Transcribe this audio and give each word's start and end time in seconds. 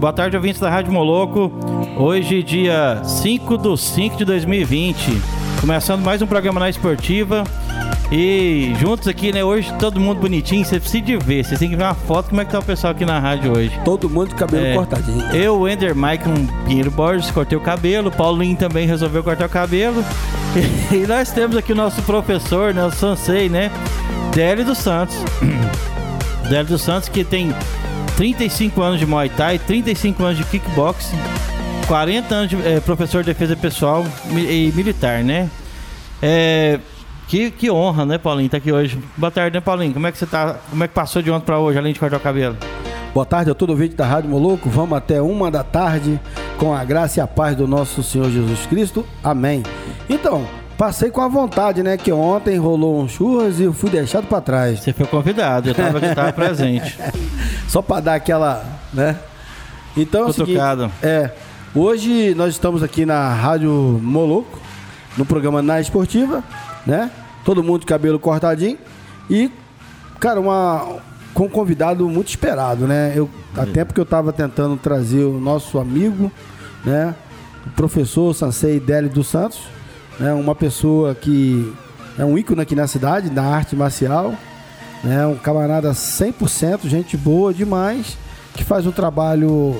Boa 0.00 0.14
tarde, 0.14 0.34
ouvintes 0.34 0.58
da 0.58 0.70
Rádio 0.70 0.90
Moloco. 0.90 1.52
Hoje, 1.98 2.42
dia 2.42 3.02
5 3.04 3.58
de 3.58 3.78
5 3.78 4.16
de 4.16 4.24
2020. 4.24 4.96
Começando 5.60 6.02
mais 6.02 6.22
um 6.22 6.26
programa 6.26 6.58
na 6.58 6.70
Esportiva. 6.70 7.44
E 8.10 8.72
juntos 8.80 9.06
aqui, 9.06 9.30
né? 9.30 9.44
Hoje 9.44 9.70
todo 9.78 10.00
mundo 10.00 10.22
bonitinho, 10.22 10.64
você 10.64 10.80
precisa 10.80 11.04
de 11.04 11.18
ver. 11.18 11.44
Vocês 11.44 11.60
têm 11.60 11.68
que 11.68 11.76
ver 11.76 11.82
uma 11.82 11.92
foto 11.94 12.30
como 12.30 12.40
é 12.40 12.46
que 12.46 12.50
tá 12.50 12.60
o 12.60 12.62
pessoal 12.62 12.92
aqui 12.92 13.04
na 13.04 13.18
rádio 13.18 13.52
hoje. 13.52 13.78
Todo 13.84 14.08
mundo 14.08 14.30
de 14.30 14.36
cabelo 14.36 14.64
É, 14.64 14.74
cortadinho. 14.74 15.36
Eu, 15.36 15.68
Ender 15.68 15.94
Maicon 15.94 16.46
Pinheiro 16.66 16.90
Borges, 16.90 17.30
cortei 17.30 17.58
o 17.58 17.60
cabelo. 17.60 18.10
Paulinho 18.10 18.56
também 18.56 18.86
resolveu 18.86 19.22
cortar 19.22 19.46
o 19.46 19.50
cabelo. 19.50 20.02
E 20.90 21.06
nós 21.06 21.30
temos 21.30 21.56
aqui 21.56 21.72
o 21.72 21.76
nosso 21.76 22.00
professor, 22.02 22.72
né? 22.72 22.82
O 22.84 22.90
Sansei, 22.90 23.50
né? 23.50 23.70
Délio 24.34 24.64
dos 24.64 24.78
Santos. 24.78 25.14
Délio 26.48 26.66
dos 26.66 26.82
Santos, 26.82 27.08
que 27.08 27.22
tem 27.22 27.54
35 28.20 28.82
anos 28.82 29.00
de 29.00 29.06
Muay 29.06 29.30
Thai, 29.30 29.58
35 29.58 30.22
anos 30.22 30.36
de 30.36 30.44
kickboxing, 30.44 31.16
40 31.88 32.34
anos 32.34 32.50
de 32.50 32.56
eh, 32.56 32.78
professor 32.80 33.22
de 33.22 33.32
defesa 33.32 33.56
pessoal 33.56 34.04
e 34.30 34.70
militar, 34.76 35.24
né? 35.24 35.48
É, 36.20 36.78
que, 37.26 37.50
que 37.50 37.70
honra, 37.70 38.04
né, 38.04 38.18
Paulinho, 38.18 38.50
tá 38.50 38.58
aqui 38.58 38.70
hoje. 38.70 38.98
Boa 39.16 39.30
tarde, 39.30 39.54
né, 39.54 39.60
Paulinho? 39.62 39.94
Como 39.94 40.06
é 40.06 40.12
que 40.12 40.18
você 40.18 40.26
tá? 40.26 40.56
Como 40.68 40.84
é 40.84 40.86
que 40.86 40.92
passou 40.92 41.22
de 41.22 41.30
ontem 41.30 41.46
pra 41.46 41.58
hoje, 41.58 41.78
além 41.78 41.94
de 41.94 41.98
cortar 41.98 42.18
o 42.18 42.20
cabelo? 42.20 42.58
Boa 43.14 43.24
tarde 43.24 43.52
a 43.52 43.54
todo 43.54 43.70
ouvinte 43.70 43.96
da 43.96 44.04
Rádio 44.04 44.28
Moloco. 44.28 44.68
Vamos 44.68 44.98
até 44.98 45.22
uma 45.22 45.50
da 45.50 45.64
tarde 45.64 46.20
com 46.58 46.74
a 46.74 46.84
graça 46.84 47.20
e 47.20 47.22
a 47.22 47.26
paz 47.26 47.56
do 47.56 47.66
nosso 47.66 48.02
Senhor 48.02 48.30
Jesus 48.30 48.66
Cristo. 48.66 49.02
Amém. 49.24 49.62
Então, 50.10 50.46
passei 50.76 51.10
com 51.10 51.22
a 51.22 51.28
vontade, 51.28 51.82
né? 51.82 51.96
Que 51.96 52.12
ontem 52.12 52.58
rolou 52.58 53.00
um 53.00 53.08
churras 53.08 53.58
e 53.60 53.62
eu 53.62 53.72
fui 53.72 53.88
deixado 53.88 54.26
pra 54.26 54.42
trás. 54.42 54.80
Você 54.80 54.92
foi 54.92 55.06
convidado, 55.06 55.70
eu 55.70 55.74
tava 55.74 55.96
aqui, 55.96 56.14
tava 56.14 56.32
presente. 56.36 56.98
Só 57.70 57.80
pra 57.80 58.00
dar 58.00 58.16
aquela, 58.16 58.66
né? 58.92 59.16
Então 59.96 60.22
é 60.22 60.24
o 60.26 60.32
seguinte, 60.32 60.58
é, 61.04 61.30
hoje 61.72 62.34
nós 62.34 62.52
estamos 62.52 62.82
aqui 62.82 63.06
na 63.06 63.32
Rádio 63.32 63.70
Moloco, 64.02 64.58
no 65.16 65.24
programa 65.24 65.62
Na 65.62 65.80
Esportiva, 65.80 66.42
né? 66.84 67.12
Todo 67.44 67.62
mundo 67.62 67.82
de 67.82 67.86
cabelo 67.86 68.18
cortadinho 68.18 68.76
e, 69.30 69.52
cara, 70.18 70.40
uma 70.40 70.96
com 71.32 71.44
um 71.44 71.48
convidado 71.48 72.08
muito 72.08 72.26
esperado, 72.26 72.88
né? 72.88 73.12
Eu, 73.14 73.30
há 73.56 73.64
tempo 73.64 73.94
que 73.94 74.00
eu 74.00 74.06
tava 74.06 74.32
tentando 74.32 74.76
trazer 74.76 75.22
o 75.22 75.38
nosso 75.38 75.78
amigo, 75.78 76.32
né? 76.84 77.14
O 77.64 77.70
professor 77.70 78.34
Sansei 78.34 78.80
Délio 78.80 79.08
dos 79.08 79.28
Santos, 79.28 79.60
né? 80.18 80.32
Uma 80.32 80.56
pessoa 80.56 81.14
que 81.14 81.72
é 82.18 82.24
um 82.24 82.36
ícone 82.36 82.62
aqui 82.62 82.74
na 82.74 82.88
cidade, 82.88 83.30
na 83.30 83.44
arte 83.44 83.76
marcial, 83.76 84.34
né? 85.02 85.26
Um 85.26 85.36
camarada 85.36 85.90
100%, 85.92 86.80
gente 86.84 87.16
boa 87.16 87.52
demais, 87.52 88.16
que 88.54 88.64
faz 88.64 88.86
um 88.86 88.92
trabalho 88.92 89.76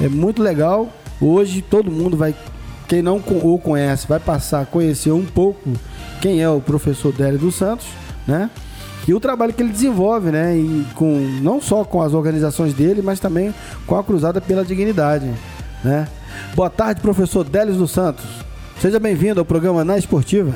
é 0.00 0.08
muito 0.08 0.42
legal. 0.42 0.88
Hoje 1.20 1.62
todo 1.62 1.90
mundo 1.90 2.16
vai, 2.16 2.34
quem 2.88 3.02
não 3.02 3.18
o 3.18 3.58
conhece, 3.58 4.06
vai 4.06 4.18
passar 4.18 4.62
a 4.62 4.66
conhecer 4.66 5.12
um 5.12 5.24
pouco 5.24 5.70
quem 6.20 6.40
é 6.40 6.48
o 6.48 6.60
professor 6.60 7.12
Délio 7.12 7.38
dos 7.38 7.54
Santos, 7.54 7.86
né? 8.26 8.50
E 9.08 9.14
o 9.14 9.20
trabalho 9.20 9.52
que 9.52 9.62
ele 9.62 9.72
desenvolve, 9.72 10.30
né? 10.30 10.56
E 10.56 10.86
com, 10.94 11.18
não 11.42 11.60
só 11.60 11.84
com 11.84 12.02
as 12.02 12.14
organizações 12.14 12.74
dele, 12.74 13.02
mas 13.02 13.18
também 13.18 13.54
com 13.86 13.96
a 13.96 14.04
Cruzada 14.04 14.40
pela 14.40 14.64
Dignidade, 14.64 15.30
né? 15.82 16.06
Boa 16.54 16.70
tarde, 16.70 17.00
professor 17.00 17.44
Délio 17.44 17.74
dos 17.74 17.90
Santos. 17.90 18.24
Seja 18.80 18.98
bem-vindo 18.98 19.40
ao 19.40 19.44
programa 19.44 19.84
Na 19.84 19.98
Esportiva. 19.98 20.54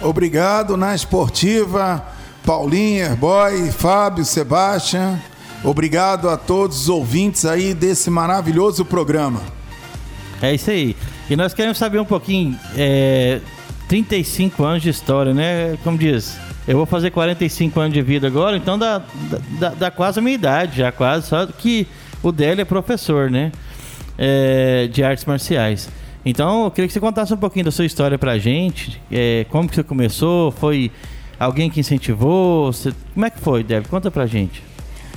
Obrigado 0.00 0.76
na 0.76 0.94
esportiva, 0.94 2.04
Paulinho, 2.48 3.04
Herboy, 3.04 3.70
Fábio, 3.70 4.24
Sebastião. 4.24 5.20
Obrigado 5.62 6.30
a 6.30 6.36
todos 6.38 6.80
os 6.80 6.88
ouvintes 6.88 7.44
aí 7.44 7.74
desse 7.74 8.08
maravilhoso 8.08 8.86
programa. 8.86 9.42
É 10.40 10.54
isso 10.54 10.70
aí. 10.70 10.96
E 11.28 11.36
nós 11.36 11.52
queremos 11.52 11.76
saber 11.76 12.00
um 12.00 12.06
pouquinho, 12.06 12.58
é, 12.74 13.42
35 13.86 14.64
anos 14.64 14.82
de 14.82 14.88
história, 14.88 15.34
né? 15.34 15.76
Como 15.84 15.98
diz, 15.98 16.38
eu 16.66 16.78
vou 16.78 16.86
fazer 16.86 17.10
45 17.10 17.78
anos 17.80 17.92
de 17.92 18.00
vida 18.00 18.26
agora, 18.28 18.56
então 18.56 18.78
dá, 18.78 19.02
dá, 19.60 19.68
dá 19.68 19.90
quase 19.90 20.18
a 20.18 20.22
minha 20.22 20.34
idade, 20.34 20.78
já 20.78 20.90
quase, 20.90 21.26
só 21.26 21.44
que 21.44 21.86
o 22.22 22.32
Délio 22.32 22.62
é 22.62 22.64
professor, 22.64 23.30
né? 23.30 23.52
É, 24.16 24.88
de 24.90 25.04
artes 25.04 25.26
marciais. 25.26 25.90
Então, 26.24 26.64
eu 26.64 26.70
queria 26.70 26.88
que 26.88 26.94
você 26.94 27.00
contasse 27.00 27.34
um 27.34 27.36
pouquinho 27.36 27.66
da 27.66 27.70
sua 27.70 27.84
história 27.84 28.16
pra 28.16 28.38
gente, 28.38 28.98
é, 29.12 29.44
como 29.50 29.68
que 29.68 29.74
você 29.74 29.82
começou, 29.82 30.50
foi 30.50 30.90
alguém 31.38 31.70
que 31.70 31.80
incentivou, 31.80 32.72
você- 32.72 32.92
como 33.14 33.26
é 33.26 33.30
que 33.30 33.40
foi, 33.40 33.62
Délio? 33.62 33.88
Conta 33.88 34.10
pra 34.10 34.26
gente. 34.26 34.62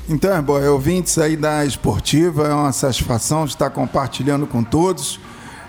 Então, 0.09 0.31
Herboy, 0.33 0.67
ouvintes 0.67 1.17
aí 1.17 1.37
da 1.37 1.65
esportiva, 1.65 2.47
é 2.47 2.53
uma 2.53 2.71
satisfação 2.71 3.45
estar 3.45 3.69
compartilhando 3.69 4.45
com 4.47 4.63
todos 4.63 5.19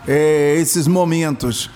é, 0.07 0.55
esses 0.57 0.87
momentos. 0.87 1.69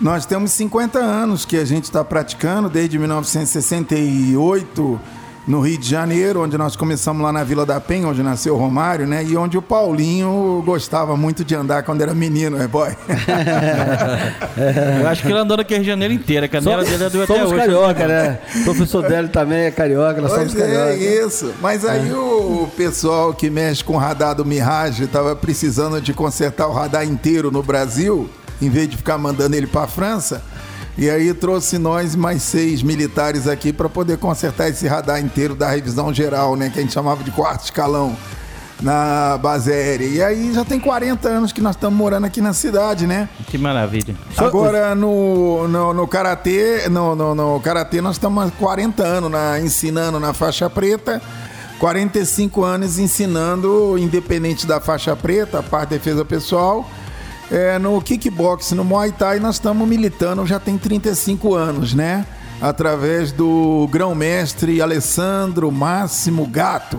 Nós 0.00 0.26
temos 0.26 0.50
50 0.50 0.98
anos 0.98 1.44
que 1.44 1.56
a 1.56 1.64
gente 1.64 1.84
está 1.84 2.02
praticando, 2.04 2.68
desde 2.68 2.98
1968, 2.98 5.00
no 5.46 5.60
Rio 5.60 5.76
de 5.76 5.88
Janeiro, 5.88 6.42
onde 6.42 6.56
nós 6.56 6.74
começamos 6.74 7.22
lá 7.22 7.30
na 7.32 7.44
Vila 7.44 7.66
da 7.66 7.78
Penha, 7.80 8.08
onde 8.08 8.22
nasceu 8.22 8.54
o 8.54 8.58
Romário, 8.58 9.06
né? 9.06 9.22
E 9.24 9.36
onde 9.36 9.58
o 9.58 9.62
Paulinho 9.62 10.62
gostava 10.64 11.16
muito 11.16 11.44
de 11.44 11.54
andar 11.54 11.82
quando 11.82 12.00
era 12.00 12.14
menino, 12.14 12.56
né, 12.56 12.66
boy? 12.66 12.90
Eu 15.00 15.08
acho 15.08 15.22
que 15.22 15.28
ele 15.28 15.38
andou 15.38 15.56
naquele 15.56 15.78
Rio 15.80 15.84
de 15.84 15.90
Janeiro 15.90 16.14
inteira, 16.14 16.46
a 16.46 16.48
canela 16.48 16.84
dele 16.84 17.04
é 17.04 17.10
do 17.10 17.22
até 17.22 17.34
somos 17.34 17.50
hoje. 17.50 17.60
carioca, 17.60 18.06
né? 18.06 18.38
professor 18.64 19.02
Délio 19.06 19.30
também 19.30 19.64
é 19.66 19.70
carioca, 19.70 20.20
nós 20.20 20.32
somos 20.32 20.52
Pois 20.54 20.64
é, 20.64 20.74
carioca. 20.74 21.26
isso. 21.26 21.52
Mas 21.60 21.84
aí 21.84 22.12
o 22.12 22.68
pessoal 22.76 23.34
que 23.34 23.50
mexe 23.50 23.82
com 23.84 23.94
o 23.94 23.98
radar 23.98 24.34
do 24.34 24.44
Mirage 24.44 25.04
estava 25.04 25.34
precisando 25.36 26.00
de 26.00 26.12
consertar 26.12 26.68
o 26.68 26.72
radar 26.72 27.04
inteiro 27.04 27.50
no 27.50 27.62
Brasil, 27.62 28.28
em 28.62 28.70
vez 28.70 28.88
de 28.88 28.96
ficar 28.96 29.18
mandando 29.18 29.54
ele 29.56 29.66
para 29.66 29.82
a 29.82 29.86
França. 29.86 30.42
E 30.96 31.10
aí 31.10 31.34
trouxe 31.34 31.76
nós 31.76 32.14
mais 32.14 32.42
seis 32.42 32.82
militares 32.82 33.48
aqui 33.48 33.72
para 33.72 33.88
poder 33.88 34.16
consertar 34.18 34.68
esse 34.68 34.86
radar 34.86 35.20
inteiro 35.20 35.54
da 35.54 35.68
revisão 35.68 36.14
geral, 36.14 36.54
né? 36.54 36.70
Que 36.70 36.78
a 36.78 36.82
gente 36.82 36.92
chamava 36.94 37.24
de 37.24 37.30
quarto 37.32 37.64
escalão 37.64 38.16
na 38.80 39.36
base 39.40 39.72
aérea. 39.72 40.06
E 40.06 40.22
aí 40.22 40.52
já 40.54 40.64
tem 40.64 40.78
40 40.78 41.28
anos 41.28 41.52
que 41.52 41.60
nós 41.60 41.74
estamos 41.74 41.98
morando 41.98 42.26
aqui 42.26 42.40
na 42.40 42.52
cidade, 42.52 43.06
né? 43.06 43.28
Que 43.46 43.58
maravilha. 43.58 44.14
Agora 44.36 44.94
no, 44.94 45.66
no, 45.66 45.92
no 45.94 46.06
karatê, 46.06 46.88
no, 46.88 47.16
no, 47.16 47.34
no 47.34 47.60
karatê 47.60 48.00
nós 48.00 48.14
estamos 48.16 48.44
há 48.46 48.50
40 48.52 49.02
anos 49.02 49.30
na- 49.30 49.58
ensinando 49.60 50.20
na 50.20 50.32
faixa 50.32 50.68
preta, 50.70 51.20
45 51.80 52.62
anos 52.62 52.98
ensinando, 52.98 53.96
independente 53.98 54.64
da 54.66 54.80
faixa 54.80 55.16
preta, 55.16 55.58
a 55.58 55.62
parte 55.62 55.88
de 55.90 55.98
defesa 55.98 56.24
pessoal. 56.24 56.88
É, 57.54 57.78
no 57.78 58.02
kickbox, 58.02 58.72
no 58.72 58.82
Muay 58.82 59.12
Thai, 59.12 59.38
nós 59.38 59.54
estamos 59.54 59.86
militando 59.86 60.44
já 60.44 60.58
tem 60.58 60.76
35 60.76 61.54
anos, 61.54 61.94
né? 61.94 62.26
Através 62.60 63.30
do 63.30 63.88
grão-mestre 63.92 64.82
Alessandro 64.82 65.70
Máximo 65.70 66.48
Gato, 66.48 66.98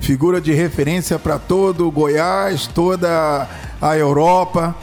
figura 0.00 0.42
de 0.42 0.52
referência 0.52 1.18
para 1.18 1.38
todo 1.38 1.88
o 1.88 1.90
Goiás, 1.90 2.66
toda 2.66 3.48
a 3.80 3.96
Europa. 3.96 4.76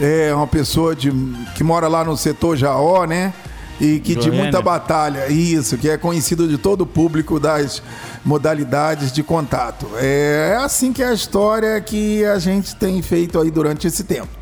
É 0.00 0.32
uma 0.32 0.46
pessoa 0.46 0.94
de, 0.94 1.10
que 1.56 1.64
mora 1.64 1.88
lá 1.88 2.04
no 2.04 2.16
setor 2.16 2.56
Jaó, 2.56 3.06
né? 3.06 3.34
E 3.80 3.98
que 3.98 4.14
de 4.14 4.30
muita 4.30 4.62
batalha, 4.62 5.26
isso, 5.32 5.78
que 5.78 5.90
é 5.90 5.98
conhecido 5.98 6.46
de 6.46 6.56
todo 6.56 6.82
o 6.82 6.86
público 6.86 7.40
das 7.40 7.82
modalidades 8.24 9.10
de 9.10 9.24
contato. 9.24 9.88
É 9.96 10.56
assim 10.62 10.92
que 10.92 11.02
é 11.02 11.08
a 11.08 11.12
história 11.12 11.80
que 11.80 12.24
a 12.24 12.38
gente 12.38 12.76
tem 12.76 13.02
feito 13.02 13.40
aí 13.40 13.50
durante 13.50 13.88
esse 13.88 14.04
tempo. 14.04 14.39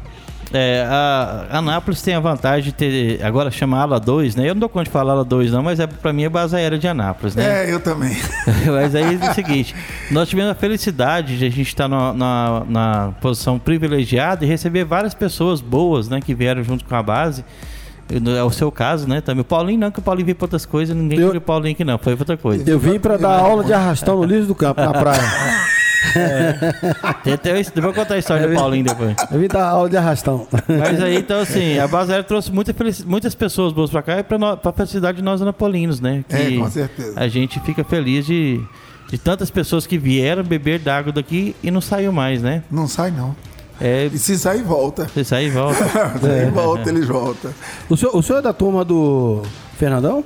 É, 0.52 0.86
a 0.88 1.58
Anápolis 1.58 2.00
tem 2.00 2.14
a 2.14 2.20
vantagem 2.20 2.64
de 2.64 2.72
ter. 2.72 3.22
Agora 3.24 3.50
chama 3.50 3.78
ala 3.80 4.00
2, 4.00 4.34
né? 4.36 4.48
Eu 4.48 4.54
não 4.54 4.60
dou 4.60 4.68
conta 4.68 4.84
de 4.84 4.90
falar 4.90 5.12
ala 5.12 5.24
2, 5.24 5.52
não, 5.52 5.62
mas 5.62 5.78
é, 5.78 5.86
pra 5.86 6.12
mim 6.12 6.24
é 6.24 6.28
base 6.28 6.56
aérea 6.56 6.78
de 6.78 6.88
Anápolis, 6.88 7.34
né? 7.36 7.66
É, 7.66 7.72
eu 7.72 7.80
também. 7.80 8.16
mas 8.66 8.94
aí 8.94 9.18
é 9.20 9.30
o 9.30 9.34
seguinte: 9.34 9.74
nós 10.10 10.28
tivemos 10.28 10.50
a 10.50 10.54
felicidade 10.54 11.36
de 11.38 11.44
a 11.44 11.50
gente 11.50 11.68
estar 11.68 11.86
na, 11.88 12.12
na, 12.14 12.62
na 12.66 13.12
posição 13.20 13.58
privilegiada 13.58 14.44
e 14.44 14.48
receber 14.48 14.84
várias 14.84 15.12
pessoas 15.12 15.60
boas, 15.60 16.08
né? 16.08 16.20
Que 16.20 16.34
vieram 16.34 16.62
junto 16.64 16.84
com 16.84 16.94
a 16.94 17.02
base. 17.02 17.44
É 18.10 18.42
o 18.42 18.50
seu 18.50 18.72
caso, 18.72 19.06
né? 19.06 19.20
Também. 19.20 19.42
O 19.42 19.44
Paulinho 19.44 19.78
não, 19.80 19.90
que 19.90 19.98
o 19.98 20.02
Paulinho 20.02 20.24
veio 20.24 20.34
pra 20.36 20.46
outras 20.46 20.64
coisas, 20.64 20.96
ninguém 20.96 21.18
Eu- 21.18 21.26
queria 21.26 21.38
o 21.38 21.42
Paulinho 21.42 21.74
aqui, 21.74 21.84
não. 21.84 21.98
Foi 21.98 22.14
outra 22.14 22.38
coisa. 22.38 22.68
Eu 22.68 22.78
vim 22.78 22.98
pra 22.98 23.18
dar 23.18 23.38
aula 23.38 23.62
de 23.62 23.72
arrastão 23.74 24.16
no 24.16 24.24
liso 24.24 24.46
do 24.46 24.54
campo, 24.54 24.80
na 24.80 24.92
praia. 24.94 25.20
Tem 27.24 27.32
até 27.34 27.60
isso- 27.60 27.72
Vou 27.76 27.92
contar 27.92 28.14
a 28.14 28.18
história 28.18 28.46
do 28.48 28.54
Paulinho 28.54 28.84
depois. 28.84 29.14
Eu 29.30 29.38
vim 29.40 29.48
dar 29.48 29.68
aula 29.68 29.88
de 29.88 29.96
arrastão. 29.96 30.46
Mas 30.68 31.02
aí, 31.02 31.16
então, 31.18 31.40
assim, 31.40 31.78
a 31.78 31.86
base 31.88 32.10
aérea 32.12 32.24
trouxe 32.24 32.52
muita 32.52 32.74
muitas 33.06 33.34
pessoas 33.34 33.72
boas 33.72 33.90
pra 33.90 34.02
cá 34.02 34.18
e 34.18 34.22
pra, 34.22 34.38
no, 34.38 34.56
pra 34.56 34.72
felicidade 34.72 35.18
de 35.18 35.24
nós 35.24 35.42
anapolinos, 35.42 36.00
né? 36.00 36.24
É, 36.28 36.56
com 36.56 36.70
certeza. 36.70 37.12
A 37.16 37.28
gente 37.28 37.58
fica 37.60 37.82
feliz 37.84 38.26
de, 38.26 38.60
de 39.10 39.18
tantas 39.18 39.50
pessoas 39.50 39.86
que 39.86 39.98
vieram 39.98 40.42
beber 40.42 40.78
d'água 40.78 41.12
daqui 41.12 41.54
e 41.62 41.70
não 41.70 41.80
saiu 41.80 42.12
mais, 42.12 42.42
né? 42.42 42.62
Não 42.70 42.86
sai, 42.86 43.10
não. 43.10 43.34
É, 43.80 44.06
E 44.12 44.18
se 44.18 44.36
sair, 44.36 44.62
volta. 44.62 45.06
você 45.06 45.22
sai 45.22 45.46
e 45.46 45.50
volta. 45.50 45.84
Se 46.18 46.50
volta, 46.50 46.88
eles 46.88 47.06
voltam. 47.06 47.52
O 47.88 47.96
senhor, 47.96 48.16
o 48.16 48.22
senhor 48.22 48.40
é 48.40 48.42
da 48.42 48.52
turma 48.52 48.84
do 48.84 49.42
Fernandão? 49.78 50.24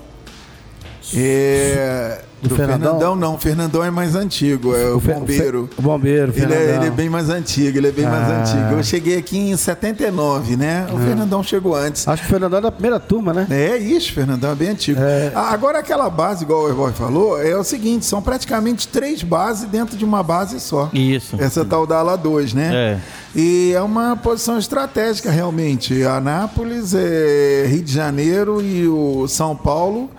É, 1.15 2.21
Do, 2.43 2.49
Do 2.49 2.57
Fernandão? 2.57 2.91
Fernandão 2.99 3.15
não, 3.17 3.35
o 3.37 3.39
Fernandão 3.39 3.85
é 3.85 3.91
mais 3.91 4.17
antigo, 4.17 4.75
é 4.75 4.91
o, 4.91 4.99
Fe- 4.99 5.15
bombeiro. 5.15 5.69
Fe- 5.69 5.79
o 5.79 5.83
bombeiro, 5.83 6.33
Ele 6.35 6.45
é, 6.45 6.49
Fernandão. 6.49 6.75
ele 6.77 6.87
é 6.87 6.91
bem 6.91 7.09
mais 7.09 7.31
antigo, 7.31 7.79
ele 7.79 7.87
é 7.87 7.93
bem 7.93 8.05
mais 8.05 8.29
Ah. 8.29 8.41
antigo. 8.41 8.79
Eu 8.79 8.83
cheguei 8.83 9.17
aqui 9.17 9.39
em 9.39 9.57
79, 9.57 10.57
né? 10.57 10.87
O 10.93 10.99
Fernandão 10.99 11.41
chegou 11.43 11.77
antes. 11.77 12.07
Acho 12.09 12.23
que 12.23 12.27
o 12.29 12.31
Fernandão 12.31 12.59
é 12.59 12.63
da 12.63 12.73
primeira 12.73 12.99
turma, 12.99 13.33
né? 13.33 13.47
É 13.49 13.77
isso, 13.79 14.13
Fernandão, 14.13 14.51
é 14.51 14.55
bem 14.57 14.71
antigo. 14.71 15.01
Ah, 15.35 15.53
Agora, 15.53 15.79
aquela 15.79 16.11
base, 16.11 16.43
igual 16.43 16.65
o 16.65 16.69
Evoy 16.69 16.93
falou, 16.93 17.41
é 17.41 17.57
o 17.57 17.63
seguinte: 17.63 18.05
são 18.05 18.21
praticamente 18.21 18.89
três 18.89 19.23
bases 19.23 19.69
dentro 19.69 19.97
de 19.97 20.05
uma 20.05 20.23
base 20.25 20.59
só. 20.59 20.91
Isso. 20.93 21.37
Essa 21.39 21.65
tal 21.65 21.87
da 21.87 21.99
ala 21.99 22.17
2, 22.17 22.53
né? 22.55 22.71
É. 22.75 22.99
E 23.37 23.73
é 23.73 23.81
uma 23.81 24.17
posição 24.17 24.59
estratégica, 24.59 25.31
realmente. 25.31 26.03
Anápolis, 26.03 26.93
é, 26.93 27.67
Rio 27.69 27.83
de 27.83 27.93
Janeiro 27.93 28.61
e 28.61 28.89
o 28.89 29.27
São 29.29 29.55
Paulo 29.55 30.11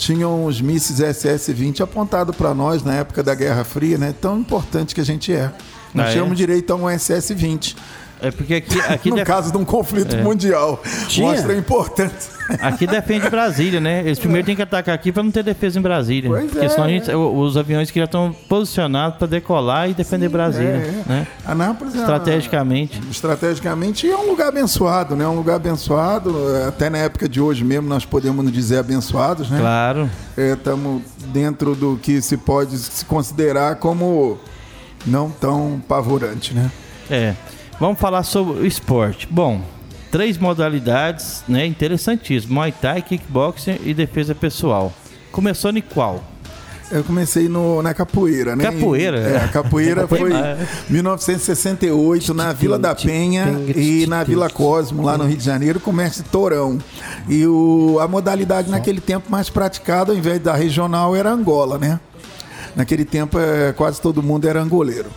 tinham 0.00 0.46
os 0.46 0.60
mísseis 0.60 0.98
SS-20 1.00 1.80
apontados 1.82 2.34
para 2.34 2.54
nós 2.54 2.82
na 2.82 2.94
época 2.94 3.22
da 3.22 3.34
Guerra 3.34 3.62
Fria, 3.64 3.98
né? 3.98 4.14
Tão 4.18 4.38
importante 4.38 4.94
que 4.94 5.00
a 5.00 5.04
gente 5.04 5.32
é. 5.32 5.52
Nós 5.94 6.06
Ah, 6.06 6.08
é? 6.08 6.12
tínhamos 6.12 6.36
direito 6.38 6.72
a 6.72 6.76
um 6.76 6.84
SS-20. 6.88 7.76
É 8.22 8.30
porque 8.30 8.54
aqui, 8.54 8.80
aqui, 8.80 9.08
no 9.10 9.16
def- 9.16 9.26
caso 9.26 9.50
de 9.50 9.56
um 9.58 9.64
conflito 9.64 10.16
mundial. 10.18 10.82
Tinha? 11.08 11.28
Mostra 11.32 11.52
a 11.52 11.56
importância. 11.56 12.32
aqui 12.60 12.86
defende 12.86 13.30
Brasília, 13.30 13.80
né? 13.80 14.00
Eles 14.00 14.18
primeiro 14.18 14.44
têm 14.44 14.56
que 14.56 14.62
atacar 14.62 14.94
aqui 14.94 15.12
para 15.12 15.22
não 15.22 15.30
ter 15.30 15.42
defesa 15.44 15.78
em 15.78 15.82
Brasília. 15.82 16.28
Pois 16.28 16.50
porque 16.50 16.64
é, 16.64 16.68
senão 16.68 16.88
gente- 16.88 17.10
o- 17.12 17.38
os 17.38 17.56
aviões 17.56 17.90
que 17.90 17.98
já 17.98 18.04
estão 18.06 18.34
posicionados 18.48 19.18
para 19.18 19.26
decolar 19.28 19.88
e 19.88 19.94
defender 19.94 20.28
Brasília. 20.28 20.68
É, 20.70 20.88
é. 20.88 21.04
Né? 21.12 21.26
Anápolis 21.46 21.94
é 21.94 21.98
Estrategicamente. 22.00 23.00
estrategicamente 23.10 24.10
é 24.10 24.16
um 24.16 24.26
lugar 24.30 24.48
abençoado, 24.48 25.14
né? 25.16 25.26
Um 25.26 25.36
lugar 25.36 25.56
abençoado. 25.56 26.34
Até 26.66 26.90
na 26.90 26.98
época 26.98 27.28
de 27.28 27.40
hoje 27.40 27.64
mesmo 27.64 27.88
nós 27.88 28.04
podemos 28.04 28.44
nos 28.44 28.52
dizer 28.52 28.78
abençoados, 28.78 29.48
né? 29.50 29.58
Claro. 29.60 30.10
Estamos 30.36 31.02
dentro 31.32 31.74
do 31.74 31.96
que 32.02 32.20
se 32.20 32.36
pode 32.36 32.76
se 32.78 33.04
considerar 33.04 33.76
como 33.76 34.38
não 35.06 35.30
tão 35.30 35.80
pavorante, 35.88 36.52
né? 36.52 36.70
É. 37.10 37.34
Vamos 37.80 37.98
falar 37.98 38.22
sobre 38.24 38.60
o 38.60 38.66
esporte. 38.66 39.26
Bom, 39.30 39.62
três 40.12 40.36
modalidades, 40.36 41.42
né? 41.48 41.64
Interessantíssimo: 41.64 42.52
Muay 42.52 42.72
Thai, 42.72 43.00
kickboxing 43.00 43.78
e 43.82 43.94
defesa 43.94 44.34
pessoal. 44.34 44.92
Começou 45.32 45.70
em 45.70 45.80
qual? 45.80 46.22
Eu 46.92 47.02
comecei 47.04 47.48
no, 47.48 47.80
na 47.80 47.94
capoeira, 47.94 48.54
né? 48.54 48.64
Capoeira? 48.64 49.18
É, 49.18 49.44
a 49.44 49.48
capoeira 49.48 50.06
foi 50.08 50.18
Capoeira. 50.30 50.68
1968 50.90 52.34
na 52.34 52.52
Vila 52.52 52.78
da 52.78 52.94
Penha 52.94 53.46
e 53.74 54.06
na 54.06 54.24
Vila 54.24 54.50
Cosmo, 54.50 55.02
lá 55.02 55.16
no 55.16 55.24
Rio 55.24 55.38
de 55.38 55.44
Janeiro, 55.44 55.80
comércio 55.80 56.22
Torão. 56.30 56.78
E 57.28 57.46
o, 57.46 57.98
a 57.98 58.06
modalidade 58.06 58.70
naquele 58.70 59.00
tempo 59.00 59.30
mais 59.30 59.48
praticada, 59.48 60.12
ao 60.12 60.18
invés 60.18 60.38
da 60.40 60.54
regional, 60.54 61.16
era 61.16 61.30
Angola, 61.30 61.78
né? 61.78 61.98
Naquele 62.76 63.06
tempo, 63.06 63.38
é, 63.38 63.72
quase 63.72 64.02
todo 64.02 64.22
mundo 64.22 64.46
era 64.46 64.60
angoleiro. 64.60 65.08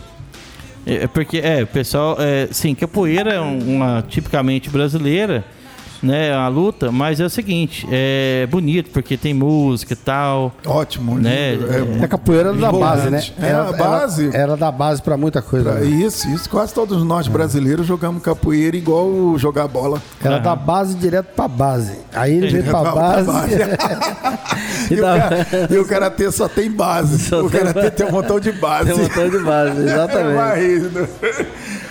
É 0.86 1.04
é 1.04 1.08
porque, 1.08 1.38
é, 1.38 1.66
pessoal, 1.66 2.18
é, 2.20 2.48
sim, 2.52 2.76
capoeira 2.76 3.34
é 3.36 3.40
um- 3.42 3.76
uma 3.76 4.04
tipicamente 4.08 4.70
brasileira, 4.70 5.44
né, 6.04 6.34
a 6.34 6.48
luta, 6.50 6.92
mas 6.92 7.20
é 7.20 7.26
o 7.26 7.30
seguinte, 7.30 7.88
é 7.90 8.46
bonito 8.52 8.90
porque 8.92 9.16
tem 9.18 9.34
música 9.34 9.94
e 9.94 9.96
tal, 9.96 10.52
Ótimo, 10.66 11.18
Né? 11.18 11.54
lindo, 11.56 11.74
É, 11.74 11.80
muito 11.82 12.04
A 12.04 12.08
capoeira 12.08 12.50
era 12.50 12.58
da 12.58 12.72
base, 12.72 13.10
né? 13.10 13.20
empolgante. 13.20 13.34
É, 13.42 13.52
a 13.54 13.64
base. 13.72 14.28
Era, 14.28 14.38
era 14.38 14.58
da 14.58 14.72
base 14.72 15.02
pra 15.02 15.16
muita 15.18 15.42
coisa. 15.42 15.72
Pra 15.72 15.80
né? 15.80 15.86
Isso, 15.88 16.28
isso. 16.30 16.50
Quase 16.50 16.74
todos 16.74 17.04
nós 17.04 17.28
brasileiros 17.28 17.88
jogamos 17.88 18.22
capoeira 18.22 18.76
igual 18.76 19.38
jogar 19.38 19.68
bola. 19.68 20.02
Era 20.24 20.40
da 20.40 20.56
base 20.56 20.96
direto 20.96 21.28
pra 21.36 21.48
base. 21.48 21.94
Aí 22.14 22.36
ele 22.36 22.48
veio 22.50 22.64
pra 22.66 22.82
Pra 22.82 22.92
base. 22.92 23.28
base. 23.28 23.54
e 24.92 24.94
E 24.94 24.98
o, 24.98 25.02
da- 25.02 25.18
cara, 25.20 25.48
e 25.72 25.78
o 25.78 25.86
karatê 25.86 26.32
só 26.32 26.48
tem 26.50 26.70
base. 26.70 27.20
Só 27.30 27.42
o 27.46 27.50
karatê 27.50 27.90
tem 27.92 28.06
um 28.08 28.12
montão 28.12 28.40
de 28.40 28.52
base. 28.52 28.86
Tem 28.86 28.94
um 29.00 29.04
montão 29.04 29.30
de 29.30 29.40
base, 29.40 29.80
É 29.82 29.84
exatamente. 29.94 30.36
barrido. 30.36 31.10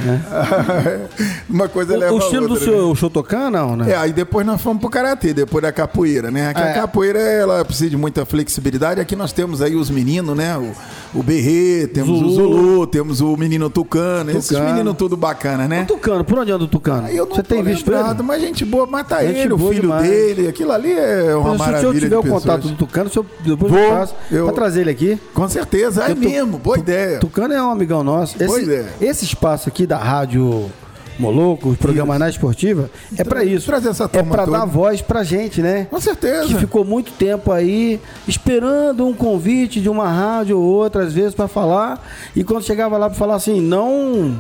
Uma 1.49 1.69
coisa 1.69 1.97
leva 1.97 2.13
o, 2.13 2.17
o 2.19 2.21
a 2.21 2.25
estilo 2.25 2.49
do 2.49 2.57
seu 2.59 2.73
né? 2.73 2.81
o 2.83 2.95
Shotokan, 2.95 3.51
não, 3.51 3.77
né? 3.77 3.93
É, 3.93 3.97
aí 4.03 4.13
depois 4.13 4.45
nós 4.47 4.61
fomos 4.61 4.81
pro 4.81 4.91
karatê, 4.91 5.33
depois 5.33 5.63
da 5.63 5.73
capoeira, 5.73 6.31
né? 6.31 6.53
Que 6.55 6.61
É. 6.61 6.71
a 6.71 6.75
capoeira 6.75 7.19
ela 7.19 7.65
precisa 7.65 7.91
de 7.91 7.97
muita 7.97 8.25
flexibilidade. 8.27 9.01
Aqui 9.01 9.17
nós 9.17 9.33
temos 9.33 9.63
aí 9.63 9.75
os 9.75 9.89
meninos, 9.91 10.37
né? 10.37 10.57
O, 10.57 10.73
o 11.19 11.23
Berrê, 11.23 11.87
temos 11.87 12.21
o 12.23 12.31
Zulu, 12.31 12.87
temos 12.87 13.21
o 13.21 13.37
menino 13.37 13.69
Tucano, 13.71 14.31
esses 14.31 14.49
Tucano. 14.49 14.67
meninos 14.71 14.97
tudo 14.97 15.17
bacana, 15.17 15.67
né? 15.69 15.83
O 15.83 15.87
Tucano, 15.87 16.25
por 16.25 16.39
onde 16.39 16.53
anda 16.53 16.65
o 16.65 16.69
Tucano? 16.69 17.07
Aí 17.07 17.17
eu 17.17 17.27
não 17.27 17.35
Você 17.37 17.43
tem 17.43 17.63
visto 17.63 17.91
lembrado, 17.91 18.19
ele? 18.19 18.23
mas 18.23 18.41
gente 18.43 18.65
boa, 18.65 18.87
mata 18.87 19.21
Gente 19.27 19.39
ele, 19.39 19.53
o 19.53 19.57
boa 19.59 19.71
filho 19.71 19.83
demais. 19.83 20.09
dele, 20.09 20.49
aquilo 20.49 20.73
ali 20.73 20.93
é 20.93 21.35
uma 21.35 21.51
Mas 21.51 21.53
se 21.53 21.57
o 21.57 21.59
maravilha 21.59 21.81
senhor 21.81 21.95
tiver 21.95 22.09
de 22.09 22.29
o 22.29 22.33
contato 22.33 22.69
do 22.69 22.75
Tucano, 22.75 23.09
o 23.09 23.13
senhor 23.13 23.27
depois 23.45 23.73
Vou, 23.73 23.81
eu 23.81 23.91
passo 23.91 24.15
eu- 24.31 24.45
pra 24.47 24.55
trazer 24.55 24.81
ele 24.83 24.91
aqui. 24.91 25.19
Com 25.35 25.49
certeza, 25.49 26.05
é 26.07 26.11
Eu 26.11 26.17
tô- 26.17 26.21
mesmo, 26.29 26.59
boa 26.59 26.79
ideia. 26.79 27.19
Tucano 27.19 27.53
é 27.55 27.63
um 27.63 27.71
amigão 27.71 28.03
nosso. 28.03 28.37
Esse, 28.37 28.47
Pois 28.47 28.69
é. 28.69 28.87
esse 29.01 29.25
espaço 29.25 29.69
aqui 29.69 29.87
da 29.87 29.97
Rádio 29.99 30.71
Moloco, 31.19 31.71
o 31.71 31.77
programa 31.77 32.19
na 32.19 32.29
esportiva, 32.29 32.91
é 33.17 33.23
pra 33.25 33.45
isso. 33.45 33.67
trazer 33.67 33.91
essa 33.91 34.05
é 34.05 34.09
turma 34.09 34.37
toda. 34.45 34.59
dar 34.59 34.65
voz 34.65 35.01
pra 35.03 35.23
gente, 35.23 35.61
né? 35.61 35.87
Com 35.91 36.01
certeza. 36.01 36.47
Que 36.49 36.55
ficou 36.57 36.85
muito 36.85 37.13
tempo 37.13 37.53
aí 37.53 38.01
esperando 38.27 39.07
um 39.07 39.13
convite 39.15 39.81
de 39.81 39.89
uma 39.89 40.09
rádio 40.09 40.59
ou 40.59 40.65
outra, 40.65 41.05
às 41.05 41.13
vezes, 41.13 41.35
pra 41.35 41.47
falar. 41.49 42.03
E 42.35 42.43
quando 42.43 42.65
chegava 42.65 42.97
lá 42.97 43.09
pra 43.09 43.19
falar 43.19 43.35
assim, 43.37 43.61
não. 43.61 44.37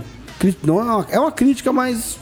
não 0.64 0.80
é, 0.80 0.82
uma, 0.82 1.06
é 1.10 1.20
uma 1.20 1.30
crítica, 1.32 1.72
mas 1.72 2.16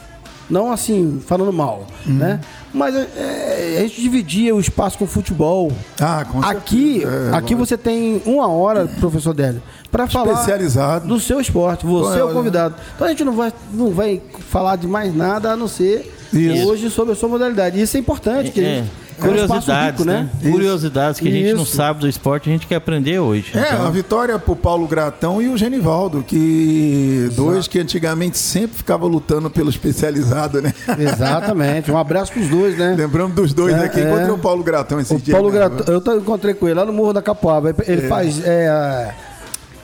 não 0.49 0.71
assim, 0.71 1.21
falando 1.25 1.53
mal, 1.53 1.87
Uhum. 2.05 2.13
né? 2.15 2.41
Mas 2.73 2.95
é, 2.95 3.75
a 3.79 3.81
gente 3.81 4.01
dividia 4.01 4.55
o 4.55 4.59
espaço 4.59 4.97
com 4.97 5.05
futebol. 5.05 5.71
Ah, 5.99 6.23
com 6.23 6.39
Aqui, 6.41 6.99
certeza. 7.01 7.31
É, 7.33 7.37
aqui 7.37 7.53
você 7.55 7.77
tem 7.77 8.21
uma 8.25 8.47
hora, 8.47 8.87
professor 8.99 9.33
Délio, 9.33 9.61
para 9.91 10.07
falar 10.07 10.31
Especializado. 10.33 11.07
do 11.07 11.19
seu 11.19 11.41
esporte. 11.41 11.85
Você 11.85 12.19
é 12.19 12.23
o 12.23 12.31
convidado. 12.31 12.75
Então 12.95 13.05
a 13.07 13.09
gente 13.09 13.23
não 13.25 13.33
vai, 13.33 13.51
não 13.73 13.91
vai 13.91 14.21
falar 14.49 14.77
de 14.77 14.87
mais 14.87 15.13
nada 15.13 15.51
a 15.51 15.57
não 15.57 15.67
ser 15.67 16.09
Isso. 16.31 16.65
hoje 16.67 16.89
sobre 16.89 17.11
a 17.11 17.15
sua 17.15 17.27
modalidade. 17.27 17.79
Isso 17.81 17.97
é 17.97 17.99
importante, 17.99 18.51
que 18.51 18.61
a 18.61 18.63
É, 18.63 18.75
gente- 18.77 18.79
é 18.79 18.83
espaço 18.85 19.10
curiosidades, 19.29 19.99
rico, 19.99 20.03
né? 20.11 20.29
Isso. 20.41 20.51
Curiosidades 20.51 21.19
que 21.19 21.27
a 21.27 21.31
gente 21.31 21.53
não 21.53 21.63
Isso. 21.63 21.75
sabe 21.75 21.99
do 22.01 22.07
esporte, 22.07 22.49
a 22.49 22.53
gente 22.53 22.67
quer 22.67 22.75
aprender 22.75 23.19
hoje. 23.19 23.51
É, 23.55 23.59
Então, 23.73 23.85
a 23.87 23.89
vitória 23.89 24.37
pro 24.39 24.55
Paulo 24.55 24.87
Gratão 24.87 25.41
e 25.41 25.47
o 25.49 25.57
Genivaldo, 25.57 26.23
que 26.23 27.29
dois 27.35 27.67
que 27.67 27.79
antigamente 27.79 28.37
sempre 28.37 28.77
ficavam 28.77 29.07
lutando 29.07 29.49
pelo 29.49 29.69
especializado, 29.69 30.61
né? 30.61 30.73
Exatamente. 30.97 31.91
Um 31.91 31.97
abraço 31.97 32.31
pros 32.31 32.47
dois, 32.47 32.77
né? 32.77 32.95
Lembramos 32.97 33.35
dos 33.35 33.53
dois 33.53 33.73
É, 33.75 33.85
aqui. 33.85 33.99
é. 33.99 34.03
Encontrei 34.03 34.31
o 34.31 34.37
Paulo 34.37 34.63
Gratão 34.63 34.99
esse 34.99 35.13
O 35.13 35.19
dia. 35.19 35.33
Paulo 35.33 35.49
né? 35.51 35.55
Grato, 35.55 35.91
eu 35.91 36.17
encontrei 36.17 36.53
com 36.53 36.67
ele 36.67 36.75
lá 36.75 36.85
no 36.85 36.93
Morro 36.93 37.13
da 37.13 37.21
Capoaba. 37.21 37.73
Ele 37.87 38.07
faz. 38.07 38.41
é, 38.45 39.13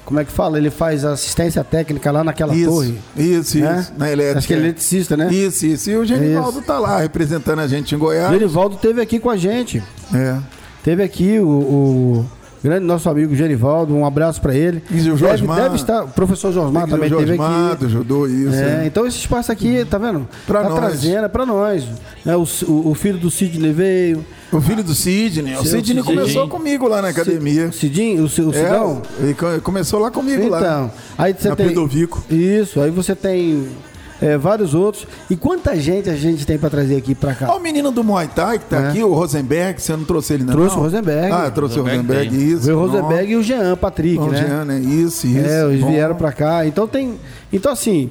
como 0.07 0.21
é 0.21 0.23
que 0.23 0.31
fala? 0.31 0.57
Ele 0.57 0.69
faz 0.69 1.03
assistência 1.03 1.61
técnica 1.65 2.09
lá 2.13 2.23
naquela 2.23 2.55
Isso, 2.55 2.69
torre. 2.71 2.97
isso, 3.17 3.59
né? 3.59 3.79
isso. 3.81 3.93
Na 3.97 4.09
elétrica. 4.09 4.37
Acho 4.39 4.47
que 4.47 4.53
ele 4.53 4.61
é 4.61 4.65
eletricista, 4.67 5.17
né? 5.17 5.27
Isso, 5.33 5.65
isso. 5.65 5.89
E 5.89 5.97
o 5.97 6.05
Genivaldo 6.05 6.61
tá 6.61 6.79
lá 6.79 7.01
representando 7.01 7.59
a 7.59 7.67
gente 7.67 7.91
em 7.93 7.97
O 7.97 7.99
Goiás. 7.99 8.31
Genivaldo 8.31 8.75
esteve 8.77 9.01
aqui 9.01 9.19
com 9.19 9.29
a 9.29 9.35
gente. 9.35 9.83
É. 10.13 10.37
Teve 10.81 11.03
aqui 11.03 11.37
o, 11.39 11.49
o 11.49 12.25
grande 12.63 12.85
nosso 12.85 13.09
amigo 13.09 13.35
Genivaldo, 13.35 13.95
um 13.95 14.05
abraço 14.05 14.41
para 14.41 14.55
ele. 14.55 14.81
E 14.89 14.95
o 15.09 15.15
deve, 15.15 15.17
Josmar. 15.17 15.61
deve 15.61 15.75
estar, 15.75 16.03
o 16.03 16.07
professor 16.09 16.51
Josmar 16.51 16.87
também 16.87 17.11
o 17.13 17.17
teve 17.17 17.31
Josmar, 17.35 17.71
aqui. 17.73 17.83
do 17.85 17.89
judô, 17.89 18.27
isso. 18.27 18.55
É, 18.55 18.83
é. 18.83 18.87
então 18.87 19.05
esse 19.05 19.17
espaço 19.17 19.51
aqui, 19.51 19.85
tá 19.85 19.97
vendo? 19.97 20.27
Pra 20.45 20.61
tá 20.63 20.69
nós. 20.69 20.79
trazendo, 20.79 21.25
é 21.25 21.27
pra 21.27 21.45
nós. 21.45 21.85
É, 22.25 22.35
o, 22.35 22.45
o- 22.67 22.89
o 22.91 22.93
filho 22.95 23.17
do 23.17 23.29
Sidney 23.31 23.71
veio. 23.71 24.25
O 24.51 24.61
filho 24.61 24.83
do 24.83 24.93
Sidney. 24.95 25.53
O 25.55 25.57
Seu 25.57 25.79
Sidney 25.79 26.01
Sidney. 26.03 26.03
começou 26.03 26.47
comigo 26.47 26.87
lá 26.87 27.01
na 27.01 27.09
academia. 27.09 27.67
O 27.67 27.73
Cidinho, 27.73 28.23
o, 28.23 28.29
Ci- 28.29 28.41
o 28.41 28.49
É, 28.51 28.53
Cidão. 28.53 29.01
ele 29.19 29.33
co- 29.33 29.61
começou 29.61 29.99
lá 29.99 30.09
comigo 30.09 30.47
lá. 30.47 30.59
Então, 30.59 30.91
aí 31.17 31.33
você 31.37 31.49
Na 31.49 31.55
tem. 31.55 31.67
Pedovico. 31.67 32.23
Isso, 32.29 32.79
aí 32.79 32.89
você 32.89 33.13
tem 33.13 33.67
é, 34.21 34.37
vários 34.37 34.73
outros. 34.73 35.05
E 35.29 35.35
quanta 35.35 35.75
gente 35.75 36.09
a 36.09 36.15
gente 36.15 36.45
tem 36.45 36.57
pra 36.57 36.69
trazer 36.69 36.95
aqui 36.97 37.13
pra 37.15 37.33
cá? 37.35 37.47
Olha 37.49 37.59
o 37.59 37.61
menino 37.61 37.91
do 37.91 38.03
Muay 38.03 38.27
Thai 38.27 38.59
que 38.59 38.65
tá 38.65 38.77
É. 38.77 38.87
aqui, 38.89 39.03
o 39.03 39.13
Rosenberg, 39.13 39.81
você 39.81 39.95
não 39.95 40.03
trouxe 40.05 40.33
ele 40.33 40.43
ainda 40.43 40.53
Trouxe 40.53 40.75
não? 40.75 40.81
o 40.81 40.83
Rosenberg. 40.85 41.31
Ah, 41.31 41.51
trouxe 41.51 41.79
o 41.79 41.83
Rosenberg 41.83 42.07
Rosenberg, 42.07 42.37
tem. 42.37 42.47
isso. 42.55 42.65
Veio 42.65 42.77
o 42.77 42.87
Rosenberg 42.87 43.31
e 43.31 43.35
o 43.35 43.43
Jean 43.43 43.75
Patrick, 43.77 44.17
Bom, 44.17 44.29
né? 44.29 44.37
Jean, 44.47 44.65
né? 44.65 44.79
Isso, 44.79 45.27
isso. 45.27 45.37
É, 45.47 45.65
eles 45.65 45.81
Bom. 45.81 45.87
vieram 45.91 46.15
pra 46.15 46.31
cá. 46.31 46.65
Então 46.65 46.87
tem. 46.87 47.15
Então, 47.51 47.71
assim, 47.71 48.09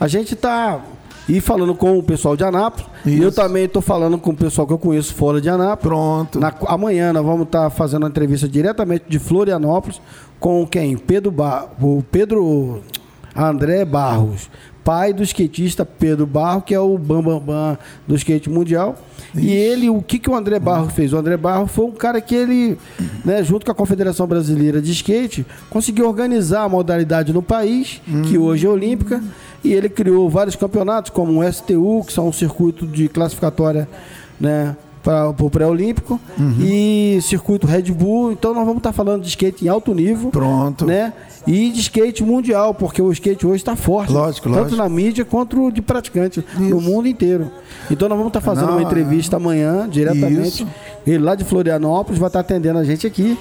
a 0.00 0.08
gente 0.08 0.34
tá 0.36 0.80
e 1.28 1.40
falando 1.40 1.74
com 1.74 1.96
o 1.98 2.02
pessoal 2.02 2.36
de 2.36 2.44
Anápolis. 2.44 2.86
E 3.06 3.18
eu 3.22 3.28
Isso. 3.28 3.36
também 3.40 3.66
tô 3.66 3.80
falando 3.80 4.18
com 4.18 4.30
o 4.30 4.36
pessoal 4.36 4.66
que 4.66 4.72
eu 4.74 4.78
conheço 4.78 5.14
fora 5.14 5.40
de 5.40 5.48
Anápolis. 5.48 5.80
Pronto. 5.82 6.38
Na- 6.40 6.52
amanhã 6.66 7.12
nós 7.14 7.24
vamos 7.24 7.46
estar 7.46 7.70
fazendo 7.70 8.02
uma 8.02 8.08
entrevista 8.10 8.46
diretamente 8.46 9.04
de 9.08 9.18
Florianópolis 9.18 10.00
com 10.38 10.66
quem? 10.66 10.96
Pedro 10.98 11.30
Bar, 11.30 11.68
o 11.80 12.02
Pedro 12.10 12.82
André 13.34 13.84
Barros, 13.86 14.50
pai 14.84 15.12
do 15.12 15.22
skatista 15.22 15.84
Pedro 15.84 16.26
Barros, 16.26 16.64
que 16.66 16.74
é 16.74 16.78
o 16.78 16.98
bambambam 16.98 17.40
bam, 17.40 17.46
bam 17.72 17.78
do 18.06 18.14
skate 18.14 18.50
mundial. 18.50 18.96
E 19.34 19.50
ele, 19.50 19.90
o 19.90 20.00
que, 20.00 20.18
que 20.18 20.30
o 20.30 20.36
André 20.36 20.60
Barros 20.60 20.92
fez? 20.92 21.12
O 21.12 21.16
André 21.16 21.36
Barros 21.36 21.70
foi 21.72 21.86
um 21.86 21.90
cara 21.90 22.20
que 22.20 22.34
ele, 22.34 22.78
né, 23.24 23.42
junto 23.42 23.66
com 23.66 23.72
a 23.72 23.74
Confederação 23.74 24.26
Brasileira 24.28 24.80
de 24.80 24.92
Skate, 24.92 25.44
conseguiu 25.70 26.06
organizar 26.06 26.62
a 26.62 26.68
modalidade 26.68 27.32
no 27.32 27.42
país, 27.42 28.00
que 28.28 28.38
hoje 28.38 28.66
é 28.66 28.70
olímpica, 28.70 29.20
e 29.64 29.72
ele 29.72 29.88
criou 29.88 30.30
vários 30.30 30.54
campeonatos, 30.54 31.10
como 31.10 31.40
o 31.40 31.52
STU, 31.52 32.04
que 32.06 32.12
são 32.12 32.28
um 32.28 32.32
circuito 32.32 32.86
de 32.86 33.08
classificatória, 33.08 33.88
né, 34.38 34.76
para 35.02 35.28
o 35.28 35.50
pré-olímpico 35.50 36.18
Uhum. 36.38 36.56
e 36.60 37.18
circuito 37.20 37.66
Red 37.66 37.82
Bull. 37.92 38.32
Então 38.32 38.54
nós 38.54 38.64
vamos 38.64 38.78
estar 38.78 38.92
falando 38.92 39.22
de 39.22 39.28
skate 39.28 39.64
em 39.64 39.68
alto 39.68 39.92
nível. 39.92 40.30
Pronto. 40.30 40.86
Né? 40.86 41.12
E 41.46 41.70
de 41.70 41.80
skate 41.80 42.22
mundial, 42.22 42.74
porque 42.74 43.02
o 43.02 43.12
skate 43.12 43.46
hoje 43.46 43.56
está 43.56 43.76
forte. 43.76 44.12
Lógico, 44.12 44.48
tanto 44.48 44.60
lógico. 44.60 44.76
na 44.76 44.88
mídia 44.88 45.24
quanto 45.24 45.70
de 45.70 45.82
praticante 45.82 46.44
no 46.58 46.80
mundo 46.80 47.06
inteiro. 47.06 47.50
Então 47.90 48.08
nós 48.08 48.16
vamos 48.16 48.30
estar 48.30 48.40
fazendo 48.40 48.68
Não, 48.68 48.78
uma 48.78 48.82
entrevista 48.82 49.36
amanhã, 49.36 49.88
diretamente. 49.88 50.62
Isso. 50.62 50.66
Ele 51.06 51.18
lá 51.18 51.34
de 51.34 51.44
Florianópolis 51.44 52.18
vai 52.18 52.28
estar 52.28 52.40
atendendo 52.40 52.78
a 52.78 52.84
gente 52.84 53.06
aqui. 53.06 53.36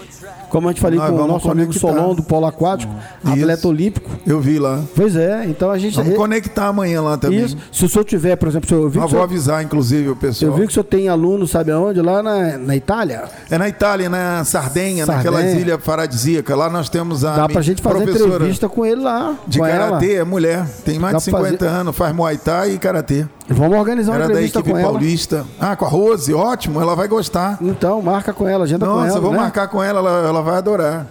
Como 0.54 0.70
a 0.70 0.72
gente 0.72 0.82
falei 0.82 1.00
Nós 1.00 1.10
com 1.10 1.16
o 1.16 1.28
nosso 1.28 1.50
amigo. 1.50 1.74
Solon 1.74 2.14
do 2.14 2.22
Polo 2.22 2.46
Aquático, 2.46 2.94
atleta 3.26 3.68
olímpico. 3.68 4.12
Eu 4.24 4.40
vi 4.40 4.60
lá. 4.60 4.84
Pois 4.96 5.16
é, 5.16 5.46
então 5.48 5.72
a 5.72 5.80
gente. 5.80 5.96
Vamos 5.96 6.16
conectar 6.16 6.68
amanhã 6.68 7.02
lá 7.02 7.18
também. 7.18 7.44
Isso. 7.44 7.58
Se 7.72 7.86
o 7.86 7.90
senhor 7.90 8.04
tiver, 8.06 8.36
por 8.36 8.50
exemplo, 8.50 8.68
se 8.70 8.76
eu 8.76 8.88
vi, 8.88 9.00
vou 9.00 9.10
senhor, 9.10 9.24
avisar, 9.24 9.64
inclusive, 9.64 10.10
o 10.10 10.16
pessoal. 10.16 10.52
eu 10.52 10.56
vi 10.56 10.68
que 10.68 10.70
o 10.70 10.72
senhor 10.72 10.84
tem 10.84 11.10
aluno, 11.10 11.48
sabe 11.48 11.72
aonde? 11.72 12.00
Lá 12.02 12.22
na, 12.22 12.56
na 12.60 12.76
Itália. 12.76 13.24
É 13.50 13.58
na 13.58 13.68
Itália, 13.68 14.08
na 14.10 14.46
Sardenha, 14.46 15.08
Sardenha. 15.08 15.32
naquelas 15.32 15.60
ilhas 15.60 15.84
paradisíacas. 15.84 16.56
Lá 16.56 16.70
nós 16.70 16.88
temos 16.88 17.26
a 17.26 17.36
Dá 17.36 17.50
pra 17.50 17.62
gente 17.64 17.82
fazer 17.82 17.93
professora 18.02 18.34
entrevista 18.36 18.70
com 18.70 18.86
ele 18.86 19.02
lá. 19.02 19.36
de 19.48 19.60
com 19.60 19.66
karatê, 19.66 20.14
é 20.16 20.24
mulher. 20.24 20.66
Tem 20.86 20.98
mais 21.00 21.14
Dá 21.14 21.20
de 21.20 21.30
pra 21.32 21.40
50 21.42 21.66
anos, 21.66 21.96
faz 21.96 22.16
Muay 22.16 22.38
Thai 22.38 22.72
e 22.72 22.78
karatê. 22.80 23.26
Vamos 23.50 23.78
organizar 23.78 24.12
uma 24.12 24.16
Era 24.18 24.26
da 24.28 24.32
entrevista 24.34 24.60
equipe 24.60 24.72
com 24.74 24.80
ela. 24.80 24.90
paulista. 24.92 25.46
Ah, 25.60 25.76
com 25.76 25.86
a 25.86 25.88
Rose, 25.90 26.34
ótimo, 26.34 26.82
ela 26.82 26.96
vai 26.96 27.08
gostar. 27.08 27.58
Então, 27.62 28.02
marca 28.02 28.34
com 28.34 28.48
ela, 28.48 28.64
agenda 28.66 28.86
com 28.86 28.92
Nossa, 28.94 29.08
ela. 29.08 29.18
eu 29.18 29.22
vou 29.22 29.32
né? 29.32 29.38
marcar 29.38 29.68
com 29.68 29.82
ela, 29.84 30.00
ela, 30.00 30.28
ela 30.28 30.42
vai 30.42 30.58
adorar. 30.58 31.08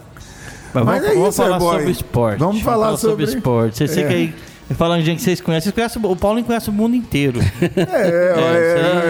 Mas, 0.74 0.84
Mas 0.84 1.00
vamos, 1.02 1.10
é 1.10 1.14
vamos 1.14 1.28
isso, 1.28 1.42
falar 1.42 1.58
boy. 1.58 1.76
sobre 1.78 1.90
esporte. 1.92 2.38
Vamos 2.38 2.62
falar 2.62 2.96
sobre... 2.96 3.26
sobre- 3.26 3.36
esporte. 3.38 3.76
Vocês 3.76 3.90
É. 3.90 3.94
ficam 3.94 4.10
aí 4.10 4.34
falando 4.74 5.00
de 5.00 5.06
gente 5.06 5.18
que 5.18 5.22
vocês 5.24 5.40
conhecem. 5.40 5.72
Vocês 5.72 5.92
conhecem 5.92 6.12
o 6.12 6.16
Paulinho 6.16 6.46
conhece 6.46 6.70
o 6.70 6.72
mundo 6.72 6.94
inteiro. 6.96 7.40
É, 7.76 7.80
é, 7.80 8.34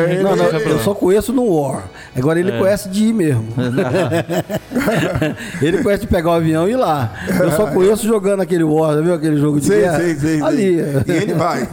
aí- 0.08 0.16
é, 0.18 0.22
Não, 0.22 0.36
não, 0.36 0.44
eu 0.46 0.78
só 0.80 0.94
conheço 0.94 1.32
no 1.32 1.44
War. 1.44 1.84
Agora 2.16 2.38
É. 2.38 2.42
ele 2.42 2.52
conhece 2.58 2.88
de 2.88 3.04
ir 3.04 3.12
mesmo. 3.12 3.46
ele 5.60 5.82
conhece 5.82 6.02
de 6.02 6.06
pegar 6.08 6.30
o 6.30 6.34
avião 6.34 6.68
e 6.68 6.72
ir 6.72 6.76
lá. 6.76 7.12
Eu 7.40 7.50
só 7.52 7.66
conheço 7.68 8.06
jogando 8.06 8.40
aquele 8.40 8.64
War, 8.64 9.00
viu? 9.02 9.14
Aquele 9.14 9.36
jogo 9.38 9.60
de 9.60 9.66
Sei, 9.66 9.80
guerra. 9.82 9.96
sei, 9.98 10.14
sei, 10.14 10.38
sei. 10.38 10.42
Ali. 10.42 10.76
E 11.06 11.12
ele 11.12 11.34
vai. 11.34 11.68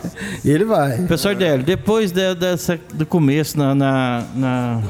ele 0.45 0.65
vai. 0.65 0.97
Professor 0.97 1.35
Délio, 1.35 1.65
depois 1.65 2.11
de- 2.11 2.35
dessa, 2.35 2.79
do 2.93 3.05
começo 3.05 3.57
na, 3.57 3.73
na, 3.75 4.23
na 4.35 4.81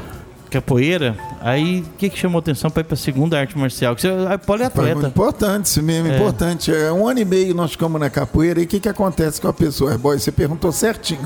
capoeira, 0.50 1.16
aí 1.42 1.82
o 1.82 1.98
que, 1.98 2.10
que 2.10 2.18
chamou 2.18 2.40
atenção 2.40 2.70
para 2.70 2.82
ir 2.82 2.84
para 2.86 2.94
a 2.96 2.98
segunda 2.98 3.40
arte 3.40 3.58
marcial? 3.58 3.96
Que 3.96 4.02
você 4.02 4.08
é 4.08 4.12
Foi 4.12 4.28
muito 4.28 4.40
poliatleta. 4.46 5.08
importante 5.08 5.66
isso 5.66 5.84
mesmo, 5.84 6.10
É. 6.12 6.16
importante. 6.16 6.74
É 6.74 6.92
um 6.92 7.08
ano 7.08 7.20
e 7.20 7.26
meio 7.26 7.54
nós 7.54 7.72
ficamos 7.72 8.00
na 8.00 8.10
capoeira 8.10 8.60
e 8.60 8.64
o 8.64 8.68
que, 8.68 8.80
que 8.80 8.90
acontece 8.90 9.40
com 9.40 9.48
a 9.48 9.54
pessoa? 9.54 9.98
Boy, 9.98 10.18
você 10.20 10.32
perguntou 10.32 10.72
certinho. 10.72 11.26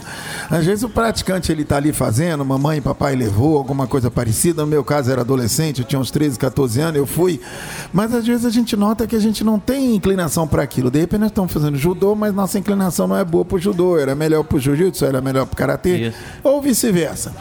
Às 0.50 0.66
vezes 0.66 0.84
o 0.84 0.90
praticante 0.90 1.52
ele 1.52 1.64
tá 1.64 1.78
ali 1.78 1.94
fazendo, 1.94 2.44
mamãe 2.44 2.78
e 2.78 2.82
papai 2.82 3.16
levou, 3.16 3.58
alguma 3.58 3.88
coisa 3.88 4.12
parecida. 4.12 4.62
No 4.64 4.68
meu 4.68 4.84
caso 4.84 5.12
era 5.12 5.22
adolescente, 5.22 5.80
eu 5.80 5.86
tinha 5.86 6.00
uns 6.00 6.12
13, 6.12 6.38
14 6.38 6.80
anos, 6.82 6.98
eu 6.98 7.06
fui. 7.06 7.40
Mas 7.92 8.14
às 8.14 8.26
vezes 8.26 8.46
a 8.46 8.50
gente 8.50 8.76
nota 8.76 9.08
que 9.08 9.16
a 9.16 9.20
gente 9.20 9.44
não 9.44 9.58
tem 9.60 9.96
inclinação 9.96 10.48
para 10.48 10.62
aquilo. 10.64 10.92
De 10.92 11.00
repente 11.00 11.22
nós 11.22 11.30
estamos 11.32 11.52
fazendo 11.52 11.78
judô, 11.78 12.16
mas 12.16 12.34
nossa 12.34 12.60
inclinação 12.60 13.08
não 13.08 13.18
é 13.18 13.24
boa 13.24 13.46
pro 13.46 13.58
judô, 13.58 13.98
era 13.98 14.14
melhor 14.16 14.44
pro 14.44 14.60
jiu-jitsu, 14.60 15.06
era 15.06 15.22
melhor 15.22 15.46
pro 15.46 15.56
karatê, 15.56 16.08
Isso. 16.10 16.18
ou 16.44 16.62
vice-versa. 16.62 17.34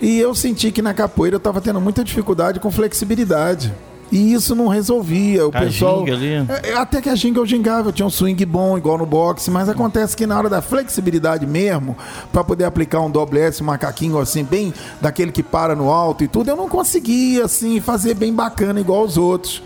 E 0.00 0.18
eu 0.18 0.34
senti 0.34 0.72
que 0.72 0.80
na 0.80 0.94
capoeira 0.94 1.34
eu 1.34 1.38
estava 1.38 1.60
tendo 1.60 1.80
muita 1.80 2.02
dificuldade 2.02 2.58
com 2.58 2.70
flexibilidade. 2.70 3.72
E 4.10 4.32
isso 4.32 4.54
não 4.54 4.66
resolvia. 4.66 5.46
O 5.46 5.50
A 5.54 5.60
pessoal. 5.60 6.04
É, 6.08 6.70
é, 6.70 6.76
Até 6.76 7.00
que 7.00 7.08
a 7.08 7.14
ginga 7.14 7.38
eu 7.38 7.46
gingava, 7.46 7.88
eu 7.88 7.92
tinha 7.92 8.06
um 8.06 8.10
swing 8.10 8.44
bom, 8.44 8.76
igual 8.76 8.98
no 8.98 9.06
boxe, 9.06 9.50
mas 9.50 9.68
acontece 9.68 10.16
que 10.16 10.26
na 10.26 10.36
hora 10.36 10.48
da 10.48 10.60
flexibilidade 10.60 11.46
mesmo, 11.46 11.96
para 12.32 12.42
poder 12.42 12.64
aplicar 12.64 13.00
um 13.00 13.10
doble 13.10 13.38
S, 13.38 13.62
um 13.62 13.66
macaquinho 13.66 14.18
assim, 14.18 14.42
bem 14.42 14.74
daquele 15.00 15.30
que 15.30 15.42
para 15.42 15.76
no 15.76 15.90
alto 15.90 16.24
e 16.24 16.28
tudo, 16.28 16.50
eu 16.50 16.56
não 16.56 16.68
conseguia 16.68 17.44
assim 17.44 17.80
fazer 17.80 18.14
bem 18.14 18.32
bacana 18.32 18.80
igual 18.80 19.04
os 19.04 19.16
outros. 19.16 19.62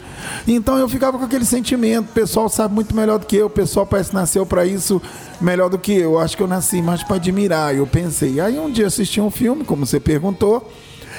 Então 0.47 0.79
eu 0.79 0.89
ficava 0.89 1.19
com 1.19 1.25
aquele 1.25 1.45
sentimento, 1.45 2.11
o 2.11 2.13
pessoal 2.13 2.49
sabe 2.49 2.75
muito 2.75 2.95
melhor 2.95 3.19
do 3.19 3.27
que 3.27 3.37
eu, 3.37 3.47
o 3.47 3.51
pessoal 3.51 3.87
parece 3.87 4.11
que 4.11 4.15
nasceu 4.15 4.45
para 4.45 4.67
isso 4.67 5.01
melhor 5.41 5.71
do 5.71 5.79
que 5.79 5.93
eu. 5.93 6.13
Eu 6.13 6.19
Acho 6.19 6.37
que 6.37 6.43
eu 6.43 6.47
nasci 6.47 6.83
mais 6.83 7.03
para 7.03 7.17
admirar, 7.17 7.75
eu 7.75 7.87
pensei. 7.87 8.41
Aí 8.41 8.59
um 8.59 8.71
dia 8.71 8.87
assisti 8.87 9.21
um 9.21 9.31
filme, 9.31 9.65
como 9.65 9.87
você 9.87 9.99
perguntou, 9.99 10.71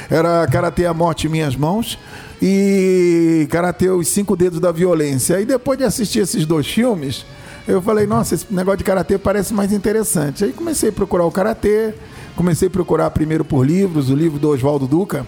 era 0.10 0.46
Karatê 0.48 0.86
a 0.86 0.94
Morte 0.94 1.28
em 1.28 1.30
Minhas 1.30 1.56
Mãos 1.56 1.98
e 2.42 3.48
Karatê 3.50 3.90
Os 3.90 4.08
Cinco 4.08 4.36
Dedos 4.36 4.60
da 4.60 4.72
Violência. 4.72 5.38
Aí 5.38 5.46
depois 5.46 5.78
de 5.78 5.84
assistir 5.84 6.20
esses 6.20 6.46
dois 6.46 6.68
filmes, 6.68 7.26
eu 7.68 7.82
falei, 7.82 8.06
nossa, 8.06 8.36
esse 8.36 8.46
negócio 8.52 8.78
de 8.78 8.84
Karatê 8.84 9.18
parece 9.18 9.54
mais 9.54 9.72
interessante. 9.72 10.44
Aí 10.44 10.54
comecei 10.54 10.90
a 10.90 10.94
procurar 10.94 11.26
o 11.26 11.32
Karatê, 11.32 11.94
comecei 12.36 12.68
a 12.68 12.72
procurar 12.72 13.10
primeiro 13.12 13.44
por 13.44 13.66
livros, 13.66 14.10
o 14.10 14.16
livro 14.16 14.38
do 14.38 14.50
Oswaldo 14.50 14.88
Duca, 14.88 15.26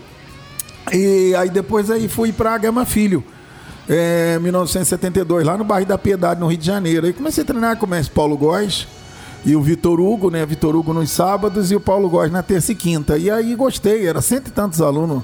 e 0.93 1.33
aí 1.35 1.49
depois 1.49 1.89
aí 1.89 2.07
fui 2.07 2.31
para 2.31 2.57
Gama 2.57 2.85
Filho. 2.85 3.23
É, 3.89 4.37
1972, 4.39 5.45
lá 5.45 5.57
no 5.57 5.63
bairro 5.63 5.87
da 5.87 5.97
Piedade, 5.97 6.39
no 6.39 6.47
Rio 6.47 6.57
de 6.57 6.65
Janeiro. 6.65 7.07
Aí 7.07 7.13
comecei 7.13 7.43
a 7.43 7.47
treinar 7.47 7.77
com 7.77 7.85
o 7.85 7.89
mestre 7.89 8.13
Paulo 8.13 8.37
Góes 8.37 8.85
e 9.45 9.55
o 9.55 9.61
Vitor 9.61 9.99
Hugo, 9.99 10.29
né? 10.29 10.45
Vitor 10.45 10.75
Hugo 10.75 10.93
nos 10.93 11.09
sábados 11.09 11.71
e 11.71 11.75
o 11.75 11.79
Paulo 11.79 12.09
Góes 12.09 12.29
na 12.29 12.43
terça 12.43 12.73
e 12.73 12.75
quinta. 12.75 13.17
E 13.17 13.31
aí 13.31 13.55
gostei, 13.55 14.05
era 14.05 14.21
cento 14.21 14.49
e 14.49 14.51
tantos 14.51 14.81
alunos. 14.81 15.23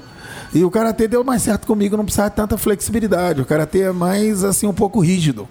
E 0.54 0.64
o 0.64 0.70
karatê 0.70 1.08
deu 1.08 1.24
mais 1.24 1.42
certo 1.42 1.66
comigo, 1.66 1.96
não 1.96 2.04
precisava 2.04 2.30
de 2.30 2.36
tanta 2.36 2.56
flexibilidade. 2.56 3.40
O 3.42 3.44
karatê 3.44 3.80
é 3.82 3.92
mais 3.92 4.44
assim 4.44 4.66
um 4.66 4.72
pouco 4.74 5.00
rígido. 5.00 5.48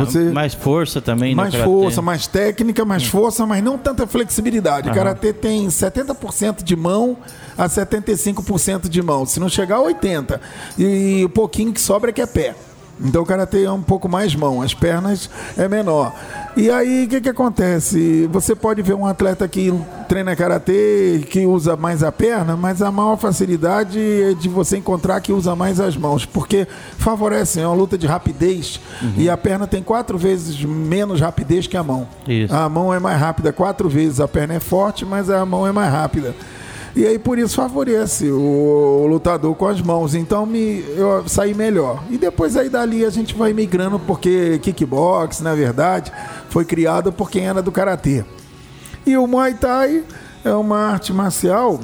Você- 0.00 0.30
Mais 0.32 0.54
força 0.54 1.00
também, 1.00 1.36
mais 1.36 1.52
no 1.52 1.60
karatê. 1.60 1.72
força, 1.72 2.02
mais 2.02 2.26
técnica, 2.26 2.84
mais 2.84 3.04
força, 3.06 3.46
mas 3.46 3.62
não 3.62 3.78
tanta 3.78 4.06
flexibilidade. 4.08 4.88
O 4.88 4.90
Aham. 4.90 4.98
karatê 4.98 5.32
tem 5.32 5.68
70% 5.70 6.64
de 6.64 6.74
mão 6.74 7.16
a 7.56 7.68
75% 7.68 8.88
de 8.88 9.00
mão. 9.02 9.24
Se 9.24 9.38
não 9.38 9.48
chegar 9.48 9.76
a 9.76 9.80
80, 9.82 10.40
e 10.76 11.22
o 11.24 11.28
pouquinho 11.28 11.72
que 11.72 11.80
sobra 11.80 12.10
é 12.10 12.12
que 12.12 12.20
é 12.20 12.26
pé. 12.26 12.56
Então 13.00 13.22
o 13.22 13.26
karatê 13.26 13.62
é 13.62 13.70
um 13.70 13.80
pouco 13.82 14.08
mais 14.08 14.34
mão, 14.34 14.60
as 14.60 14.74
pernas 14.74 15.30
é 15.56 15.68
menor. 15.68 16.12
E 16.58 16.72
aí 16.72 17.04
o 17.04 17.08
que, 17.08 17.20
que 17.20 17.28
acontece? 17.28 18.28
Você 18.32 18.52
pode 18.52 18.82
ver 18.82 18.94
um 18.94 19.06
atleta 19.06 19.46
que 19.46 19.72
treina 20.08 20.34
karatê 20.34 21.24
que 21.30 21.46
usa 21.46 21.76
mais 21.76 22.02
a 22.02 22.10
perna, 22.10 22.56
mas 22.56 22.82
a 22.82 22.90
maior 22.90 23.16
facilidade 23.16 24.00
é 24.00 24.34
de 24.34 24.48
você 24.48 24.76
encontrar 24.76 25.20
que 25.20 25.32
usa 25.32 25.54
mais 25.54 25.78
as 25.78 25.96
mãos, 25.96 26.26
porque 26.26 26.66
favorece, 26.98 27.60
é 27.60 27.66
uma 27.66 27.76
luta 27.76 27.96
de 27.96 28.08
rapidez 28.08 28.80
e 29.16 29.30
a 29.30 29.36
perna 29.36 29.68
tem 29.68 29.84
quatro 29.84 30.18
vezes 30.18 30.60
menos 30.64 31.20
rapidez 31.20 31.68
que 31.68 31.76
a 31.76 31.82
mão. 31.84 32.08
Isso. 32.26 32.52
A 32.52 32.68
mão 32.68 32.92
é 32.92 32.98
mais 32.98 33.20
rápida 33.20 33.52
quatro 33.52 33.88
vezes, 33.88 34.18
a 34.18 34.26
perna 34.26 34.54
é 34.54 34.60
forte, 34.60 35.04
mas 35.04 35.30
a 35.30 35.46
mão 35.46 35.64
é 35.64 35.70
mais 35.70 35.92
rápida. 35.92 36.34
E 36.96 37.06
aí 37.06 37.18
por 37.18 37.38
isso 37.38 37.56
favorece 37.56 38.30
o, 38.30 39.02
o 39.02 39.06
lutador 39.06 39.54
com 39.54 39.66
as 39.66 39.80
mãos. 39.80 40.14
Então 40.14 40.46
me, 40.46 40.84
eu 40.96 41.26
saí 41.28 41.54
melhor. 41.54 42.02
E 42.10 42.18
depois 42.18 42.56
aí 42.56 42.68
dali 42.68 43.04
a 43.04 43.10
gente 43.10 43.34
vai 43.34 43.52
migrando, 43.52 43.98
porque 43.98 44.58
kickbox, 44.58 45.40
na 45.40 45.54
verdade, 45.54 46.12
foi 46.48 46.64
criado 46.64 47.12
por 47.12 47.30
quem 47.30 47.46
era 47.46 47.62
do 47.62 47.72
karatê. 47.72 48.24
E 49.06 49.16
o 49.16 49.26
Muay 49.26 49.54
Thai 49.54 50.04
é 50.44 50.52
uma 50.52 50.78
arte 50.78 51.12
marcial 51.12 51.80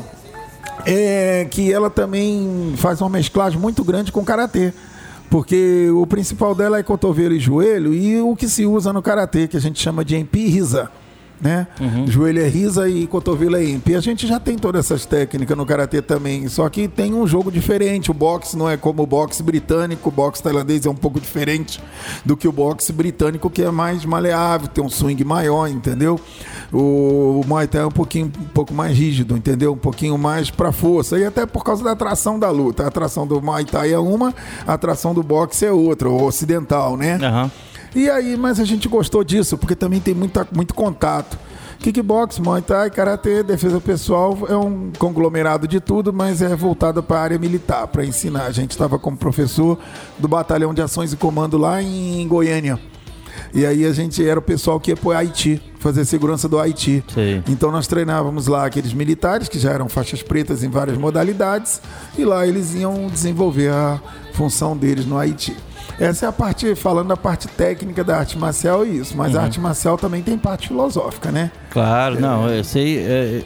é, 0.86 1.46
que 1.50 1.72
ela 1.72 1.90
também 1.90 2.74
faz 2.76 3.00
uma 3.00 3.10
mesclagem 3.10 3.58
muito 3.58 3.84
grande 3.84 4.12
com 4.12 4.24
karatê. 4.24 4.72
Porque 5.30 5.90
o 5.90 6.06
principal 6.06 6.54
dela 6.54 6.78
é 6.78 6.82
cotovelo 6.82 7.34
e 7.34 7.40
joelho, 7.40 7.92
e 7.92 8.20
o 8.20 8.36
que 8.36 8.48
se 8.48 8.66
usa 8.66 8.92
no 8.92 9.02
karatê, 9.02 9.48
que 9.48 9.56
a 9.56 9.60
gente 9.60 9.80
chama 9.80 10.04
de 10.04 10.16
empi 10.16 10.48
e. 11.44 11.54
Né? 11.54 11.66
Joelho 12.06 12.40
é 12.40 12.48
risa 12.48 12.88
e 12.88 13.06
cotovelo 13.06 13.56
é 13.56 13.64
empi. 13.64 13.94
A 13.94 14.00
gente 14.00 14.26
já 14.26 14.40
tem 14.40 14.56
todas 14.56 14.86
essas 14.86 15.04
técnicas 15.04 15.56
no 15.56 15.66
karatê 15.66 16.00
também, 16.00 16.48
só 16.48 16.68
que 16.68 16.88
tem 16.88 17.14
um 17.14 17.26
jogo 17.26 17.52
diferente. 17.52 18.10
O 18.10 18.14
boxe 18.14 18.56
não 18.56 18.68
é 18.68 18.76
como 18.76 19.02
o 19.02 19.06
boxe 19.06 19.42
britânico, 19.42 20.08
o 20.08 20.12
boxe 20.12 20.42
tailandês 20.42 20.86
é 20.86 20.90
um 20.90 20.94
pouco 20.94 21.20
diferente 21.20 21.80
do 22.24 22.36
que 22.36 22.48
o 22.48 22.52
boxe 22.52 22.92
britânico, 22.92 23.50
que 23.50 23.62
é 23.62 23.70
mais 23.70 24.04
maleável, 24.04 24.68
tem 24.68 24.82
um 24.82 24.88
swing 24.88 25.22
maior, 25.24 25.68
entendeu? 25.68 26.18
O, 26.72 27.40
o 27.40 27.46
Muay 27.46 27.66
Thai 27.66 27.82
é 27.82 27.86
um 27.86 27.90
pouquinho 27.90 28.26
um 28.26 28.44
pouco 28.52 28.74
mais 28.74 28.96
rígido, 28.96 29.36
entendeu? 29.36 29.72
Um 29.72 29.78
pouquinho 29.78 30.18
mais 30.18 30.50
para 30.50 30.72
força. 30.72 31.18
E 31.18 31.24
até 31.24 31.46
por 31.46 31.62
causa 31.62 31.84
da 31.84 31.92
atração 31.92 32.38
da 32.38 32.50
luta. 32.50 32.84
A 32.84 32.88
atração 32.88 33.26
do 33.26 33.40
Muay 33.40 33.64
Thai 33.64 33.92
é 33.92 33.98
uma, 33.98 34.34
a 34.66 34.74
atração 34.74 35.14
do 35.14 35.22
boxe 35.22 35.64
é 35.64 35.72
outra, 35.72 36.08
o 36.08 36.24
ocidental, 36.24 36.96
né? 36.96 37.18
Aham. 37.22 37.50
E 37.94 38.10
aí, 38.10 38.36
mas 38.36 38.58
a 38.58 38.64
gente 38.64 38.88
gostou 38.88 39.22
disso, 39.22 39.56
porque 39.56 39.76
também 39.76 40.00
tem 40.00 40.14
muita, 40.14 40.46
muito 40.52 40.74
contato. 40.74 41.38
Kickbox, 41.78 42.38
Muay 42.38 42.62
Thai, 42.62 42.90
Karatê, 42.90 43.42
defesa 43.42 43.80
pessoal 43.80 44.38
é 44.48 44.56
um 44.56 44.90
conglomerado 44.98 45.68
de 45.68 45.80
tudo, 45.80 46.12
mas 46.12 46.40
é 46.40 46.56
voltado 46.56 47.02
para 47.02 47.18
a 47.18 47.22
área 47.22 47.38
militar, 47.38 47.86
para 47.86 48.04
ensinar. 48.04 48.46
A 48.46 48.52
gente 48.52 48.70
estava 48.70 48.98
como 48.98 49.16
professor 49.16 49.78
do 50.18 50.26
Batalhão 50.26 50.72
de 50.72 50.80
Ações 50.80 51.12
e 51.12 51.16
Comando 51.16 51.58
lá 51.58 51.82
em 51.82 52.26
Goiânia. 52.26 52.80
E 53.52 53.64
aí 53.64 53.84
a 53.84 53.92
gente 53.92 54.26
era 54.26 54.38
o 54.38 54.42
pessoal 54.42 54.80
que 54.80 54.90
ia 54.90 54.96
para 54.96 55.08
o 55.08 55.12
Haiti, 55.12 55.62
fazer 55.78 56.04
segurança 56.04 56.48
do 56.48 56.58
Haiti. 56.58 57.04
Sei. 57.12 57.42
Então 57.48 57.70
nós 57.70 57.86
treinávamos 57.86 58.46
lá 58.46 58.66
aqueles 58.66 58.92
militares 58.92 59.48
que 59.48 59.58
já 59.58 59.70
eram 59.70 59.88
faixas 59.88 60.22
pretas 60.22 60.62
em 60.62 60.68
várias 60.68 60.96
modalidades 60.96 61.80
e 62.16 62.24
lá 62.24 62.46
eles 62.46 62.74
iam 62.74 63.08
desenvolver 63.08 63.70
a 63.70 64.00
função 64.32 64.76
deles 64.76 65.06
no 65.06 65.18
Haiti. 65.18 65.56
Essa 65.98 66.26
é 66.26 66.28
a 66.28 66.32
parte, 66.32 66.74
falando 66.74 67.08
da 67.08 67.16
parte 67.16 67.46
técnica 67.48 68.02
da 68.02 68.18
arte 68.18 68.36
marcial, 68.36 68.84
é 68.84 68.88
isso. 68.88 69.16
Mas 69.16 69.36
a 69.36 69.42
arte 69.42 69.60
marcial 69.60 69.96
também 69.96 70.22
tem 70.22 70.36
parte 70.36 70.68
filosófica, 70.68 71.30
né? 71.30 71.50
Claro, 71.70 72.20
não, 72.20 72.48
eu 72.48 72.64
sei. 72.64 72.98
é, 72.98 73.42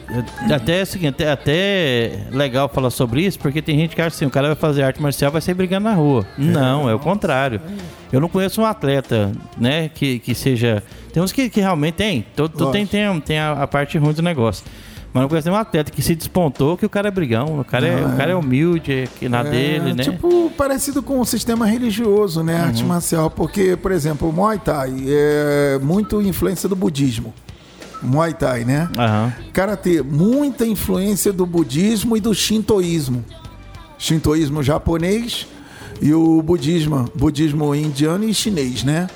é, 0.49 0.55
até 0.55 0.81
é 0.81 0.83
o 0.83 0.87
seguinte, 0.87 1.23
é 1.23 1.31
até 1.31 2.27
legal 2.31 2.69
falar 2.69 2.91
sobre 2.91 3.23
isso, 3.23 3.39
porque 3.39 3.61
tem 3.61 3.79
gente 3.79 3.95
que 3.95 4.01
acha 4.01 4.17
assim, 4.17 4.27
o 4.27 4.31
cara 4.31 4.49
vai 4.49 4.57
fazer 4.57 4.83
arte 4.83 5.01
marcial 5.01 5.31
vai 5.31 5.41
sair 5.41 5.55
brigando 5.55 5.85
na 5.85 5.95
rua. 5.95 6.27
Não, 6.37 6.89
é 6.89 6.95
o 6.95 6.99
contrário. 6.99 7.61
Eu 8.13 8.21
não 8.21 8.29
conheço 8.29 8.61
um 8.61 8.65
atleta, 8.65 9.33
né, 9.57 9.91
que, 9.91 10.19
que 10.19 10.35
seja. 10.35 10.83
Tem 11.13 11.23
uns 11.23 11.33
que, 11.33 11.51
que 11.51 11.61
realmente 11.61 11.95
tem. 11.95 12.25
Todo, 12.35 12.57
todo 12.57 12.73
tem, 12.73 12.87
tem, 12.87 13.21
tem 13.21 13.39
a, 13.39 13.53
a 13.53 13.67
parte 13.67 13.99
ruim 13.99 14.15
do 14.15 14.23
negócio. 14.23 14.65
Mas 15.13 15.23
não 15.23 15.29
conheço 15.29 15.49
nenhum 15.49 15.59
atleta 15.61 15.91
que 15.91 16.03
se 16.03 16.15
despontou 16.15 16.77
que 16.77 16.85
o 16.85 16.89
cara 16.89 17.09
é 17.09 17.11
brigão. 17.11 17.59
O 17.61 17.65
cara 17.65 17.87
é, 17.87 18.05
o 18.05 18.17
cara 18.17 18.33
é 18.33 18.37
humilde, 18.37 18.93
é 18.93 19.07
que 19.07 19.29
na 19.29 19.43
dele, 19.43 19.95
né? 19.95 20.03
Tipo, 20.05 20.51
parecido 20.57 21.03
com 21.03 21.19
o 21.21 21.25
sistema 21.25 21.67
religioso, 21.67 22.43
né? 22.43 22.61
Arte 22.61 22.83
Uhum. 22.83 22.89
marcial. 22.89 23.31
Porque, 23.31 23.75
por 23.77 23.91
exemplo, 23.91 24.29
o 24.29 24.33
Muay 24.33 24.59
Thai 24.59 24.93
é 25.07 25.79
muito 25.83 26.21
influência 26.21 26.69
do 26.69 26.77
budismo. 26.77 27.33
Muay 28.03 28.35
Thai, 28.35 28.65
né? 28.65 28.89
Aham. 28.97 29.33
Karatê, 29.53 30.03
muita 30.03 30.67
influência 30.67 31.33
do 31.33 31.45
budismo 31.47 32.17
e 32.17 32.21
do 32.21 32.35
shintoísmo. 32.35 33.25
Shintoísmo 33.99 34.63
japonês 34.63 35.47
e 36.01 36.13
o 36.15 36.41
budismo, 36.43 37.11
budismo 37.15 37.75
indiano 37.75 38.25
e 38.25 38.33
chinês, 38.35 38.85
né? 38.85 39.09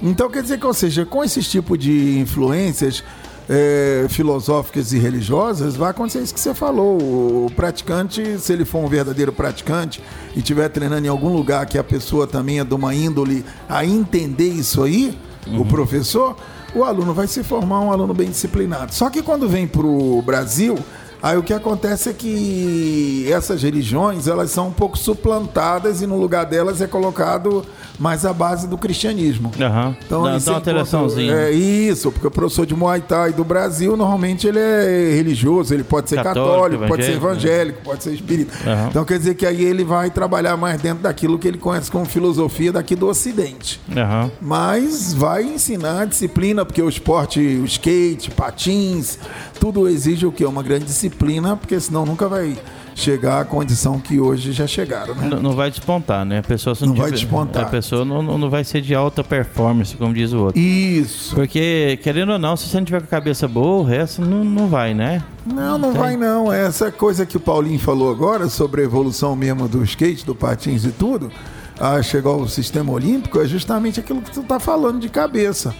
Então 0.00 0.30
quer 0.30 0.42
dizer 0.42 0.58
que, 0.60 0.66
ou 0.66 0.74
seja, 0.74 1.04
com 1.04 1.24
esses 1.24 1.50
tipos 1.50 1.76
de 1.78 2.20
influências 2.20 3.02
eh, 3.48 4.06
filosóficas 4.08 4.92
e 4.92 4.98
religiosas, 4.98 5.76
vai 5.76 5.90
acontecer 5.90 6.20
isso 6.20 6.34
que 6.34 6.40
você 6.40 6.54
falou. 6.54 6.98
O 7.46 7.50
praticante, 7.54 8.38
se 8.38 8.52
ele 8.52 8.64
for 8.64 8.84
um 8.84 8.88
verdadeiro 8.88 9.32
praticante 9.32 10.02
e 10.34 10.40
estiver 10.40 10.68
treinando 10.68 11.06
em 11.06 11.10
algum 11.10 11.32
lugar 11.32 11.64
que 11.66 11.78
a 11.78 11.84
pessoa 11.84 12.26
também 12.26 12.60
é 12.60 12.64
de 12.64 12.74
uma 12.74 12.94
índole 12.94 13.44
a 13.68 13.84
entender 13.84 14.48
isso 14.48 14.82
aí, 14.82 15.16
o 15.46 15.64
professor, 15.64 16.36
o 16.74 16.84
aluno 16.84 17.14
vai 17.14 17.26
se 17.26 17.42
formar 17.42 17.80
um 17.80 17.90
aluno 17.90 18.12
bem 18.12 18.28
disciplinado. 18.28 18.94
Só 18.94 19.08
que 19.08 19.22
quando 19.22 19.48
vem 19.48 19.66
para 19.66 19.86
o 19.86 20.20
Brasil, 20.20 20.78
aí 21.22 21.36
o 21.36 21.42
que 21.42 21.52
acontece 21.52 22.08
é 22.08 22.12
que 22.12 23.26
essas 23.30 23.62
religiões 23.62 24.26
elas 24.28 24.50
são 24.50 24.68
um 24.68 24.72
pouco 24.72 24.96
suplantadas 24.96 26.02
e 26.02 26.06
no 26.06 26.16
lugar 26.18 26.44
delas 26.44 26.80
é 26.80 26.86
colocado 26.86 27.64
mais 27.98 28.24
a 28.24 28.32
base 28.32 28.68
do 28.68 28.78
cristianismo. 28.78 29.50
Aham. 29.60 29.96
Então, 30.06 30.22
dá, 30.22 30.38
dá 30.38 30.50
uma 30.50 30.54
alteraçãozinha. 30.54 31.32
É 31.34 31.50
isso, 31.50 32.12
porque 32.12 32.26
o 32.26 32.30
professor 32.30 32.64
de 32.64 32.74
Muay 32.74 33.00
Thai 33.00 33.32
do 33.32 33.44
Brasil, 33.44 33.96
normalmente 33.96 34.46
ele 34.46 34.58
é 34.58 35.14
religioso, 35.16 35.74
ele 35.74 35.84
pode 35.84 36.08
ser 36.08 36.16
Católico, 36.16 36.52
católico, 36.52 36.86
pode 36.86 37.04
ser 37.04 37.12
evangélico, 37.12 37.48
evangélico, 37.48 37.80
pode 37.82 38.04
ser 38.04 38.14
espírita. 38.14 38.52
Aham. 38.64 38.88
Então 38.88 39.04
quer 39.04 39.18
dizer 39.18 39.34
que 39.34 39.44
aí 39.44 39.64
ele 39.64 39.84
vai 39.84 40.10
trabalhar 40.10 40.56
mais 40.56 40.80
dentro 40.80 41.02
daquilo 41.02 41.38
que 41.38 41.48
ele 41.48 41.58
conhece 41.58 41.90
como 41.90 42.04
filosofia 42.04 42.72
daqui 42.72 42.94
do 42.94 43.08
Ocidente. 43.08 43.80
Aham. 43.96 44.30
Mas 44.40 45.12
vai 45.12 45.42
ensinar 45.42 46.06
disciplina, 46.06 46.64
porque 46.64 46.80
o 46.80 46.88
esporte, 46.88 47.40
o 47.40 47.64
skate, 47.64 48.30
patins, 48.30 49.18
tudo 49.58 49.88
exige 49.88 50.26
o 50.26 50.32
quê? 50.32 50.44
Uma 50.44 50.62
grande 50.62 50.84
disciplina, 50.84 51.07
porque 51.10 51.78
senão 51.80 52.04
nunca 52.06 52.28
vai 52.28 52.56
chegar 52.94 53.40
à 53.40 53.44
condição 53.44 54.00
que 54.00 54.18
hoje 54.18 54.50
já 54.52 54.66
chegaram, 54.66 55.14
né? 55.14 55.28
Não, 55.28 55.40
não 55.40 55.52
vai 55.52 55.70
despontar, 55.70 56.24
né? 56.24 56.38
A 56.38 56.42
pessoa 56.42 56.74
Não 56.80 56.88
vai 56.94 57.06
tiver- 57.06 57.16
despontar. 57.20 57.62
A 57.64 57.66
pessoa 57.68 58.04
não, 58.04 58.22
não 58.22 58.36
não 58.36 58.50
vai 58.50 58.64
ser 58.64 58.80
de 58.80 58.92
alta 58.94 59.22
performance, 59.22 59.96
como 59.96 60.12
diz 60.12 60.32
o 60.32 60.44
outro. 60.46 60.60
Isso. 60.60 61.34
Porque, 61.34 61.98
querendo 62.02 62.32
ou 62.32 62.38
não, 62.38 62.56
se 62.56 62.66
você 62.68 62.76
não 62.78 62.84
tiver 62.84 62.98
com 63.00 63.06
a 63.06 63.08
cabeça 63.08 63.46
boa, 63.46 63.82
o 63.82 63.84
resto 63.84 64.20
não, 64.22 64.42
não 64.44 64.66
vai, 64.68 64.94
né? 64.94 65.22
Não, 65.46 65.78
não 65.78 65.92
Tem. 65.92 66.00
vai 66.00 66.16
não. 66.16 66.52
Essa 66.52 66.90
coisa 66.90 67.24
que 67.24 67.36
o 67.36 67.40
Paulinho 67.40 67.78
falou 67.78 68.10
agora 68.10 68.48
sobre 68.48 68.80
a 68.80 68.84
evolução 68.84 69.36
mesmo 69.36 69.68
do 69.68 69.82
skate, 69.84 70.26
do 70.26 70.34
patins 70.34 70.84
e 70.84 70.90
tudo, 70.90 71.30
a 71.78 72.02
chegar 72.02 72.30
ao 72.30 72.48
sistema 72.48 72.90
olímpico, 72.92 73.40
é 73.40 73.46
justamente 73.46 74.00
aquilo 74.00 74.20
que 74.20 74.32
tu 74.32 74.42
tá 74.42 74.58
falando 74.58 74.98
de 74.98 75.08
cabeça. 75.08 75.72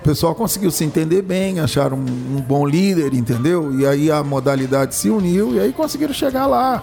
O 0.00 0.02
pessoal 0.02 0.34
conseguiu 0.34 0.70
se 0.70 0.82
entender 0.82 1.20
bem, 1.20 1.60
acharam 1.60 1.98
um, 1.98 2.38
um 2.38 2.40
bom 2.40 2.66
líder, 2.66 3.12
entendeu? 3.12 3.78
E 3.78 3.86
aí 3.86 4.10
a 4.10 4.24
modalidade 4.24 4.94
se 4.94 5.10
uniu 5.10 5.54
e 5.54 5.60
aí 5.60 5.72
conseguiram 5.72 6.14
chegar 6.14 6.46
lá. 6.46 6.82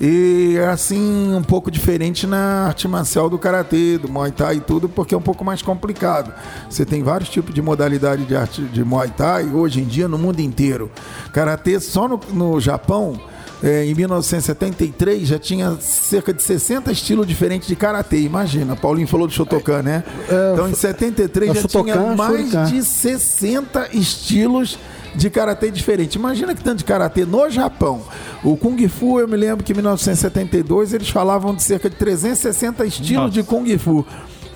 E 0.00 0.56
é 0.56 0.66
assim, 0.66 1.34
um 1.34 1.42
pouco 1.42 1.70
diferente 1.70 2.26
na 2.26 2.66
arte 2.66 2.88
marcial 2.88 3.28
do 3.28 3.38
karatê, 3.38 3.98
do 3.98 4.08
muay 4.08 4.32
thai 4.32 4.56
e 4.56 4.60
tudo, 4.60 4.88
porque 4.88 5.14
é 5.14 5.18
um 5.18 5.22
pouco 5.22 5.44
mais 5.44 5.62
complicado. 5.62 6.32
Você 6.68 6.84
tem 6.84 7.02
vários 7.02 7.28
tipos 7.28 7.54
de 7.54 7.62
modalidade 7.62 8.24
de 8.24 8.34
arte 8.34 8.62
de 8.62 8.84
muay 8.84 9.10
thai 9.10 9.44
hoje 9.46 9.80
em 9.80 9.84
dia 9.84 10.08
no 10.08 10.18
mundo 10.18 10.40
inteiro. 10.40 10.90
Karatê 11.32 11.78
só 11.78 12.08
no, 12.08 12.18
no 12.32 12.60
Japão, 12.60 13.20
eh, 13.62 13.86
em 13.86 13.94
1973, 13.94 15.28
já 15.28 15.38
tinha 15.38 15.76
cerca 15.80 16.32
de 16.32 16.42
60 16.42 16.90
estilos 16.90 17.26
diferentes 17.26 17.68
de 17.68 17.76
karatê. 17.76 18.20
Imagina, 18.20 18.74
Paulinho 18.74 19.06
falou 19.06 19.26
do 19.26 19.32
Shotokan, 19.32 19.82
né? 19.82 20.04
É, 20.28 20.52
então 20.52 20.68
em 20.68 20.74
73 20.74 21.50
é 21.50 21.54
já 21.54 21.60
Shotokan, 21.62 21.92
tinha 21.92 22.16
mais 22.16 22.50
Shuriken. 22.50 22.64
de 22.64 22.84
60 22.84 23.88
estilos 23.92 24.78
de 25.14 25.30
karatê 25.30 25.70
diferente. 25.70 26.16
Imagina 26.16 26.54
que 26.54 26.62
tanto 26.62 26.78
de 26.78 26.84
karatê 26.84 27.24
no 27.24 27.48
Japão. 27.50 28.02
O 28.42 28.56
Kung 28.56 28.88
Fu, 28.88 29.20
eu 29.20 29.28
me 29.28 29.36
lembro 29.36 29.64
que 29.64 29.72
em 29.72 29.76
1972 29.76 30.92
eles 30.92 31.08
falavam 31.08 31.54
de 31.54 31.62
cerca 31.62 31.88
de 31.88 31.96
360 31.96 32.84
estilos 32.86 33.14
Nossa. 33.14 33.32
de 33.32 33.42
Kung 33.42 33.78
Fu. 33.78 34.04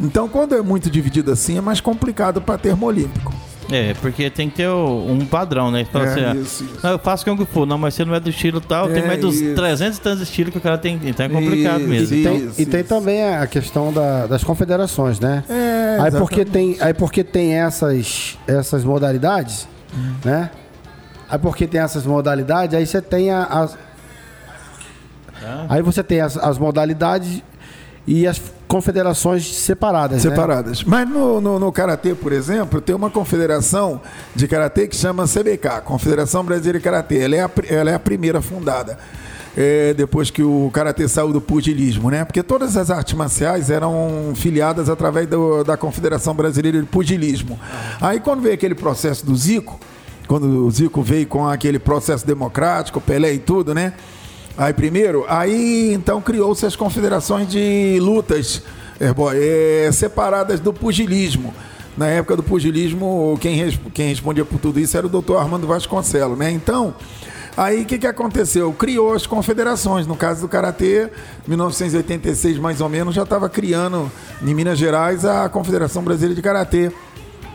Então, 0.01 0.29
quando 0.29 0.55
é 0.55 0.63
muito 0.63 0.91
dividido 0.91 1.31
assim, 1.33 1.57
é 1.57 1.61
mais 1.61 1.81
complicado 1.81 2.41
para 2.41 2.59
termo 2.59 2.87
olímpico. 2.87 3.33
É, 3.71 3.95
porque 3.95 4.31
tem 4.31 4.49
que 4.49 4.57
ter 4.57 4.69
um 4.69 5.27
padrão, 5.27 5.71
né? 5.73 5.85
Fala 5.93 6.05
É, 6.05 6.09
assim, 6.09 6.25
ah, 6.25 6.35
isso, 6.37 6.65
isso. 6.65 6.79
"Não, 6.83 6.91
eu 6.93 6.99
faço 7.01 7.25
Kung 7.25 7.45
Fu, 7.45 7.67
não, 7.67 7.77
mas 7.77 7.95
você 7.95 8.05
não 8.05 8.15
é 8.15 8.21
do 8.21 8.31
estilo 8.31 8.61
tal, 8.61 8.89
tem 8.89 9.03
É, 9.03 9.07
mais 9.07 9.21
dos 9.21 9.35
isso. 9.41 9.55
300 9.57 9.99
e 9.99 10.01
tantos 10.01 10.23
estilos 10.23 10.53
que 10.53 10.59
o 10.59 10.61
cara 10.61 10.79
tem. 10.79 11.01
Então 11.05 11.27
é 11.27 11.29
complicado 11.29 11.81
Isso, 11.81 11.89
mesmo. 11.89 12.17
E 12.17 12.23
tem, 12.23 12.37
Isso, 12.37 12.61
e 12.63 12.67
tem 12.67 12.81
isso. 12.81 12.89
também 12.89 13.25
a 13.25 13.47
questão 13.47 13.93
da- 13.93 14.27
das 14.29 14.45
confederações, 14.45 15.19
né? 15.19 15.43
É, 15.49 15.99
aí, 16.01 16.11
porque 16.13 16.45
tem, 16.45 16.77
aí 16.81 16.95
porque 16.95 17.25
tem 17.25 17.55
essas, 17.55 18.39
essas 18.47 18.85
modalidades, 18.85 19.67
né? 20.25 20.51
Aí 21.29 21.39
porque 21.41 21.67
tem 21.67 21.81
essas 21.81 22.07
modalidades, 22.07 22.73
aí 22.77 22.87
você 22.87 23.03
tem 23.03 23.31
a- 23.33 23.45
as. 23.47 23.77
Aí 25.69 25.83
você 25.83 26.03
tem 26.03 26.21
as, 26.21 26.37
as 26.37 26.57
modalidades 26.59 27.43
e 28.07 28.27
as 28.27 28.41
confederações 28.69 29.55
separadas. 29.57 30.25
né? 30.25 30.31
Separadas. 30.31 30.83
Mas 30.85 31.09
no, 31.09 31.41
no, 31.41 31.59
no 31.59 31.73
Karatê, 31.73 32.15
por 32.15 32.33
exemplo, 32.33 32.81
tem 32.81 32.95
uma 32.95 33.11
confederação 33.11 34.01
de 34.35 34.47
Karatê 34.49 34.87
que 34.89 34.97
chama 34.97 35.25
CBK, 35.25 35.81
Confederação 35.85 36.45
Brasileira 36.45 36.79
de 36.79 36.85
Karatê. 36.85 37.19
Ela 37.19 37.37
é 37.37 37.41
a, 37.41 37.51
ela 37.69 37.91
é 37.91 37.95
a 37.95 37.99
primeira 37.99 38.41
fundada. 38.43 38.99
é, 39.57 39.95
depois 39.95 40.31
que 40.31 40.43
o 40.43 40.69
Karatê 40.73 41.09
saiu 41.09 41.33
do 41.33 41.41
pugilismo, 41.41 42.11
né? 42.11 42.25
Porque 42.27 42.43
todas 42.43 42.77
as 42.77 42.91
artes 42.91 43.15
marciais 43.15 43.71
eram 43.71 44.33
filiadas 44.35 44.91
através 44.91 45.27
do- 45.27 45.65
da 45.65 45.79
Confederação 45.79 46.35
Brasileira 46.35 46.79
de 46.79 46.87
Pugilismo. 46.87 47.59
Aí 48.01 48.21
quando 48.21 48.43
veio 48.43 48.55
aquele 48.55 48.75
processo 48.75 49.25
do 49.25 49.35
Zico, 49.35 49.81
quando 50.29 50.67
o 50.67 50.71
Zico 50.71 51.03
veio 51.03 51.27
com 51.27 51.49
aquele 51.49 51.79
processo 51.79 52.27
democrático, 52.27 53.01
Pelé 53.01 53.33
e 53.33 53.39
tudo, 53.39 53.73
né? 53.75 53.95
Aí 54.57 54.73
primeiro, 54.73 55.25
aí 55.29 55.93
então 55.93 56.21
criou-se 56.21 56.65
as 56.65 56.75
confederações 56.75 57.47
de 57.49 57.99
lutas 58.01 58.63
Airboy, 59.01 59.37
é, 59.39 59.91
separadas 59.93 60.61
do 60.61 60.73
pugilismo. 60.73 61.55
Na 61.97 62.09
época 62.09 62.37
do 62.37 62.43
pugilismo, 62.43 63.39
quem, 63.41 63.71
quem 63.93 64.09
respondia 64.09 64.45
por 64.45 64.59
tudo 64.59 64.79
isso 64.79 64.97
era 64.97 65.07
o 65.07 65.11
doutor 65.11 65.39
Armando 65.39 65.67
Vasconcelos, 65.67 66.39
né? 66.39 66.51
Então, 66.51 66.95
aí 67.57 67.83
o 67.83 67.85
que, 67.87 67.99
que 67.99 68.07
aconteceu? 68.07 68.71
Criou 68.73 69.15
as 69.15 69.27
confederações. 69.27 70.07
No 70.07 70.15
caso 70.15 70.43
do 70.43 70.49
Karatê, 70.49 71.11
1986 71.47 72.59
mais 72.59 72.83
ou 72.83 72.89
menos, 72.89 73.15
já 73.15 73.23
estava 73.23 73.49
criando 73.49 74.11
em 74.43 74.55
Minas 74.55 74.79
Gerais 74.79 75.25
a 75.25 75.49
Confederação 75.49 76.03
Brasileira 76.03 76.35
de 76.35 76.43
Karatê. 76.43 76.93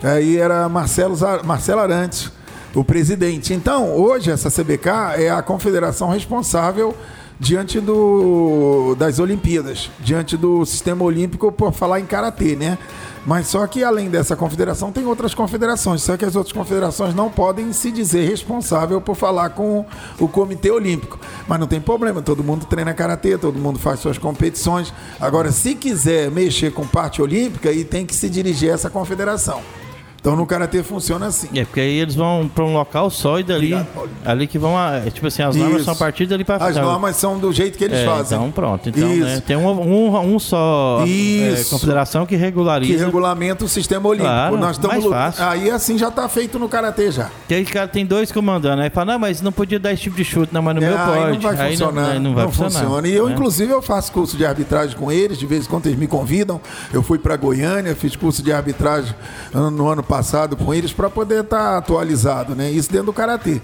Aí 0.01 0.37
era 0.37 0.67
Marcelo, 0.67 1.15
Marcelo 1.43 1.81
Arantes, 1.81 2.31
o 2.73 2.83
presidente. 2.83 3.53
Então, 3.53 3.95
hoje 3.95 4.31
essa 4.31 4.49
CBK 4.49 4.89
é 5.17 5.29
a 5.29 5.41
confederação 5.41 6.09
responsável 6.09 6.95
diante 7.41 7.79
do, 7.79 8.95
das 8.99 9.17
Olimpíadas, 9.17 9.89
diante 9.99 10.37
do 10.37 10.63
sistema 10.63 11.03
olímpico 11.03 11.51
por 11.51 11.73
falar 11.73 11.99
em 11.99 12.05
karatê, 12.05 12.55
né? 12.55 12.77
Mas 13.25 13.47
só 13.47 13.65
que 13.65 13.83
além 13.83 14.09
dessa 14.09 14.35
confederação 14.35 14.91
tem 14.91 15.05
outras 15.05 15.33
confederações, 15.33 16.03
só 16.03 16.15
que 16.15 16.23
as 16.23 16.35
outras 16.35 16.53
confederações 16.53 17.15
não 17.15 17.31
podem 17.31 17.73
se 17.73 17.91
dizer 17.91 18.27
responsável 18.27 19.01
por 19.01 19.15
falar 19.15 19.51
com 19.51 19.85
o 20.19 20.27
Comitê 20.27 20.69
Olímpico. 20.69 21.19
Mas 21.47 21.59
não 21.59 21.67
tem 21.67 21.81
problema, 21.81 22.21
todo 22.21 22.43
mundo 22.43 22.65
treina 22.65 22.93
karatê, 22.93 23.37
todo 23.39 23.57
mundo 23.57 23.79
faz 23.79 23.99
suas 23.99 24.19
competições. 24.19 24.93
Agora, 25.19 25.51
se 25.51 25.73
quiser 25.73 26.29
mexer 26.29 26.71
com 26.71 26.85
parte 26.85 27.21
olímpica, 27.23 27.69
aí 27.69 27.83
tem 27.83 28.05
que 28.05 28.15
se 28.15 28.29
dirigir 28.29 28.69
a 28.71 28.73
essa 28.73 28.89
confederação. 28.89 29.61
Então 30.21 30.35
no 30.35 30.45
karatê 30.45 30.83
funciona 30.83 31.25
assim. 31.25 31.47
É, 31.55 31.65
porque 31.65 31.79
aí 31.79 31.97
eles 31.97 32.13
vão 32.13 32.47
para 32.53 32.63
um 32.63 32.73
local 32.73 33.09
só 33.09 33.39
e 33.39 33.43
dali. 33.43 33.73
Obrigado, 33.73 34.09
ali 34.23 34.45
que 34.45 34.59
vão. 34.59 34.77
a- 34.77 34.97
é, 34.97 35.09
Tipo 35.09 35.25
assim, 35.25 35.41
as 35.41 35.55
normas 35.55 35.77
Isso. 35.77 35.85
são 35.85 35.93
a 35.95 35.97
partir 35.97 36.27
dali 36.27 36.43
para 36.43 36.63
As 36.63 36.75
normas 36.75 37.15
são 37.15 37.39
do 37.39 37.51
jeito 37.51 37.75
que 37.75 37.83
eles 37.83 37.97
é, 37.97 38.05
fazem. 38.05 38.37
Então 38.37 38.51
pronto. 38.51 38.87
Então, 38.87 39.11
Isso. 39.11 39.25
né, 39.25 39.41
tem 39.43 39.57
um, 39.57 39.67
um, 39.67 40.35
um 40.35 40.37
só 40.37 40.99
é, 41.01 41.07
Isso. 41.09 41.71
confederação 41.71 42.23
que 42.27 42.35
que 42.35 42.35
regulariza. 42.37 43.03
regulamenta 43.03 43.65
o 43.65 43.67
sistema 43.67 44.07
olímpico. 44.07 44.29
Claro, 44.31 44.57
Nós 44.57 44.77
estamos. 44.77 45.39
Aí 45.39 45.71
assim 45.71 45.97
já 45.97 46.09
está 46.09 46.29
feito 46.29 46.59
no 46.59 46.69
karatê 46.69 47.09
já. 47.11 47.29
Que 47.47 47.55
aí, 47.55 47.65
cara, 47.65 47.87
tem 47.87 48.05
dois 48.05 48.31
comandando. 48.31 48.79
Aí 48.83 48.91
fala, 48.91 49.13
não, 49.13 49.19
mas 49.19 49.41
não 49.41 49.51
podia 49.51 49.79
dar 49.79 49.91
esse 49.91 50.03
tipo 50.03 50.15
de 50.15 50.23
chute. 50.23 50.53
Não, 50.53 50.61
mas 50.61 50.75
no 50.75 50.81
meu 50.81 50.93
É, 50.93 50.97
pode. 51.03 51.17
aí 51.17 51.33
não 51.33 51.39
vai 51.41 51.59
Aí 51.59 51.71
funcionar. 51.71 52.11
aí 52.11 52.19
não 52.19 52.35
vai 52.35 52.45
funcionar. 52.45 52.71
funciona. 52.71 53.07
E 53.07 53.15
eu, 53.15 53.25
né? 53.27 53.33
inclusive, 53.33 53.71
eu 53.73 53.81
faço 53.81 54.11
curso 54.11 54.37
de 54.37 54.45
arbitragem 54.45 54.95
com 54.95 55.11
eles, 55.11 55.39
de 55.39 55.47
vez 55.47 55.65
em 55.65 55.67
quando 55.69 55.87
eles 55.87 55.97
me 55.97 56.05
convidam. 56.07 56.61
Eu 56.93 57.01
fui 57.01 57.17
para 57.17 57.35
Goiânia, 57.35 57.95
fiz 57.95 58.15
curso 58.15 58.43
de 58.43 58.53
arbitragem 58.53 59.15
no 59.51 59.89
ano 59.89 60.03
passado 60.03 60.10
com 60.57 60.73
eles 60.73 60.91
para 60.91 61.09
poder 61.09 61.43
estar 61.43 61.77
atualizado, 61.77 62.55
né? 62.55 62.69
Isso 62.69 62.91
dentro 62.91 63.07
do 63.07 63.13
karatê. 63.13 63.61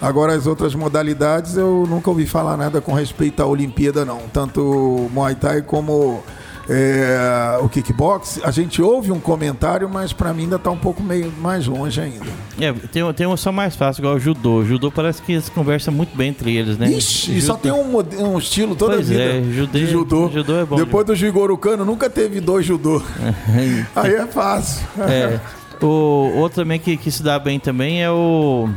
Agora 0.00 0.34
as 0.34 0.46
outras 0.46 0.74
modalidades 0.74 1.56
eu 1.56 1.86
nunca 1.88 2.10
ouvi 2.10 2.26
falar 2.26 2.56
nada 2.56 2.80
com 2.80 2.92
respeito 2.92 3.42
à 3.42 3.46
Olimpíada, 3.46 4.04
não. 4.04 4.22
Tanto 4.32 5.08
Muay 5.12 5.34
Thai 5.36 5.62
como 5.62 6.22
é, 6.68 7.58
o 7.62 7.68
kickbox. 7.68 8.40
A 8.42 8.50
gente 8.50 8.82
ouve 8.82 9.12
um 9.12 9.20
comentário, 9.20 9.88
mas 9.88 10.12
para 10.12 10.32
mim 10.34 10.42
ainda 10.42 10.56
está 10.56 10.70
um 10.70 10.76
pouco 10.76 11.02
meio 11.02 11.32
mais 11.40 11.66
longe 11.66 12.00
ainda. 12.00 12.26
É, 12.60 12.72
tem, 12.92 13.12
tem 13.14 13.26
uma 13.26 13.36
só 13.36 13.52
mais 13.52 13.76
fácil, 13.76 14.00
igual 14.02 14.16
o 14.16 14.20
judô. 14.20 14.56
O 14.58 14.64
judô 14.66 14.90
parece 14.90 15.22
que 15.22 15.32
eles 15.32 15.48
conversam 15.48 15.94
muito 15.94 16.14
bem 16.16 16.30
entre 16.30 16.54
eles, 16.54 16.76
né? 16.76 16.90
Ixi, 16.90 17.36
e 17.38 17.40
só 17.40 17.54
tem 17.54 17.72
um, 17.72 17.96
um 18.20 18.38
estilo 18.38 18.74
toda 18.74 18.94
Pois 18.96 19.08
a 19.08 19.12
vida 19.12 19.22
é, 19.24 19.42
judô- 19.44 19.78
de 19.78 19.86
judô. 19.86 20.30
judô 20.30 20.56
é 20.56 20.64
bom 20.64 20.76
Depois 20.76 21.06
do 21.06 21.14
Jigoro 21.14 21.56
Kano, 21.56 21.84
nunca 21.84 22.10
teve 22.10 22.40
dois 22.40 22.66
judô. 22.66 23.00
Aí 23.96 24.14
é 24.14 24.26
fácil. 24.26 24.86
É. 24.98 25.38
O 25.82 26.32
outro 26.36 26.62
também 26.62 26.78
que, 26.78 26.96
que 26.96 27.10
se 27.10 27.22
dá 27.22 27.38
bem 27.38 27.58
também 27.58 28.02
é 28.02 28.10
o. 28.10 28.68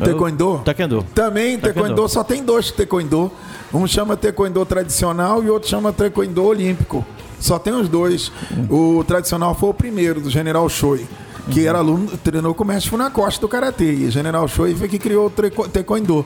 é 0.00 0.04
Taekwondo? 0.04 0.60
Taekwondo. 0.64 1.06
Também, 1.14 1.58
Taekwondo. 1.58 1.88
taekwondo 1.88 2.08
só 2.08 2.24
tem 2.24 2.44
dois 2.44 2.70
taekwondo. 2.70 3.30
Um 3.72 3.86
chama 3.86 4.16
taekwondo 4.16 4.64
tradicional 4.64 5.42
e 5.44 5.50
outro 5.50 5.68
chama 5.68 5.92
taekwondo 5.92 6.44
olímpico. 6.44 7.04
Só 7.38 7.58
tem 7.58 7.72
os 7.72 7.88
dois. 7.88 8.32
O 8.68 9.04
tradicional 9.04 9.54
foi 9.54 9.68
o 9.68 9.74
primeiro, 9.74 10.20
do 10.20 10.30
General 10.30 10.68
Choi. 10.68 11.06
Que 11.50 11.66
era 11.66 11.78
aluno, 11.78 12.06
treinou 12.22 12.54
com 12.54 12.62
o 12.62 12.66
mestre 12.66 12.90
Funakoshi 12.90 13.40
do 13.40 13.48
Karatê. 13.48 13.92
E 13.92 14.04
o 14.06 14.10
General 14.10 14.46
Choi 14.48 14.74
foi 14.74 14.88
que 14.88 14.98
criou 14.98 15.26
o 15.26 15.30
treco- 15.30 15.68
Taekwondo. 15.68 16.24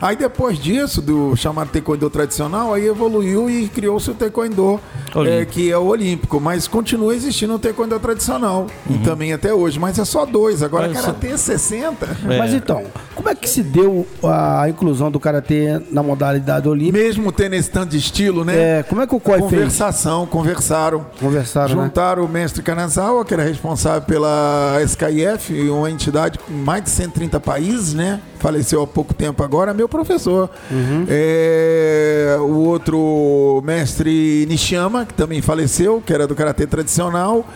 Aí 0.00 0.16
depois 0.16 0.58
disso, 0.58 1.00
do 1.00 1.36
chamado 1.36 1.68
Taekwondo 1.70 2.10
tradicional, 2.10 2.74
aí 2.74 2.86
evoluiu 2.86 3.48
e 3.48 3.68
criou-se 3.68 4.10
o 4.10 4.14
Taekwondo, 4.14 4.80
é, 5.26 5.44
que 5.44 5.70
é 5.70 5.78
o 5.78 5.84
olímpico. 5.86 6.40
Mas 6.40 6.66
continua 6.66 7.14
existindo 7.14 7.54
o 7.54 7.58
Taekwondo 7.58 7.98
tradicional. 8.00 8.66
E 8.90 8.98
também 8.98 9.32
até 9.32 9.54
hoje. 9.54 9.78
Mas 9.78 9.98
é 9.98 10.04
só 10.04 10.26
dois. 10.26 10.62
Agora 10.62 10.88
Mas- 10.88 11.00
Karatê 11.00 11.28
é 11.28 11.36
60. 11.36 12.06
É. 12.28 12.38
Mas 12.38 12.52
então, 12.52 12.82
como 13.14 13.28
é 13.28 13.34
que 13.34 13.48
se 13.48 13.62
deu 13.62 14.06
a 14.24 14.68
inclusão 14.68 15.10
do 15.10 15.20
karatê 15.20 15.80
na 15.92 16.02
modalidade 16.02 16.68
olímpica? 16.68 16.98
Mesmo 16.98 17.30
tendo 17.30 17.54
esse 17.54 17.70
tanto 17.70 17.90
de 17.90 17.98
estilo, 17.98 18.44
né? 18.44 18.78
É, 18.80 18.82
como 18.82 19.00
é 19.02 19.06
que 19.06 19.14
o 19.14 19.20
COI 19.20 19.38
fez? 19.40 19.50
Conversação, 19.52 20.26
conversaram. 20.26 21.06
Conversaram, 21.20 21.76
né? 21.76 21.82
Juntaram 21.84 22.24
o 22.24 22.28
mestre 22.28 22.62
Kanazawa, 22.62 23.24
que 23.24 23.32
era 23.32 23.44
responsável 23.44 24.02
pela 24.02 24.63
SKIF, 24.82 25.70
uma 25.70 25.90
entidade 25.90 26.38
com 26.38 26.52
mais 26.52 26.84
de 26.84 26.90
130 26.90 27.40
países, 27.40 27.94
né? 27.94 28.20
Faleceu 28.38 28.82
há 28.82 28.86
pouco 28.86 29.14
tempo 29.14 29.42
agora, 29.42 29.72
meu 29.72 29.88
professor. 29.88 30.50
Uhum. 30.70 31.06
É, 31.08 32.36
o 32.40 32.56
outro 32.58 33.62
mestre 33.64 34.46
Nishiyama, 34.48 35.06
que 35.06 35.14
também 35.14 35.40
faleceu, 35.40 36.02
que 36.04 36.12
era 36.12 36.26
do 36.26 36.34
Karatê 36.34 36.66
tradicional. 36.66 37.46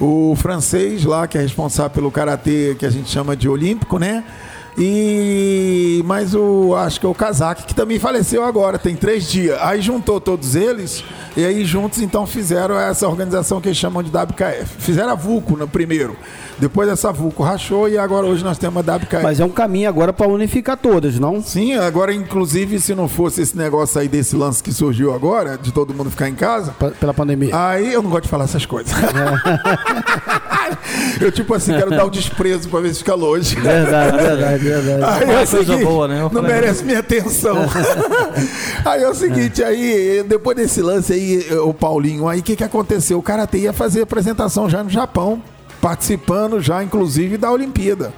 O 0.00 0.34
francês 0.36 1.04
lá, 1.04 1.26
que 1.26 1.38
é 1.38 1.40
responsável 1.40 1.90
pelo 1.90 2.10
Karatê, 2.10 2.76
que 2.78 2.84
a 2.84 2.90
gente 2.90 3.08
chama 3.08 3.36
de 3.36 3.48
olímpico, 3.48 3.98
né? 3.98 4.24
E 4.76 6.02
mais 6.04 6.34
o 6.34 6.74
acho 6.74 6.98
que 7.00 7.06
é 7.06 7.08
o 7.08 7.14
Kazak 7.14 7.64
que 7.64 7.74
também 7.74 7.98
faleceu 7.98 8.44
agora, 8.44 8.78
tem 8.78 8.96
três 8.96 9.30
dias. 9.30 9.56
Aí 9.60 9.80
juntou 9.80 10.20
todos 10.20 10.54
eles 10.54 11.04
e 11.36 11.44
aí 11.44 11.64
juntos 11.64 12.00
então 12.00 12.26
fizeram 12.26 12.78
essa 12.78 13.06
organização 13.08 13.60
que 13.60 13.68
eles 13.68 13.78
chamam 13.78 14.02
de 14.02 14.10
WKF. 14.10 14.66
Fizeram 14.78 15.10
a 15.12 15.14
Vulco 15.14 15.56
no 15.56 15.68
primeiro. 15.68 16.16
Depois 16.58 16.88
essa 16.88 17.12
Vulco 17.12 17.42
rachou 17.42 17.88
e 17.88 17.98
agora 17.98 18.26
hoje 18.26 18.44
nós 18.44 18.58
temos 18.58 18.86
a 18.88 18.96
WKF. 18.96 19.22
Mas 19.22 19.40
é 19.40 19.44
um 19.44 19.48
caminho 19.50 19.88
agora 19.88 20.12
para 20.12 20.28
unificar 20.28 20.76
todas, 20.76 21.18
não? 21.18 21.42
Sim, 21.42 21.74
agora 21.74 22.12
inclusive 22.14 22.78
se 22.80 22.94
não 22.94 23.08
fosse 23.08 23.42
esse 23.42 23.56
negócio 23.56 24.00
aí 24.00 24.06
desse 24.08 24.36
lance 24.36 24.62
que 24.62 24.72
surgiu 24.72 25.12
agora, 25.14 25.58
de 25.58 25.72
todo 25.72 25.92
mundo 25.94 26.10
ficar 26.10 26.28
em 26.28 26.34
casa, 26.34 26.72
Pa- 26.78 26.90
Pela 26.92 27.12
pandemia. 27.14 27.50
Aí 27.68 27.92
eu 27.92 28.02
não 28.02 28.10
gosto 28.10 28.24
de 28.24 28.28
falar 28.28 28.44
essas 28.44 28.64
coisas. 28.66 28.92
eu, 31.20 31.32
tipo 31.32 31.54
assim, 31.54 31.72
quero 31.72 31.90
dar 31.90 32.04
o 32.04 32.10
desprezo 32.10 32.68
pra 32.68 32.80
ver 32.80 32.92
se 32.92 33.00
fica 33.00 33.14
longe. 33.14 33.54
Verdade, 33.56 34.16
verdade, 34.16 34.64
verdade. 34.64 35.04
Aí 35.04 35.24
Uma 35.24 35.32
é 35.32 35.46
coisa 35.46 35.64
seguinte, 35.64 35.84
boa, 35.84 36.08
né? 36.08 36.28
Não 36.30 36.42
merece 36.42 36.84
minha 36.84 37.00
atenção. 37.00 37.56
aí 38.84 39.02
é 39.02 39.08
o 39.08 39.14
seguinte, 39.14 39.62
aí, 39.62 40.24
depois 40.26 40.56
desse 40.56 40.80
lance 40.82 41.12
aí, 41.12 41.46
o 41.58 41.72
Paulinho, 41.72 42.28
aí 42.28 42.40
o 42.40 42.42
que, 42.42 42.56
que 42.56 42.64
aconteceu? 42.64 43.18
O 43.18 43.22
Karatê 43.22 43.58
ia 43.58 43.72
fazer 43.72 44.02
apresentação 44.02 44.68
já 44.68 44.82
no 44.82 44.90
Japão, 44.90 45.42
participando 45.80 46.60
já, 46.60 46.82
inclusive, 46.82 47.36
da 47.36 47.50
Olimpíada. 47.50 48.12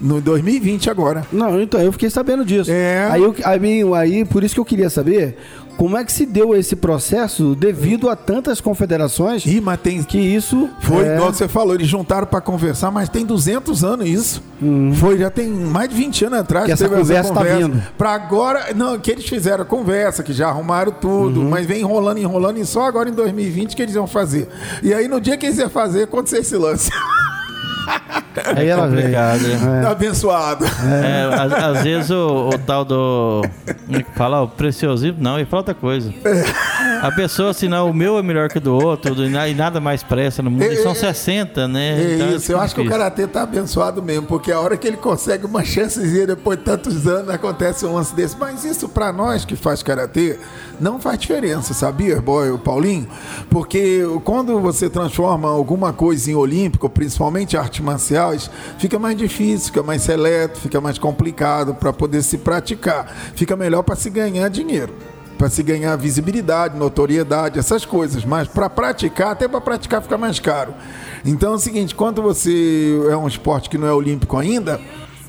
No 0.00 0.18
2020 0.18 0.88
agora. 0.88 1.26
Não, 1.30 1.60
então, 1.60 1.78
eu 1.78 1.92
fiquei 1.92 2.08
sabendo 2.08 2.42
disso. 2.42 2.70
É. 2.72 3.06
Aí, 3.10 3.22
eu, 3.22 3.34
aí, 3.44 3.82
aí, 3.94 4.24
por 4.24 4.42
isso 4.42 4.54
que 4.54 4.60
eu 4.60 4.64
queria 4.64 4.88
saber 4.88 5.36
como 5.80 5.96
é 5.96 6.04
que 6.04 6.12
se 6.12 6.26
deu 6.26 6.54
esse 6.54 6.76
processo 6.76 7.54
devido 7.54 8.10
a 8.10 8.14
tantas 8.14 8.60
confederações 8.60 9.46
Ih, 9.46 9.62
mas 9.62 9.80
tem, 9.80 10.02
que 10.02 10.18
isso 10.18 10.68
Foi 10.82 11.08
é, 11.08 11.14
igual 11.14 11.32
você 11.32 11.48
falou, 11.48 11.74
eles 11.74 11.88
juntaram 11.88 12.26
pra 12.26 12.38
conversar, 12.38 12.90
mas 12.90 13.08
tem 13.08 13.24
200 13.24 13.82
anos 13.82 14.06
isso. 14.06 14.42
Foi, 14.96 15.16
já 15.16 15.30
tem 15.30 15.48
mais 15.48 15.88
de 15.88 15.94
20 15.96 16.26
anos 16.26 16.38
atrás 16.40 16.64
Hum. 16.64 16.66
Que 16.66 16.72
essa 16.72 16.86
conversa 16.86 17.32
tá 17.32 17.42
vindo. 17.42 17.82
Pra 17.96 18.10
agora, 18.10 18.74
não, 18.74 18.98
que 18.98 19.10
eles 19.10 19.26
fizeram 19.26 19.62
a 19.62 19.66
conversa, 19.66 20.22
que 20.22 20.34
já 20.34 20.48
arrumaram 20.48 20.92
tudo, 20.92 21.40
Uhum. 21.40 21.48
mas 21.48 21.64
vem 21.64 21.80
enrolando, 21.80 22.18
enrolando, 22.18 22.58
e 22.58 22.66
só 22.66 22.84
agora 22.84 23.08
em 23.08 23.14
2020 23.14 23.74
que 23.74 23.80
eles 23.80 23.94
iam 23.94 24.06
fazer. 24.06 24.48
E 24.82 24.92
aí 24.92 25.08
no 25.08 25.18
dia 25.18 25.38
que 25.38 25.46
eles 25.46 25.56
iam 25.56 25.70
fazer, 25.70 26.02
aconteceu 26.02 26.40
esse 26.40 26.58
lance. 26.58 26.90
aí 28.56 28.68
ela 28.68 28.86
veio. 28.86 29.02
Complicado, 29.02 29.40
né? 29.42 29.86
Abençoado. 29.90 30.64
É, 30.64 31.34
às, 31.34 31.52
às 31.52 31.82
vezes 31.82 32.10
o, 32.10 32.48
o 32.54 32.58
tal 32.58 32.84
do. 32.84 33.42
Como 33.86 33.98
é 33.98 34.02
que 34.02 34.10
fala? 34.16 34.42
O 34.42 34.48
preciosismo, 34.48 35.18
não, 35.20 35.38
e 35.38 35.44
fala 35.44 35.60
outra 35.60 35.74
coisa. 35.74 36.12
A 37.02 37.10
pessoa, 37.12 37.50
assim, 37.50 37.68
não, 37.68 37.90
o 37.90 37.94
meu 37.94 38.18
é 38.18 38.22
melhor 38.22 38.48
que 38.48 38.58
o 38.58 38.60
do 38.60 38.74
outro, 38.74 39.14
e 39.24 39.28
na- 39.28 39.48
e 39.48 39.54
nada 39.54 39.80
mais 39.80 40.02
presta 40.02 40.42
no 40.42 40.50
mundo. 40.50 40.64
E 40.64 40.76
são 40.76 40.94
60, 40.94 41.66
né? 41.66 41.98
É 42.00 42.14
Então, 42.14 42.36
isso, 42.36 42.52
eu 42.52 42.60
acho 42.60 42.74
que 42.74 42.80
o. 42.82 42.88
Karatê 42.88 43.26
tá 43.26 43.42
abençoado 43.42 44.02
mesmo, 44.02 44.26
porque 44.26 44.52
a 44.52 44.60
hora 44.60 44.76
que 44.76 44.86
ele 44.86 44.96
consegue 44.96 45.46
uma 45.46 45.64
chancezinha 45.64 46.26
depois 46.26 46.58
de 46.58 46.64
tantos 46.64 47.06
anos, 47.06 47.30
acontece 47.30 47.84
um 47.86 47.94
lance 47.94 48.14
desse. 48.14 48.36
Mas 48.38 48.64
isso 48.64 48.88
pra 48.88 49.12
nós 49.12 49.44
que 49.44 49.56
faz 49.56 49.82
Karatê, 49.82 50.38
não 50.80 50.98
faz 50.98 51.18
diferença, 51.18 51.74
sabia, 51.74 52.20
boy, 52.20 52.56
Paulinho? 52.58 53.06
Porque 53.50 54.02
quando 54.24 54.58
você 54.60 54.88
transforma 54.88 55.48
alguma 55.48 55.92
coisa 55.92 56.30
em 56.30 56.34
olímpico, 56.34 56.88
principalmente 56.88 57.56
artes 57.56 57.80
marciais, 57.80 58.50
fica 58.78 58.98
mais 58.98 59.16
difícil, 59.16 59.66
fica 59.66 59.82
mais 59.82 60.02
seleto, 60.02 60.58
fica 60.58 60.80
mais 60.80 60.98
complicado 60.98 61.74
para 61.74 61.92
poder 61.92 62.22
se 62.22 62.38
praticar. 62.38 63.14
Fica 63.34 63.56
melhor 63.56 63.82
para 63.82 63.96
se 63.96 64.10
ganhar 64.10 64.48
dinheiro 64.48 64.92
para 65.40 65.48
se 65.48 65.62
ganhar 65.62 65.96
visibilidade, 65.96 66.76
notoriedade, 66.76 67.58
essas 67.58 67.86
coisas. 67.86 68.26
Mas 68.26 68.46
para 68.46 68.68
praticar, 68.68 69.32
até 69.32 69.48
para 69.48 69.58
praticar 69.58 70.02
fica 70.02 70.18
mais 70.18 70.38
caro. 70.38 70.74
Então 71.24 71.52
é 71.52 71.54
o 71.54 71.58
seguinte, 71.58 71.94
quando 71.94 72.20
você 72.20 73.00
é 73.10 73.16
um 73.16 73.26
esporte 73.26 73.70
que 73.70 73.78
não 73.78 73.88
é 73.88 73.92
olímpico 73.92 74.36
ainda, 74.36 74.78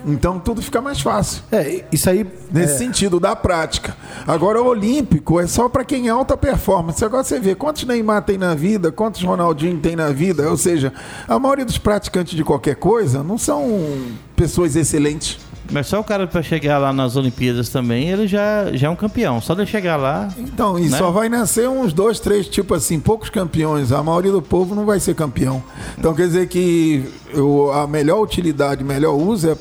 então 0.05 0.39
tudo 0.39 0.61
fica 0.61 0.81
mais 0.81 1.01
fácil. 1.01 1.43
É, 1.51 1.83
isso 1.91 2.09
aí. 2.09 2.25
Nesse 2.51 2.77
sentido 2.77 3.19
da 3.19 3.35
prática. 3.35 3.95
Agora, 4.27 4.61
o 4.61 4.65
olímpico 4.65 5.39
é 5.39 5.47
só 5.47 5.69
para 5.69 5.83
quem 5.83 6.07
é 6.07 6.11
alta 6.11 6.35
performance. 6.35 7.03
Agora 7.03 7.23
você 7.23 7.39
vê 7.39 7.55
quantos 7.55 7.83
Neymar 7.83 8.23
tem 8.23 8.37
na 8.37 8.53
vida, 8.53 8.91
quantos 8.91 9.21
Ronaldinho 9.23 9.79
tem 9.79 9.95
na 9.95 10.09
vida. 10.09 10.49
Ou 10.49 10.57
seja, 10.57 10.93
a 11.27 11.39
maioria 11.39 11.65
dos 11.65 11.77
praticantes 11.77 12.35
de 12.35 12.43
qualquer 12.43 12.75
coisa 12.75 13.23
não 13.23 13.37
são 13.37 13.81
pessoas 14.35 14.75
excelentes. 14.75 15.39
Mas 15.71 15.87
só 15.87 15.99
o 15.99 16.03
cara 16.03 16.27
pra 16.27 16.41
chegar 16.43 16.77
lá 16.77 16.91
nas 16.91 17.15
Olimpíadas 17.15 17.69
também, 17.69 18.09
ele 18.09 18.27
já, 18.27 18.71
já 18.73 18.87
é 18.87 18.89
um 18.89 18.95
campeão. 18.95 19.39
Só 19.39 19.53
de 19.55 19.65
chegar 19.65 19.95
lá. 19.95 20.27
Então, 20.37 20.77
e 20.77 20.89
Né? 20.89 20.97
só 20.97 21.11
vai 21.11 21.29
nascer 21.29 21.69
uns 21.69 21.93
dois, 21.93 22.19
três, 22.19 22.47
tipo 22.47 22.73
assim, 22.73 22.99
poucos 22.99 23.29
campeões. 23.29 23.91
A 23.93 24.03
maioria 24.03 24.31
do 24.33 24.41
povo 24.41 24.75
não 24.75 24.85
vai 24.85 24.99
ser 24.99 25.15
campeão. 25.15 25.63
Então 25.97 26.13
quer 26.13 26.27
dizer 26.27 26.47
que 26.49 27.05
a 27.73 27.87
melhor 27.87 28.21
utilidade, 28.21 28.83
melhor 28.83 29.13
uso 29.15 29.51
é 29.51 29.57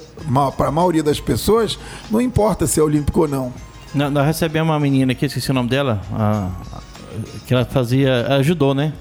para 0.57 0.69
a 0.69 0.73
maioria 0.73 1.03
das 1.03 1.21
pessoas, 1.21 1.79
não 2.11 2.21
importa 2.21 2.67
se 2.67 2.81
é 2.81 2.83
olímpico 2.83 3.21
ou 3.21 3.29
não. 3.29 3.53
Nós 3.95 4.27
recebemos 4.27 4.69
uma 4.69 4.79
menina 4.81 5.13
aqui, 5.13 5.27
esqueci 5.27 5.51
o 5.51 5.55
nome 5.55 5.69
dela, 5.69 6.01
a- 6.13 6.49
a- 6.73 6.81
que 7.47 7.55
ela 7.55 7.65
fazia. 7.65 8.27
Ajudou, 8.37 8.75
né? 8.75 8.93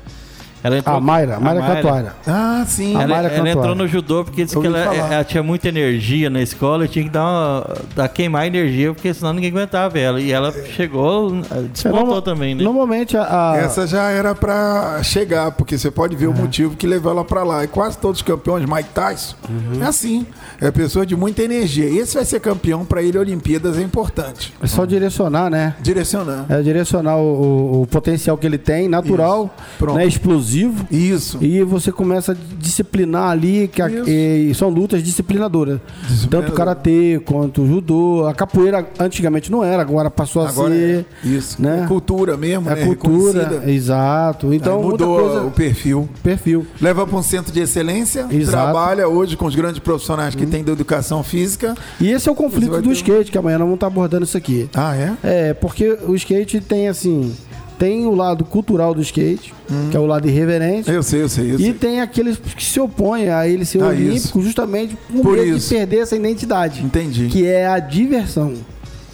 Ela 0.63 0.77
entrou, 0.77 0.97
A 0.97 0.99
Mayra, 0.99 1.35
a 1.37 1.39
Mayra 1.39 1.61
Cantuária. 1.61 2.13
Ah, 2.27 2.63
sim. 2.67 2.95
A 2.95 3.03
Ela, 3.03 3.15
Mayra 3.15 3.33
ela 3.33 3.49
entrou 3.49 3.75
no 3.75 3.87
judô 3.87 4.25
porque 4.25 4.43
disse 4.43 4.55
Eu 4.57 4.61
que 4.61 4.67
ela, 4.67 4.79
ela 4.93 5.23
tinha 5.23 5.41
muita 5.41 5.69
energia 5.69 6.29
na 6.29 6.41
escola 6.41 6.85
e 6.85 6.87
tinha 6.87 7.05
que 7.05 7.09
dar, 7.11 7.23
uma, 7.23 7.77
dar 7.95 8.07
queimar 8.09 8.45
energia, 8.45 8.93
porque 8.93 9.13
senão 9.13 9.31
ninguém 9.33 9.51
aguentava 9.51 9.97
ela. 9.97 10.19
E 10.19 10.31
ela 10.31 10.51
chegou, 10.75 11.31
despontou 11.71 12.05
norma- 12.05 12.21
também, 12.21 12.55
né? 12.55 12.63
Normalmente 12.63 13.15
a, 13.15 13.51
a- 13.53 13.57
Essa 13.57 13.87
já 13.87 14.09
era 14.09 14.35
pra 14.35 15.01
chegar, 15.03 15.51
porque 15.51 15.77
você 15.77 15.89
pode 15.89 16.15
ver 16.15 16.27
o 16.27 16.33
motivo 16.33 16.75
que 16.75 16.85
levou 16.85 17.11
ela 17.11 17.23
pra 17.23 17.43
lá. 17.43 17.63
E 17.63 17.67
quase 17.67 17.97
todos 17.97 18.19
os 18.19 18.23
campeões, 18.25 18.65
Mike 18.69 18.89
Tyson, 18.93 19.35
é 19.81 19.85
assim. 19.85 20.25
É 20.59 20.69
pessoa 20.71 21.05
de 21.05 21.15
muita 21.15 21.41
energia. 21.41 21.85
Esse 21.85 22.15
vai 22.15 22.25
ser 22.25 22.39
campeão 22.41 22.83
pra 22.83 23.01
ele, 23.01 23.17
Olimpíadas 23.17 23.77
é 23.77 23.81
importante. 23.81 24.53
é 24.61 24.67
só 24.67 24.83
direcionar, 24.83 25.49
né? 25.49 25.75
Direcionando. 25.81 26.45
É 26.53 26.61
direcionar 26.61 27.15
o, 27.15 27.21
o- 27.21 27.81
o 27.83 27.87
potencial 27.87 28.37
que 28.37 28.45
ele 28.45 28.57
tem, 28.57 28.89
natural, 28.89 29.45
Isso. 29.45 29.77
Pronto. 29.77 29.95
né, 29.97 30.05
explosivo. 30.05 30.48
Isso. 30.91 31.37
E 31.41 31.61
você 31.63 31.91
começa 31.91 32.31
a 32.31 32.35
disciplinar 32.57 33.29
ali, 33.31 33.67
que 33.67 33.81
a- 33.81 33.89
e 33.89 34.51
são 34.55 34.69
lutas 34.69 35.03
disciplinadoras. 35.03 35.79
Disciplinadora. 36.07 36.29
Tanto 36.29 36.51
o 36.53 36.55
karatê 36.55 37.21
quanto 37.25 37.61
o 37.63 37.67
judô. 37.67 38.25
A 38.27 38.33
capoeira 38.33 38.87
antigamente 38.99 39.51
não 39.51 39.63
era, 39.63 39.81
agora 39.81 40.09
passou 40.09 40.41
a 40.43 40.49
Agora 40.49 40.73
ser. 40.73 41.05
é 41.23 41.27
isso. 41.27 41.61
né? 41.61 41.81
É 41.83 41.87
cultura 41.87 42.35
mesmo, 42.37 42.69
É 42.69 42.75
né? 42.75 42.85
cultura, 42.85 43.43
Reconhecida. 43.43 43.71
exato. 43.71 44.53
Então, 44.53 44.77
Aí 44.79 44.83
mudou 44.85 45.19
coisa. 45.19 45.41
o 45.47 45.51
perfil. 45.51 46.09
Perfil. 46.23 46.65
Leva 46.81 47.05
para 47.05 47.17
um 47.17 47.23
centro 47.23 47.51
de 47.51 47.59
excelência, 47.59 48.27
Exato. 48.31 48.51
trabalha 48.51 49.07
hoje 49.07 49.35
com 49.37 49.45
os 49.45 49.55
grandes 49.55 49.79
profissionais 49.79 50.35
que 50.35 50.45
têm 50.45 50.63
da 50.63 50.71
educação 50.71 51.23
física. 51.23 51.75
E 51.99 52.09
esse 52.11 52.27
é 52.27 52.31
o 52.31 52.35
conflito 52.35 52.71
do 52.81 52.81
ter 52.89 52.91
skate, 52.93 53.31
que 53.31 53.37
amanhã 53.37 53.57
nós 53.57 53.65
vamos 53.65 53.75
estar 53.77 53.87
abordando 53.87 54.23
isso 54.23 54.37
aqui. 54.37 54.69
Ah, 54.73 54.95
é? 54.95 55.13
É, 55.23 55.53
porque 55.53 55.97
o 56.07 56.15
skate 56.15 56.59
tem 56.61 56.87
assim. 56.87 57.33
Tem 57.79 58.05
o 58.05 58.13
lado 58.13 58.43
cultural 58.45 58.93
do 58.93 59.01
skate, 59.01 59.53
que 59.89 59.95
é 59.97 59.99
o 59.99 60.05
lado 60.05 60.27
irreverente. 60.27 60.91
Eu 60.91 61.01
sei, 61.01 61.23
eu 61.23 61.29
sei. 61.29 61.51
Eu 61.51 61.55
E 61.55 61.63
sei. 61.63 61.73
tem 61.73 62.01
aqueles 62.01 62.37
que 62.37 62.63
se 62.63 62.79
opõem 62.79 63.29
a 63.29 63.47
ele 63.47 63.63
ser 63.65 63.81
Ah, 63.81 63.87
olímpico 63.87 64.15
isso. 64.15 64.41
justamente 64.41 64.95
com 65.11 65.21
Por 65.23 65.31
medo 65.37 65.45
de 65.53 65.57
isso. 65.57 65.69
perder 65.73 65.99
essa 65.99 66.15
identidade. 66.15 66.83
Entendi. 66.83 67.27
Que 67.29 67.47
é 67.47 67.65
a 67.65 67.79
diversão. 67.79 68.53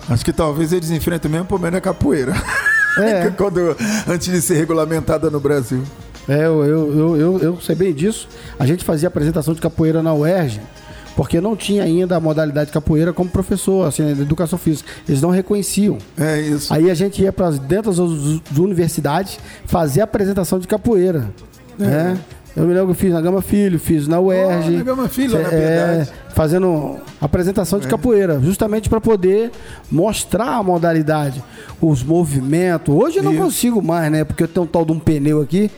Acho 0.09 0.25
que 0.25 0.33
talvez 0.33 0.73
eles 0.73 0.89
enfrentem 0.91 1.29
o 1.29 1.31
mesmo 1.31 1.45
problema 1.47 1.71
da 1.77 1.81
capoeira. 1.81 2.33
É. 2.97 3.29
Quando, 3.35 3.75
antes 4.07 4.31
de 4.31 4.41
ser 4.41 4.55
regulamentada 4.55 5.29
no 5.29 5.37
Brasil. 5.37 5.83
É, 6.29 6.45
eu, 6.45 6.63
eu, 6.63 6.97
eu, 6.97 7.17
eu, 7.17 7.39
eu 7.39 7.61
sei 7.61 7.75
bem 7.75 7.93
disso. 7.93 8.25
A 8.57 8.65
gente 8.65 8.85
fazia 8.85 9.09
apresentação 9.09 9.53
de 9.53 9.59
capoeira 9.59 10.01
na 10.01 10.13
UERJ, 10.13 10.61
porque 11.15 11.39
não 11.39 11.55
tinha 11.55 11.83
ainda 11.83 12.15
a 12.15 12.19
modalidade 12.19 12.71
capoeira 12.71 13.13
como 13.13 13.29
professor, 13.29 13.87
assim, 13.87 14.13
de 14.13 14.21
educação 14.21 14.59
física. 14.59 14.89
Eles 15.07 15.21
não 15.21 15.29
reconheciam. 15.29 15.97
É 16.17 16.41
isso. 16.41 16.73
Aí 16.73 16.91
a 16.91 16.93
gente 16.93 17.21
ia 17.21 17.31
para 17.31 17.51
dentro 17.51 17.91
das, 17.91 18.57
universidades 18.57 19.39
fazer 19.65 20.01
apresentação 20.01 20.59
de 20.59 20.67
capoeira. 20.67 21.29
Né? 21.77 22.17
Eu 22.55 22.63
me 22.63 22.73
lembro 22.73 22.87
que 22.87 22.91
eu 22.91 22.95
fiz 22.95 23.11
na 23.11 23.21
Gama 23.21 23.41
Filho, 23.41 23.77
fiz 23.77 24.07
na 24.07 24.19
UERJ. 24.19 24.77
na 24.77 24.83
Gama 24.83 25.09
Filho, 25.09 25.33
na 25.33 25.47
é, 25.49 25.49
verdade. 25.49 26.11
Fazendo 26.35 26.97
apresentação 27.21 27.79
de 27.79 27.87
capoeira, 27.87 28.41
justamente 28.41 28.89
para 28.89 28.99
poder 28.99 29.51
mostrar 29.89 30.57
a 30.57 30.61
modalidade, 30.63 31.41
os 31.81 32.03
movimentos. 32.03 32.93
Hoje 32.93 33.17
eu 33.19 33.23
não 33.23 33.31
Isso. 33.33 33.41
consigo 33.41 33.81
mais, 33.81 34.11
né? 34.11 34.25
Porque 34.25 34.43
eu 34.43 34.47
tenho 34.49 34.65
um 34.65 34.67
tal 34.67 34.83
de 34.83 34.91
um 34.91 34.99
pneu 34.99 35.39
aqui, 35.41 35.71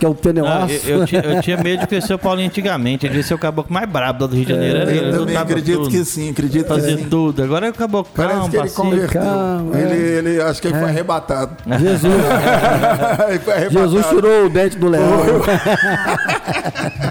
que 0.00 0.04
é 0.04 0.08
o 0.08 0.14
pneu 0.14 0.44
Ah, 0.48 0.64
aço. 0.64 0.80
eu, 0.84 0.98
eu 1.00 1.06
tinha, 1.06 1.20
eu 1.22 1.40
tinha 1.42 1.56
medo 1.58 1.82
de 1.82 1.86
conhecer 1.86 2.12
o 2.12 2.18
Paulinho 2.18 2.48
antigamente. 2.48 3.06
Ele 3.06 3.14
disse 3.14 3.32
o 3.32 3.38
caboclo 3.38 3.72
mais 3.72 3.88
brabo 3.88 4.26
do 4.26 4.34
Rio 4.34 4.46
de 4.46 4.52
Janeiro. 4.52 4.78
ele, 4.90 4.98
É, 4.98 5.08
Eu 5.10 5.18
também 5.20 5.36
acredito 5.36 5.78
tudo, 5.78 5.90
que 5.90 6.04
sim, 6.04 6.30
acredito 6.30 6.66
Fazia 6.66 6.98
sim. 6.98 7.06
tudo. 7.08 7.42
Agora 7.44 7.68
é 7.68 7.70
o 7.70 7.74
caboclo 7.74 8.12
Parece 8.12 8.40
que 8.50 8.56
ele 8.56 8.62
pacífico. 8.64 8.82
converteu. 8.82 9.22
Calma, 9.22 9.78
é. 9.78 9.82
ele, 9.82 9.94
ele 10.28 10.42
acho 10.42 10.60
que 10.60 10.66
ele 10.66 10.74
foi 10.78 10.88
arrebatado. 10.88 11.56
Jesus, 11.78 12.02
ele 13.30 13.38
foi 13.38 13.54
arrebatado. 13.54 13.88
Jesus 13.90 14.06
tirou 14.08 14.46
o 14.46 14.48
dente 14.50 14.76
do 14.76 14.88
leão. 14.88 15.22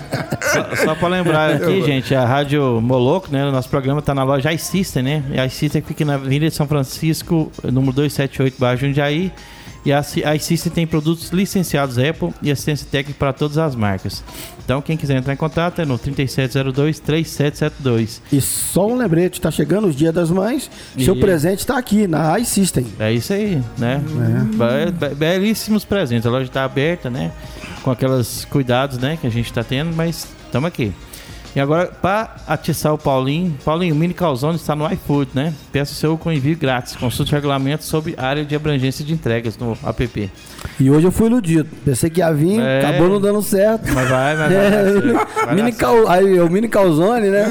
Só, 0.89 0.95
pra 0.95 1.08
lembrar 1.08 1.54
aqui, 1.56 1.82
gente, 1.84 2.13
a 2.15 2.25
Rádio 2.25 2.82
Moloco, 2.82 3.32
né? 3.32 3.45
O 3.47 3.52
nosso 3.52 3.69
programa 3.69 4.02
tá 4.02 4.13
na 4.15 4.23
loja 4.23 4.52
iSystem, 4.52 5.04
né? 5.04 5.23
A 5.38 5.45
iSystem 5.45 5.82
fica 5.82 6.04
na 6.04 6.15
Avenida 6.15 6.49
de 6.49 6.56
São 6.56 6.67
Francisco, 6.67 7.52
número 7.63 7.93
278, 7.93 8.56
bairro 8.60 8.80
Jundiaí. 8.80 9.32
E 9.86 9.93
a 9.93 10.02
iSystem 10.36 10.73
tem 10.73 10.86
produtos 10.86 11.30
licenciados 11.30 11.97
Apple 11.97 12.34
e 12.41 12.52
assistência 12.52 12.86
técnica 12.91 13.17
para 13.17 13.32
todas 13.32 13.58
as 13.58 13.75
marcas. 13.75 14.21
Então, 14.65 14.82
quem 14.82 14.97
quiser 14.97 15.15
entrar 15.17 15.34
em 15.34 15.38
contato 15.38 15.80
é 15.80 15.86
no 15.86 15.97
3702-3772. 15.97 18.19
E 18.32 18.41
só 18.41 18.88
um 18.88 18.97
lembrete, 18.97 19.39
tá 19.39 19.49
chegando 19.49 19.88
os 19.88 19.95
dias 19.95 20.13
das 20.13 20.30
mães, 20.30 20.69
seu 20.97 21.15
E- 21.15 21.19
presente 21.19 21.65
tá 21.65 21.78
aqui 21.78 22.08
na 22.08 22.38
iSystem. 22.39 22.88
É 22.99 23.12
isso 23.13 23.32
aí, 23.32 23.62
né? 23.78 24.02
Be- 24.04 24.91
be- 24.91 25.15
Belíssimos 25.15 25.86
presentes. 25.86 26.25
A 26.25 26.30
loja 26.30 26.45
está 26.45 26.65
aberta, 26.65 27.10
né? 27.10 27.32
Com 27.82 27.91
aqueles 27.91 28.43
cuidados, 28.45 28.97
né? 28.97 29.17
Que 29.19 29.28
a 29.28 29.32
gente 29.32 29.45
está 29.45 29.63
tendo, 29.63 29.95
mas 29.95 30.28
estamos 30.49 30.67
aqui. 30.67 30.91
E 31.55 31.59
agora, 31.59 31.88
para 31.88 32.35
atiçar 32.47 32.93
o 32.93 32.97
Paulinho, 32.97 33.57
Paulinho, 33.65 33.95
o 33.95 33.97
Mini 33.97 34.13
Calzone 34.13 34.55
está 34.55 34.75
no 34.75 34.89
iFood, 34.93 35.31
né? 35.33 35.51
Peça 35.71 35.93
o 35.93 35.95
seu 35.95 36.15
com 36.15 36.31
envio 36.31 36.55
grátis. 36.55 36.95
Consulte 36.95 37.31
regulamentos 37.31 37.88
sobre 37.88 38.13
área 38.17 38.45
de 38.45 38.55
abrangência 38.55 39.03
de 39.03 39.13
entregas 39.13 39.57
no 39.57 39.75
app. 39.83 40.31
E 40.79 40.91
hoje 40.91 41.07
eu 41.07 41.12
fui 41.12 41.25
iludido. 41.25 41.67
Pensei 41.83 42.07
que 42.09 42.19
ia 42.19 42.31
vir, 42.31 42.59
É. 42.59 42.85
acabou 42.85 43.09
não 43.09 43.19
dando 43.19 43.41
certo. 43.41 43.91
Mas 43.91 44.07
vai, 44.07 44.35
mas 44.38 44.53
vai. 44.53 44.59
É, 44.69 45.45
vai 45.45 45.55
mini 45.55 45.71
cal... 45.71 46.07
aí, 46.07 46.39
o 46.39 46.49
mini 46.49 46.67
calzone, 46.67 47.29
né? 47.29 47.45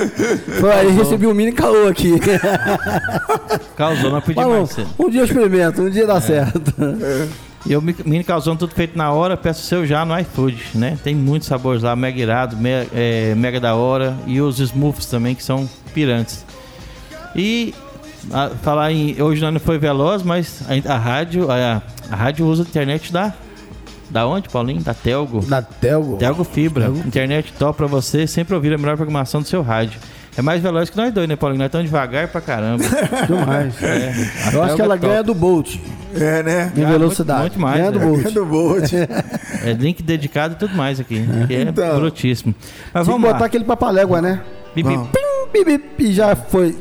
Foi 0.60 0.72
aí 0.72 0.90
recebi 0.92 1.26
um 1.26 1.34
mini 1.34 1.50
caô 1.50 1.88
aqui. 1.88 2.14
Calzone, 3.76 4.12
não 4.12 4.20
pedi 4.20 4.36
mais 4.40 4.76
um 4.98 5.10
dia 5.10 5.22
eu 5.22 5.24
experimento, 5.24 5.82
um 5.82 5.90
dia 5.90 6.06
dá 6.06 6.20
certo. 6.20 6.72
E 7.66 7.76
o 7.76 7.82
mi- 7.82 7.94
mini 8.04 8.24
calzone 8.24 8.56
tudo 8.58 8.74
feito 8.74 8.96
na 8.96 9.12
hora, 9.12 9.36
peça 9.36 9.60
o 9.60 9.64
seu 9.64 9.86
já 9.86 10.04
no 10.04 10.18
iFood, 10.18 10.62
né? 10.74 10.98
Tem 11.02 11.14
muitos 11.14 11.48
sabores 11.48 11.82
lá, 11.82 11.94
mega 11.96 12.20
irado, 12.20 12.56
me- 12.56 12.86
é, 12.94 13.34
mega 13.36 13.58
da 13.60 13.74
hora 13.74 14.16
e 14.26 14.40
os 14.40 14.58
smooths 14.58 15.06
também 15.06 15.34
que 15.34 15.42
são 15.42 15.68
pirantes. 15.92 16.44
E 17.34 17.74
a- 18.32 18.50
falar 18.62 18.92
em 18.92 19.20
hoje 19.20 19.40
não 19.50 19.60
foi 19.60 19.78
veloz, 19.78 20.22
mas 20.22 20.62
a, 20.86 20.94
a 20.94 20.96
rádio, 20.96 21.50
a, 21.50 21.82
a 22.10 22.16
rádio 22.16 22.46
usa 22.46 22.62
a 22.62 22.66
internet 22.66 23.12
da 23.12 23.32
da 24.10 24.26
onde, 24.26 24.48
Paulinho? 24.48 24.80
Da 24.80 24.94
Telgo. 24.94 25.40
Da 25.44 25.60
Telgo. 25.60 26.16
Telgo 26.16 26.42
Fibra, 26.42 26.86
internet 27.04 27.52
top 27.58 27.76
pra 27.76 27.86
você, 27.86 28.26
sempre 28.26 28.54
ouvir 28.54 28.72
a 28.72 28.78
melhor 28.78 28.96
programação 28.96 29.42
do 29.42 29.46
seu 29.46 29.60
rádio. 29.60 30.00
É 30.38 30.42
mais 30.42 30.62
veloz 30.62 30.88
que 30.88 30.96
nós 30.96 31.12
dois, 31.12 31.28
né, 31.28 31.34
Paulinho? 31.34 31.58
Nós 31.58 31.66
estamos 31.66 31.86
devagar 31.86 32.28
pra 32.28 32.40
caramba. 32.40 32.84
Demais. 33.26 33.82
É, 33.82 34.12
Eu 34.54 34.62
acho 34.62 34.76
que 34.76 34.82
ela 34.82 34.94
é 34.94 34.98
top. 34.98 35.08
ganha 35.10 35.22
do 35.24 35.34
Bolt 35.34 35.76
É, 36.14 36.42
né? 36.44 36.72
em 36.76 36.84
Ah, 36.84 36.88
velocidade. 36.90 37.40
muito- 37.40 37.58
muito 37.58 37.60
mais, 37.60 37.78
ganha 37.80 37.90
do 37.92 37.98
né? 37.98 38.06
Bolt. 38.06 38.24
É 38.26 38.30
do 38.30 38.46
Bolt. 38.46 38.92
É 39.64 39.72
link 39.72 40.02
dedicado 40.02 40.54
e 40.54 40.56
tudo 40.56 40.74
mais 40.76 41.00
aqui. 41.00 41.26
Que 41.48 41.54
é 41.56 41.62
Então. 41.62 41.98
brutíssimo. 41.98 42.54
Mas 42.94 43.04
vamos 43.06 43.20
botar 43.22 43.40
lá. 43.40 43.46
aquele 43.46 43.64
papalégua, 43.64 44.22
né? 44.22 44.40
Vamos. 44.80 45.08
Pim, 45.08 45.64
bip, 45.64 45.64
bip, 45.78 46.04
e 46.04 46.12
já 46.12 46.36
foi. 46.36 46.76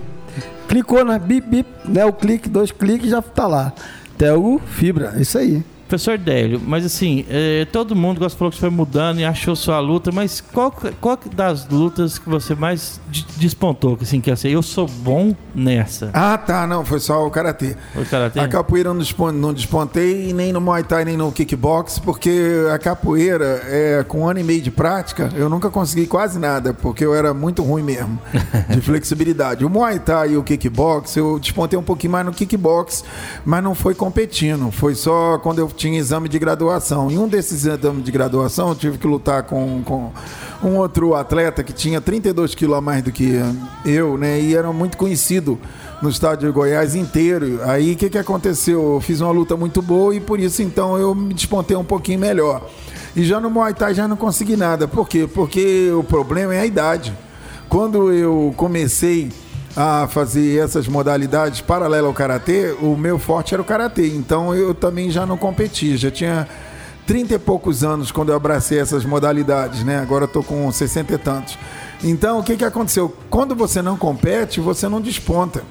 Clicou 0.68 1.04
na 1.04 1.18
bip, 1.18 1.48
bip, 1.50 1.68
né? 1.86 2.06
O 2.06 2.14
clique, 2.14 2.48
dois 2.48 2.72
cliques 2.72 3.10
já 3.10 3.22
tá 3.22 3.48
lá. 3.48 3.74
Telgo 4.18 4.62
Fibra, 4.68 5.16
isso 5.18 5.38
aí. 5.40 5.64
Professor 5.88 6.18
Délio, 6.18 6.62
mas 6.66 6.86
assim, 6.86 7.26
é, 7.30 7.66
todo 7.72 7.96
mundo 7.96 8.20
gosta 8.20 8.38
falou 8.38 8.52
que 8.52 8.58
você 8.58 8.62
foi 8.62 8.70
mudando 8.70 9.20
e 9.20 9.26
achou 9.26 9.56
sua 9.56 9.80
luta, 9.80 10.12
mas 10.12 10.42
qual, 10.42 10.70
qual 11.00 11.18
das 11.34 11.68
lutas 11.70 12.20
que 12.20 12.28
você 12.30 12.54
mais 12.54 13.00
de- 13.10 13.26
despontou? 13.38 13.96
Que 13.96 14.04
assim, 14.04 14.20
que 14.20 14.30
assim, 14.30 14.50
eu 14.50 14.62
sou 14.62 14.86
bom 14.88 15.34
nessa. 15.56 16.10
Ah, 16.14 16.38
tá, 16.38 16.68
não, 16.68 16.84
foi 16.84 17.00
só 17.00 17.26
o 17.26 17.32
karatê. 17.32 17.76
O 17.96 18.04
karatê? 18.06 18.40
A 18.40 18.48
capoeira 18.50 18.90
eu 18.90 18.94
não, 18.94 19.00
despon- 19.02 19.32
não 19.32 19.54
despontei 19.54 20.34
nem 20.34 20.52
no 20.52 20.60
Muay 20.60 20.84
Thai 20.84 21.06
nem 21.06 21.16
no 21.16 21.32
kickbox, 21.32 22.00
porque 22.00 22.38
a 22.74 22.78
capoeira, 22.78 23.62
é, 23.66 24.04
com 24.08 24.22
um 24.22 24.28
ano 24.30 24.40
e 24.40 24.44
meio 24.44 24.62
de 24.62 24.70
prática, 24.72 25.30
eu 25.36 25.48
nunca 25.50 25.70
consegui 25.70 26.06
quase 26.06 26.38
nada, 26.38 26.74
porque 26.74 27.06
eu 27.06 27.16
era 27.16 27.34
muito 27.34 27.64
ruim 27.64 27.84
mesmo, 27.84 28.20
de 28.70 28.82
flexibilidade. 28.82 29.64
O 29.64 29.70
Muay 29.70 30.00
Thai 30.00 30.32
e 30.34 30.38
o 30.38 30.44
kickbox, 30.44 31.16
eu 31.16 31.40
despontei 31.40 31.80
um 31.80 31.84
pouquinho 31.84 32.12
mais 32.12 32.26
no 32.26 32.34
kickbox, 32.34 33.06
mas 33.46 33.64
não 33.64 33.74
foi 33.74 33.96
competindo, 33.96 34.70
foi 34.70 34.94
só 34.94 35.38
quando 35.38 35.60
eu 35.60 35.68
tinha 35.78 35.98
exame 35.98 36.28
de 36.28 36.38
graduação. 36.40 37.10
Em 37.10 37.18
um 37.18 37.28
desses 37.28 37.66
exames 37.66 38.04
de 38.04 38.12
graduação, 38.12 38.70
eu 38.70 38.76
tive 38.76 38.98
que 38.98 39.08
lutar 39.08 39.44
com, 39.44 39.82
com 39.84 40.12
um 40.64 40.76
outro 40.78 41.16
atleta 41.16 41.64
que 41.64 41.72
tinha 41.72 42.02
32 42.02 42.56
quilos 42.56 42.78
a 42.78 42.82
mais 42.82 43.04
do 43.04 43.12
que 43.12 43.40
eu, 43.86 44.18
né, 44.18 44.40
e 44.42 44.56
era 44.56 44.74
muito 44.74 44.98
conhecido 44.98 45.58
no 46.02 46.10
estádio 46.10 46.48
de 46.48 46.54
Goiás 46.54 46.96
inteiro. 46.96 47.60
Aí 47.64 47.94
o 47.94 47.96
que, 47.96 48.10
que 48.10 48.18
aconteceu? 48.18 48.96
Eu 48.96 49.02
fiz 49.02 49.22
uma 49.22 49.32
luta 49.32 49.56
muito 49.56 49.82
boa 49.82 50.14
e 50.16 50.20
por 50.20 50.40
isso 50.40 50.62
então 50.62 50.98
eu 50.98 51.14
me 51.14 51.34
despontei 51.34 51.78
um 51.78 51.86
pouquinho 51.86 52.20
melhor. 52.20 52.68
E 53.16 53.24
já 53.24 53.40
no 53.40 53.50
Muay 53.50 53.74
Thai 53.74 53.94
já 53.94 54.08
não 54.08 54.18
consegui 54.18 54.56
nada. 54.56 54.88
Por 54.88 55.08
quê? 55.08 55.28
Porque 55.32 55.92
o 55.92 56.04
problema 56.04 56.54
é 56.54 56.60
a 56.60 56.66
idade. 56.66 57.14
Quando 57.70 58.12
eu 58.12 58.54
comecei 58.56 59.32
a 59.78 60.08
fazer 60.08 60.58
essas 60.58 60.88
modalidades 60.88 61.62
paralelas 61.62 62.08
ao 62.08 62.14
karatê, 62.14 62.76
o 62.82 62.98
meu 62.98 63.20
forte 63.20 63.54
era 63.54 63.62
o 63.62 63.66
karatê. 63.66 64.08
Então 64.08 64.56
eu 64.56 64.74
também 64.74 65.12
já 65.12 65.24
não 65.24 65.38
competi, 65.38 65.96
já 65.96 66.10
tinha 66.10 66.48
30 67.06 67.36
e 67.36 67.40
poucos 67.40 67.84
anos 67.84 68.12
quando 68.12 68.30
eu 68.30 68.36
abracei 68.36 68.80
essas 68.80 69.06
modalidades, 69.06 69.84
né? 69.84 70.00
Agora 70.00 70.24
eu 70.24 70.28
tô 70.28 70.42
com 70.42 70.70
60 70.72 71.14
e 71.14 71.18
tantos. 71.20 71.60
Então, 72.04 72.40
o 72.40 72.44
que 72.44 72.58
que 72.58 72.66
aconteceu? 72.66 73.16
Quando 73.30 73.56
você 73.56 73.82
não 73.82 73.96
compete, 73.96 74.60
você 74.60 74.90
não 74.90 75.00
desponta. 75.00 75.62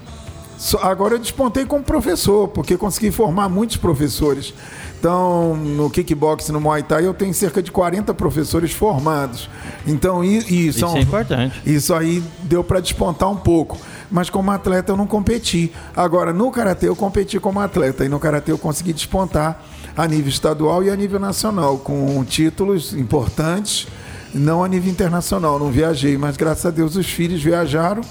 Agora 0.81 1.14
eu 1.14 1.19
despontei 1.19 1.66
como 1.66 1.85
professor, 1.85 2.49
porque 2.49 2.77
consegui 2.77 3.11
formar 3.11 3.49
muitos 3.49 3.77
professores. 3.77 4.55
Então, 4.99 5.55
no 5.55 5.90
kickbox, 5.90 6.49
no 6.49 6.61
Muay 6.61 6.83
Thai, 6.83 7.07
eu 7.07 7.12
tenho 7.12 7.35
cerca 7.35 7.62
de 7.62 7.71
40 7.71 8.14
professores 8.14 8.73
formados. 8.73 9.51
Então, 9.87 10.25
e, 10.25 10.38
e 10.49 10.69
Isso 10.69 10.81
são, 10.81 10.97
é 10.97 11.01
importante. 11.01 11.61
isso 11.66 11.92
aí 11.92 12.23
deu 12.45 12.64
para 12.64 12.81
despontar 12.81 13.31
um 13.31 13.37
pouco. 13.37 13.77
Mas 14.11 14.31
como 14.31 14.51
atleta 14.51 14.92
eu 14.92 14.97
não 14.97 15.07
competi. 15.07 15.73
Agora, 15.97 16.33
no 16.33 16.51
karatê 16.51 16.88
eu 16.88 16.97
competi 16.97 17.38
como 17.38 17.61
atleta. 17.61 18.05
E 18.05 18.09
no 18.09 18.19
karatê 18.19 18.53
eu 18.53 18.59
consegui 18.59 18.92
despontar 18.92 19.62
a 19.97 20.07
nível 20.07 20.29
estadual 20.29 20.85
e 20.85 20.90
a 20.90 20.97
nível 20.97 21.19
nacional, 21.19 21.79
com 21.79 22.23
títulos 22.25 22.92
importantes, 22.92 23.88
não 24.35 24.62
a 24.62 24.69
nível 24.69 24.90
internacional. 24.90 25.59
Não 25.59 25.71
viajei, 25.71 26.16
mas 26.19 26.37
graças 26.37 26.66
a 26.66 26.71
Deus 26.71 26.97
os 26.97 27.07
filhos 27.07 27.42
viajaram 27.42 28.03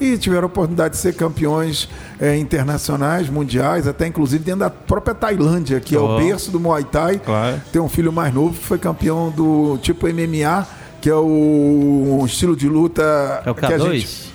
e 0.00 0.16
tiveram 0.18 0.44
a 0.44 0.46
oportunidade 0.46 0.94
de 0.94 1.00
ser 1.00 1.14
campeões 1.14 1.88
eh, 2.20 2.36
internacionais, 2.36 3.28
mundiais, 3.28 3.86
até 3.86 4.06
inclusive 4.06 4.42
dentro 4.42 4.60
da 4.60 4.70
própria 4.70 5.14
Tailândia, 5.14 5.80
que 5.80 5.94
é 5.94 5.98
Ó. 5.98 6.16
o 6.16 6.18
berço 6.18 6.50
do 6.50 6.58
Muay 6.58 6.84
Thai. 6.84 7.20
Claro. 7.24 7.60
Tem 7.72 7.80
um 7.80 7.88
filho 7.88 8.12
mais 8.12 8.34
novo 8.34 8.58
que 8.58 8.64
foi 8.64 8.78
campeão 8.78 9.30
do 9.30 9.78
tipo 9.78 10.06
MMA, 10.08 10.66
que 11.00 11.08
é 11.08 11.14
o 11.14 12.22
estilo 12.24 12.56
de 12.56 12.68
luta 12.68 13.42
É 13.44 13.50
o 13.50 13.54
que 13.54 13.66
a 13.66 13.78
gente, 13.78 14.06
K2? 14.06 14.33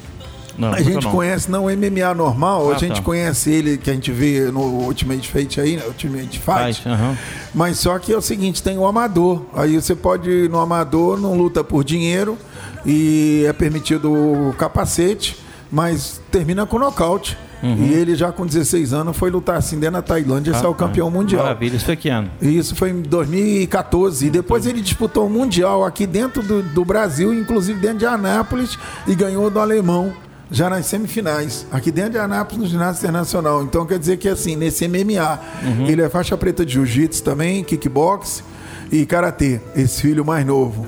Não, 0.60 0.74
a 0.74 0.82
gente 0.82 1.06
não. 1.06 1.12
conhece, 1.12 1.50
não 1.50 1.66
o 1.66 1.70
MMA 1.70 2.14
normal, 2.14 2.70
Ah, 2.72 2.76
a 2.76 2.78
gente 2.78 2.98
tá. 2.98 3.02
conhece 3.02 3.50
ele 3.52 3.78
que 3.78 3.90
a 3.90 3.94
gente 3.94 4.12
vê 4.12 4.52
no 4.52 4.60
Ultimate 4.62 5.28
Fight 5.28 5.60
aí, 5.62 5.78
né? 5.78 5.84
Ultimate 5.88 6.40
Fight. 6.40 6.88
Aham. 6.88 7.18
Mas 7.56 7.80
só 7.80 7.98
que 7.98 8.12
é 8.14 8.18
o 8.18 8.22
seguinte, 8.22 8.62
tem 8.62 8.78
o 8.78 8.86
amador. 8.86 9.46
Aí 9.56 9.76
você 9.82 9.96
pode 9.96 10.30
ir 10.30 10.50
no 10.50 10.60
amador, 10.60 11.20
não 11.20 11.36
luta 11.36 11.64
por 11.64 11.84
dinheiro 11.84 12.38
e 12.86 13.44
é 13.48 13.54
permitido 13.54 14.12
o 14.12 14.54
capacete, 14.58 15.38
mas 15.72 16.22
termina 16.32 16.66
com 16.66 16.78
nocaute. 16.78 17.38
E 17.62 17.92
ele 17.94 18.16
já 18.16 18.32
com 18.32 18.46
16 18.46 18.94
anos 18.94 19.18
foi 19.18 19.30
lutar 19.30 19.58
assim 19.58 19.78
dentro 19.78 19.96
da 19.96 20.02
Tailândia, 20.02 20.52
esse 20.52 20.64
é 20.64 20.68
o 20.70 20.74
campeão 20.74 21.12
mundial. 21.12 21.44
Maravilha, 21.44 21.76
isso 21.76 21.86
foi 21.86 21.98
que 21.98 22.08
ano? 22.08 22.32
E 22.42 22.58
Isso 22.58 22.74
foi 22.74 22.90
em 22.92 23.02
2014. 23.02 24.28
E 24.28 24.30
depois 24.30 24.66
ele 24.66 24.80
disputou 24.82 25.28
o 25.28 25.30
Mundial 25.30 25.84
aqui 25.84 26.08
dentro 26.08 26.42
do, 26.42 26.62
do 26.64 26.86
Brasil, 26.86 27.34
inclusive 27.34 27.78
dentro 27.78 27.98
de 27.98 28.06
Anápolis, 28.06 28.80
e 29.06 29.14
ganhou 29.14 29.50
do 29.50 29.60
alemão. 29.60 30.14
Já 30.52 30.70
nas 30.70 30.88
semifinais, 30.88 31.66
aqui 31.72 31.92
dentro 31.92 32.12
de 32.12 32.18
Anápolis, 32.18 32.64
no 32.64 32.68
ginásio 32.68 33.00
internacional. 33.00 33.64
Então 33.64 33.86
quer 33.86 34.00
dizer 34.00 34.18
que 34.18 34.28
assim, 34.28 34.56
nesse 34.56 34.88
MMA, 34.88 35.40
ele 35.88 36.02
é 36.02 36.10
faixa 36.10 36.36
preta 36.36 36.66
de 36.66 36.74
jiu-jitsu 36.74 37.24
também, 37.24 37.64
kickbox 37.64 38.44
e 38.92 39.06
karatê, 39.06 39.62
esse 39.76 40.02
filho 40.02 40.26
mais 40.26 40.46
novo. 40.46 40.88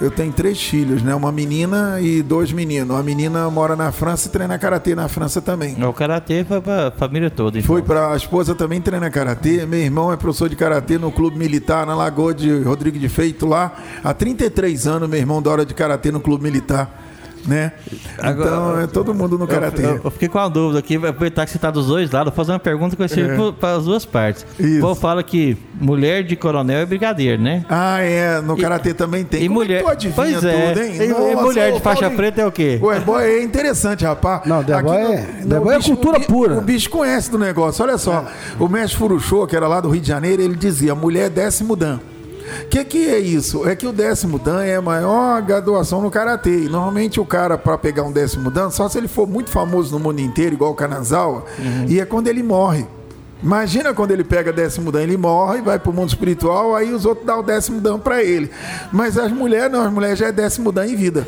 Eu 0.00 0.10
tenho 0.10 0.32
três 0.32 0.58
filhos, 0.62 1.02
né? 1.02 1.14
Uma 1.14 1.30
menina 1.30 2.00
e 2.00 2.22
dois 2.22 2.50
meninos. 2.50 2.96
A 2.98 3.02
menina 3.02 3.50
mora 3.50 3.76
na 3.76 3.92
França 3.92 4.28
e 4.28 4.30
treina 4.30 4.58
karatê 4.58 4.94
na 4.94 5.08
França 5.08 5.42
também. 5.42 5.76
O 5.84 5.92
karatê 5.92 6.42
foi 6.42 6.58
pra 6.62 6.90
família 6.92 7.28
toda. 7.28 7.58
Então. 7.58 7.66
Foi 7.66 7.82
para 7.82 8.14
a 8.14 8.16
esposa 8.16 8.54
também 8.54 8.80
treina 8.80 9.10
karatê. 9.10 9.66
Meu 9.66 9.78
irmão 9.78 10.10
é 10.10 10.16
professor 10.16 10.48
de 10.48 10.56
karatê 10.56 10.96
no 10.96 11.12
clube 11.12 11.36
militar 11.36 11.84
na 11.84 11.94
Lagoa 11.94 12.32
de 12.32 12.62
Rodrigo 12.62 12.98
de 12.98 13.10
Feito 13.10 13.44
lá. 13.44 13.72
Há 14.02 14.14
33 14.14 14.86
anos 14.86 15.06
meu 15.06 15.18
irmão 15.18 15.42
dá 15.42 15.50
hora 15.50 15.66
de 15.66 15.74
karatê 15.74 16.10
no 16.10 16.20
clube 16.20 16.44
militar, 16.44 17.09
né? 17.46 17.72
Agora- 18.18 18.48
então 18.50 18.80
é 18.80 18.86
todo 18.86 19.14
mundo 19.14 19.38
no 19.38 19.46
karatê. 19.46 19.84
Eu, 19.84 20.00
eu 20.04 20.10
fiquei 20.10 20.28
com 20.28 20.38
uma 20.38 20.48
dúvida 20.50 20.78
aqui, 20.78 20.98
vai 20.98 21.10
aproveitar 21.10 21.44
que 21.46 21.52
você 21.52 21.58
tá 21.58 21.70
dos 21.70 21.86
dois 21.86 22.10
lados, 22.10 22.30
vou 22.32 22.36
fazer 22.36 22.52
uma 22.52 22.58
pergunta 22.58 22.94
que 22.96 22.98
vai 22.98 23.08
ser 23.08 23.36
para 23.58 23.76
as 23.76 23.84
duas 23.84 24.04
partes. 24.04 24.46
É. 24.58 24.62
Isso. 24.62 24.78
O 24.78 24.80
povo 24.80 25.00
fala 25.00 25.22
que 25.22 25.56
mulher 25.80 26.22
de 26.24 26.36
coronel 26.36 26.78
é 26.80 26.86
brigadeiro, 26.86 27.40
né? 27.42 27.64
Ah, 27.68 28.00
é, 28.00 28.40
no 28.40 28.56
karatê 28.56 28.92
também 28.94 29.24
tem. 29.24 29.42
E 29.44 29.48
Como 29.48 29.60
mulher. 29.60 29.76
É 29.76 29.78
que 29.78 29.84
tu 29.84 29.90
adivinha 29.90 30.14
pois 30.16 30.44
é. 30.44 30.68
tudo, 30.74 30.82
hein? 30.84 30.92
E, 30.98 31.02
e 31.04 31.08
Nossa, 31.08 31.42
mulher 31.42 31.72
ô, 31.72 31.76
de 31.76 31.80
faixa 31.82 32.00
Paulinho. 32.00 32.16
preta 32.16 32.40
é 32.42 32.46
o 32.46 32.52
quê? 32.52 32.78
Ué, 32.82 33.00
boy, 33.00 33.22
é 33.24 33.42
interessante, 33.42 34.04
rapaz. 34.04 34.42
Não, 34.46 34.62
The 34.62 34.74
Aqui 34.74 34.82
Boy 34.84 35.02
no- 35.02 35.12
é- 35.12 35.26
no 35.44 35.60
Boy 35.60 35.74
é 35.74 35.78
bicho- 35.78 35.90
cultura 35.90 36.18
o 36.18 36.22
pura. 36.26 36.58
O 36.58 36.60
bicho 36.60 36.90
conhece 36.90 37.30
do 37.30 37.38
negócio. 37.38 37.84
Olha 37.84 37.98
só, 37.98 38.26
o 38.58 38.68
mestre 38.68 38.96
Furuchô, 38.98 39.46
que 39.46 39.56
era 39.56 39.66
lá 39.66 39.80
do 39.80 39.88
Rio 39.88 40.00
de 40.00 40.08
Janeiro, 40.08 40.42
ele 40.42 40.56
dizia: 40.56 40.94
mulher 40.94 41.26
é 41.26 41.30
décimo 41.30 41.74
dan. 41.76 42.00
O 42.64 42.66
que, 42.68 42.84
que 42.84 43.08
é 43.08 43.18
isso? 43.18 43.68
É 43.68 43.74
que 43.74 43.86
o 43.86 43.92
décimo 43.92 44.38
dan 44.38 44.62
é 44.62 44.76
a 44.76 44.82
maior 44.82 45.40
graduação 45.42 46.00
no 46.00 46.10
karatê. 46.10 46.64
E 46.64 46.68
normalmente 46.68 47.20
o 47.20 47.24
cara, 47.26 47.56
para 47.56 47.76
pegar 47.78 48.02
um 48.02 48.12
décimo 48.12 48.50
dan, 48.50 48.70
só 48.70 48.88
se 48.88 48.98
ele 48.98 49.08
for 49.08 49.26
muito 49.26 49.50
famoso 49.50 49.92
no 49.92 50.02
mundo 50.02 50.20
inteiro, 50.20 50.54
igual 50.54 50.72
o 50.72 50.74
Kanazawa, 50.74 51.44
e 51.88 52.00
é 52.00 52.04
quando 52.04 52.28
ele 52.28 52.42
morre. 52.42 52.86
Imagina 53.42 53.94
quando 53.94 54.10
ele 54.10 54.24
pega 54.24 54.52
décimo 54.52 54.92
dan, 54.92 55.02
ele 55.02 55.16
morre, 55.16 55.60
vai 55.62 55.78
pro 55.78 55.92
mundo 55.92 56.08
espiritual, 56.08 56.74
aí 56.76 56.92
os 56.92 57.04
outros 57.04 57.26
dão 57.26 57.40
o 57.40 57.42
décimo 57.42 57.80
dan 57.80 57.98
pra 57.98 58.22
ele. 58.22 58.50
Mas 58.92 59.16
as 59.16 59.32
mulheres, 59.32 59.70
não, 59.72 59.82
as 59.82 59.92
mulheres 59.92 60.18
já 60.18 60.26
é 60.28 60.32
décimo 60.32 60.70
dan 60.72 60.86
em 60.86 60.96
vida. 60.96 61.26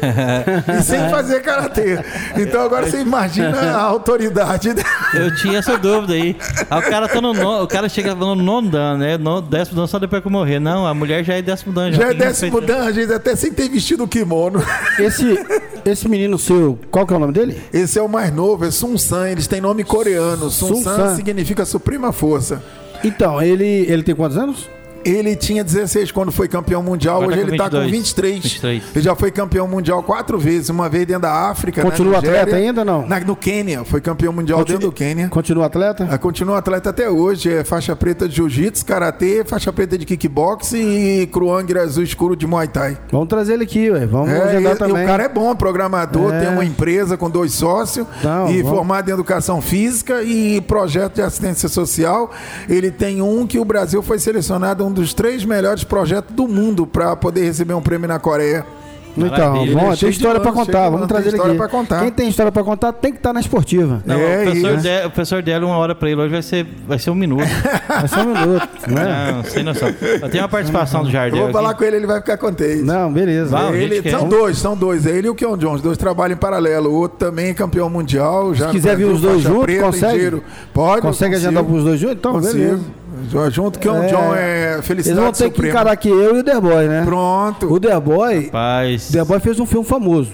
e 0.79 0.83
sem 0.83 1.09
fazer 1.09 1.41
karatê. 1.43 1.99
Então 2.37 2.63
agora 2.63 2.87
você 2.87 3.01
imagina 3.01 3.59
a 3.59 3.83
autoridade. 3.83 4.71
Eu 5.15 5.35
tinha 5.37 5.59
essa 5.59 5.77
dúvida 5.79 6.15
aí. 6.15 6.37
Aí 6.71 6.79
o 6.79 6.83
cara 6.83 7.09
tá 7.09 7.21
no 7.21 7.33
nono, 7.33 7.65
o 7.65 7.67
cara 7.67 7.89
chega 7.89 8.15
no 8.15 8.35
nono 8.35 8.71
dan, 8.71 8.99
né? 8.99 9.17
No 9.17 9.41
décimo 9.41 9.77
dan 9.81 9.87
só 9.87 9.99
depois 9.99 10.23
que 10.23 10.29
eu 10.29 10.33
morrer. 10.33 10.59
Não, 10.59 10.87
a 10.87 10.95
mulher 10.95 11.25
já 11.25 11.35
é 11.35 11.43
décimo 11.43 11.73
dan. 11.73 11.93
Já 11.93 12.05
é 12.05 12.09
tem 12.09 12.19
décimo 12.19 12.61
respeito. 12.61 12.67
dan, 12.67 12.89
às 12.89 12.95
vezes 12.95 13.11
até 13.11 13.35
sem 13.37 13.53
ter 13.53 13.69
vestido 13.69 14.05
o 14.05 14.09
kimono. 14.09 14.63
Esse, 14.99 15.39
esse 15.85 16.09
menino 16.09 16.39
seu, 16.39 16.79
qual 16.91 17.07
que 17.07 17.13
é 17.13 17.17
o 17.17 17.21
nome 17.21 17.33
dele? 17.33 17.61
Esse 17.73 17.99
é 17.99 18.03
o 18.03 18.09
mais 18.09 18.33
novo, 18.33 18.65
é 18.65 18.71
Sun 18.71 18.97
San, 18.99 19.29
eles 19.29 19.47
têm 19.47 19.61
nome 19.61 19.85
coreano. 19.85 20.51
Sun, 20.51 20.69
Sun 20.69 20.83
San, 20.83 21.17
significa 21.17 21.65
suprema 22.03 22.13
força. 22.13 22.63
Então, 23.05 23.41
ele, 23.41 23.65
ele 23.65 24.03
tem 24.03 24.15
quantos 24.15 24.37
anos? 24.37 24.69
Ele 25.05 25.35
tinha 25.37 25.63
16 25.65 26.11
quando 26.13 26.31
foi 26.33 26.49
campeão 26.49 26.83
mundial, 26.83 27.23
Agora 27.23 27.37
hoje 27.37 27.41
tá 27.41 27.43
com 27.43 27.49
ele 27.49 27.57
está 27.57 27.71
com 27.71 27.77
22. 27.85 27.91
23. 27.91 28.43
23. 28.45 28.83
Ele 28.95 29.05
já 29.05 29.15
foi 29.15 29.31
campeão 29.31 29.67
mundial 29.69 30.03
quatro 30.03 30.39
vezes, 30.39 30.69
uma 30.69 30.89
vez 30.89 31.07
dentro 31.07 31.23
da 31.23 31.33
África. 31.51 31.83
Continua 31.83 32.19
atleta 32.19 32.57
ainda, 32.57 32.85
não? 32.85 33.07
Na- 33.07 33.21
no 33.21 33.37
Quênia, 33.37 33.85
foi 33.85 34.01
campeão 34.01 34.33
mundial 34.33 34.65
dentro 34.65 34.79
do 34.83 34.93
Quênia. 34.93 35.29
Continua 35.29 35.67
atleta? 35.67 36.09
Ah, 36.11 36.19
Continua 36.19 36.59
atleta 36.59 36.91
até 36.91 37.09
hoje, 37.11 37.51
é 37.53 37.65
faixa 37.65 37.95
preta 37.97 38.29
de 38.29 38.37
jiu-jitsu, 38.37 38.85
karatê, 38.87 39.45
faixa 39.45 39.73
preta 39.73 39.97
de 39.99 40.05
kickbox 40.05 40.73
e 40.73 41.29
cruang 41.33 41.79
azul 41.79 42.03
escuro 42.05 42.37
de 42.37 42.47
muay 42.47 42.69
thai. 42.69 42.97
Vamos 43.11 43.29
trazer 43.29 43.55
ele 43.55 43.65
aqui, 43.65 43.91
ué. 43.91 44.07
Vamos 44.07 44.31
É, 44.31 44.61
e 44.61 44.77
também. 44.77 45.05
o 45.05 45.07
cara 45.07 45.25
é 45.25 45.29
bom, 45.29 45.55
programador, 45.55 46.33
É. 46.33 46.41
tem 46.41 46.49
uma 46.49 46.65
empresa 46.65 47.17
com 47.17 47.29
dois 47.29 47.53
sócios 47.53 48.07
Não, 48.23 48.49
e 48.51 48.63
vamos- 48.63 48.77
formado 48.79 49.09
em 49.09 49.13
educação 49.13 49.61
física 49.61 50.23
e 50.23 50.61
projeto 50.61 51.15
de 51.17 51.23
assistência 51.23 51.69
social. 51.69 52.31
Ele 52.69 52.91
tem 52.91 53.21
um 53.23 53.47
que 53.47 53.59
o 53.59 53.65
Brasil 53.65 54.03
foi 54.03 54.19
selecionado 54.19 54.85
um 54.87 54.92
dos 54.93 55.15
três 55.15 55.45
melhores 55.45 55.85
projetos 55.85 56.35
do 56.35 56.47
mundo 56.47 56.87
para 56.87 57.15
poder 57.17 57.45
receber 57.45 57.75
um 57.75 57.83
prêmio 57.83 58.09
na 58.09 58.19
Coreia. 58.19 58.65
Então, 59.15 59.29
Maravilha. 59.53 59.93
é 59.93 59.97
tem 59.97 60.09
história 60.09 60.41
pra 60.41 60.53
planos, 60.53 60.67
contar. 60.69 60.89
Vamos 60.89 61.07
trazer 61.07 61.27
ele 61.29 61.37
história 61.37 61.53
aqui. 61.53 61.59
pra 61.59 61.69
contar. 61.69 62.01
Quem 62.01 62.11
tem 62.11 62.29
história 62.31 62.51
pra 62.51 62.65
contar 62.65 62.93
tem 62.95 63.13
que 63.13 63.19
estar 63.19 63.35
na 63.35 63.41
esportiva. 63.41 64.03
Não, 64.07 64.15
É 64.15 64.39
o, 64.39 64.43
professor 64.45 64.73
isso. 64.73 64.83
De, 64.83 64.89
o 65.07 65.11
professor 65.11 65.43
dela 65.43 65.67
uma 65.67 65.77
hora 65.77 65.95
pra 65.95 66.11
ele 66.11 66.19
hoje 66.19 66.33
vai 66.33 66.41
ser, 66.41 66.67
vai 66.89 66.99
ser 66.99 67.11
um 67.11 67.15
minuto. 67.15 67.43
É 68.03 68.07
só 68.09 68.23
um 68.23 68.33
minuto, 68.33 68.69
né? 68.89 69.33
Não, 69.35 69.45
sem 69.45 69.63
noção. 69.63 69.89
Eu 70.01 70.31
tenho 70.31 70.43
uma 70.43 70.49
participação 70.49 71.03
do 71.03 71.09
Eu 71.09 71.13
Jardel 71.13 71.37
vou 71.41 71.45
aqui. 71.49 71.53
falar 71.53 71.75
com 71.75 71.85
ele, 71.85 71.97
ele 71.97 72.07
vai 72.07 72.21
ficar 72.23 72.39
contente. 72.39 72.81
Não, 72.83 73.13
beleza. 73.13 73.51
Vai, 73.51 73.77
Ele- 73.77 74.11
são 74.11 74.27
dois, 74.27 74.57
são 74.57 74.75
dois. 74.75 75.05
É 75.07 75.11
ele 75.11 75.27
e 75.27 75.31
o 75.31 75.35
Keon 75.35 75.59
Jones. 75.59 75.83
Dois 75.83 75.99
trabalham 75.99 76.33
em 76.33 76.39
paralelo. 76.39 76.89
O 76.89 76.95
outro 76.95 77.19
também 77.19 77.49
é 77.51 77.55
campeão 77.55 77.91
mundial. 77.91 78.55
Já 78.55 78.69
Se 78.69 78.73
quiser 78.73 78.97
vir 78.97 79.05
os 79.05 79.21
dois 79.21 79.43
juntos, 79.43 79.77
consegue? 79.79 80.43
Pode. 80.73 80.97
eu 80.97 81.03
Consegue 81.03 81.35
agendar 81.35 81.63
pros 81.63 81.85
dois 81.85 82.01
juntos? 82.01 82.17
Então, 82.17 82.33
Consigo. 82.33 82.55
beleza. 82.55 82.83
Junto 83.51 83.79
que 83.79 83.89
o 83.89 83.97
É. 84.03 84.07
John 84.09 84.35
é 84.35 84.73
Eles 84.75 84.87
felicidade 84.87 85.21
vão 85.21 85.33
ter 85.33 85.45
que 85.45 85.51
suprema. 85.57 85.69
encarar 85.75 85.93
aqui 85.93 86.09
eu 86.09 86.37
e 86.37 86.41
o 86.41 86.45
The 86.45 86.61
Boy, 86.61 86.89
né? 86.89 87.03
Pronto. 87.05 87.73
O 87.73 87.81
The 87.81 88.01
Boy, 88.01 88.45
Rapaz. 88.47 89.09
The 89.11 89.25
Boy 89.25 89.41
fez 89.41 89.59
um 89.61 89.67
filme 89.67 89.87
famoso. 89.87 90.31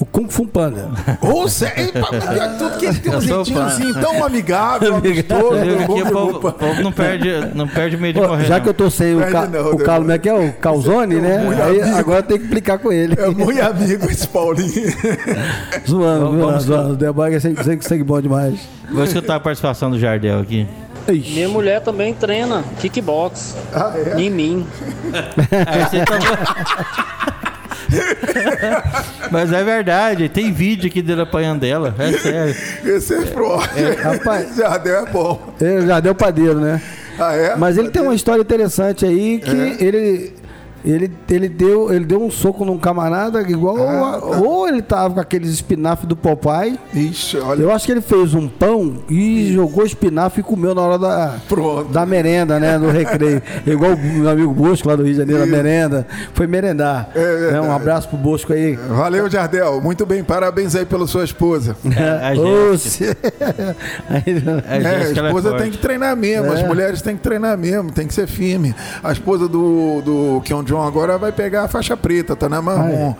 O 0.00 0.04
Kung 0.06 0.26
Fu 0.28 0.44
Panda. 0.48 0.88
Ou 1.22 1.48
seja, 1.48 1.72
tudo 2.58 2.76
que 2.76 2.86
ele 2.86 2.98
tem 2.98 3.12
um 3.12 3.14
Eu 3.14 3.20
sou 3.22 3.44
jeitinho 3.44 3.58
fã. 3.58 3.66
assim, 3.66 3.92
tão 4.00 4.24
amigável, 4.24 4.96
amistoso. 4.96 5.50
Que 5.94 6.02
o 6.02 6.10
povo, 6.10 6.48
o 6.48 6.82
não 6.82 6.90
perde, 6.90 7.28
não 7.54 7.68
perde 7.68 7.96
medo 7.96 8.20
de 8.20 8.26
morrer. 8.26 8.44
já 8.46 8.56
não. 8.56 8.62
que 8.64 8.68
eu 8.70 8.74
tô 8.74 8.90
sem 8.90 9.14
o, 9.14 9.20
ca... 9.30 9.46
não, 9.46 9.70
o 9.70 9.78
Carlos, 9.78 10.10
é 10.10 10.18
que 10.18 10.28
é? 10.28 10.34
O 10.34 10.52
Calzone, 10.54 11.16
né? 11.20 11.38
muito 11.44 11.62
Aí, 11.62 11.80
agora 11.82 12.20
tem 12.20 12.36
que 12.36 12.46
implicar 12.46 12.80
com 12.80 12.90
ele. 12.90 13.14
É 13.16 13.28
muito 13.28 13.62
amigo 13.62 14.10
esse 14.10 14.26
Paulinho. 14.26 14.72
Zoando, 15.88 16.20
Vamos- 16.24 16.34
viu? 16.36 16.46
vamos- 16.46 16.64
Zoando. 16.64 16.92
O 16.94 16.96
The 16.96 17.12
Boy 17.12 17.34
é 17.34 17.40
sangue, 17.40 17.62
sangue, 17.62 17.84
sangue 17.84 18.02
bom 18.02 18.20
demais. 18.20 18.58
Vou 18.90 19.04
escutar 19.04 19.36
a 19.36 19.40
participação 19.40 19.88
do 19.90 19.98
Jardel 20.00 20.40
aqui. 20.40 20.66
Ixi. 21.08 21.32
Minha 21.32 21.48
mulher 21.48 21.80
também 21.80 22.14
treina 22.14 22.62
kickbox 22.80 23.56
Ah, 23.74 23.92
é? 24.16 24.20
em 24.20 24.30
mim. 24.30 24.66
Aí 25.66 25.84
você 25.84 26.04
tá- 26.04 26.18
Mas 29.30 29.52
é 29.52 29.62
verdade, 29.64 30.28
tem 30.28 30.52
vídeo 30.52 30.88
aqui 30.88 31.02
dele 31.02 31.22
apanhando 31.22 31.60
dela. 31.60 31.94
É 31.98 32.12
sério. 32.12 32.54
Esse 32.84 33.14
é 33.14 33.22
forte. 33.26 33.80
rapaz. 34.02 34.56
Já 34.56 34.76
deu, 34.78 34.96
é 34.96 35.06
bom. 35.06 35.40
Ele 35.60 35.86
já 35.86 36.00
deu 36.00 36.14
padeiro, 36.14 36.60
né? 36.60 36.80
Ah, 37.18 37.34
é? 37.34 37.56
Mas 37.56 37.76
ele 37.76 37.90
tem 37.90 38.00
uma 38.02 38.14
história 38.14 38.40
interessante 38.40 39.04
aí 39.04 39.38
que 39.38 39.50
É. 39.50 39.84
ele 39.84 40.32
Ele, 40.84 41.10
ele, 41.30 41.48
deu, 41.48 41.92
ele 41.92 42.04
deu 42.04 42.20
um 42.22 42.30
soco 42.30 42.64
num 42.64 42.76
camarada 42.78 43.40
igual. 43.42 43.76
Ah, 43.78 44.16
a- 44.16 44.20
tá. 44.20 44.26
Ou 44.40 44.68
ele 44.68 44.82
tava 44.82 45.14
com 45.14 45.20
aqueles 45.20 45.50
espinafres 45.50 46.08
do 46.08 46.16
Popeye. 46.16 46.78
Ixi, 46.92 47.38
olha. 47.38 47.62
Eu 47.62 47.70
acho 47.72 47.86
que 47.86 47.92
ele 47.92 48.00
fez 48.00 48.34
um 48.34 48.48
pão 48.48 48.96
e 49.08 49.52
jogou 49.52 49.84
espinafre 49.84 50.40
e 50.40 50.44
comeu 50.44 50.74
na 50.74 50.82
hora 50.82 50.98
da, 50.98 51.34
Pronto. 51.48 51.90
da 51.92 52.04
merenda, 52.04 52.58
né? 52.58 52.76
No 52.78 52.90
recreio. 52.90 53.40
Igual 53.66 53.92
o 53.92 53.98
meu 53.98 54.28
amigo 54.30 54.52
Bosco 54.52 54.88
lá 54.88 54.96
do 54.96 55.04
Rio 55.04 55.12
de 55.12 55.18
Janeiro, 55.18 55.42
a 55.42 55.46
merenda. 55.46 56.06
Foi 56.34 56.46
merendar. 56.46 57.10
É. 57.14 57.52
Né, 57.52 57.60
Um 57.60 57.72
abraço 57.72 58.08
pro 58.08 58.16
Bosco 58.18 58.52
aí. 58.52 58.74
Valeu, 58.74 59.30
Jardel. 59.30 59.80
Muito 59.80 60.04
bem. 60.04 60.24
Parabéns 60.24 60.74
aí 60.74 60.84
pela 60.84 61.06
sua 61.06 61.22
esposa. 61.24 61.76
É, 61.96 62.26
a 62.26 62.34
Jéssica. 62.72 63.16
Aí- 64.08 64.42
A 64.68 64.76
É, 64.76 65.02
é 65.04 65.12
esposa 65.12 65.52
tem 65.56 65.70
que 65.70 65.78
treinar 65.78 66.16
mesmo, 66.16 66.50
as 66.52 66.60
É. 66.60 66.66
mulheres 66.66 67.02
têm 67.02 67.16
que 67.16 67.22
treinar 67.22 67.56
mesmo, 67.56 67.90
tem 67.92 68.06
que 68.06 68.14
ser 68.14 68.26
firme. 68.26 68.74
A 69.02 69.12
esposa 69.12 69.48
do, 69.48 70.00
do 70.02 70.40
Keon 70.44 70.62
John 70.72 70.86
agora 70.86 71.18
vai 71.18 71.30
pegar 71.30 71.64
a 71.64 71.68
faixa 71.68 71.94
preta, 71.94 72.34
tá 72.34 72.48
na 72.48 72.62
marrom. 72.62 73.14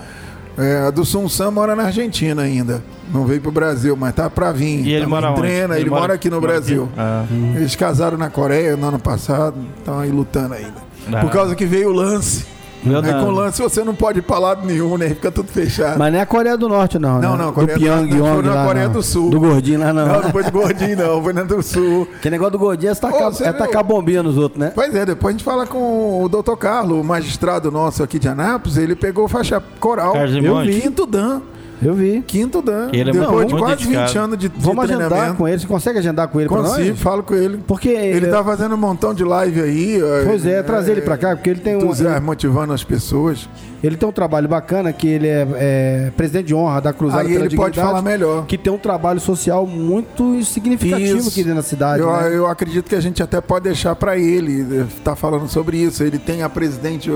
É, 0.57 0.87
a 0.87 0.91
do 0.91 1.05
Sun 1.05 1.29
Sam 1.29 1.51
mora 1.51 1.77
na 1.77 1.85
Argentina 1.85 2.41
ainda. 2.43 2.83
Não 3.13 3.27
veio 3.27 3.43
pro 3.43 3.51
Brasil, 3.53 3.95
mas 3.95 4.15
tá 4.15 4.31
pra 4.31 4.53
vir. 4.53 4.87
E 4.87 4.93
ele 4.93 5.05
Também 5.05 5.09
mora 5.09 5.31
onde? 5.31 5.41
treina, 5.41 5.79
ele, 5.79 5.91
mora 5.91 6.15
aqui 6.15 6.31
no 6.31 6.41
mora 6.41 6.53
Brasil. 6.53 6.89
Ah. 6.97 7.27
Eles 7.55 7.77
casaram 7.77 8.17
na 8.17 8.31
Coreia 8.31 8.75
no 8.75 8.89
ano 8.89 8.99
passado, 8.99 9.57
estão 9.79 9.99
aí 9.99 10.11
lutando 10.11 10.55
ainda. 10.55 10.83
Ah. 11.13 11.21
Por 11.21 11.31
causa 11.31 11.55
que 11.55 11.67
veio 11.67 11.91
o 11.91 11.93
lance. 11.93 12.47
Deus. 12.91 13.25
com 13.25 13.29
o 13.29 13.31
lance 13.31 13.63
você 13.63 13.85
não 13.85 13.95
pode 13.95 14.19
ir 14.19 14.23
pra 14.23 14.39
lado 14.39 14.67
nenhum, 14.67 14.97
né? 14.97 15.09
Fica 15.11 15.31
tudo 15.31 15.49
fechado. 15.49 15.99
Mas 15.99 16.13
não 16.13 16.19
é 16.19 16.23
a 16.23 16.27
Coreia 16.27 16.57
do 16.57 16.69
Norte, 16.69 16.99
não. 16.99 17.21
Não, 17.21 17.37
né? 17.37 17.45
não, 17.45 17.53
Coreia 17.53 17.79
do 17.79 17.81
do 17.81 17.85
Pyongyang 17.85 18.35
foi 18.35 18.43
na 18.43 18.55
lá, 18.55 18.67
Coreia 18.67 18.87
não. 18.87 18.93
do 18.93 19.03
Sul. 19.03 19.31
Do 19.31 19.41
gordinho 19.41 19.81
lá, 19.81 19.93
não. 19.93 20.07
Não, 20.07 20.23
não 20.23 20.31
foi 20.31 20.45
de 20.45 20.51
gordinho, 20.51 20.97
não, 20.97 21.23
foi 21.23 21.33
na 21.33 21.43
do 21.43 21.63
Sul. 21.63 22.09
Que 22.21 22.31
negócio 22.31 22.53
do 22.53 22.59
gordinho 22.59 22.93
é 22.93 22.95
tacar, 22.95 23.29
Ô, 23.29 23.45
é 23.45 23.53
tacar 23.53 23.85
bombinha 23.85 24.23
nos 24.23 24.37
outros, 24.37 24.61
né? 24.61 24.73
Pois 24.75 24.95
é, 24.95 25.05
depois 25.07 25.35
a 25.35 25.39
gente 25.39 25.45
fala 25.45 25.67
com 25.67 26.23
o 26.23 26.29
doutor 26.29 26.57
Carlos, 26.57 26.99
o 26.99 27.05
magistrado 27.05 27.71
nosso 27.71 28.03
aqui 28.03 28.19
de 28.19 28.29
Anápolis, 28.29 28.77
ele 28.77 28.95
pegou 28.95 29.29
faixa 29.29 29.63
coral. 29.81 30.13
Carlos 30.13 30.45
Eu 30.45 30.61
vi. 30.61 30.81
Quinto 30.81 31.07
Dan. 31.07 31.43
Eu 31.85 31.95
vi. 31.95 32.23
Quinto 32.27 32.63
Dan. 32.63 32.89
Ele 32.93 33.11
é 33.11 33.13
depois 33.13 33.31
muito- 33.31 33.47
de 33.49 33.55
muito 33.55 33.65
quase 33.65 33.85
20 33.85 33.97
dedicado. 33.97 34.19
anos 34.25 34.39
de, 34.39 34.49
de 34.49 34.55
Vamos 34.59 34.85
agendar 34.85 35.35
com 35.35 35.49
ele. 35.49 35.59
Você 35.59 35.67
consegue 35.67 35.99
agendar 35.99 36.29
com 36.29 36.41
ele 36.41 36.49
pra 36.49 36.63
Consigo, 36.63 36.97
falo 36.97 37.23
com 37.23 37.35
ele. 37.35 37.59
Porque 37.67 37.89
Ele 37.89 38.27
tá 38.29 38.43
fazendo 38.45 38.75
um 38.75 38.79
montão 38.79 39.13
de 39.13 39.25
live 39.25 39.61
aí. 39.61 40.01
Pois 40.25 40.47
é, 40.47 40.63
trazer 40.63 40.93
ele 40.93 41.03
pra 41.03 41.17
cá, 41.17 41.35
porque 41.35 41.51
ele 41.51 41.61
tem 41.61 41.77
um, 41.77 41.91
motivando 42.23 42.73
as 42.73 42.85
pessoas. 42.85 43.49
ele 43.83 43.97
tem 43.97 44.09
um 44.09 44.13
trabalho 44.13 44.49
bacana, 44.49 44.93
que 44.93 45.09
ele 45.09 45.27
é, 45.27 45.47
é 45.55 46.13
presidente 46.17 46.47
de 46.47 46.55
honra 46.55 46.81
da 46.81 46.93
Cruzada 46.93 47.23
Aí 47.23 47.33
pela 47.33 47.45
ele 47.47 47.57
pode 47.57 47.79
falar 47.79 48.03
melhor. 48.03 48.47
Que 48.47 48.57
tem 48.57 48.73
um 48.73 48.79
trabalho 48.79 49.21
social 49.21 49.67
muito 49.67 50.43
significativo 50.45 51.19
Isso. 51.19 51.29
aqui 51.29 51.43
dentro 51.43 51.57
da 51.57 51.63
cidade. 51.63 52.03
Eu, 52.03 52.13
né? 52.13 52.37
eu 52.37 52.47
acredito 52.47 52.89
que 52.89 52.95
a 52.95 53.01
gente 53.01 53.23
até 53.23 53.41
pode 53.41 53.65
deixar 53.65 53.97
para 53.97 54.17
ele 54.17 54.87
estar 54.97 55.17
falando 55.17 55.49
sobre 55.49 55.79
isso. 55.79 56.03
Ele 56.03 56.19
tem 56.19 56.43
a 56.43 56.49
presidente 56.49 57.11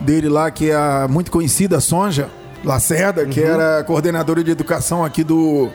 dele 0.00 0.28
lá, 0.28 0.50
que 0.50 0.70
é 0.70 0.74
a 0.74 1.06
muito 1.08 1.30
conhecida, 1.30 1.80
Sonja 1.80 2.28
Lacerda, 2.64 3.26
que 3.26 3.40
Uhum. 3.40 3.46
era 3.46 3.84
coordenadora 3.84 4.42
de 4.42 4.50
educação 4.50 5.04
aqui 5.04 5.22
do, 5.22 5.70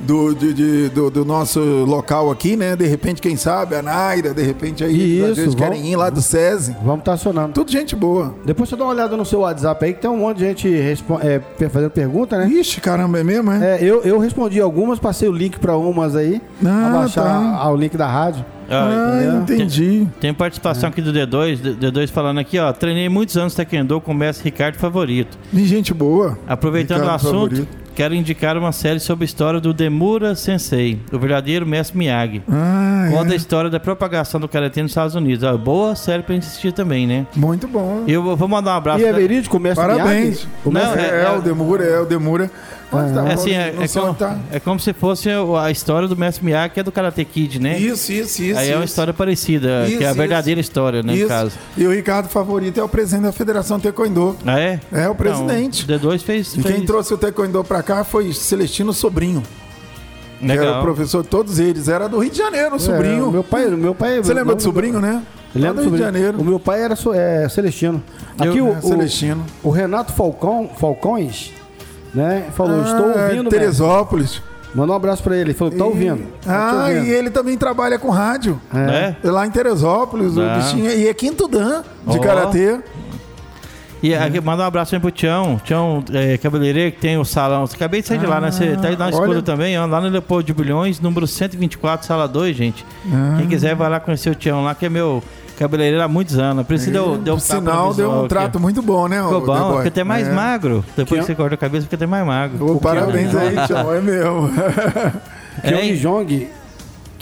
do, 0.00 0.34
de- 0.34 0.52
de- 0.54 0.88
do, 0.90 1.10
do 1.10 1.24
nosso 1.24 1.60
local 1.60 2.30
aqui, 2.30 2.56
né? 2.56 2.76
De 2.76 2.86
repente, 2.86 3.20
quem 3.22 3.36
sabe, 3.36 3.74
a 3.76 3.82
Naira, 3.82 4.32
de 4.34 4.42
repente 4.42 4.84
aí, 4.84 5.20
às 5.22 5.30
Isso, 5.30 5.34
vezes 5.36 5.54
vamos- 5.54 5.76
querem 5.76 5.92
ir 5.92 5.96
lá 5.96 6.10
do 6.10 6.20
SESI. 6.20 6.76
Vamos 6.82 7.00
estar 7.00 7.14
acionando. 7.14 7.52
Tudo 7.52 7.70
gente 7.70 7.96
boa. 7.96 8.34
Depois 8.44 8.68
você 8.68 8.76
dá 8.76 8.84
uma 8.84 8.92
olhada 8.92 9.16
no 9.16 9.24
seu 9.24 9.40
WhatsApp 9.40 9.84
aí, 9.84 9.94
que 9.94 10.00
tem 10.00 10.10
um 10.10 10.18
monte 10.18 10.38
de 10.38 10.44
gente 10.46 10.68
é, 10.74 11.68
fazendo 11.68 11.90
pergunta, 11.90 12.36
né? 12.38 12.48
Ixi, 12.48 12.80
caramba, 12.80 13.18
é 13.18 13.24
mesmo, 13.24 13.50
é? 13.52 13.76
É, 13.76 13.84
eu, 13.84 14.02
eu 14.02 14.18
respondi 14.18 14.60
algumas, 14.60 14.98
passei 14.98 15.28
o 15.28 15.32
link 15.32 15.58
pra 15.58 15.76
umas 15.76 16.14
aí. 16.14 16.40
Ah, 16.64 16.88
pra 16.90 16.98
baixar 17.00 17.22
tá. 17.24 17.56
a- 17.62 17.70
o 17.70 17.76
link 17.76 17.96
da 17.96 18.06
rádio. 18.06 18.44
Ah, 18.68 19.12
Ah, 19.22 19.36
entendi. 19.42 20.08
Tem 20.20 20.34
participação 20.34 20.88
aqui 20.88 21.00
do 21.00 21.12
D2, 21.12 21.60
D- 21.60 21.74
D2 21.90 22.10
falando 22.10 22.38
aqui, 22.38 22.58
ó. 22.58 22.72
Treinei 22.72 23.08
muitos 23.08 23.36
anos 23.36 23.54
taekwondo 23.54 24.00
com 24.00 24.10
o 24.10 24.14
mestre 24.14 24.44
Ricardo 24.44 24.76
Favorito. 24.76 25.38
E 25.52 25.64
gente 25.64 25.94
boa. 25.94 26.36
Aproveitando 26.48 27.02
Ricardo 27.02 27.12
o 27.12 27.28
assunto, 27.28 27.50
Favorito. 27.56 27.85
Quero 27.96 28.14
indicar 28.14 28.58
uma 28.58 28.72
série 28.72 29.00
sobre 29.00 29.24
a 29.24 29.26
história 29.26 29.58
do 29.58 29.72
Demura 29.72 30.34
Sensei, 30.34 31.00
o 31.10 31.18
verdadeiro 31.18 31.66
mestre 31.66 31.96
Miyagi. 31.96 32.42
Ah, 32.46 33.08
Conta 33.10 33.30
a 33.30 33.32
é. 33.32 33.36
história 33.36 33.70
da 33.70 33.80
propagação 33.80 34.38
do 34.38 34.46
karatê 34.46 34.82
nos 34.82 34.90
Estados 34.90 35.14
Unidos. 35.14 35.42
Ó, 35.42 35.56
boa 35.56 35.96
série 35.96 36.22
pra 36.22 36.34
gente 36.34 36.44
assistir 36.46 36.72
também, 36.72 37.06
né? 37.06 37.26
Muito 37.34 37.66
bom. 37.66 38.04
Eu 38.06 38.36
vou- 38.36 38.46
mandar 38.48 38.74
um 38.74 38.76
abraço. 38.76 39.00
E 39.00 39.04
é 39.06 39.12
verídico, 39.14 39.56
o 39.56 39.60
mestre 39.60 39.82
Parabéns. 39.86 40.44
Miyagi? 40.44 40.48
O 40.64 40.70
Não, 40.70 40.80
mestre- 40.80 41.00
é, 41.00 41.20
é- 41.20 41.24
é 41.24 41.30
o 41.30 41.40
Demura, 41.40 41.84
é 41.84 41.98
o 42.00 42.04
Demura. 42.04 42.50
Onde 42.92 43.12
tá? 43.14 43.28
É 43.28 43.32
assim, 43.32 43.50
é, 43.52 43.74
é 43.80 43.88
como, 43.88 44.14
tá. 44.14 44.38
é 44.52 44.60
como 44.60 44.78
se 44.80 44.92
fosse 44.92 45.28
a 45.60 45.70
história 45.70 46.06
do 46.06 46.16
mestre 46.16 46.44
Miyagi, 46.44 46.74
que 46.74 46.80
é 46.80 46.82
do 46.82 46.92
Karate 46.92 47.24
Kid, 47.24 47.58
né? 47.58 47.78
Isso, 47.78 48.12
isso, 48.12 48.42
isso. 48.42 48.58
Aí 48.58 48.70
é 48.70 48.74
uma 48.76 48.84
isso. 48.84 48.92
história 48.92 49.12
parecida, 49.12 49.84
que 49.86 50.02
é 50.02 50.06
a 50.06 50.10
Isso, 50.10 50.14
verdadeira 50.18 50.60
história, 50.60 51.02
né, 51.02 51.12
no 51.12 51.18
Isso. 51.18 51.26
caso. 51.28 51.52
E 51.76 51.84
o 51.86 51.90
Ricardo 51.92 52.28
Favorito 52.28 52.78
é 52.78 52.82
o 52.82 52.88
presidente 52.88 53.24
da 53.24 53.32
Federação 53.32 53.80
Taekwondo. 53.80 54.36
Ah, 54.46 54.60
é? 54.60 54.80
É, 54.92 55.08
o 55.08 55.14
presidente. 55.14 55.86
Não, 55.88 55.96
o 55.96 56.00
D2 56.00 56.22
fez. 56.22 56.54
E 56.54 56.62
fez 56.62 56.74
quem 56.76 56.86
trouxe 56.86 57.12
o 57.12 57.18
Taekwondo 57.18 57.62
pra 57.64 57.82
cá 57.82 58.04
foi 58.04 58.32
Celestino 58.32 58.92
Sobrinho. 58.92 59.42
Que 60.38 60.52
era 60.52 60.62
o 60.62 60.64
Legal. 60.66 60.82
professor 60.82 61.22
de 61.22 61.28
todos 61.28 61.58
eles. 61.58 61.88
Era 61.88 62.08
do 62.08 62.18
Rio 62.18 62.30
de 62.30 62.38
Janeiro, 62.38 62.72
o 62.72 62.76
É, 62.76 62.78
sobrinho. 62.78 63.28
o 63.28 63.32
meu 63.32 63.42
pai, 63.42 63.66
o 63.66 63.76
meu 63.76 63.94
pai 63.94 64.18
Você 64.18 64.34
lembra 64.34 64.54
do 64.54 64.62
sobrinho, 64.62 65.00
né? 65.00 65.22
Lá 65.54 65.68
lembro 65.68 65.82
do 65.84 65.88
Rio 65.88 65.92
de. 65.92 65.98
Janeiro. 65.98 66.38
O 66.40 66.44
meu 66.44 66.60
pai 66.60 66.82
era 66.82 66.94
é, 67.14 67.48
Celestino. 67.48 68.02
Aqui 68.38 68.58
Eu- 68.58 68.66
o, 68.66 68.74
É, 68.74 68.78
o, 68.78 68.82
Celestino. 68.82 69.44
o 69.62 69.70
Renato 69.70 70.12
Falcão, 70.12 70.68
Falcões, 70.78 71.52
né? 72.16 72.46
Falou, 72.54 72.80
estou 72.82 73.04
Ah, 73.06 73.22
ouvindo. 73.24 73.42
mestre." 73.44 73.50
Teresópolis. 73.50 74.42
Mandou 74.74 74.92
um 74.94 74.96
abraço 74.96 75.22
pra 75.22 75.34
ele. 75.34 75.50
Ele 75.50 75.54
falou, 75.54 75.72
tá 75.74 75.84
ouvindo. 75.86 76.22
Tá 76.44 76.70
Ah, 76.70 76.86
ouvindo. 76.88 77.06
e 77.06 77.10
ele 77.10 77.30
também 77.30 77.56
trabalha 77.56 77.98
com 77.98 78.10
rádio. 78.10 78.60
Né? 78.72 79.16
Lá 79.24 79.46
em 79.46 79.50
Teresópolis, 79.50 80.36
o 80.36 80.42
Ah. 80.42 80.56
bichinho. 80.58 80.90
E 80.90 81.08
é 81.08 81.14
quinto 81.14 81.48
dan 81.48 81.82
de 82.06 82.18
Ó. 82.18 82.20
Karatê. 82.20 82.80
E 84.02 84.14
aqui, 84.14 84.38
manda 84.40 84.62
um 84.62 84.66
abraço 84.66 84.94
aí 84.94 85.00
pro 85.00 85.10
Tião, 85.10 85.58
Tião 85.64 86.04
é, 86.12 86.36
cabeleireiro 86.36 86.92
que 86.92 86.98
tem 87.00 87.16
o 87.16 87.24
salão. 87.24 87.66
Você 87.66 87.74
acabei 87.74 88.02
de 88.02 88.06
sair 88.08 88.18
de 88.18 88.26
lá, 88.26 88.38
né? 88.40 88.50
Você 88.50 88.76
tá 88.76 88.88
aí 88.88 88.96
na 88.96 89.08
escuta 89.08 89.40
também, 89.42 89.76
ó, 89.78 89.86
lá 89.86 90.00
no 90.00 90.08
Leopoldo 90.08 90.44
de 90.44 90.52
Bulhões, 90.52 91.00
número 91.00 91.26
124, 91.26 92.06
sala 92.06 92.28
2, 92.28 92.54
gente. 92.54 92.84
Quem 93.38 93.46
quiser 93.48 93.74
vai 93.74 93.88
lá 93.88 93.98
conhecer 93.98 94.28
o 94.28 94.34
Tião 94.34 94.62
lá, 94.62 94.74
que 94.74 94.84
é 94.84 94.88
meu 94.90 95.22
cabeleireiro 95.56 96.02
há 96.04 96.08
muitos 96.08 96.38
anos. 96.38 96.66
Por 96.66 96.74
isso 96.74 96.90
deu, 96.90 97.16
deu 97.18 97.34
no 97.34 97.40
sinal, 97.40 97.92
deu 97.94 98.10
um 98.10 98.20
aqui. 98.20 98.28
trato 98.28 98.60
muito 98.60 98.80
bom, 98.82 99.08
né? 99.08 99.22
Ficou 99.22 99.40
bom, 99.46 99.76
fica 99.78 99.88
até 99.88 100.04
mais 100.04 100.28
É. 100.28 100.32
magro. 100.32 100.84
Depois 100.96 101.20
que 101.20 101.26
você 101.26 101.34
corta 101.34 101.54
a 101.54 101.58
cabeça, 101.58 101.84
fica 101.84 101.96
até 101.96 102.06
mais 102.06 102.24
magro. 102.26 102.72
Ô, 102.72 102.80
parabéns 102.80 103.34
aí, 103.34 103.54
Tião. 103.66 103.92
É 103.94 104.00
mesmo. 104.00 104.50
Kyung 105.62 105.90
É, 105.90 105.94
Jong. 105.94 106.48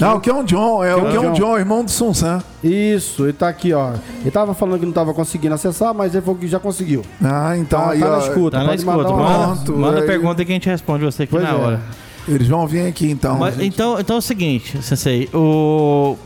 Não, 0.01 0.17
o 0.17 0.21
Keon 0.21 0.43
John. 0.43 0.83
É 0.83 0.93
o 0.97 1.03
Keon 1.09 1.23
John. 1.23 1.33
John, 1.35 1.57
irmão 1.59 1.85
do 1.85 1.91
Sun 1.91 2.13
San. 2.13 2.43
Isso, 2.65 3.23
ele 3.27 3.33
tá 3.33 3.49
aqui, 3.49 3.73
ó. 3.73 3.93
Ele 4.23 4.31
tava 4.33 4.53
falando 4.53 4.81
que 4.81 4.87
não 4.87 4.93
tava 4.93 5.15
conseguindo 5.15 5.55
acessar, 5.55 5.95
mas 5.95 6.13
ele 6.15 6.21
falou 6.25 6.39
que 6.41 6.49
já 6.49 6.59
conseguiu. 6.59 7.03
Ah, 7.23 7.57
então 7.57 7.81
Tá, 7.81 7.91
aí, 7.93 8.01
tá 8.01 8.11
na 8.11 8.19
escuta. 8.19 8.59
tá 8.59 8.65
na 8.65 8.75
escuta. 8.75 8.97
Manda, 8.97 9.45
Pronto, 9.55 9.73
manda 9.77 10.01
aí- 10.01 10.07
pergunta 10.07 10.45
que 10.45 10.51
a 10.51 10.55
gente 10.55 10.69
responde 10.69 11.05
você 11.05 11.23
aqui 11.23 11.31
Pois 11.31 11.45
na 11.45 11.51
é. 11.51 11.55
hora. 11.55 11.81
Eles 12.27 12.49
vão 12.49 12.67
vir 12.67 12.89
aqui 12.89 13.09
então. 13.09 13.39
Mas, 13.39 13.55
gente. 13.55 13.67
então, 13.69 14.01
então 14.01 14.17
é 14.17 14.19
o 14.19 14.23
seguinte, 14.23 14.83
Sensei, 14.83 15.29
o... 15.33 16.17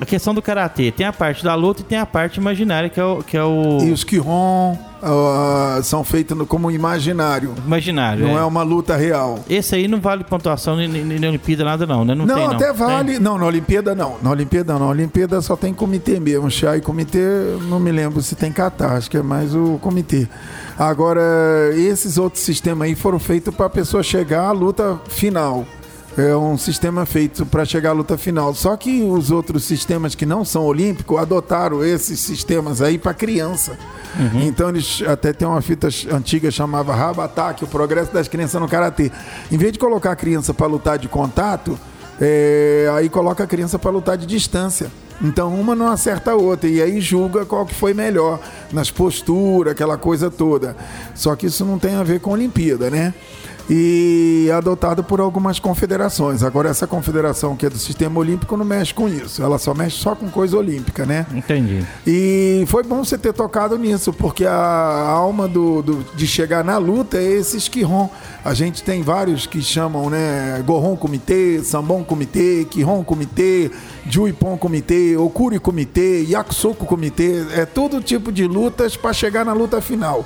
a 0.00 0.06
questão 0.06 0.32
do 0.34 0.40
karatê 0.42 0.90
tem 0.92 1.06
a 1.06 1.12
parte 1.12 1.42
da 1.44 1.54
luta 1.54 1.80
e 1.80 1.84
tem 1.84 1.98
a 1.98 2.06
parte 2.06 2.38
imaginária, 2.38 2.88
que 2.88 3.00
é 3.00 3.04
o, 3.04 3.22
que 3.22 3.36
é 3.36 3.42
o 3.44 3.78
E 3.82 3.90
os 3.90 4.04
Kihon 4.04 4.78
ah, 5.02 5.80
são 5.82 6.02
feitos 6.04 6.36
no- 6.36 6.46
como 6.46 6.70
imaginário. 6.70 7.54
imaginário. 7.64 8.26
Não 8.26 8.36
é. 8.38 8.40
é 8.40 8.44
uma 8.44 8.62
luta 8.62 8.96
real. 8.96 9.38
Esse 9.48 9.74
aí 9.76 9.86
não 9.88 10.00
vale 10.00 10.24
pontuação 10.24 10.76
nem 10.76 11.28
Olimpíada, 11.28 11.64
nada 11.64 11.86
não, 11.86 12.04
né? 12.04 12.14
Não, 12.14 12.26
Não, 12.26 12.34
tem, 12.34 12.44
não. 12.46 12.54
até 12.54 12.66
Tem? 12.66 12.74
vale. 12.74 13.18
Não, 13.18 13.38
na 13.38 13.46
Olimpíada 13.46 13.94
não. 13.94 14.16
Na 14.22 14.30
Olimpíada 14.30 14.72
não. 14.72 14.80
Na 14.80 14.86
Olimpíada 14.88 15.40
só 15.40 15.54
tem 15.56 15.72
comitê 15.74 16.18
mesmo. 16.18 16.50
Chá 16.50 16.76
e 16.76 16.80
comitê, 16.80 17.20
não 17.68 17.78
me 17.78 17.90
lembro 17.92 18.20
se 18.22 18.34
tem 18.34 18.50
catar. 18.52 18.96
Acho 18.96 19.10
que 19.10 19.16
é 19.16 19.22
mais 19.22 19.54
o 19.54 19.78
comitê. 19.80 20.26
Agora, 20.78 21.20
esses 21.76 22.18
outros 22.18 22.42
sistemas 22.42 22.86
aí 22.88 22.94
foram 22.94 23.18
feitos 23.18 23.54
para 23.54 23.66
a 23.66 23.70
pessoa 23.70 24.02
chegar 24.02 24.44
à 24.48 24.52
luta 24.52 24.98
final. 25.08 25.64
É 26.18 26.34
um 26.36 26.58
sistema 26.58 27.06
feito 27.06 27.46
para 27.46 27.64
chegar 27.64 27.90
à 27.90 27.92
luta 27.92 28.18
final. 28.18 28.52
Só 28.52 28.76
que 28.76 29.02
os 29.04 29.30
outros 29.30 29.62
sistemas 29.62 30.16
que 30.16 30.26
não 30.26 30.44
são 30.44 30.64
olímpicos 30.64 31.16
adotaram 31.16 31.84
esses 31.84 32.18
sistemas 32.18 32.82
aí 32.82 32.98
para 32.98 33.14
criança. 33.14 33.78
Então 34.42 34.70
eles 34.70 35.00
até 35.06 35.32
tem 35.32 35.46
uma 35.46 35.62
fita 35.62 35.88
antiga 36.10 36.50
chamava 36.50 36.92
Rabataque, 36.92 37.62
o 37.62 37.68
progresso 37.68 38.12
das 38.12 38.26
crianças 38.26 38.60
no 38.60 38.68
karatê. 38.68 39.12
Em 39.50 39.56
vez 39.56 39.72
de 39.72 39.78
colocar 39.78 40.10
a 40.10 40.16
criança 40.16 40.52
para 40.52 40.66
lutar 40.66 40.98
de 40.98 41.06
contato, 41.06 41.78
é, 42.20 42.90
aí 42.96 43.08
coloca 43.08 43.44
a 43.44 43.46
criança 43.46 43.78
para 43.78 43.90
lutar 43.92 44.16
de 44.16 44.26
distância. 44.26 44.90
Então 45.22 45.54
uma 45.54 45.76
não 45.76 45.86
acerta 45.86 46.32
a 46.32 46.34
outra 46.34 46.68
e 46.68 46.82
aí 46.82 47.00
julga 47.00 47.46
qual 47.46 47.64
que 47.64 47.74
foi 47.74 47.94
melhor 47.94 48.40
nas 48.72 48.90
posturas, 48.90 49.70
aquela 49.70 49.96
coisa 49.96 50.28
toda. 50.28 50.76
Só 51.14 51.36
que 51.36 51.46
isso 51.46 51.64
não 51.64 51.78
tem 51.78 51.94
a 51.94 52.02
ver 52.02 52.18
com 52.18 52.32
Olimpíada, 52.32 52.90
né? 52.90 53.14
E 53.70 54.50
adotado 54.54 55.04
por 55.04 55.20
algumas 55.20 55.58
confederações. 55.58 56.42
Agora, 56.42 56.68
essa 56.70 56.86
confederação 56.86 57.54
que 57.56 57.66
é 57.66 57.70
do 57.70 57.78
sistema 57.78 58.18
olímpico 58.18 58.56
não 58.56 58.64
mexe 58.64 58.94
com 58.94 59.08
isso, 59.08 59.42
ela 59.42 59.58
só 59.58 59.74
mexe 59.74 59.96
só 59.98 60.14
com 60.14 60.28
coisa 60.30 60.56
olímpica, 60.56 61.04
né? 61.04 61.26
Entendi. 61.34 61.84
E 62.06 62.64
foi 62.66 62.82
bom 62.82 63.04
você 63.04 63.18
ter 63.18 63.32
tocado 63.32 63.76
nisso, 63.78 64.12
porque 64.12 64.44
a 64.46 64.54
alma 65.10 65.46
do, 65.46 65.82
do- 65.82 66.04
de 66.14 66.26
chegar 66.26 66.64
na 66.64 66.78
luta 66.78 67.18
é 67.18 67.24
esse 67.24 67.56
esquirrom. 67.56 68.08
A 68.44 68.54
gente 68.54 68.82
tem 68.82 69.02
vários 69.02 69.46
que 69.46 69.60
chamam, 69.60 70.08
né? 70.08 70.62
Gorron 70.66 70.96
Comitê, 70.96 71.60
Sambon 71.62 72.02
Comitê, 72.04 72.66
Quirron 72.70 73.04
Comitê, 73.04 73.70
Juipon 74.08 74.56
Comitê, 74.56 75.16
Okuri 75.16 75.58
Comitê, 75.58 76.24
Yakusoku 76.28 76.86
Comitê. 76.86 77.44
É 77.54 77.66
todo 77.66 78.00
tipo 78.00 78.32
de 78.32 78.46
lutas 78.46 78.96
para 78.96 79.12
chegar 79.12 79.44
na 79.44 79.52
luta 79.52 79.80
final. 79.80 80.24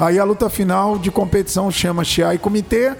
Aí 0.00 0.18
a 0.18 0.24
luta 0.24 0.48
final 0.48 0.98
de 0.98 1.10
competição 1.10 1.70
chama 1.70 2.04
Shiai 2.04 2.38
Comitê. 2.38 2.92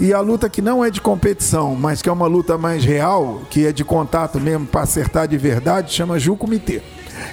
E 0.00 0.12
a 0.12 0.20
luta 0.20 0.48
que 0.48 0.62
não 0.62 0.84
é 0.84 0.90
de 0.90 1.00
competição, 1.00 1.74
mas 1.74 2.00
que 2.00 2.08
é 2.08 2.12
uma 2.12 2.28
luta 2.28 2.56
mais 2.56 2.84
real, 2.84 3.42
que 3.50 3.66
é 3.66 3.72
de 3.72 3.84
contato 3.84 4.38
mesmo 4.38 4.64
para 4.64 4.82
acertar 4.82 5.26
de 5.26 5.36
verdade, 5.36 5.92
chama 5.92 6.20
Ju 6.20 6.36
Comitê. 6.36 6.80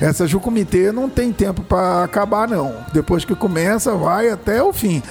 Essa 0.02 0.26
Ju 0.26 0.40
Comitê 0.40 0.92
não 0.92 1.08
tem 1.08 1.32
tempo 1.32 1.62
para 1.62 2.04
acabar, 2.04 2.48
não. 2.48 2.74
Depois 2.92 3.24
que 3.24 3.36
começa, 3.36 3.94
vai 3.96 4.30
até 4.30 4.64
o 4.64 4.74
fim. 4.74 5.04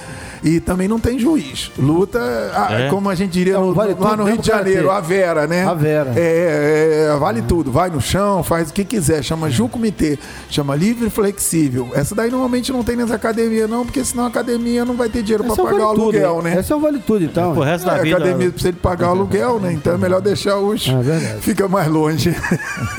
E 0.45 0.59
também 0.59 0.87
não 0.87 0.99
tem 0.99 1.17
juiz. 1.17 1.71
Luta, 1.77 2.19
ah, 2.53 2.67
É? 2.81 2.89
como 2.89 3.09
a 3.09 3.15
gente 3.15 3.31
diria 3.31 3.55
É 3.55 3.57
no- 3.57 3.73
vale 3.73 3.95
lá 3.99 4.11
no 4.15 4.17
Rio 4.23 4.25
mesmo 4.25 4.41
de 4.43 4.47
Janeiro, 4.47 4.91
a 4.91 5.01
Vera, 5.01 5.47
né? 5.47 5.65
A 5.65 5.73
Vera. 5.73 6.13
É, 6.15 7.09
é, 7.11 7.17
vale 7.17 7.41
tudo. 7.41 7.71
Vai 7.71 7.89
no 7.89 7.99
chão, 7.99 8.43
faz 8.43 8.69
o 8.69 8.73
que 8.73 8.85
quiser. 8.85 9.23
Chama 9.23 9.49
Ju 9.49 9.67
Comitê. 9.67 10.19
Chama 10.49 10.75
livre 10.75 11.09
flexível. 11.09 11.89
Essa 11.95 12.13
daí 12.13 12.29
normalmente 12.29 12.71
não 12.71 12.83
tem 12.83 12.95
nas 12.95 13.09
academias, 13.09 13.67
não, 13.67 13.83
porque 13.85 14.05
senão 14.05 14.25
a 14.25 14.27
academia 14.27 14.85
não 14.85 14.95
vai 14.95 15.09
ter 15.09 15.23
dinheiro 15.23 15.43
para 15.43 15.53
Esse 15.53 15.59
é 15.59 15.63
o 15.63 15.65
pagar 15.65 15.77
o 15.77 15.87
vale 15.87 15.95
tudo, 15.99 16.03
aluguel, 16.25 16.41
né? 16.43 16.59
Esse 16.59 16.71
é 16.71 16.75
o 16.75 16.79
vale 16.79 16.99
tudo, 16.99 17.25
então. 17.25 17.53
Pro 17.53 17.63
resto 17.63 17.87
É, 17.87 17.91
da 17.91 17.97
a 17.97 18.03
vida. 18.03 18.17
academia 18.17 18.49
precisa 18.51 18.71
de 18.73 18.79
pagar 18.79 19.07
o 19.07 19.11
aluguel, 19.11 19.59
né? 19.59 19.73
Então 19.73 19.95
é 19.95 19.97
melhor 19.97 20.21
deixar 20.21 20.57
os. 20.57 20.87
É 20.87 21.01
verdade. 21.01 21.41
Fica 21.41 21.67
mais 21.67 21.87
longe. 21.87 22.35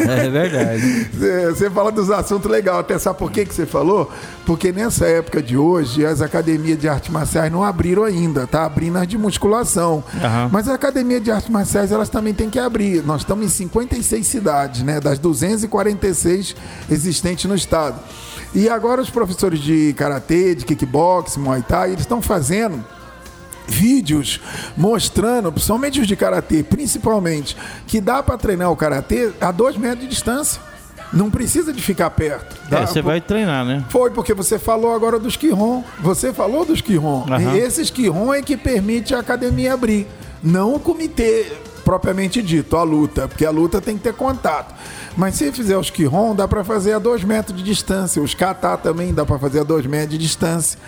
É 0.00 0.28
verdade. 0.28 1.08
Você- 1.54 1.70
fala 1.70 1.92
dos 1.92 2.10
assuntos 2.10 2.50
legais, 2.50 2.78
até 2.78 2.98
sabe 2.98 3.18
por 3.18 3.30
que, 3.30 3.44
que 3.44 3.54
você 3.54 3.66
falou? 3.66 4.10
Porque 4.44 4.72
nessa 4.72 5.06
época 5.06 5.42
de 5.42 5.56
hoje, 5.56 6.04
as 6.06 6.20
academias 6.20 6.78
de 6.78 6.88
artes 6.88 7.10
marciais 7.36 7.52
não 7.52 7.62
abriram 7.62 8.04
ainda, 8.04 8.46
tá 8.46 8.64
abrindo 8.64 8.96
as 8.96 9.06
de 9.06 9.18
musculação. 9.18 10.02
Aham. 10.22 10.48
Mas 10.50 10.68
a 10.68 10.74
academia 10.74 11.20
de 11.20 11.30
artes 11.30 11.50
marciais, 11.50 11.92
elas 11.92 12.08
também 12.08 12.32
têm 12.32 12.48
que 12.48 12.58
abrir. 12.58 13.04
Nós 13.04 13.20
estamos 13.20 13.44
em 13.44 13.48
56 13.48 14.26
cidades, 14.26 14.82
né? 14.82 15.00
Das 15.00 15.18
246 15.18 16.56
existentes 16.90 17.44
no 17.44 17.54
estado. 17.54 18.00
E 18.54 18.68
agora 18.68 19.02
os 19.02 19.10
professores 19.10 19.60
de 19.60 19.94
karatê, 19.96 20.54
de 20.54 20.64
kickbox, 20.64 21.36
muay 21.36 21.62
thai, 21.62 21.90
eles 21.90 22.00
estão 22.00 22.22
fazendo 22.22 22.82
vídeos 23.68 24.40
mostrando, 24.76 25.50
principalmente 25.52 26.00
os 26.00 26.06
de 26.06 26.16
karatê, 26.16 26.62
principalmente, 26.62 27.56
que 27.86 28.00
dá 28.00 28.22
para 28.22 28.38
treinar 28.38 28.70
o 28.70 28.76
karatê 28.76 29.32
a 29.40 29.50
dois 29.50 29.76
metros 29.76 30.02
de 30.02 30.08
distância. 30.08 30.60
Não 31.12 31.30
precisa 31.30 31.72
de 31.72 31.80
ficar 31.82 32.10
perto. 32.10 32.56
É, 32.66 32.70
Dá- 32.70 32.86
você 32.86 33.00
vai 33.00 33.20
treinar, 33.20 33.64
né? 33.64 33.84
Foi 33.88 34.10
porque 34.10 34.34
você 34.34 34.58
falou 34.58 34.94
agora 34.94 35.18
dos 35.18 35.36
Quirron. 35.36 35.82
Você 36.00 36.32
falou 36.32 36.64
dos 36.64 36.80
Quirron. 36.80 37.26
Aham. 37.30 37.54
E 37.54 37.58
esses 37.60 37.90
Quirron 37.90 38.34
é 38.34 38.42
que 38.42 38.56
permite 38.56 39.14
a 39.14 39.20
academia 39.20 39.72
abrir. 39.74 40.06
Não 40.42 40.74
o 40.74 40.80
comitê 40.80 41.46
propriamente 41.84 42.42
dito, 42.42 42.76
a 42.76 42.82
luta, 42.82 43.28
porque 43.28 43.46
a 43.46 43.50
luta 43.50 43.80
tem 43.80 43.96
que 43.96 44.02
ter 44.02 44.12
contato. 44.12 44.74
Mas 45.16 45.36
se 45.36 45.52
fizer 45.52 45.78
os 45.78 45.88
Quirron, 45.88 46.34
dá 46.34 46.48
para 46.48 46.64
fazer 46.64 46.92
a 46.94 46.98
dois 46.98 47.22
metros 47.22 47.56
de 47.56 47.62
distância. 47.62 48.20
Os 48.20 48.34
Kata 48.34 48.76
também 48.76 49.14
dá 49.14 49.24
para 49.24 49.38
fazer 49.38 49.60
a 49.60 49.64
dois 49.64 49.86
metros 49.86 50.10
de 50.10 50.18
distância. 50.18 50.78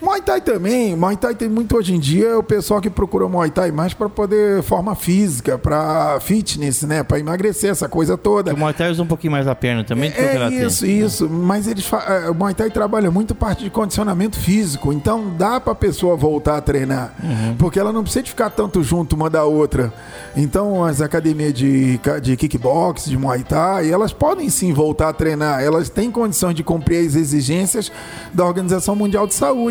Muay 0.00 0.20
Thai 0.22 0.40
também. 0.40 0.94
Muay 0.96 1.16
Thai 1.16 1.34
tem 1.34 1.48
muito 1.48 1.76
hoje 1.76 1.94
em 1.94 1.98
dia 1.98 2.28
é 2.28 2.36
o 2.36 2.42
pessoal 2.42 2.80
que 2.80 2.88
procura 2.90 3.28
Muay 3.28 3.50
Thai 3.50 3.70
mais 3.70 3.94
para 3.94 4.08
poder 4.08 4.62
forma 4.62 4.94
física, 4.94 5.58
para 5.58 6.18
fitness, 6.20 6.82
né? 6.82 7.02
Para 7.02 7.18
emagrecer, 7.18 7.70
essa 7.70 7.88
coisa 7.88 8.16
toda. 8.16 8.54
O 8.54 8.56
Muay 8.58 8.72
Thai 8.74 8.90
usa 8.90 9.02
um 9.02 9.06
pouquinho 9.06 9.32
mais 9.32 9.46
a 9.46 9.54
perna 9.54 9.84
também 9.84 10.10
É 10.16 10.32
Karatê. 10.32 10.66
isso, 10.66 10.86
isso. 10.86 11.28
Mas 11.28 11.66
eles 11.66 11.88
eh, 11.92 12.30
o 12.30 12.34
Muay 12.34 12.54
Thai 12.54 12.70
trabalha 12.70 13.10
muito 13.10 13.34
parte 13.34 13.64
de 13.64 13.70
condicionamento 13.70 14.38
físico. 14.38 14.92
Então 14.92 15.30
dá 15.36 15.60
pra 15.60 15.74
pessoa 15.74 16.16
voltar 16.16 16.56
a 16.56 16.60
treinar. 16.60 17.12
Porque 17.58 17.78
ela 17.78 17.92
não 17.92 18.02
precisa 18.02 18.22
de 18.22 18.30
ficar 18.30 18.50
tanto 18.50 18.82
junto 18.82 19.14
uma 19.16 19.28
da 19.30 19.44
outra. 19.44 19.92
Então 20.36 20.84
as 20.84 21.00
academias 21.00 21.52
de, 21.54 22.00
de 22.22 22.36
kickbox, 22.36 23.06
de 23.06 23.16
Muay 23.16 23.42
Thai, 23.42 23.90
elas 23.90 24.12
podem 24.12 24.48
sim 24.48 24.72
voltar 24.72 25.08
a 25.08 25.12
treinar. 25.12 25.62
Elas 25.62 25.88
têm 25.88 26.10
condições 26.10 26.54
de 26.54 26.62
cumprir 26.62 27.06
as 27.06 27.14
exigências 27.14 27.90
da 28.32 28.44
Organização 28.44 28.94
Mundial 28.94 29.26
de 29.26 29.34
Saúde. 29.34 29.65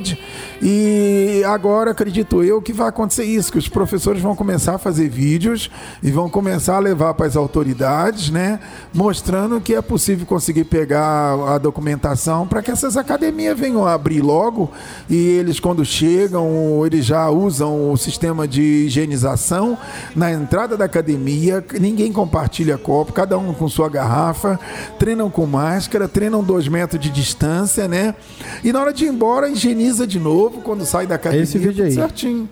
E 0.61 1.43
agora 1.45 1.91
acredito 1.91 2.43
eu 2.43 2.61
que 2.61 2.73
vai 2.73 2.89
acontecer 2.89 3.23
isso, 3.23 3.51
que 3.51 3.57
os 3.57 3.67
professores 3.67 4.21
vão 4.21 4.35
começar 4.35 4.75
a 4.75 4.77
fazer 4.77 5.09
vídeos 5.09 5.69
e 6.01 6.11
vão 6.11 6.29
começar 6.29 6.77
a 6.77 6.79
levar 6.79 7.13
para 7.13 7.27
as 7.27 7.35
autoridades, 7.35 8.29
né, 8.29 8.59
mostrando 8.93 9.59
que 9.61 9.73
é 9.75 9.81
possível 9.81 10.25
conseguir 10.25 10.65
pegar 10.65 11.33
a 11.53 11.57
documentação 11.57 12.47
para 12.47 12.61
que 12.61 12.71
essas 12.71 12.97
academias 12.97 13.57
venham 13.57 13.85
a 13.85 13.93
abrir 13.93 14.21
logo 14.21 14.71
e 15.09 15.15
eles 15.15 15.59
quando 15.59 15.85
chegam, 15.85 16.83
eles 16.85 17.05
já 17.05 17.29
usam 17.29 17.91
o 17.91 17.97
sistema 17.97 18.47
de 18.47 18.61
higienização 18.61 19.77
na 20.15 20.31
entrada 20.31 20.77
da 20.77 20.85
academia, 20.85 21.63
ninguém 21.79 22.11
compartilha 22.11 22.77
copo, 22.77 23.13
cada 23.13 23.37
um 23.37 23.53
com 23.53 23.67
sua 23.67 23.89
garrafa, 23.89 24.59
treinam 24.97 25.29
com 25.29 25.45
máscara, 25.45 26.07
treinam 26.07 26.43
dois 26.43 26.67
metros 26.67 27.01
de 27.01 27.09
distância, 27.09 27.87
né? 27.87 28.15
E 28.63 28.71
na 28.71 28.81
hora 28.81 28.93
de 28.93 29.05
ir 29.05 29.09
embora, 29.09 29.49
higieniza 29.49 29.84
de 30.07 30.19
novo 30.19 30.61
quando 30.61 30.85
sai 30.85 31.05
da 31.07 31.15
academia. 31.15 31.43
Esse 31.43 31.57
vídeo 31.57 31.73
tudo 31.73 31.83
aí. 31.85 31.91
Certinho. 31.93 32.49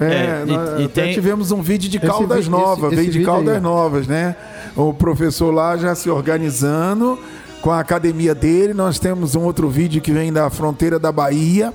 É, 0.00 0.04
É, 0.04 0.44
e- 0.46 0.82
e 0.82 0.84
até 0.84 1.02
tem- 1.04 1.14
tivemos 1.14 1.50
um 1.50 1.60
vídeo 1.60 1.88
de 1.88 1.96
Esse 1.96 2.06
Caldas 2.06 2.44
vi- 2.44 2.50
Novas, 2.50 2.86
esse- 2.92 2.96
veio 2.96 3.08
esse 3.10 3.18
de 3.18 3.24
Caldas 3.24 3.54
aí. 3.56 3.60
Novas, 3.60 4.06
né? 4.06 4.36
O 4.76 4.92
professor 4.94 5.52
lá 5.52 5.76
já 5.76 5.92
se 5.94 6.08
organizando 6.08 7.18
com 7.60 7.70
a 7.72 7.80
academia 7.80 8.32
dele. 8.34 8.72
Nós 8.74 8.98
temos 9.00 9.34
um 9.34 9.42
outro 9.42 9.68
vídeo 9.68 10.00
que 10.00 10.12
vem 10.12 10.32
da 10.32 10.48
fronteira 10.50 10.98
da 11.00 11.10
Bahia, 11.10 11.74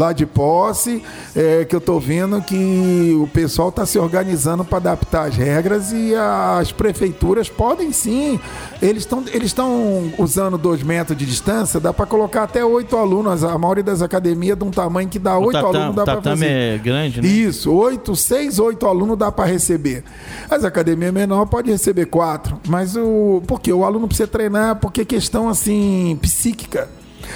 lá 0.00 0.14
de 0.14 0.24
posse, 0.24 1.02
é, 1.36 1.66
que 1.66 1.76
eu 1.76 1.80
tô 1.80 2.00
vendo 2.00 2.40
que 2.40 3.14
o 3.20 3.26
pessoal 3.28 3.68
está 3.68 3.84
se 3.84 3.98
organizando 3.98 4.64
para 4.64 4.78
adaptar 4.78 5.28
as 5.28 5.36
regras 5.36 5.92
e 5.92 6.14
as 6.14 6.72
prefeituras 6.72 7.50
podem 7.50 7.92
sim. 7.92 8.40
Eles 8.80 9.02
estão 9.02 9.22
eles 9.30 9.54
usando 10.18 10.56
dois 10.56 10.82
metros 10.82 11.16
de 11.18 11.26
distância, 11.26 11.78
dá 11.78 11.92
para 11.92 12.06
colocar 12.06 12.44
até 12.44 12.64
oito 12.64 12.96
alunos. 12.96 13.44
A 13.44 13.58
maioria 13.58 13.84
das 13.84 14.00
academias 14.00 14.56
de 14.56 14.64
um 14.64 14.70
tamanho 14.70 15.08
que 15.08 15.18
dá 15.18 15.38
O 15.38 15.44
oito 15.44 15.58
alunos 15.58 15.94
dá 15.94 16.04
para 16.04 16.16
tatame 16.16 16.40
fazer. 16.40 16.50
é 16.50 16.78
grande, 16.78 17.20
né? 17.20 17.28
Isso, 17.28 17.70
oito, 17.70 18.16
seis, 18.16 18.58
oito 18.58 18.86
alunos 18.86 19.18
dá 19.18 19.30
para 19.30 19.44
receber. 19.44 20.02
As 20.48 20.64
academias 20.64 21.12
menor 21.12 21.44
pode 21.44 21.70
receber 21.70 22.06
quatro, 22.06 22.58
mas 22.66 22.96
o 22.96 23.42
porque 23.46 23.70
o 23.70 23.84
aluno 23.84 24.08
precisa 24.08 24.26
treinar 24.28 24.76
porque 24.76 25.02
é 25.02 25.04
questão 25.04 25.48
assim 25.48 26.18
psíquica. 26.22 26.88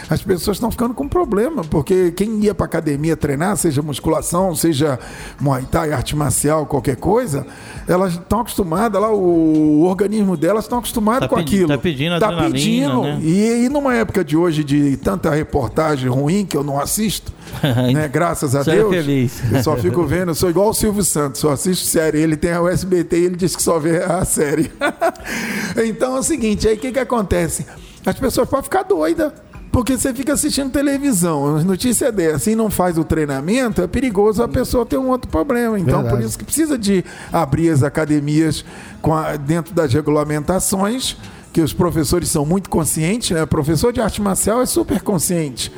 As 0.08 0.22
pessoas 0.22 0.56
estão 0.56 0.70
ficando 0.70 0.94
com 0.94 1.08
problema, 1.08 1.62
porque 1.64 2.10
quem 2.12 2.40
ia 2.44 2.54
para 2.54 2.66
academia 2.66 3.16
treinar, 3.16 3.56
seja 3.56 3.82
musculação, 3.82 4.54
seja 4.54 4.98
muay 5.40 5.64
thai, 5.70 5.92
arte 5.92 6.14
marcial, 6.16 6.66
qualquer 6.66 6.96
coisa, 6.96 7.46
elas 7.88 8.14
estão 8.14 8.40
acostumadas 8.40 9.00
lá, 9.00 9.12
o, 9.12 9.82
organismo 9.84 10.36
delas 10.36 10.64
estão 10.64 10.78
acostumados 10.78 11.20
Tá 11.20 11.28
com 11.28 11.36
pedi- 11.36 11.54
aquilo. 11.56 11.68
tá 11.68 11.78
pedindo 11.78 12.18
tá 12.18 12.32
pedindo. 12.44 13.02
né? 13.02 13.18
E, 13.22 13.64
e 13.64 13.68
numa 13.68 13.94
época 13.94 14.24
de 14.24 14.36
hoje 14.36 14.62
de 14.64 14.96
tanta 14.96 15.30
reportagem 15.30 16.08
ruim 16.08 16.44
que 16.44 16.56
eu 16.56 16.62
não 16.64 16.78
assisto, 16.80 17.32
né, 17.92 18.08
graças 18.08 18.54
a 18.54 18.64
Seja 18.64 18.76
Deus. 18.78 18.90
feliz. 18.94 19.42
Eu 19.52 19.62
só 19.62 19.76
fico 19.76 20.04
vendo, 20.04 20.30
eu 20.30 20.34
sou 20.34 20.50
igual 20.50 20.68
o 20.70 20.74
Silvio 20.74 21.04
Santos, 21.04 21.40
só 21.40 21.50
assisto 21.52 21.86
série. 21.86 22.18
Ele 22.20 22.36
tem 22.36 22.52
a 22.52 22.60
USBT 22.62 23.16
e 23.18 23.24
ele 23.26 23.36
diz 23.36 23.54
que 23.54 23.62
só 23.62 23.78
vê 23.78 23.98
a 24.02 24.24
série. 24.24 24.70
então 25.86 26.16
é 26.16 26.20
o 26.20 26.22
seguinte, 26.22 26.66
aí 26.68 26.74
o 26.74 26.78
que, 26.78 26.92
que 26.92 26.98
acontece? 26.98 27.66
As 28.04 28.18
pessoas 28.18 28.48
podem 28.48 28.64
ficar 28.64 28.82
doidas. 28.82 29.32
Porque 29.74 29.98
você 29.98 30.14
fica 30.14 30.32
assistindo 30.34 30.70
televisão, 30.70 31.56
as 31.56 31.64
notícias 31.64 32.08
é 32.08 32.12
dessa 32.12 32.48
e 32.48 32.54
não 32.54 32.70
faz 32.70 32.96
o 32.96 33.02
treinamento, 33.02 33.82
é 33.82 33.88
perigoso 33.88 34.40
a 34.40 34.46
pessoa 34.46 34.86
ter 34.86 34.98
um 34.98 35.08
outro 35.08 35.28
problema. 35.28 35.76
Então, 35.76 35.96
Verdade. 36.00 36.16
por 36.16 36.24
isso 36.24 36.38
que 36.38 36.44
precisa 36.44 36.78
de 36.78 37.04
abrir 37.32 37.70
as 37.70 37.82
academias 37.82 38.64
a- 39.02 39.34
dentro 39.36 39.74
das 39.74 39.92
regulamentações, 39.92 41.16
que 41.52 41.60
os 41.60 41.72
professores 41.72 42.28
são 42.28 42.46
muito 42.46 42.70
conscientes, 42.70 43.32
né? 43.32 43.42
O 43.42 43.46
professor 43.48 43.92
de 43.92 44.00
arte 44.00 44.22
marcial 44.22 44.62
é 44.62 44.66
super 44.66 45.00
consciente. 45.02 45.72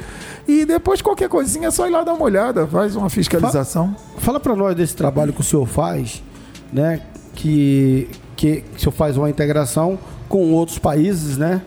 E 0.46 0.66
depois 0.66 1.00
qualquer 1.00 1.30
coisinha 1.30 1.68
é 1.68 1.70
só 1.70 1.86
ir 1.86 1.90
lá 1.90 2.04
dar 2.04 2.12
uma 2.12 2.24
olhada, 2.24 2.66
faz 2.66 2.96
uma 2.96 3.08
fiscalização. 3.08 3.96
Fala 4.18 4.38
pra 4.38 4.54
nós 4.54 4.76
desse 4.76 4.94
trabalho 4.94 5.32
que 5.32 5.40
o 5.40 5.44
senhor 5.44 5.66
faz, 5.66 6.22
né? 6.70 7.00
Que, 7.34 8.10
que, 8.36 8.60
que 8.60 8.76
o 8.76 8.78
senhor 8.80 8.92
faz 8.92 9.16
uma 9.16 9.30
integração 9.30 9.98
com 10.28 10.52
outros 10.52 10.78
países, 10.78 11.38
né? 11.38 11.62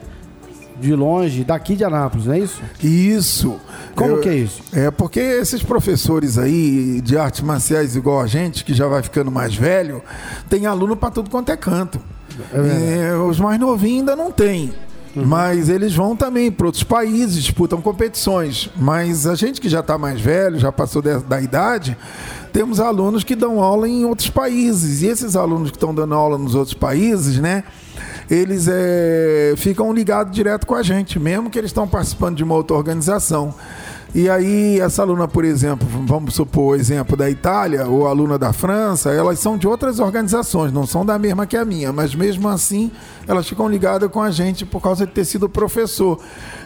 De 0.80 0.96
longe, 0.96 1.44
daqui 1.44 1.76
de 1.76 1.84
Anápolis, 1.84 2.26
não 2.26 2.34
é 2.34 2.40
isso? 2.40 2.62
Isso. 2.84 3.60
Como 3.96 4.12
Eu- 4.16 4.22
que 4.22 4.30
é 4.30 4.36
isso? 4.36 4.62
É 4.72 4.90
porque 4.90 5.20
esses 5.20 5.62
professores 5.62 6.38
aí 6.38 7.02
de 7.02 7.18
artes 7.18 7.42
marciais 7.42 7.96
igual 7.96 8.22
a 8.22 8.28
gente, 8.28 8.64
que 8.64 8.74
já 8.74 8.88
vai 8.88 9.04
ficando 9.04 9.30
mais 9.30 9.54
velho, 9.56 10.02
tem 10.50 10.66
aluno 10.66 10.96
para 10.96 11.12
tudo 11.12 11.30
quanto 11.30 11.52
é 11.52 11.58
canto. 11.58 12.00
É. 12.54 13.10
É, 13.10 13.16
os 13.18 13.40
mais 13.40 13.60
novinhos 13.60 14.00
ainda 14.00 14.16
não 14.16 14.32
tem. 14.32 14.74
Mas 15.16 15.68
eles 15.70 15.94
vão 15.94 16.16
também 16.16 16.52
para 16.52 16.68
outros 16.68 16.84
países, 16.84 17.44
disputam 17.44 17.82
competições. 17.82 18.70
Mas 18.78 19.26
a 19.26 19.36
gente 19.36 19.60
que 19.60 19.68
já 19.68 19.80
está 19.82 19.98
mais 19.98 20.22
velho, 20.22 20.58
já 20.60 20.72
passou 20.72 21.02
de- 21.02 21.18
da 21.24 21.42
idade, 21.42 21.98
temos 22.52 22.80
alunos 22.80 23.24
que 23.24 23.36
dão 23.36 23.62
aula 23.62 23.88
em 23.88 24.06
outros 24.06 24.30
países. 24.30 25.02
E 25.02 25.08
esses 25.08 25.36
alunos 25.36 25.72
que 25.72 25.78
estão 25.78 25.94
dando 25.94 26.14
aula 26.14 26.38
nos 26.38 26.56
outros 26.56 26.74
países, 26.74 27.40
né? 27.40 27.64
Eles 28.30 28.68
eh, 28.70 29.54
ficam 29.58 29.92
ligados 29.92 30.34
direto 30.34 30.68
com 30.68 30.76
a 30.76 30.84
gente, 30.84 31.20
mesmo 31.20 31.50
que 31.50 31.58
eles 31.58 31.70
estão 31.70 31.88
participando 31.88 32.38
de 32.38 32.44
uma 32.44 32.56
outra 32.56 32.76
organização. 32.78 33.54
E 34.14 34.28
aí, 34.28 34.80
essa 34.80 35.04
aluna, 35.04 35.28
por 35.28 35.46
exemplo, 35.46 35.88
vamos 36.08 36.34
supor 36.34 36.74
o 36.74 36.76
exemplo 36.76 37.16
da 37.16 37.30
Itália, 37.30 37.88
ou 37.88 38.08
aluna 38.08 38.40
da 38.40 38.52
França, 38.52 39.12
elas 39.12 39.38
são 39.38 39.56
de 39.56 39.68
outras 39.68 40.00
organizações, 40.00 40.74
não 40.74 40.88
são 40.88 41.06
da 41.06 41.20
mesma 41.20 41.46
que 41.46 41.56
a 41.56 41.64
minha, 41.64 41.94
mas 41.94 42.16
mesmo 42.16 42.50
assim 42.50 42.92
elas 43.28 43.48
ficam 43.48 43.70
ligadas 43.70 44.10
com 44.10 44.20
a 44.20 44.32
gente 44.32 44.66
por 44.66 44.82
causa 44.82 45.06
de 45.06 45.12
ter 45.14 45.26
sido 45.26 45.48
professor. 45.48 46.20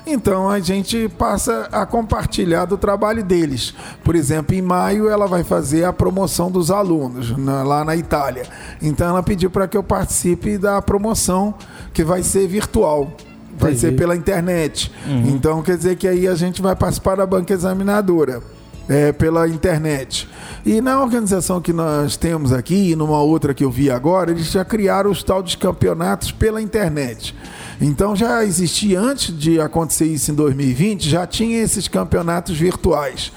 Então 0.08 0.50
a 0.50 0.62
gente 0.62 1.10
passa 1.18 1.68
a 1.70 1.86
compartilhar 1.86 2.64
do 2.64 2.78
trabalho 2.78 3.22
deles. 3.22 3.74
Por 4.06 4.16
exemplo, 4.16 4.56
em 4.56 4.62
maio 4.62 5.10
ela 5.10 5.28
vai 5.28 5.44
fazer 5.44 5.84
a 5.84 5.92
promoção 5.92 6.50
dos 6.50 6.72
alunos 6.72 7.38
na- 7.38 7.64
lá 7.64 7.84
na 7.84 7.94
Itália. 7.98 8.44
Então 8.82 9.10
ela 9.10 9.22
pediu 9.22 9.50
para 9.50 9.68
que 9.68 9.76
eu 9.76 9.84
participe 9.84 10.58
da 10.58 10.82
promoção 10.82 11.54
que 11.94 12.06
vai 12.06 12.24
ser 12.24 12.48
virtual. 12.48 13.12
Vai 13.58 13.72
Entendi. 13.72 13.80
ser 13.80 13.96
pela 13.96 14.16
internet. 14.16 14.92
Então 15.28 15.62
quer 15.62 15.78
dizer 15.78 15.96
que 15.96 16.08
aí 16.08 16.28
a 16.28 16.36
gente 16.36 16.62
vai 16.62 16.76
participar 16.76 17.16
da 17.18 17.26
banca 17.26 17.54
examinadora. 17.54 18.42
é, 18.90 19.14
pela 19.14 19.48
internet. 19.48 20.28
E 20.66 20.82
na 20.82 21.02
organização 21.02 21.62
que 21.62 21.72
nós 21.72 22.18
temos 22.18 22.52
aqui, 22.52 22.92
e 22.92 22.96
numa 22.98 23.22
outra 23.22 23.54
que 23.54 23.64
eu 23.64 23.72
vi 23.72 23.90
agora, 23.90 24.32
eles 24.32 24.52
já 24.52 24.66
criaram 24.66 25.10
os 25.10 25.24
tal 25.24 25.42
dos 25.42 25.56
campeonatos 25.56 26.34
pela 26.34 26.62
internet. 26.62 27.34
Então 27.80 28.14
já 28.14 28.44
existia, 28.44 29.00
antes 29.00 29.38
de 29.38 29.60
acontecer 29.60 30.06
isso 30.06 30.32
em 30.32 30.36
2020, 30.36 31.10
já 31.10 31.26
tinha 31.26 31.62
esses 31.62 31.88
campeonatos 31.88 32.58
virtuais. 32.58 33.32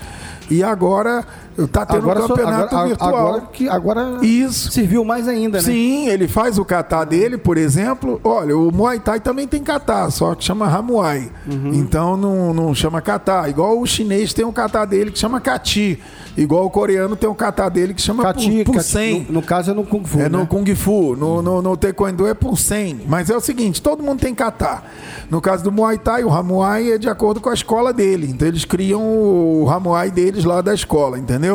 E 0.51 0.63
agora 0.65 1.25
está 1.59 1.87
tendo 1.87 1.99
Agora, 1.99 2.21
um 2.21 2.27
só- 2.27 2.35
campeonato 2.35 2.75
agora, 2.75 2.89
virtual. 2.89 3.17
agora, 3.17 3.43
que, 3.53 3.69
agora 3.69 4.19
Isso. 4.23 4.71
serviu 4.73 5.05
mais 5.05 5.27
ainda, 5.29 5.59
né? 5.59 5.65
Sim, 5.65 6.09
ele 6.09 6.29
faz 6.29 6.59
o 6.59 6.65
kata 6.65 7.03
dele, 7.05 7.39
por 7.39 7.57
exemplo. 7.57 8.21
Olha, 8.23 8.57
o 8.57 8.71
Muay 8.73 9.01
Thai 9.01 9.21
também 9.21 9.47
tem 9.49 9.63
kata, 9.63 10.11
só 10.11 10.35
que 10.35 10.45
chama 10.45 10.67
Hamuai. 10.67 11.31
Uhum. 11.47 11.73
Então 11.75 12.17
não, 12.17 12.53
não 12.53 12.75
chama 12.75 13.01
kata. 13.01 13.49
Igual 13.49 13.81
o 13.81 13.87
chinês 13.87 14.33
tem 14.35 14.45
um 14.45 14.53
kata 14.53 14.85
dele 14.85 15.11
que 15.11 15.19
chama 15.19 15.41
kati. 15.41 16.01
Igual 16.37 16.67
o 16.67 16.71
coreano 16.71 17.17
tem 17.17 17.29
um 17.31 17.35
kata 17.35 17.67
dele 17.71 17.95
que 17.95 18.03
chama 18.03 18.23
Kati, 18.23 18.63
pu- 18.63 18.73
kati, 18.73 18.85
Pusen. 18.85 19.27
no, 19.27 19.33
no 19.37 19.43
caso 19.43 19.71
é 19.71 19.75
no 19.75 19.83
Kung 19.85 20.05
Fu, 20.05 20.19
É 20.21 20.25
né? 20.25 20.29
no 20.29 20.47
Kung 20.47 20.67
Fu, 20.75 21.17
no, 21.17 21.41
no, 21.41 21.63
no 21.63 21.77
Taekwondo 21.79 22.27
é 22.27 22.35
Punsen. 22.35 23.01
Mas 23.09 23.31
é 23.31 23.37
o 23.37 23.41
seguinte, 23.41 23.81
todo 23.81 24.03
mundo 24.03 24.21
tem 24.21 24.35
kata. 24.35 24.83
No 25.31 25.41
caso 25.41 25.65
do 25.65 25.73
Muay 25.73 25.97
Thai, 25.97 26.25
o 26.25 26.31
Hamuai 26.31 26.93
é 26.93 26.99
de 26.99 27.09
acordo 27.09 27.41
com 27.41 27.49
a 27.49 27.55
escola 27.55 27.91
dele. 27.91 28.29
Então 28.31 28.47
eles 28.47 28.67
criam 28.67 29.01
o 29.01 29.67
Hamuai 29.71 30.11
deles 30.11 30.45
lá 30.45 30.61
da 30.61 30.75
escola, 30.75 31.19
entendeu? 31.19 31.46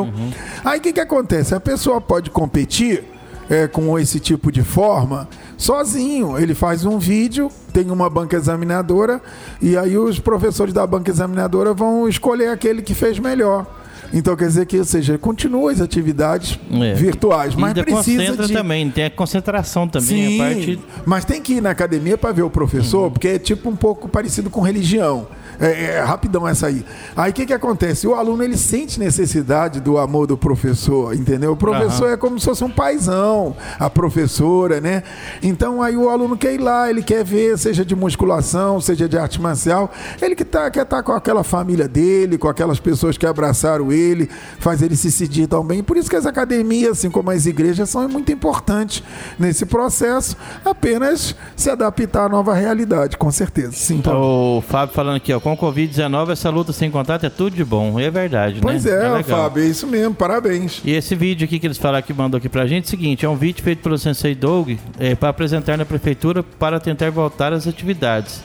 Aí 0.63 0.79
o 0.79 0.81
que, 0.81 0.93
que 0.93 0.99
acontece? 0.99 1.53
A 1.53 1.59
pessoa 1.59 1.99
pode 1.99 2.29
competir 2.29 3.03
é, 3.49 3.67
com 3.67 3.99
esse 3.99 4.19
tipo 4.19 4.51
de 4.51 4.63
forma 4.63 5.27
sozinho. 5.57 6.37
Ele 6.37 6.55
faz 6.55 6.85
um 6.85 6.97
vídeo, 6.97 7.49
tem 7.73 7.91
uma 7.91 8.09
banca 8.09 8.37
examinadora, 8.37 9.21
e 9.61 9.77
aí 9.77 9.97
os 9.97 10.19
professores 10.19 10.73
da 10.73 10.87
banca 10.87 11.11
examinadora 11.11 11.73
vão 11.73 12.07
escolher 12.07 12.47
aquele 12.47 12.81
que 12.81 12.93
fez 12.93 13.19
melhor. 13.19 13.80
Então 14.13 14.35
quer 14.35 14.47
dizer 14.47 14.65
que, 14.65 14.77
ou 14.77 14.85
seja, 14.85 15.17
continua 15.17 15.71
as 15.71 15.79
atividades 15.81 16.59
É. 16.71 16.93
virtuais, 16.93 17.55
mas 17.55 17.69
ainda 17.69 17.83
precisa 17.83 18.19
concentra 18.21 18.47
de 18.47 18.53
também, 18.53 18.89
tem 18.89 19.05
a 19.05 19.09
concentração 19.09 19.87
também, 19.87 20.07
Sim, 20.31 20.37
parte 20.37 20.79
mas 21.05 21.25
tem 21.25 21.41
que 21.41 21.53
ir 21.53 21.61
na 21.61 21.69
academia 21.69 22.17
para 22.17 22.31
ver 22.31 22.41
o 22.43 22.49
professor, 22.49 23.05
Uhum. 23.05 23.11
porque 23.11 23.27
é 23.27 23.39
tipo 23.39 23.69
um 23.69 23.75
pouco 23.75 24.07
parecido 24.09 24.49
com 24.49 24.61
religião. 24.61 25.27
É, 25.59 25.97
é 25.97 25.99
rapidão 26.01 26.47
essa 26.47 26.67
aí. 26.67 26.83
Aí 27.15 27.29
o 27.29 27.33
que, 27.33 27.45
que 27.45 27.53
acontece? 27.53 28.07
O 28.07 28.15
aluno 28.15 28.43
ele 28.43 28.57
sente 28.57 28.99
necessidade 28.99 29.79
do 29.79 29.97
amor 29.99 30.25
do 30.25 30.35
professor, 30.35 31.13
entendeu? 31.13 31.51
O 31.51 31.55
professor 31.57 32.09
é 32.09 32.17
como 32.17 32.39
se 32.39 32.45
fosse 32.45 32.63
um 32.63 32.69
paizão, 32.69 33.55
a 33.79 33.87
professora, 33.87 34.81
né? 34.81 35.03
Então 35.43 35.81
aí 35.81 35.95
o 35.95 36.09
aluno 36.09 36.35
quer 36.35 36.53
ir 36.55 36.57
lá, 36.57 36.89
ele 36.89 37.03
quer 37.03 37.23
ver, 37.23 37.57
seja 37.59 37.85
de 37.85 37.95
musculação, 37.95 38.81
seja 38.81 39.07
de 39.07 39.17
arte 39.17 39.39
marcial, 39.39 39.91
ele 40.21 40.35
que 40.35 40.43
tá, 40.45 40.69
quer 40.71 40.83
estar 40.83 41.03
com 41.03 41.11
aquela 41.11 41.43
família 41.43 41.87
dele, 41.87 42.37
com 42.39 42.47
aquelas 42.47 42.79
pessoas 42.79 43.15
que 43.17 43.25
abraçaram 43.25 43.90
ele, 43.91 44.29
faz 44.59 44.81
ele 44.81 44.95
se 44.95 45.11
sentir 45.11 45.47
tão 45.47 45.63
bem. 45.63 45.83
Por 45.83 45.97
isso 45.97 46.09
que 46.09 46.15
as 46.15 46.25
academias, 46.25 46.91
assim 46.99 47.09
como 47.09 47.31
as 47.31 47.45
igrejas, 47.45 47.89
são 47.89 48.07
muito 48.07 48.31
importantes 48.31 49.03
nesse 49.39 49.65
processo, 49.65 50.35
apenas 50.65 51.35
se 51.55 51.69
adaptar 51.69 52.25
à 52.25 52.29
nova 52.29 52.53
realidade, 52.53 53.17
com 53.17 53.31
certeza. 53.31 53.73
Sim, 53.73 54.01
Paulo. 54.01 54.57
O 54.57 54.61
Fábio 54.61 54.93
falando 54.95 55.17
aqui, 55.17 55.33
ó, 55.33 55.39
com 55.39 55.53
o 55.53 55.57
Covid-19 55.57 56.31
essa 56.31 56.49
luta 56.49 56.71
sem 56.73 56.89
contato 56.89 57.25
é 57.25 57.29
tudo 57.29 57.55
de 57.55 57.63
bom. 57.63 57.99
E 57.99 58.03
é 58.03 58.11
verdade, 58.11 58.59
Pois 58.61 58.85
né? 58.85 58.91
é, 58.91 59.09
legal. 59.09 59.23
Fábio, 59.23 59.63
é 59.63 59.67
isso 59.67 59.87
mesmo, 59.87 60.13
parabéns. 60.13 60.81
E 60.83 60.91
esse 60.91 61.15
vídeo 61.15 61.45
aqui 61.45 61.59
que 61.59 61.67
eles 61.67 61.77
falaram 61.77 62.05
que 62.05 62.13
mandou 62.13 62.37
aqui 62.37 62.49
pra 62.49 62.65
gente 62.67 62.85
é 62.85 62.87
o 62.87 62.89
seguinte: 62.89 63.25
é 63.25 63.29
um 63.29 63.35
vídeo 63.35 63.63
feito 63.63 63.81
pelo 63.81 63.97
Sensei 63.97 64.35
Doug 64.35 64.71
é, 64.99 65.15
para 65.15 65.29
apresentar 65.29 65.77
na 65.77 65.85
prefeitura 65.85 66.43
para 66.43 66.79
tentar 66.79 67.09
voltar 67.11 67.53
às 67.53 67.67
atividades. 67.67 68.41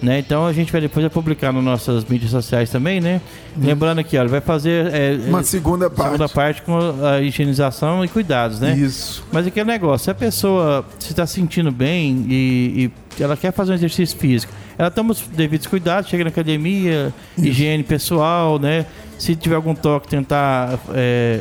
Né? 0.00 0.20
Então 0.20 0.46
a 0.46 0.52
gente 0.52 0.70
vai 0.70 0.80
depois 0.80 1.06
publicar 1.08 1.52
nas 1.52 1.64
nossas 1.64 2.04
mídias 2.04 2.30
sociais 2.30 2.70
também, 2.70 3.00
né? 3.00 3.20
Lembrando 3.56 3.98
aqui, 3.98 4.16
ele 4.16 4.28
vai 4.28 4.40
fazer 4.40 4.94
é, 4.94 5.18
Uhum. 5.18 5.28
Uma 5.30 5.40
é, 5.40 5.42
segunda 5.42 5.90
parte. 5.90 6.12
segunda 6.12 6.28
parte 6.28 6.62
com 6.62 6.78
a 7.04 7.20
higienização 7.20 8.04
e 8.04 8.08
cuidados, 8.08 8.60
né? 8.60 8.76
Isso. 8.76 9.24
Mas 9.32 9.46
aquele 9.46 9.66
negócio, 9.66 10.04
se 10.04 10.10
a 10.10 10.14
pessoa 10.14 10.84
se 10.98 11.10
está 11.10 11.26
sentindo 11.26 11.72
bem 11.72 12.26
e, 12.28 12.90
e 13.18 13.22
ela 13.22 13.36
quer 13.36 13.52
fazer 13.52 13.72
um 13.72 13.74
exercício 13.74 14.16
físico, 14.16 14.52
ela 14.76 14.90
toma 14.90 15.10
os 15.10 15.20
devidos 15.20 15.66
cuidados, 15.66 16.08
chega 16.08 16.22
na 16.22 16.30
academia, 16.30 17.12
higiene 17.36 17.82
pessoal, 17.82 18.58
né? 18.58 18.86
Se 19.18 19.34
tiver 19.34 19.56
algum 19.56 19.74
toque, 19.74 20.06
tentar 20.06 20.78
é, 20.94 21.40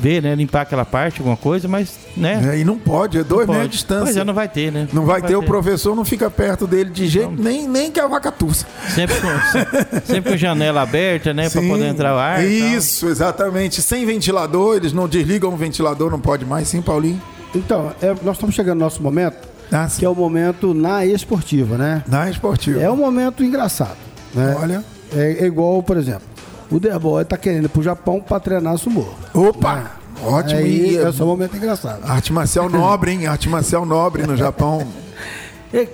ver, 0.00 0.22
né? 0.22 0.34
Limpar 0.34 0.62
aquela 0.62 0.84
parte, 0.84 1.20
alguma 1.20 1.36
coisa, 1.36 1.66
mas, 1.68 1.92
né? 2.16 2.52
É, 2.54 2.58
e 2.58 2.64
não 2.64 2.78
pode, 2.78 3.18
é 3.18 3.24
dois 3.24 3.46
metros 3.48 3.64
de 3.66 3.72
distância. 3.72 4.04
Pois 4.04 4.16
é, 4.16 4.24
não 4.24 4.34
vai 4.34 4.48
ter, 4.48 4.70
né? 4.72 4.88
Não 4.92 5.04
vai 5.04 5.20
ter, 5.22 5.34
o 5.36 5.42
professor 5.42 5.94
não 5.96 6.04
fica 6.04 6.30
perto 6.30 6.66
dele 6.66 6.90
de 6.90 7.06
jeito 7.06 7.32
nem, 7.42 7.66
nem 7.68 7.90
que 7.90 7.98
a 8.00 8.06
vaca 8.06 8.30
tussa. 8.30 8.66
Sempre 8.94 9.16
com, 9.20 9.28
se- 9.28 10.06
sempre 10.12 10.32
com 10.32 10.36
janela 10.36 10.82
aberta, 10.82 11.32
né? 11.34 11.48
Pra 11.50 11.60
Sim, 11.62 11.68
poder 11.68 11.86
entrar 11.86 12.14
o 12.14 12.18
ar. 12.18 12.44
Isso, 12.44 13.08
exatamente. 13.08 13.80
Sem 13.82 14.04
ventilador, 14.06 14.76
eles 14.76 14.92
não 14.92 15.08
desligam 15.08 15.52
o 15.52 15.56
ventilador, 15.56 16.10
não 16.10 16.20
pode 16.20 16.44
mais, 16.44 16.68
sim, 16.68 16.80
Paulinho? 16.82 17.20
Então, 17.54 17.92
é, 18.02 18.14
nós 18.22 18.36
estamos 18.36 18.54
chegando 18.54 18.78
no 18.78 18.84
nosso 18.84 19.02
momento, 19.02 19.48
Ah, 19.72 19.88
que 19.98 20.04
é 20.04 20.08
o 20.08 20.14
momento 20.14 20.74
na 20.74 21.04
esportiva, 21.06 21.76
né? 21.78 22.02
Na 22.06 22.28
esportiva. 22.28 22.80
É 22.80 22.90
um 22.90 22.96
momento 22.96 23.42
engraçado, 23.42 23.96
né? 24.34 24.56
Olha. 24.60 24.84
É, 25.14 25.38
é 25.40 25.46
igual, 25.46 25.82
por 25.82 25.96
exemplo, 25.96 26.22
o 26.70 26.80
The 26.80 26.98
Boy 26.98 27.24
tá 27.24 27.36
querendo 27.36 27.66
ir 27.66 27.68
pro 27.68 27.82
Japão 27.82 28.20
pra 28.20 28.40
treinar 28.40 28.76
sumô. 28.78 29.06
Opa! 29.34 29.92
Ótimo. 30.22 30.60
Aí, 30.60 30.92
e 30.94 30.96
é 30.96 31.12
só 31.12 31.24
um 31.24 31.28
momento 31.28 31.56
engraçado. 31.56 32.00
Arte 32.04 32.32
marcial 32.32 32.70
nobre, 32.70 33.10
hein? 33.12 33.26
Arte 33.26 33.48
marcial 33.48 33.84
nobre 33.84 34.26
no 34.26 34.36
Japão. 34.36 34.86
É, 35.74 35.88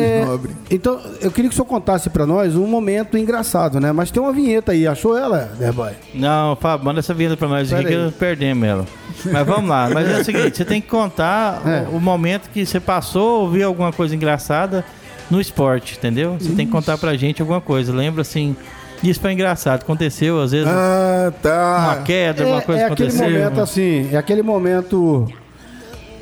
é, 0.00 0.24
nobre. 0.24 0.50
então, 0.68 1.00
eu 1.20 1.30
queria 1.30 1.48
que 1.48 1.54
o 1.54 1.56
senhor 1.56 1.66
contasse 1.66 2.10
pra 2.10 2.26
nós 2.26 2.56
um 2.56 2.66
momento 2.66 3.16
engraçado, 3.16 3.78
né? 3.78 3.92
Mas 3.92 4.10
tem 4.10 4.20
uma 4.20 4.32
vinheta 4.32 4.72
aí, 4.72 4.84
achou 4.84 5.16
ela, 5.16 5.52
The 5.58 5.70
Boy? 5.70 5.92
Não, 6.12 6.56
Fábio, 6.56 6.84
manda 6.86 6.98
essa 6.98 7.14
vinheta 7.14 7.36
pra 7.36 7.46
nós 7.46 7.72
aqui 7.72 7.84
Pera 7.84 7.88
que 7.88 7.94
aí. 7.96 8.04
nós 8.06 8.14
perdemos 8.14 8.66
ela. 8.68 8.86
Mas 9.26 9.46
vamos 9.46 9.70
lá. 9.70 9.88
Mas 9.88 10.08
é 10.08 10.18
o 10.20 10.24
seguinte, 10.24 10.56
você 10.56 10.64
tem 10.64 10.80
que 10.80 10.88
contar 10.88 11.62
É. 11.68 11.86
o, 11.92 11.98
o 11.98 12.00
momento 12.00 12.50
que 12.50 12.66
você 12.66 12.80
passou, 12.80 13.42
ouviu 13.42 13.68
alguma 13.68 13.92
coisa 13.92 14.16
engraçada 14.16 14.84
no 15.30 15.40
esporte, 15.40 15.96
entendeu? 15.96 16.36
Você 16.40 16.50
tem 16.52 16.66
que 16.66 16.72
contar 16.72 16.98
pra 16.98 17.16
gente 17.16 17.40
alguma 17.40 17.60
coisa. 17.60 17.92
Lembra 17.92 18.22
assim, 18.22 18.56
isso 19.02 19.20
foi 19.20 19.32
engraçado. 19.32 19.82
Aconteceu, 19.82 20.40
às 20.40 20.52
vezes, 20.52 20.66
Ah, 20.68 21.32
tá. 21.42 21.78
uma 21.96 21.96
queda, 22.04 22.42
alguma 22.42 22.60
É, 22.60 22.64
coisa 22.64 22.80
é 22.82 22.84
aquele 22.86 23.08
aconteceu. 23.08 23.30
momento 23.30 23.60
assim, 23.60 24.08
é 24.12 24.16
aquele 24.16 24.42
momento 24.42 25.26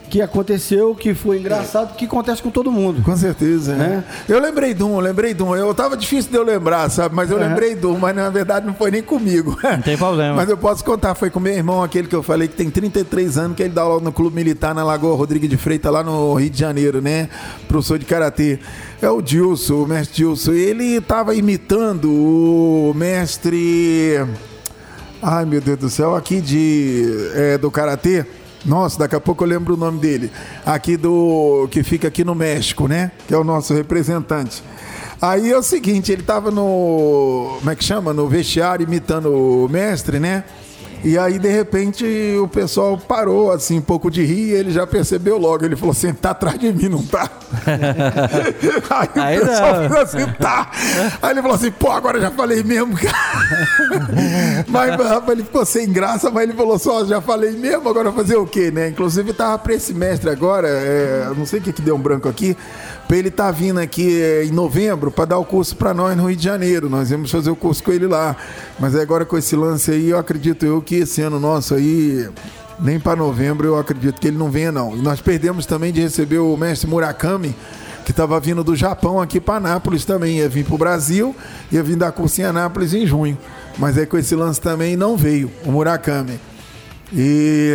que 0.09 0.21
aconteceu, 0.23 0.95
que 0.95 1.15
foi 1.15 1.39
engraçado, 1.39 1.95
que 1.95 2.07
acontece 2.07 2.43
com 2.43 2.51
todo 2.51 2.73
mundo. 2.73 3.03
Com 3.03 3.17
certeza, 3.17 3.77
né? 3.77 4.05
É. 4.29 4.33
Eu 4.33 4.41
lembrei 4.41 4.75
de 4.75 4.83
um, 4.83 4.95
eu 4.95 5.01
lembrei 5.01 5.35
de 5.35 5.43
um. 5.43 5.55
Eu 5.55 5.73
tava 5.75 5.97
difícil 5.97 6.31
de 6.31 6.37
eu 6.37 6.43
lembrar, 6.43 6.89
sabe? 6.91 7.15
Mas 7.15 7.31
eu 7.31 7.37
Uhum. 7.37 7.47
lembrei 7.49 7.75
de 7.77 7.87
um, 7.87 7.99
mas 7.99 8.17
na 8.17 8.29
verdade 8.31 8.67
não 8.67 8.75
foi 8.75 8.91
nem 8.91 9.03
comigo. 9.03 9.57
Não 9.63 9.81
tem 9.83 9.97
problema. 9.97 10.35
Mas 10.39 10.49
eu 10.49 10.57
posso 10.57 10.85
contar, 10.85 11.15
foi 11.15 11.31
com 11.31 11.39
meu 11.39 11.53
irmão, 11.53 11.83
aquele 11.83 12.09
que 12.09 12.17
eu 12.17 12.23
falei 12.23 12.49
que 12.49 12.55
tem 12.57 12.71
33 12.71 13.37
anos, 13.39 13.57
que 13.57 13.63
ele 13.63 13.73
dá 13.75 13.83
aula 13.83 14.01
no 14.01 14.13
Clube 14.13 14.35
Militar 14.35 14.75
na 14.75 14.83
Lagoa 14.83 15.15
Rodrigues 15.17 15.49
de 15.51 15.57
Freitas, 15.57 15.93
lá 15.93 16.03
no 16.03 16.35
Rio 16.35 16.51
de 16.51 16.59
Janeiro, 16.59 17.01
né? 17.03 17.29
Professor 17.69 17.99
de 17.99 18.05
Karatê. 18.07 18.59
É 19.03 19.09
o 19.11 19.21
Dilson, 19.21 19.83
o 19.83 19.87
mestre 19.87 20.17
Dilson. 20.17 20.53
Ele 20.53 21.01
tava 21.01 21.35
imitando 21.35 22.11
o 22.11 22.93
mestre. 22.95 24.21
Ai, 25.23 25.45
meu 25.45 25.61
Deus 25.61 25.79
do 25.79 25.91
céu, 25.91 26.15
aqui 26.15 26.41
de 26.41 27.05
é, 27.35 27.59
do 27.59 27.71
Karatê. 27.71 28.25
Nossa, 28.65 28.99
daqui 28.99 29.15
a 29.15 29.21
pouco 29.21 29.45
eu 29.45 29.49
lembro 29.49 29.75
o 29.75 29.77
nome 29.77 29.99
dele. 29.99 30.31
Aqui 30.65 30.97
do. 30.97 31.69
que 31.71 31.83
fica 31.83 32.09
aqui 32.09 32.25
no 32.25 32.35
México, 32.35 32.89
né? 32.89 33.13
Que 33.27 33.35
é 33.35 33.37
o 33.37 33.45
nosso 33.45 33.73
representante. 33.75 34.63
Aí 35.21 35.51
é 35.51 35.57
o 35.57 35.63
seguinte, 35.63 36.13
ele 36.13 36.23
tava 36.23 36.51
no. 36.51 37.57
Como 37.59 37.71
é 37.71 37.75
que 37.75 37.85
chama? 37.85 38.13
No 38.13 38.29
vestiário 38.29 38.85
imitando 38.85 39.33
o 39.33 39.69
mestre, 39.69 40.21
né? 40.21 40.45
E 41.05 41.17
aí, 41.17 41.39
de 41.39 41.49
repente, 41.49 42.05
o 42.43 42.49
pessoal 42.49 42.99
parou, 42.99 43.53
assim, 43.53 43.79
um 43.79 43.83
pouco 43.83 44.11
de 44.11 44.25
rir, 44.25 44.49
e 44.49 44.53
ele 44.53 44.71
já 44.71 44.87
percebeu 44.87 45.39
logo. 45.39 45.65
Ele 45.65 45.77
falou 45.77 45.93
assim: 45.93 46.13
tá 46.13 46.31
atrás 46.31 46.59
de 46.59 46.73
mim, 46.73 46.89
não 46.89 47.03
tá? 47.03 47.31
aí 48.91 49.09
o 49.15 49.23
Aí 49.23 49.41
pessoal 49.41 49.83
não. 49.83 49.89
falou 49.89 50.03
assim: 50.03 50.27
tá. 50.39 50.71
Aí 51.23 51.31
ele 51.31 51.43
falou 51.43 51.57
assim: 51.57 51.71
pô, 51.71 51.91
agora 51.91 52.21
já 52.21 52.31
falei 52.31 52.63
mesmo, 52.63 52.97
cara. 52.97 54.65
mas, 54.69 54.97
rapaz, 54.97 55.31
ele 55.31 55.45
ficou 55.45 55.65
sem 55.65 55.91
graça, 55.91 56.31
mas 56.31 56.45
ele 56.45 56.55
falou 56.55 56.79
só: 56.79 57.05
já 57.05 57.21
falei 57.21 57.53
mesmo, 57.53 57.89
agora 57.89 58.13
fazer 58.13 58.37
o 58.37 58.47
quê, 58.47 58.71
né? 58.71 58.89
Inclusive, 58.89 59.33
tava 59.33 59.59
pra 59.59 59.75
esse 59.75 59.95
mestre 59.95 60.31
agora, 60.31 60.69
é, 60.69 61.31
não 61.37 61.47
sei 61.47 61.61
o 61.61 61.63
que 61.63 61.73
que 61.73 61.83
deu 61.83 61.95
um 61.95 62.01
branco 62.01 62.29
aqui, 62.29 62.57
pra 63.09 63.17
ele 63.17 63.31
tá 63.31 63.51
vindo 63.51 63.81
aqui 63.81 64.21
é, 64.21 64.45
em 64.45 64.51
novembro 64.51 65.11
pra 65.11 65.25
dar 65.25 65.39
o 65.39 65.45
curso 65.45 65.75
pra 65.75 65.95
nós 65.95 66.15
no 66.15 66.27
Rio 66.29 66.37
de 66.37 66.45
Janeiro. 66.45 66.91
Nós 66.91 67.11
íamos 67.11 67.31
fazer 67.31 67.51
o 67.51 67.57
curso 67.57 67.83
com 67.83 67.91
ele 67.91 68.07
lá. 68.07 68.37
Mas 68.79 68.95
agora 68.95 69.25
com 69.25 69.39
esse 69.39 69.57
lance 69.57 69.91
aí, 69.91 70.11
eu 70.11 70.19
acredito 70.19 70.67
eu 70.67 70.83
que 70.83 70.97
esse 70.97 71.23
ano 71.23 71.41
nosso 71.41 71.75
aí. 71.75 72.29
Nem 72.79 73.01
para 73.01 73.17
novembro 73.17 73.67
eu 73.67 73.79
acredito 73.79 74.21
que 74.21 74.29
ele 74.29 74.37
não 74.37 74.51
venha, 74.51 74.71
não. 74.71 74.95
Nós 74.95 75.21
perdemos 75.21 75.67
também 75.67 75.93
de 75.93 76.01
receber 76.01 76.39
o 76.39 76.57
mestre 76.57 76.89
Murakami, 76.89 77.57
que 78.05 78.13
estava 78.13 78.39
vindo 78.39 78.63
do 78.63 78.77
Japão 78.77 79.21
aqui 79.21 79.41
para 79.41 79.57
Anápolis 79.57 80.05
também. 80.05 80.37
Ia 80.37 80.49
vir 80.49 80.65
para 80.65 80.75
o 80.75 80.79
Brasil, 80.79 81.35
ia 81.73 81.83
vir 81.83 81.97
dar 81.97 82.13
curso 82.13 82.41
em 82.41 82.45
Anápolis 82.45 82.93
em 82.95 83.05
junho. 83.05 83.37
Mas 83.79 83.97
aí 83.99 84.07
com 84.07 84.19
esse 84.19 84.37
lance 84.37 84.61
também 84.61 84.97
não 84.97 85.17
veio, 85.17 85.51
o 85.65 85.73
Murakami. 85.73 86.39
E. 87.13 87.75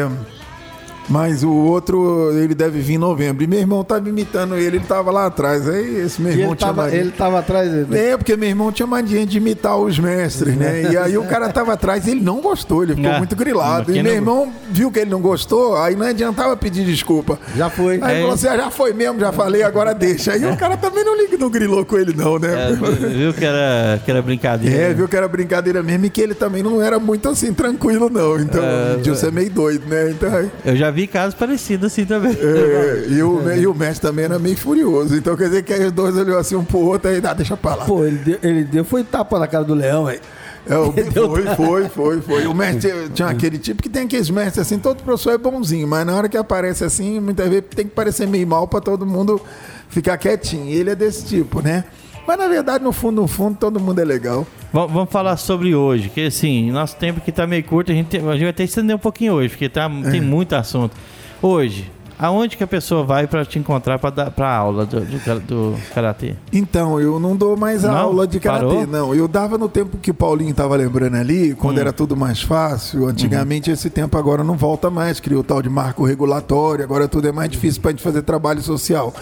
Mas 1.10 1.44
o 1.44 1.52
outro, 1.52 2.32
ele 2.38 2.56
deve 2.56 2.80
vir 2.80 2.94
em 2.94 2.98
novembro. 2.98 3.44
E 3.44 3.48
meu 3.48 3.60
irmão 3.60 3.84
tava 3.84 4.08
imitando 4.08 4.56
ele, 4.56 4.78
ele 4.78 4.80
tava 4.80 5.12
lá 5.12 5.26
atrás. 5.26 5.68
Aí 5.68 5.98
esse 6.02 6.22
meu 6.22 6.32
irmão 6.32 6.48
ele 6.50 6.56
tinha 6.56 6.68
tava, 6.70 6.82
mania- 6.84 7.00
ele 7.00 7.12
tava 7.12 7.40
atrás 7.40 7.70
dele. 7.72 7.86
né? 7.90 8.10
é, 8.12 8.18
porque 8.18 8.36
meu 8.36 8.50
irmão 8.50 8.72
tinha 8.72 8.88
mania 8.88 9.26
de 9.26 9.38
imitar 9.38 9.78
os 9.78 10.00
mestres, 10.00 10.56
né? 10.56 10.92
E 10.92 10.98
aí 10.98 11.18
o 11.18 11.24
cara 11.26 11.50
tava 11.50 11.74
atrás 11.74 12.08
e 12.08 12.12
ele 12.12 12.22
não 12.22 12.42
gostou, 12.42 12.84
ele 12.84 12.96
ficou 12.96 13.12
Ah, 13.12 13.18
muito 13.18 13.36
grilado. 13.36 13.92
E 13.92 13.96
meu 13.96 14.04
não- 14.04 14.12
irmão 14.12 14.54
viu 14.72 14.92
que 14.92 15.00
ele 15.00 15.10
não 15.12 15.20
gostou, 15.22 15.76
aí 15.78 15.96
não 15.96 16.06
adiantava 16.08 16.56
pedir 16.56 16.86
desculpa. 16.86 17.38
Já 17.56 17.70
foi. 17.70 18.00
Aí 18.02 18.18
É. 18.18 18.20
falou 18.22 18.34
assim: 18.36 18.48
ah, 18.48 18.58
já 18.58 18.72
foi 18.72 18.94
mesmo, 18.94 19.20
já 19.20 19.32
falei, 19.32 19.62
agora 19.64 19.94
deixa. 19.94 20.32
Aí 20.34 20.46
o 20.46 20.56
cara 20.58 20.78
também 20.78 21.04
não, 21.04 21.16
liga, 21.18 21.38
não 21.38 21.50
grilou 21.50 21.86
com 21.86 21.98
ele, 21.98 22.14
não, 22.16 22.38
É, 22.38 22.40
né? 22.40 22.78
viu 23.16 23.34
que 23.34 23.44
era, 23.46 24.00
que 24.04 24.10
era 24.10 24.22
brincadeira. 24.22 24.76
É, 24.76 24.94
viu 24.94 25.08
que 25.08 25.16
era 25.16 25.28
brincadeira 25.28 25.84
mesmo 25.84 26.06
e 26.06 26.10
que 26.10 26.22
ele 26.22 26.34
também 26.34 26.64
não 26.64 26.82
era 26.82 26.98
muito 27.00 27.28
assim 27.30 27.54
tranquilo, 27.54 28.10
não. 28.10 28.40
Então, 28.40 28.64
É, 28.64 28.98
o 29.10 29.28
é 29.28 29.32
meio 29.32 29.50
doido, 29.50 29.86
né? 29.88 30.10
Então, 30.12 30.50
Eu 30.66 30.76
já 30.76 30.90
vi 30.94 31.08
casos 31.08 31.34
parecidos 31.36 31.92
assim 31.92 32.06
também. 32.06 32.32
é, 32.40 33.06
e, 33.12 33.22
o, 33.24 33.52
e 33.52 33.68
o 33.68 33.74
mestre 33.74 34.08
também 34.08 34.26
era 34.26 34.40
meio 34.40 34.56
furioso. 34.58 35.16
Então 35.18 35.36
quer 35.36 35.46
dizer 35.50 35.64
que 35.64 35.74
aí 35.74 35.86
os 35.86 35.92
dois 35.92 36.16
olhou 36.16 36.38
assim 36.38 36.56
um 36.56 36.64
pro 36.64 36.80
outro 36.80 37.10
aí, 37.10 37.22
ah, 37.26 37.34
deixa 37.34 37.58
pra 37.58 37.76
lá. 37.76 37.86
Pô, 37.86 38.06
ele 38.06 38.18
deu, 38.20 38.38
ele 38.44 38.64
deu 38.64 38.86
foi 38.86 39.04
tapa 39.04 39.38
na 39.40 39.48
cara 39.48 39.64
do 39.64 39.74
leão, 39.74 40.06
velho. 40.06 40.22
É, 40.66 40.78
o- 40.78 40.94
foi, 41.18 41.44
foi, 41.56 41.90
foi, 41.90 42.22
foi. 42.22 42.48
O 42.48 42.54
mestre 42.54 43.10
tinha 43.14 43.28
aquele 43.28 43.58
tipo 43.58 43.84
que 43.84 43.90
tem 43.90 44.04
aqueles 44.06 44.30
mestres 44.30 44.66
assim, 44.66 44.80
todo 44.80 45.04
professor 45.04 45.32
é 45.32 45.38
bonzinho, 45.38 45.86
mas 45.88 46.06
na 46.06 46.16
hora 46.16 46.30
que 46.30 46.38
aparece 46.38 46.86
assim, 46.86 47.20
muitas 47.20 47.50
vezes 47.50 47.66
tem 47.76 47.86
que 47.86 47.92
parecer 47.94 48.26
meio 48.28 48.48
mal 48.48 48.66
pra 48.68 48.80
todo 48.80 49.06
mundo 49.06 49.42
ficar 49.90 50.18
quietinho. 50.18 50.68
E 50.70 50.76
ele 50.76 50.92
é 50.92 50.96
desse 50.96 51.26
tipo, 51.26 51.62
né? 51.62 51.84
Mas 52.26 52.38
na 52.38 52.48
verdade, 52.48 52.82
no 52.84 52.94
fundo, 52.94 53.22
no 53.22 53.28
fundo, 53.28 53.58
todo 53.60 53.78
mundo 53.80 54.00
é 54.00 54.06
legal. 54.06 54.48
Vam- 54.74 54.88
Vamos 54.88 55.12
falar 55.12 55.38
sobre 55.38 55.76
hoje, 55.76 56.10
que 56.10 56.22
assim, 56.26 56.72
nosso 56.72 56.96
tempo 56.98 57.22
que 57.22 57.32
tá 57.32 57.46
meio 57.48 57.64
curto, 57.64 57.92
a 57.92 57.96
gente, 57.96 58.18
a 58.18 58.32
gente 58.34 58.44
vai 58.44 58.54
ter 58.54 58.64
que 58.64 58.70
estender 58.70 58.96
um 58.96 59.00
pouquinho 59.00 59.34
hoje, 59.34 59.50
porque 59.50 59.70
tá, 59.70 59.88
tem 60.12 60.20
muito 60.20 60.54
assunto. 60.54 60.96
Hoje, 61.42 61.90
aonde 62.18 62.56
que 62.58 62.64
a 62.64 62.68
pessoa 62.68 63.04
vai 63.04 63.28
pra 63.28 63.44
te 63.46 63.58
encontrar 63.60 64.00
pra 64.00 64.56
aula 64.56 64.86
do, 64.86 65.00
do, 65.02 65.40
do 65.42 65.76
karatê? 65.94 66.36
Então, 66.52 67.00
eu 67.00 67.20
não 67.20 67.36
dou 67.36 67.56
mais 67.58 67.84
Não? 67.84 67.96
aula 67.96 68.28
de 68.28 68.40
karatê, 68.40 68.66
Parou? 68.66 68.88
não. 68.88 69.16
Eu 69.16 69.28
dava 69.28 69.58
no 69.58 69.68
tempo 69.70 69.98
que 69.98 70.12
o 70.12 70.14
Paulinho 70.14 70.54
tava 70.54 70.76
lembrando 70.76 71.16
ali, 71.16 71.54
quando 71.56 71.78
Hum. 71.78 71.82
era 71.82 71.94
tudo 71.94 72.16
mais 72.16 72.42
fácil. 72.42 73.08
Antigamente 73.08 73.72
esse 73.72 73.90
tempo 73.90 74.18
agora 74.18 74.44
não 74.44 74.56
volta 74.56 74.90
mais, 74.90 75.20
criou 75.20 75.42
o 75.42 75.44
tal 75.44 75.62
de 75.62 75.70
marco 75.70 76.04
regulatório, 76.06 76.84
agora 76.84 77.08
tudo 77.08 77.28
é 77.28 77.32
mais 77.32 77.50
difícil 77.50 77.82
pra 77.82 77.92
gente 77.92 78.04
fazer 78.04 78.22
trabalho 78.22 78.62
social. 78.62 79.14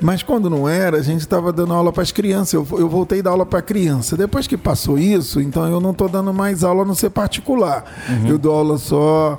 Mas 0.00 0.22
quando 0.22 0.48
não 0.50 0.68
era, 0.68 0.98
a 0.98 1.02
gente 1.02 1.20
estava 1.20 1.52
dando 1.52 1.72
aula 1.72 1.92
para 1.92 2.02
as 2.02 2.12
crianças. 2.12 2.54
Eu, 2.54 2.66
eu 2.78 2.88
voltei 2.88 3.20
a 3.20 3.22
dar 3.22 3.30
aula 3.30 3.46
para 3.46 3.62
criança. 3.62 4.16
Depois 4.16 4.46
que 4.46 4.56
passou 4.56 4.98
isso, 4.98 5.40
então 5.40 5.66
eu 5.70 5.80
não 5.80 5.90
estou 5.92 6.08
dando 6.08 6.32
mais 6.32 6.62
aula 6.64 6.84
no 6.84 6.94
ser 6.94 7.10
particular. 7.10 7.84
Eu 8.26 8.38
dou 8.38 8.54
aula 8.54 8.78
só 8.78 9.36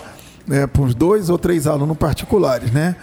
né, 0.47 0.67
para 0.67 0.81
uns 0.81 0.93
dois 0.95 1.29
ou 1.29 1.37
três 1.37 1.67
alunos 1.67 1.97
particulares, 1.97 2.71
né? 2.71 2.95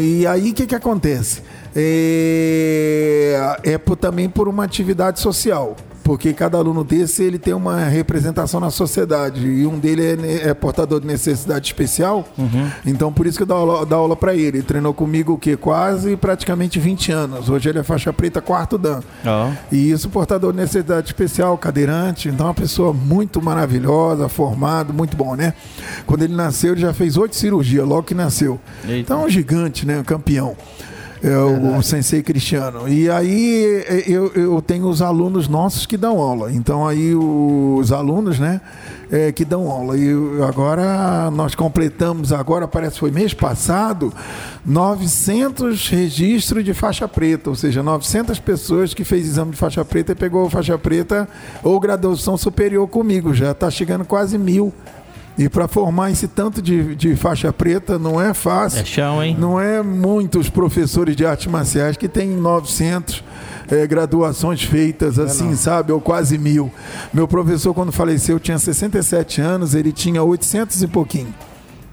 E 0.00 0.26
aí 0.26 0.50
o 0.50 0.54
que, 0.54 0.66
que 0.66 0.74
acontece? 0.74 1.42
É, 1.74 3.56
é 3.64 3.78
por- 3.78 3.96
também 3.96 4.28
por 4.28 4.48
uma 4.48 4.64
atividade 4.64 5.20
social. 5.20 5.76
Porque 6.06 6.32
cada 6.32 6.56
aluno 6.56 6.84
desse 6.84 7.24
ele 7.24 7.36
tem 7.36 7.52
uma 7.52 7.78
representação 7.80 8.60
na 8.60 8.70
sociedade 8.70 9.44
e 9.44 9.66
um 9.66 9.76
dele 9.76 10.02
é, 10.04 10.50
é 10.50 10.54
portador 10.54 11.00
de 11.00 11.06
necessidade 11.08 11.66
especial. 11.66 12.24
Então 12.86 13.12
por 13.12 13.26
isso 13.26 13.36
que 13.36 13.42
eu 13.42 13.46
dou 13.46 13.56
aula, 13.56 13.84
dou 13.84 13.98
aula 13.98 14.14
para 14.14 14.32
ele. 14.32 14.58
Ele 14.58 14.62
treinou 14.62 14.94
comigo 14.94 15.32
o 15.32 15.38
quê? 15.38 15.56
Quase 15.56 16.16
praticamente 16.16 16.78
20 16.78 17.10
anos. 17.10 17.48
Hoje 17.48 17.68
ele 17.68 17.80
é 17.80 17.82
faixa 17.82 18.12
preta 18.12 18.40
quarto 18.40 18.78
dan. 18.78 19.00
Ó, 19.24 19.50
E 19.72 19.90
isso, 19.90 20.08
portador 20.08 20.52
de 20.52 20.60
necessidade 20.60 21.08
especial, 21.08 21.58
cadeirante, 21.58 22.28
então 22.28 22.46
é 22.46 22.50
uma 22.50 22.54
pessoa 22.54 22.92
muito 22.92 23.42
maravilhosa, 23.42 24.28
formado, 24.28 24.94
muito 24.94 25.16
bom, 25.16 25.34
né? 25.34 25.54
Quando 26.06 26.22
ele 26.22 26.34
nasceu, 26.36 26.74
ele 26.74 26.82
já 26.82 26.92
fez 26.92 27.16
oito 27.16 27.34
cirurgias, 27.34 27.84
logo 27.84 28.04
que 28.04 28.14
nasceu. 28.14 28.60
Eita. 28.84 29.00
Então 29.00 29.22
é 29.22 29.26
um 29.26 29.28
gigante, 29.28 29.84
né? 29.84 29.98
Um 29.98 30.04
campeão. 30.04 30.56
É 31.22 31.36
o, 31.38 31.78
o 31.78 31.82
sensei 31.82 32.22
cristiano. 32.22 32.88
E 32.88 33.10
aí 33.10 33.84
é, 33.86 34.04
eu, 34.06 34.32
eu 34.34 34.62
tenho 34.62 34.86
os 34.86 35.00
alunos 35.00 35.48
nossos 35.48 35.86
que 35.86 35.96
dão 35.96 36.20
aula. 36.20 36.52
Então 36.52 36.86
aí 36.86 37.14
os 37.14 37.92
alunos, 37.92 38.38
né, 38.38 38.60
é, 39.10 39.32
que 39.32 39.44
dão 39.44 39.70
aula. 39.70 39.96
E 39.96 40.10
agora 40.46 41.30
nós 41.30 41.54
completamos, 41.54 42.32
agora 42.32 42.68
parece 42.68 42.94
que 42.94 43.00
foi 43.00 43.10
mês 43.10 43.32
passado, 43.32 44.12
900 44.64 45.88
registros 45.88 46.64
de 46.64 46.74
faixa 46.74 47.08
preta, 47.08 47.50
ou 47.50 47.56
seja, 47.56 47.82
900 47.82 48.38
pessoas 48.38 48.92
que 48.92 49.04
fez 49.04 49.26
exame 49.26 49.52
de 49.52 49.56
faixa 49.56 49.84
preta 49.84 50.12
e 50.12 50.14
pegou 50.14 50.48
faixa 50.50 50.76
preta 50.78 51.28
ou 51.62 51.78
graduação 51.80 52.36
superior 52.36 52.86
comigo. 52.88 53.32
Já 53.34 53.52
está 53.52 53.70
chegando 53.70 54.04
quase 54.04 54.36
mil. 54.36 54.72
E 55.38 55.48
para 55.48 55.68
formar 55.68 56.10
esse 56.10 56.26
tanto 56.26 56.62
de, 56.62 56.94
de 56.94 57.14
faixa 57.14 57.52
preta 57.52 57.98
não 57.98 58.20
é 58.20 58.32
fácil. 58.32 58.80
é 58.80 58.84
chão, 58.84 59.22
hein? 59.22 59.36
Não 59.38 59.60
é 59.60 59.82
muitos 59.82 60.48
professores 60.48 61.14
de 61.14 61.26
artes 61.26 61.46
marciais 61.46 61.96
que 61.96 62.08
têm 62.08 62.30
900 62.30 63.22
eh, 63.70 63.86
graduações 63.86 64.62
feitas 64.62 65.18
assim, 65.18 65.54
sabe? 65.54 65.92
Ou 65.92 66.00
quase 66.00 66.38
mil. 66.38 66.72
Meu 67.12 67.28
professor, 67.28 67.74
quando 67.74 67.92
faleceu, 67.92 68.40
tinha 68.40 68.58
67 68.58 69.40
anos, 69.40 69.74
ele 69.74 69.92
tinha 69.92 70.22
800 70.22 70.82
e 70.82 70.86
pouquinho. 70.86 71.34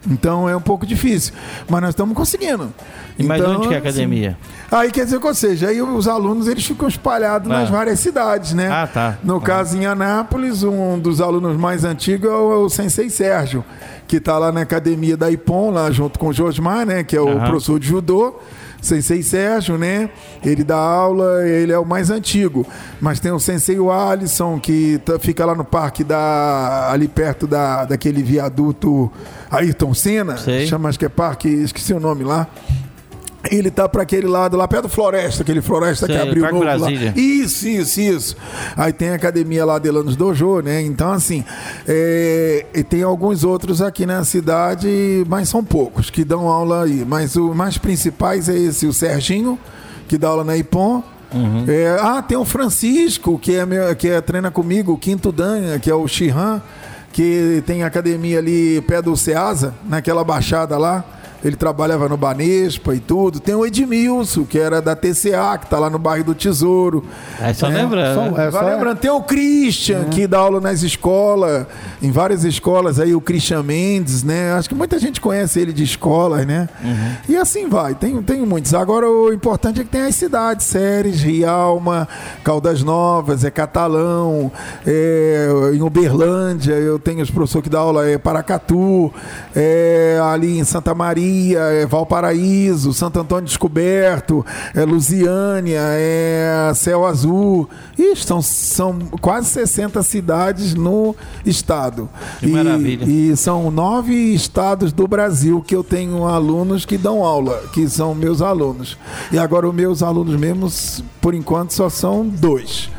Então 0.09 0.49
é 0.49 0.55
um 0.55 0.61
pouco 0.61 0.85
difícil. 0.85 1.33
Mas 1.69 1.81
nós 1.81 1.89
estamos 1.91 2.15
conseguindo. 2.15 2.73
E 3.17 3.23
mais 3.23 3.41
Então, 3.41 3.55
onde 3.57 3.67
que 3.69 3.73
é 3.73 3.77
a 3.77 3.79
assim, 3.79 3.87
academia? 3.89 4.37
Aí 4.71 4.91
quer 4.91 5.05
dizer, 5.05 5.19
ou 5.23 5.33
seja, 5.33 5.69
aí 5.69 5.81
os 5.81 6.07
alunos 6.07 6.47
eles 6.47 6.65
ficam 6.65 6.87
espalhados 6.87 7.49
Ah. 7.49 7.59
nas 7.59 7.69
várias 7.69 7.99
cidades, 7.99 8.53
né? 8.53 8.69
Ah, 8.69 8.87
tá. 8.87 9.17
No 9.23 9.39
caso 9.39 9.77
em 9.77 9.85
Anápolis, 9.85 10.63
um 10.63 10.99
dos 10.99 11.21
alunos 11.21 11.55
mais 11.57 11.83
antigos 11.85 12.29
é 12.29 12.33
o, 12.33 12.51
é 12.51 12.55
o 12.57 12.69
Sensei 12.69 13.09
Sérgio, 13.09 13.63
que 14.07 14.17
está 14.17 14.37
lá 14.37 14.51
na 14.51 14.61
academia 14.61 15.15
da 15.15 15.29
Ipom, 15.31 15.71
lá 15.71 15.89
junto 15.91 16.19
com 16.19 16.27
o 16.27 16.33
Josmar, 16.33 16.85
né? 16.85 17.03
Que 17.03 17.15
é 17.15 17.21
o 17.21 17.29
Aham. 17.29 17.45
professor 17.49 17.79
de 17.79 17.87
judô. 17.87 18.35
Sensei 18.81 19.23
Sérgio, 19.23 19.77
né? 19.77 20.09
Ele 20.43 20.61
dá 20.61 20.75
aula, 20.75 21.47
ele 21.47 21.71
é 21.71 21.79
o 21.79 21.85
mais 21.85 22.09
antigo. 22.11 22.67
Mas 22.99 23.17
tem 23.17 23.31
o 23.31 23.39
Sensei 23.39 23.77
Alisson, 23.89 24.59
que 24.59 24.99
tá- 25.05 25.17
fica 25.17 25.45
lá 25.45 25.55
no 25.55 25.63
parque 25.63 26.03
da, 26.03 26.89
ali 26.91 27.07
perto 27.07 27.47
da, 27.47 27.85
daquele 27.85 28.21
viaduto 28.21 29.09
Ayrton 29.53 29.93
Senna. 29.93 30.37
Sei. 30.37 30.67
Chama, 30.67 30.89
acho 30.89 30.99
que 30.99 31.05
é 31.05 31.09
parque, 31.09 31.47
esqueci 31.47 31.93
o 31.93 31.99
nome 31.99 32.23
lá. 32.23 32.47
Ele 33.51 33.69
tá 33.69 33.89
para 33.89 34.03
aquele 34.03 34.25
lado 34.25 34.55
lá, 34.55 34.65
perto 34.67 34.83
do 34.83 34.89
Floresta, 34.89 35.43
aquele 35.43 35.61
Floresta 35.61 36.07
que 36.07 36.13
Sei, 36.13 36.21
abriu 36.21 36.43
Parque 36.43 36.59
novo 36.59 36.79
lá. 36.79 36.89
Isso, 37.13 37.67
isso, 37.67 37.99
isso. 37.99 38.37
Aí 38.75 38.93
tem 38.93 39.09
a 39.09 39.15
academia 39.15 39.65
lá 39.65 39.77
de 39.79 39.91
Lanos 39.91 40.15
Dojo, 40.15 40.61
né? 40.61 40.81
Então, 40.81 41.11
assim, 41.11 41.43
é, 41.85 42.65
e 42.73 42.83
tem 42.83 43.03
alguns 43.03 43.43
outros 43.43 43.81
aqui 43.81 44.05
na 44.05 44.23
cidade, 44.23 45.25
mas 45.27 45.49
são 45.49 45.61
poucos 45.61 46.09
que 46.09 46.23
dão 46.23 46.47
aula 46.47 46.85
aí. 46.85 47.03
Mas 47.05 47.35
os 47.35 47.53
mais 47.53 47.77
principais 47.77 48.47
é 48.47 48.57
esse, 48.57 48.87
o 48.87 48.93
Serginho, 48.93 49.59
que 50.07 50.17
dá 50.17 50.29
aula 50.29 50.45
na 50.45 50.55
Ipom. 50.55 51.03
Uhum. 51.33 51.65
É, 51.67 51.97
ah, 51.99 52.21
tem 52.21 52.37
o 52.37 52.45
Francisco, 52.45 53.37
que 53.37 53.55
é, 53.55 53.65
meu, 53.65 53.93
que 53.95 54.07
é 54.07 54.21
treina 54.21 54.51
comigo, 54.51 54.93
o 54.93 54.97
Quinto 54.97 55.33
Dan, 55.33 55.79
que 55.79 55.89
é 55.89 55.95
o 55.95 56.07
Shihan, 56.07 56.61
que 57.13 57.63
tem 57.67 57.83
academia 57.83 58.39
ali 58.39 58.81
pé 58.81 59.01
do 59.01 59.15
Ceasa, 59.15 59.73
naquela 59.85 60.23
baixada 60.23 60.77
lá. 60.77 61.05
Ele 61.43 61.55
trabalhava 61.55 62.07
no 62.07 62.15
Banespa 62.17 62.95
e 62.95 62.99
tudo. 62.99 63.39
Tem 63.39 63.53
o 63.55 63.65
Edmilson, 63.65 64.45
que 64.45 64.57
era 64.57 64.81
da 64.81 64.95
TCA, 64.95 65.57
que 65.59 65.67
tá 65.67 65.77
lá 65.79 65.89
no 65.89 65.99
bairro 65.99 66.23
do 66.25 66.35
Tesouro. 66.35 67.03
Aí 67.39 67.53
só 67.53 67.67
É, 67.67 67.69
lembrando. 67.73 68.15
só- 68.15 68.31
né? 68.37 68.47
é, 68.47 68.49
Vai 68.49 68.73
lembrando, 68.73 68.97
tem 68.99 69.11
o 69.11 69.21
Christian, 69.21 70.05
que 70.05 70.25
dá 70.27 70.39
aula 70.39 70.61
nas 70.61 70.83
escolas, 70.83 71.65
em 72.01 72.11
várias 72.11 72.43
escolas 72.43 72.99
aí, 72.99 73.13
o 73.13 73.21
Christian 73.21 73.63
Mendes, 73.63 74.23
né? 74.23 74.53
Acho 74.53 74.69
que 74.69 74.75
muita 74.75 74.97
gente 74.99 75.19
conhece 75.19 75.59
ele 75.59 75.73
de 75.73 75.83
escolas, 75.83 76.45
né? 76.45 76.69
E 77.27 77.35
assim 77.35 77.67
vai, 77.67 77.93
tem, 77.95 78.21
tem 78.21 78.45
muitos. 78.45 78.73
Agora 78.73 79.09
o 79.09 79.33
importante 79.33 79.81
é 79.81 79.83
que 79.83 79.89
tem 79.89 80.01
as 80.03 80.15
cidades, 80.15 80.65
Séries, 80.65 81.21
Rialma, 81.21 82.07
Caldas 82.43 82.81
Novas, 82.83 83.43
é 83.43 83.51
Catalão, 83.51 84.51
é, 84.87 85.47
em 85.73 85.81
Uberlândia, 85.81 86.73
eu 86.73 86.97
tenho 86.99 87.21
os 87.21 87.29
professores 87.31 87.63
que 87.63 87.69
dá 87.69 87.79
aula, 87.79 88.07
é 88.07 88.17
Paracatu, 88.17 89.11
é, 89.55 90.19
ali 90.23 90.57
em 90.59 90.63
Santa 90.63 90.93
Maria, 90.93 91.32
é 91.55 91.85
Valparaíso, 91.85 92.93
Santo 92.93 93.19
Antônio 93.19 93.45
Descoberto, 93.45 94.45
é 94.73 94.83
Lusiânia, 94.83 95.79
é 95.81 96.71
Céu 96.75 97.05
Azul. 97.05 97.69
Ixi, 97.97 98.25
são, 98.25 98.41
são 98.41 98.99
quase 99.21 99.47
60 99.49 100.01
cidades 100.03 100.73
no 100.73 101.15
estado. 101.45 102.09
Que 102.39 102.47
e, 102.47 102.49
maravilha. 102.49 103.05
E 103.05 103.35
são 103.37 103.69
nove 103.71 104.13
estados 104.33 104.91
do 104.91 105.07
Brasil 105.07 105.61
que 105.65 105.75
eu 105.75 105.83
tenho 105.83 106.25
alunos 106.25 106.85
que 106.85 106.97
dão 106.97 107.23
aula, 107.23 107.61
que 107.73 107.87
são 107.87 108.13
meus 108.15 108.41
alunos. 108.41 108.97
E 109.31 109.37
agora 109.37 109.67
os 109.67 109.73
meus 109.75 110.03
alunos 110.03 110.35
mesmos, 110.35 111.03
por 111.21 111.33
enquanto, 111.33 111.71
só 111.73 111.89
são 111.89 112.27
dois. 112.27 112.89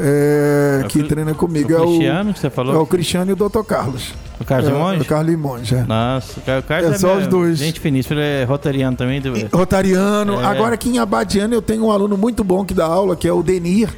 é, 0.00 0.82
É 0.84 0.88
que 0.88 1.02
treina 1.04 1.34
comigo. 1.34 1.72
o 1.72 1.76
É 1.76 1.80
o, 1.80 1.86
Cristiano 1.86 2.32
que 2.32 2.38
você 2.40 2.50
falou? 2.50 2.74
é 2.74 2.78
o 2.78 2.86
Cristiano 2.86 3.30
e 3.30 3.34
o 3.34 3.36
Dr. 3.36 3.62
Carlos. 3.66 4.14
O 4.42 4.44
Carlos 4.46 4.70
É, 4.70 4.72
Monge? 4.74 5.00
O 5.02 5.04
Carlos 5.04 5.36
Monge, 5.36 5.74
é. 5.74 5.82
Nossa, 5.84 6.38
o 6.40 6.42
Car- 6.42 6.58
o 6.58 6.62
Carlos 6.62 6.92
É 6.92 6.98
só 6.98 7.08
meu- 7.08 7.18
os 7.18 7.26
dois. 7.26 7.58
Gente 7.58 7.80
finíssima, 7.80 8.20
ele 8.20 8.42
é 8.42 8.44
rotariano 8.44 8.96
também. 8.96 9.20
Do... 9.20 9.32
Rotariano. 9.56 10.40
É. 10.40 10.44
Agora 10.44 10.74
aqui 10.74 10.90
em 10.90 10.98
Abadiânia 10.98 11.54
eu 11.56 11.62
tenho 11.62 11.84
um 11.86 11.90
aluno 11.90 12.16
muito 12.16 12.42
bom 12.44 12.64
que 12.64 12.74
dá 12.74 12.84
aula, 12.86 13.16
que 13.16 13.26
é 13.28 13.32
o 13.32 13.42
Denir. 13.42 13.88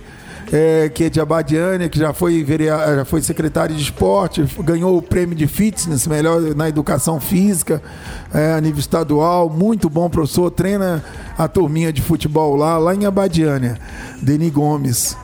é, 0.53 0.90
que 0.90 1.05
é 1.05 1.11
de 1.11 1.18
Abadiânia, 1.20 1.88
que 1.88 1.99
já 1.99 2.12
foi, 2.12 2.45
verea- 2.45 2.97
já 2.97 3.05
foi 3.07 3.22
secretário 3.22 3.74
de 3.74 3.82
esporte, 3.82 4.45
ganhou 4.61 4.97
o 4.99 5.03
prêmio 5.03 5.34
de 5.34 5.47
fitness, 5.47 6.07
melhor 6.07 6.38
na 6.55 6.68
educação 6.68 7.18
física, 7.18 7.82
é, 8.32 8.53
a 8.53 8.61
nível 8.61 8.78
estadual, 8.78 9.49
muito 9.49 9.88
bom 9.88 10.09
professor, 10.09 10.51
treina 10.51 11.03
a 11.36 11.49
turminha 11.49 11.90
de 11.90 12.03
futebol 12.03 12.55
lá, 12.57 12.76
lá 12.76 12.95
em 12.95 13.07
Abadiânia, 13.07 13.78
Denis 14.20 14.53
Gomes. 14.53 15.16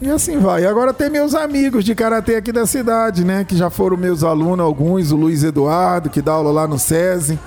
E 0.00 0.10
assim 0.10 0.38
vai. 0.38 0.62
E 0.62 0.66
agora 0.66 0.92
tem 0.92 1.08
meus 1.08 1.34
amigos 1.34 1.84
de 1.84 1.94
karatê 1.94 2.36
aqui 2.36 2.52
da 2.52 2.66
cidade, 2.66 3.24
né? 3.24 3.44
Que 3.44 3.56
já 3.56 3.70
foram 3.70 3.96
meus 3.96 4.22
alunos, 4.22 4.64
alguns, 4.64 5.10
o 5.10 5.16
Luiz 5.16 5.42
Eduardo, 5.42 6.10
que 6.10 6.20
dá 6.20 6.32
aula 6.32 6.50
lá 6.50 6.68
no 6.68 6.78
SESI, 6.78 7.38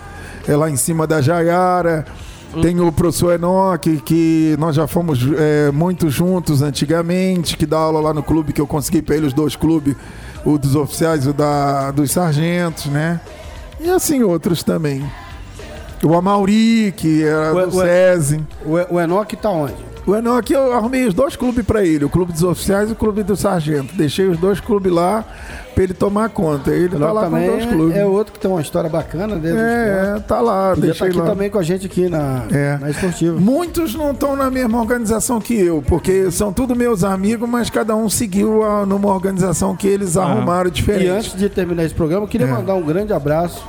é 0.47 0.55
lá 0.55 0.69
em 0.69 0.75
cima 0.75 1.05
da 1.05 1.21
Jaiara. 1.21 2.05
Tem 2.63 2.79
o 2.79 2.91
professor 2.91 3.33
Enoque, 3.33 4.01
que 4.01 4.55
nós 4.57 4.75
já 4.75 4.87
fomos 4.87 5.19
é, 5.37 5.71
muito 5.71 6.09
juntos 6.09 6.63
antigamente, 6.63 7.55
que 7.55 7.65
dá 7.67 7.77
aula 7.77 7.99
lá 7.99 8.11
no 8.11 8.23
clube, 8.23 8.51
que 8.51 8.59
eu 8.59 8.65
consegui 8.65 9.03
para 9.03 9.15
ele 9.15 9.27
os 9.27 9.33
dois 9.33 9.55
clubes, 9.55 9.95
o 10.43 10.57
dos 10.57 10.75
oficiais 10.75 11.27
e 11.27 11.29
o 11.29 11.33
da, 11.33 11.91
dos 11.91 12.09
sargentos, 12.09 12.87
né? 12.87 13.21
E 13.79 13.87
assim 13.87 14.23
outros 14.23 14.63
também. 14.63 15.05
O 16.03 16.15
Amauri, 16.15 16.91
que 16.97 17.23
era 17.23 17.53
Ué, 17.53 17.67
do 17.67 17.77
ué. 17.77 18.15
SESI. 18.15 18.43
O, 18.65 18.95
o 18.95 18.99
Enoque 18.99 19.35
tá 19.35 19.51
onde? 19.51 19.88
O 20.09 20.15
Enoque, 20.15 20.53
eu 20.53 20.73
arrumei 20.73 21.05
os 21.05 21.13
dois 21.13 21.35
clubes 21.35 21.63
pra 21.65 21.85
ele, 21.85 22.03
o 22.05 22.09
clube 22.09 22.31
dos 22.33 22.41
oficiais 22.43 22.89
e 22.89 22.93
o 22.93 22.95
clube 22.95 23.21
do 23.23 23.35
sargento. 23.35 23.93
Deixei 23.95 24.27
os 24.27 24.37
dois 24.39 24.59
clubes 24.59 24.91
lá 24.91 25.23
pra 25.75 25.83
ele 25.83 25.93
tomar 25.93 26.29
conta. 26.29 26.71
Ele 26.71 26.89
tá 26.89 26.95
Enoque 26.95 27.13
lá 27.13 27.23
com 27.25 27.29
também 27.29 27.47
dois 27.49 27.65
clubes. 27.65 27.95
é 27.95 28.05
outro 28.05 28.33
que 28.33 28.39
tem 28.39 28.49
uma 28.49 28.61
história 28.61 28.89
bacana 28.89 29.35
dentro 29.35 29.57
do 29.59 29.63
esporte. 29.65 29.69
É, 29.69 30.13
é, 30.17 30.19
tá 30.21 30.41
lá, 30.41 30.69
Podia 30.73 30.91
estar 30.91 31.05
deixei 31.05 31.07
aqui 31.09 31.17
lá. 31.17 31.25
também 31.25 31.49
com 31.49 31.59
a 31.59 31.63
gente 31.63 31.85
aqui 31.85 32.09
na, 32.09 32.43
É. 32.51 32.77
na 32.79 32.89
esportiva. 32.89 33.39
Muitos 33.39 33.93
não 33.93 34.11
estão 34.11 34.35
na 34.35 34.49
mesma 34.49 34.79
organização 34.79 35.39
que 35.39 35.53
eu, 35.53 35.83
porque 35.87 36.31
são 36.31 36.51
tudo 36.51 36.75
meus 36.75 37.03
amigos, 37.03 37.47
mas 37.47 37.69
cada 37.69 37.95
um 37.95 38.09
seguiu 38.09 38.63
a- 38.63 38.85
numa 38.85 39.13
organização 39.13 39.75
que 39.75 39.87
eles 39.87 40.17
arrumaram 40.17 40.69
diferente. 40.71 41.05
E 41.05 41.09
antes 41.09 41.35
de 41.35 41.47
terminar 41.49 41.83
esse 41.83 41.93
programa, 41.93 42.23
eu 42.23 42.27
queria 42.27 42.47
É. 42.47 42.51
mandar 42.51 42.73
um 42.73 42.83
grande 42.83 43.13
abraço 43.13 43.63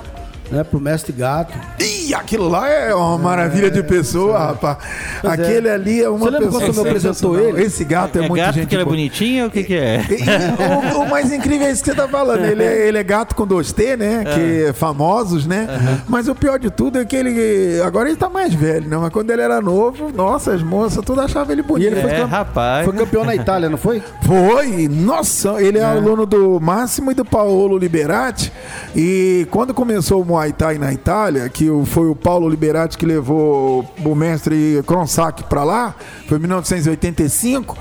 né, 0.51 0.65
pro 0.65 0.81
mestre 0.81 1.13
Gato. 1.13 1.53
Ih, 1.79 2.15
aquilo 2.15 2.49
lá 2.49 2.69
é 2.69 2.95
uma 2.95 3.17
maravilha 3.19 3.71
de 3.71 3.83
pessoa, 3.83 4.39
rapaz. 4.39 4.79
Pois 5.21 5.39
é. 5.39 5.43
Aquele 5.43 5.69
ali 5.71 6.03
é 6.03 6.09
uma 6.09 6.19
Você 6.19 6.25
lembra 6.31 6.47
pessoa. 6.47 6.61
quando 6.63 6.75
você 6.75 6.83
me 6.83 6.89
apresentou 6.89 7.39
ele? 7.41 7.63
Esse 7.63 7.85
gato 7.85 8.19
é, 8.19 8.25
É 8.25 8.29
muito 8.29 8.41
gato 8.43 8.55
gente 8.55 8.63
porque 8.65 8.75
ele 8.75 8.83
é 8.83 8.85
bonitinho 8.87 9.43
ou 9.45 9.49
o 9.49 9.53
que 9.53 9.63
que 9.65 9.75
é? 9.77 10.01
E 10.11 10.95
o, 10.97 11.03
o 11.03 11.09
mais 11.11 11.33
incrível 11.33 11.67
é 11.67 11.71
isso 11.71 11.83
que 11.85 11.91
você 11.91 11.97
tá 11.97 12.09
falando. 12.09 12.45
Ele 12.45 12.63
é, 12.63 12.89
ele 12.89 12.99
é 12.99 13.03
gato 13.03 13.35
com 13.35 13.47
2T, 13.47 13.97
né? 13.97 14.25
Que 14.25 14.65
é 14.69 14.73
famosos, 14.73 15.47
né? 15.47 15.69
Mas 16.09 16.29
o 16.29 16.35
pior 16.35 16.59
de 16.59 16.71
tudo 16.71 16.99
é 16.99 17.05
que 17.05 17.15
ele. 17.17 17.81
Agora 17.83 18.09
ele 18.09 18.17
tá 18.17 18.29
mais 18.29 18.53
velho, 18.55 18.89
né? 18.89 18.97
Mas 18.97 19.13
quando 19.13 19.31
ele 19.31 19.43
era 19.43 19.61
novo, 19.61 20.11
nossa, 20.13 20.53
as 20.53 20.63
moças 20.63 21.05
tudo 21.05 21.21
achavam 21.21 21.53
ele 21.53 21.63
bonito. 21.63 21.85
E 21.89 21.93
ele 21.93 22.01
foi 22.01 22.11
É, 22.11 22.17
campe- 22.21 22.31
rapaz. 22.31 22.85
Foi 22.85 22.95
campeão 22.97 23.25
na 23.25 23.35
Itália, 23.35 23.69
não 23.69 23.79
foi? 23.79 24.03
Foi, 24.23 24.89
nossa, 24.89 25.61
ele 25.63 25.79
é, 25.79 25.83
aluno 25.85 26.27
do 26.27 26.59
Máximo 26.61 27.11
e 27.11 27.15
do 27.15 27.25
Paolo 27.25 27.79
Liberati. 27.79 28.53
E 28.95 29.47
quando 29.51 29.73
começou 29.73 30.21
o 30.23 30.25
Muay 30.41 30.53
Thai 30.55 30.79
na 30.79 30.91
Itália, 30.91 31.47
que 31.51 31.69
foi 31.85 32.09
o 32.09 32.17
Paulo 32.17 32.49
Liberati 32.49 32.97
que 32.97 33.05
levou 33.05 33.85
o 34.03 34.15
mestre 34.15 34.83
Kronsak 34.87 35.45
pra 35.45 35.63
lá, 35.65 35.95
foi 36.27 36.39
em 36.39 36.41
1985. 36.41 37.77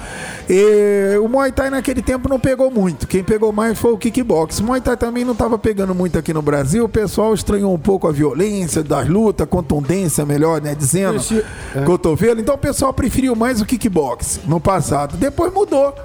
E 0.50 1.18
o 1.24 1.30
Muay 1.30 1.54
Thai 1.54 1.70
naquele 1.70 2.02
tempo 2.02 2.28
não 2.28 2.38
pegou 2.38 2.70
muito. 2.70 3.08
Quem 3.08 3.24
pegou 3.24 3.54
mais 3.54 3.80
foi 3.80 3.94
o 3.94 3.98
kickbox. 3.98 4.60
O 4.60 4.64
Muay 4.66 4.82
Thai 4.82 4.98
também 4.98 5.24
não 5.24 5.32
estava 5.32 5.58
pegando 5.58 5.96
muito 5.96 6.20
aqui 6.20 6.34
no 6.34 6.42
Brasil. 6.42 6.84
O 6.84 6.90
pessoal 6.90 7.34
estranhou 7.34 7.74
um 7.74 7.80
pouco 7.80 8.08
a 8.10 8.12
violência 8.12 8.84
das 8.84 9.08
lutas, 9.08 9.48
contundência, 9.48 10.26
melhor, 10.26 10.62
né? 10.62 10.76
Dizendo, 10.76 11.16
Esse- 11.16 11.46
é. 11.74 11.82
cotovelo. 11.86 12.42
Então 12.42 12.56
o 12.56 12.58
pessoal 12.58 12.94
preferiu 12.94 13.38
mais 13.38 13.62
o 13.62 13.66
kickbox 13.66 14.42
no 14.46 14.60
passado. 14.60 15.16
Depois 15.16 15.54
mudou. 15.54 15.96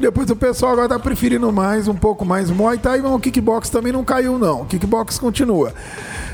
Depois 0.00 0.30
o 0.30 0.36
pessoal 0.36 0.72
agora 0.72 0.88
tá 0.88 0.98
preferindo 0.98 1.52
mais, 1.52 1.86
um 1.86 1.94
pouco 1.94 2.24
mais 2.24 2.50
Muay 2.50 2.78
Thai, 2.78 3.00
mas 3.02 3.12
o 3.12 3.18
kickbox 3.18 3.68
também 3.68 3.92
não 3.92 4.02
caiu, 4.02 4.38
não. 4.38 4.62
O 4.62 4.64
kickbox 4.64 5.18
continua. 5.18 5.74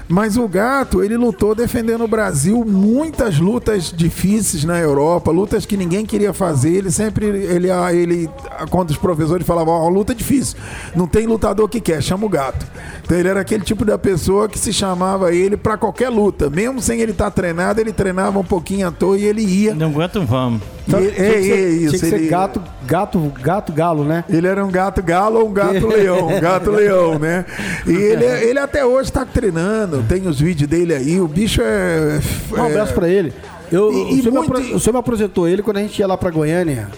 Mas 0.09 0.37
o 0.37 0.47
gato, 0.47 1.03
ele 1.03 1.17
lutou 1.17 1.53
defendendo 1.53 2.05
o 2.05 2.09
Brasil 2.09 2.65
muitas 2.65 3.41
lutas 3.41 3.93
difíceis 3.93 4.63
na 4.63 4.79
Europa, 4.79 5.33
lutas 5.33 5.67
que 5.67 5.77
ninguém 5.77 6.07
queria 6.07 6.33
fazer. 6.33 6.75
Ele 6.75 6.93
sempre, 6.93 7.27
ele, 7.27 7.69
ele 7.69 8.31
quando 8.71 8.91
os 8.91 8.97
professores 8.97 9.45
falavam, 9.45 9.75
ó, 9.75 9.83
uma 9.83 9.91
luta 9.91 10.15
difícil, 10.15 10.57
não 10.95 11.09
tem 11.09 11.27
lutador 11.27 11.69
que 11.69 11.81
quer, 11.81 12.01
chama 12.01 12.25
o 12.25 12.29
gato. 12.29 12.65
Então 13.03 13.19
ele 13.19 13.29
era 13.29 13.41
aquele 13.41 13.65
tipo 13.65 13.85
da 13.85 13.99
pessoa 13.99 14.49
que 14.49 14.61
se 14.61 14.73
chamava 14.73 15.35
ele 15.35 15.57
pra 15.57 15.77
qualquer 15.77 16.09
luta, 16.09 16.49
mesmo 16.49 16.81
sem 16.81 17.01
ele 17.01 17.11
estar 17.11 17.33
treinado, 17.33 17.81
ele 17.81 17.93
treinava 17.93 18.39
um 18.39 18.45
pouquinho 18.45 18.87
à 18.87 18.93
toa 18.93 19.19
e 19.19 19.25
ele 19.25 19.43
ia. 19.43 19.75
Não 19.75 19.89
aguento, 19.89 20.25
vamos. 20.25 20.76
E 20.89 20.95
ele- 20.95 21.11
que 21.13 21.21
é, 21.23 21.31
ser, 21.31 21.51
é 21.53 21.69
isso, 21.69 21.89
tinha 21.91 21.91
que 21.91 21.99
ser 22.11 22.15
ele- 22.17 22.29
gato, 22.29 22.63
gato, 22.87 23.33
gato 23.43 23.73
galo, 23.73 24.05
né? 24.05 24.25
Ele 24.29 24.47
era 24.47 24.65
um 24.65 24.71
gato 24.71 25.03
galo 25.03 25.41
ou 25.41 25.49
um 25.49 25.53
gato 25.53 25.87
leão, 25.87 26.29
um 26.29 26.41
gato 26.41 26.71
leão, 26.71 27.19
né? 27.19 27.45
E 27.87 27.93
ele, 27.93 28.25
ele 28.49 28.59
até 28.59 28.85
hoje 28.85 29.11
tá 29.11 29.25
treinando, 29.25 30.05
tem 30.09 30.27
os 30.29 30.41
vídeos 30.41 30.69
dele 30.71 30.95
aí, 30.95 31.21
o 31.21 31.27
bicho 31.27 31.61
é. 31.63 32.21
Um 32.53 32.63
abraço 32.65 32.95
pra 32.95 33.09
ele. 33.09 33.33
Eu, 33.73 33.93
E- 33.93 33.97
o, 33.97 34.09
senhor 34.23 34.25
me 34.25 34.31
muito- 34.39 34.53
apro- 34.53 34.77
o 34.77 34.81
senhor 34.81 34.93
me 34.93 34.99
apresentou 35.01 35.49
ele 35.49 35.61
quando 35.63 35.79
a 35.79 35.81
gente 35.81 35.99
ia 35.99 36.07
lá 36.07 36.17
pra 36.17 36.31
Goiânia. 36.31 36.89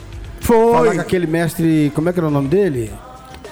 Falar 0.41 0.78
Foi 0.78 0.95
com 0.95 1.01
aquele 1.01 1.26
mestre, 1.26 1.91
como 1.95 2.09
é 2.09 2.12
que 2.12 2.18
era 2.20 2.28
o 2.28 2.30
nome 2.30 2.49
dele? 2.49 2.91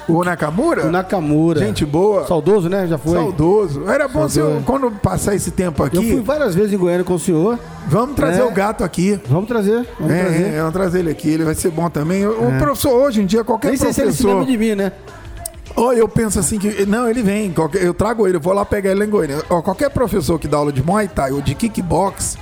O 0.09 0.23
Nakamura? 0.25 0.87
O 0.87 0.91
Nakamura. 0.91 1.61
Gente 1.61 1.85
boa, 1.85 2.27
Saudoso, 2.27 2.69
né? 2.69 2.87
Já 2.87 2.97
foi. 2.99 3.13
saudoso. 3.15 3.89
Era 3.89 4.07
bom 4.09 4.29
se 4.29 4.39
eu, 4.39 4.45
Saudoso. 4.47 4.65
quando 4.67 4.91
passar 4.91 5.35
esse 5.35 5.51
tempo 5.51 5.83
Eu 5.85 5.91
fui 5.91 5.99
aqui, 6.13 6.21
várias 6.21 6.55
vezes 6.55 6.73
em 6.73 6.77
Goiânia 6.79 7.05
com 7.05 7.15
o 7.15 7.19
senhor. 7.19 7.59
vamos 7.89 8.15
trazer 8.17 8.41
É. 8.41 8.45
o 8.45 8.51
gato 8.53 8.83
aqui. 8.85 9.21
Vamos 9.29 9.49
trazer, 9.49 9.87
vamos 9.99 10.15
É, 10.15 10.23
trazer. 10.25 10.45
é, 10.45 10.59
vamos 10.59 10.73
trazer 10.73 10.99
ele 11.01 11.11
aqui, 11.11 11.29
ele 11.31 11.45
vai 11.45 11.55
ser 11.55 11.71
bom 11.71 11.89
também. 11.91 12.27
O 12.27 12.59
professor, 12.59 12.93
hoje 12.93 13.23
em 13.23 13.27
dia, 13.27 13.43
qualquer 13.45 13.69
Nem 13.69 13.77
sei 13.77 13.93
se 13.93 14.01
ele 14.01 14.13
se 14.13 14.23
professor. 14.23 14.47
de 14.47 14.57
mim, 14.59 14.75
né? 14.75 14.93
Ou 15.75 15.93
eu 15.93 16.09
penso 16.09 16.39
assim 16.39 16.59
que. 16.59 16.87
Não, 16.87 17.07
ele 17.09 17.23
vem. 17.23 17.53
eu 17.75 17.93
trago 17.93 18.27
ele, 18.27 18.37
eu 18.39 18.41
vou 18.41 18.55
lá 18.55 18.65
pegar 18.65 18.93
ele 18.93 19.05
em 19.05 19.11
Goiânia. 19.11 19.43
Qualquer 19.43 19.91
professor 19.91 20.39
que 20.39 20.49
dá 20.49 20.57
aula 20.57 20.73
de 20.73 20.83
Muay 20.83 21.07
Thai 21.07 21.33
ou 21.33 21.43
de 21.43 21.55
kickbox, 21.55 22.39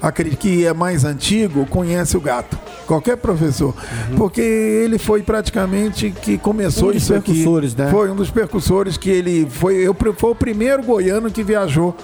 acredito 0.00 0.38
que 0.38 0.66
é 0.66 0.72
mais 0.72 1.04
antigo, 1.04 1.66
conhece 1.66 2.16
o 2.16 2.20
gato. 2.20 2.58
Qualquer 2.86 3.16
professor. 3.16 3.74
Porque 4.16 4.40
ele 4.40 4.98
foi 4.98 5.22
praticamente 5.22 6.10
que 6.10 6.38
começou 6.38 6.90
Um 6.90 6.92
dos 6.92 7.02
isso 7.02 7.14
aqui. 7.14 7.44
né? 7.74 7.90
Foi 7.90 8.10
um 8.10 8.14
dos 8.16 8.30
percussores 8.30 8.96
que 8.96 9.10
ele 9.10 9.46
foi. 9.50 9.76
Eu, 9.76 9.96
foi 10.16 10.30
o 10.30 10.34
primeiro 10.34 10.82
goiano 10.82 11.30
que 11.30 11.42
viajou 11.42 11.96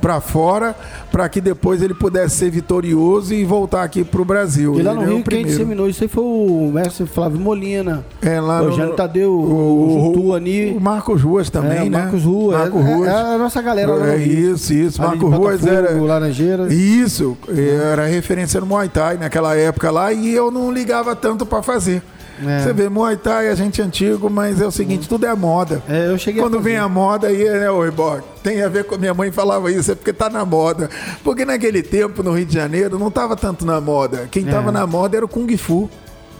para 0.00 0.20
fora 0.20 0.74
para 1.10 1.28
que 1.28 1.40
depois 1.40 1.82
ele 1.82 1.94
pudesse 1.94 2.36
ser 2.36 2.50
vitorioso 2.50 3.32
e 3.32 3.44
voltar 3.44 3.82
aqui 3.82 4.04
para 4.04 4.20
o 4.20 4.24
Brasil. 4.24 4.78
E 4.78 4.82
lá 4.82 4.94
no 4.94 5.02
é 5.02 5.04
o 5.06 5.08
Rio, 5.08 5.24
quem 5.24 5.44
disseminou 5.44 5.88
isso 5.88 6.04
aí 6.04 6.08
foi 6.08 6.24
o 6.24 6.70
mestre 6.72 7.06
Flávio 7.06 7.38
Molina. 7.38 8.04
É 8.20 8.40
lá 8.40 8.62
o 8.62 8.72
Jânio 8.72 8.94
Tadeu, 8.94 9.32
o, 9.32 10.10
o, 10.10 10.12
Tuani. 10.12 10.72
o 10.72 10.80
Marcos 10.80 11.22
Ruas 11.22 11.50
também, 11.50 11.78
é, 11.78 11.82
o 11.82 11.90
né? 11.90 11.98
Marcos 11.98 12.22
Ruas. 12.22 12.58
Marcos 12.58 12.80
é, 12.84 12.94
Ruas. 12.94 13.08
É, 13.08 13.12
a 13.12 13.38
nossa 13.38 13.62
galera 13.62 13.94
lá 13.94 14.08
É 14.12 14.18
isso, 14.18 14.72
isso. 14.72 15.02
Ali 15.02 15.18
de 15.18 15.24
Marco 15.24 15.36
Ruas 15.36 15.66
era. 15.66 15.90
Laranjeira. 15.92 16.72
Isso, 16.72 17.36
era 17.48 18.06
referência 18.06 18.60
no 18.60 18.66
Muay 18.66 18.88
Thai 18.88 19.16
naquela 19.16 19.56
época 19.56 19.90
lá 19.90 20.12
e 20.12 20.34
eu 20.34 20.50
não 20.50 20.70
ligava 20.70 21.16
tanto 21.16 21.46
pra 21.46 21.62
fazer. 21.62 22.02
É. 22.44 22.60
Você 22.60 22.72
vê 22.72 22.88
Muay 22.88 23.16
Thai, 23.16 23.48
a 23.48 23.54
gente 23.54 23.80
é 23.80 23.84
antigo, 23.84 24.28
mas 24.28 24.60
é 24.60 24.66
o 24.66 24.70
seguinte, 24.70 25.08
tudo 25.08 25.24
é 25.26 25.34
moda. 25.34 25.82
É, 25.88 26.08
eu 26.08 26.18
cheguei 26.18 26.40
a 26.40 26.44
Quando 26.44 26.58
fazer. 26.58 26.68
vem 26.70 26.76
a 26.78 26.88
moda 26.88 27.28
aí, 27.28 27.44
né, 27.48 27.70
ô 27.70 27.82
Reborn? 27.82 28.22
Tem 28.42 28.62
a 28.62 28.68
ver 28.68 28.84
com 28.84 28.96
minha 28.98 29.14
mãe 29.14 29.30
falava 29.32 29.70
isso, 29.72 29.92
é 29.92 29.94
porque 29.94 30.12
tá 30.12 30.28
na 30.28 30.44
moda. 30.44 30.90
Porque 31.24 31.44
naquele 31.44 31.82
tempo 31.82 32.22
no 32.22 32.32
Rio 32.34 32.44
de 32.44 32.52
Janeiro 32.54 32.98
não 32.98 33.10
tava 33.10 33.36
tanto 33.36 33.64
na 33.64 33.80
moda. 33.80 34.28
Quem 34.30 34.44
tava 34.44 34.68
É. 34.68 34.72
na 34.72 34.86
moda 34.86 35.16
era 35.16 35.24
o 35.24 35.28
Kung 35.28 35.56
Fu. 35.56 35.88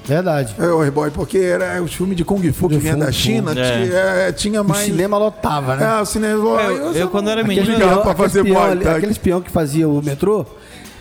Verdade. 0.05 0.55
É, 0.59 0.67
ô 0.69 0.81
Reborn, 0.83 1.11
porque 1.11 1.39
era 1.39 1.83
o 1.83 1.89
filme 1.89 2.15
de 2.15 2.25
Kung 2.25 2.53
Fu 2.53 2.69
que 2.69 2.77
vinha 2.79 2.95
da. 2.97 3.11
China, 3.11 3.51
É. 3.51 3.55
tinha, 3.55 3.99
é, 3.99 4.33
tinha 4.33 4.63
O 4.63 4.65
mais. 4.69 4.85
cinema 4.85 5.19
lotava, 5.19 5.75
né? 5.77 5.99
É, 5.99 6.01
o 6.01 6.05
cinema. 6.07 6.35
Eu- 6.63 6.93
eu, 6.93 7.09
quando 7.09 7.29
era 7.31 7.41
Aquele 7.41 7.61
menino, 7.61 7.75
ligava 7.79 8.03
pra 8.03 8.15
fazer 8.15 8.45
peão 8.45 8.55
Muay 8.55 8.71
ali- 8.71 8.85
Thai. 8.85 8.97
Aqueles 8.99 9.19
peão 9.19 9.41
que 9.41 9.51
fazia 9.51 9.89
o 9.89 10.01
metrô, 10.01 10.47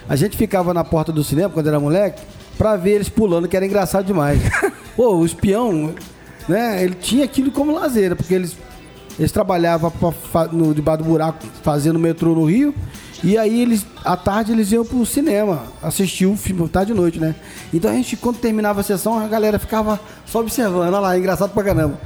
a 0.09 0.15
gente 0.15 0.35
ficava 0.35 0.73
na 0.73 0.83
porta 0.83 1.11
do 1.11 1.23
cinema, 1.23 1.49
quando 1.49 1.67
era 1.67 1.79
moleque, 1.79 2.19
pra 2.57 2.75
ver 2.77 2.91
eles 2.93 3.07
pulando, 3.09 3.47
que 3.47 3.55
era 3.55 3.65
engraçado 3.65 4.05
demais. 4.05 4.39
Pô, 4.95 5.15
o 5.15 5.25
espião, 5.25 5.93
né, 6.47 6.83
ele 6.83 6.95
tinha 6.95 7.25
aquilo 7.25 7.51
como 7.51 7.73
lazer, 7.73 8.15
porque 8.15 8.33
eles, 8.33 8.55
eles 9.19 9.31
trabalhavam 9.31 9.91
no, 10.51 10.73
debaixo 10.73 11.03
do 11.03 11.09
buraco, 11.09 11.45
fazendo 11.61 11.99
metrô 11.99 12.33
no 12.33 12.45
Rio, 12.45 12.73
e 13.23 13.37
aí 13.37 13.61
eles, 13.61 13.85
à 14.03 14.15
tarde, 14.15 14.51
eles 14.51 14.71
iam 14.71 14.85
pro 14.85 15.05
cinema, 15.05 15.63
assistir 15.81 16.25
o 16.25 16.37
filme, 16.37 16.67
tarde 16.69 16.91
e 16.91 16.95
noite, 16.95 17.19
né? 17.19 17.35
Então 17.73 17.89
a 17.89 17.93
gente, 17.93 18.15
quando 18.15 18.37
terminava 18.37 18.81
a 18.81 18.83
sessão, 18.83 19.17
a 19.17 19.27
galera 19.27 19.57
ficava 19.57 19.99
só 20.25 20.39
observando, 20.39 20.93
olha 20.93 20.99
lá, 20.99 21.17
engraçado 21.17 21.51
pra 21.51 21.63
caramba. 21.63 21.99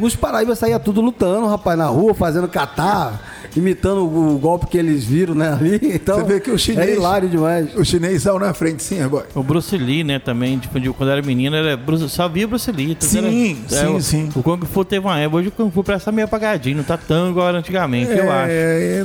Os 0.00 0.16
paraíbas 0.16 0.58
saía 0.58 0.78
tudo 0.78 1.00
lutando, 1.00 1.46
rapaz, 1.46 1.76
na 1.78 1.86
rua, 1.86 2.14
fazendo 2.14 2.48
catar, 2.48 3.20
imitando 3.54 4.00
o, 4.06 4.34
o 4.34 4.38
golpe 4.38 4.66
que 4.66 4.78
eles 4.78 5.04
viram, 5.04 5.34
né, 5.34 5.52
ali. 5.52 5.78
Então, 5.94 6.18
Você 6.20 6.24
vê 6.24 6.40
que 6.40 6.50
o 6.50 6.58
chinês- 6.58 6.88
É 6.90 6.94
hilário 6.94 7.28
demais. 7.28 7.74
O 7.76 7.84
chinês 7.84 8.22
saiu 8.22 8.38
na 8.38 8.54
frente, 8.54 8.82
sim, 8.82 8.96
Reborn. 8.98 9.26
O 9.34 9.42
Bruce 9.42 9.76
Lee, 9.76 10.02
né, 10.02 10.18
também, 10.18 10.58
tipo, 10.58 10.94
quando 10.94 11.10
era 11.10 11.20
menino, 11.22 11.54
era 11.54 11.76
Bruce, 11.76 12.08
só 12.08 12.28
via 12.28 12.48
Bruce 12.48 12.70
Lee. 12.72 12.94
tudo 12.94 13.08
Sim, 13.10 13.58
era- 13.70 13.86
sim, 13.86 13.94
o, 13.96 14.02
sim. 14.02 14.28
O 14.34 14.42
Kung 14.42 14.60
Fu 14.64 14.84
teve 14.84 15.04
uma 15.06 15.18
época, 15.18 15.36
hoje 15.38 15.48
o 15.48 15.52
Kung 15.52 15.70
Fu 15.70 15.84
parece 15.84 16.02
estar 16.02 16.12
meio 16.12 16.24
apagadinho, 16.26 16.78
não 16.78 16.84
tá 16.84 16.96
tão 16.96 17.30
igual 17.30 17.48
era 17.48 17.58
antigamente, 17.58 18.10
eu 18.10 18.30
acho. 18.32 18.50
É, 18.50 19.04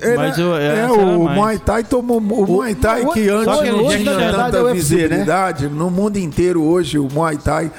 é, 0.00 0.16
Mas 0.16 0.38
é, 0.38 0.42
eu- 0.42 0.56
é, 0.56 0.66
era 0.78 0.92
o 0.92 1.24
mais. 1.24 1.36
Muay 1.36 1.58
Thai 1.58 1.84
tomou. 1.84 2.18
O 2.18 2.46
Muay 2.46 2.74
Thai 2.76 3.02
o- 3.02 3.12
que 3.12 3.28
antes 3.28 3.44
só 3.52 3.62
que 3.62 3.70
não 3.72 3.84
hoje, 3.84 3.98
tinha 3.98 4.14
tanta 4.32 4.56
é 4.58 4.62
UFC, 4.62 4.64
né? 4.64 4.72
visibilidade. 4.74 5.68
No 5.68 5.90
mundo 5.90 6.16
inteiro 6.18 6.62
hoje, 6.62 6.98
o 6.98 7.08
Muay 7.12 7.36
Thai. 7.36 7.70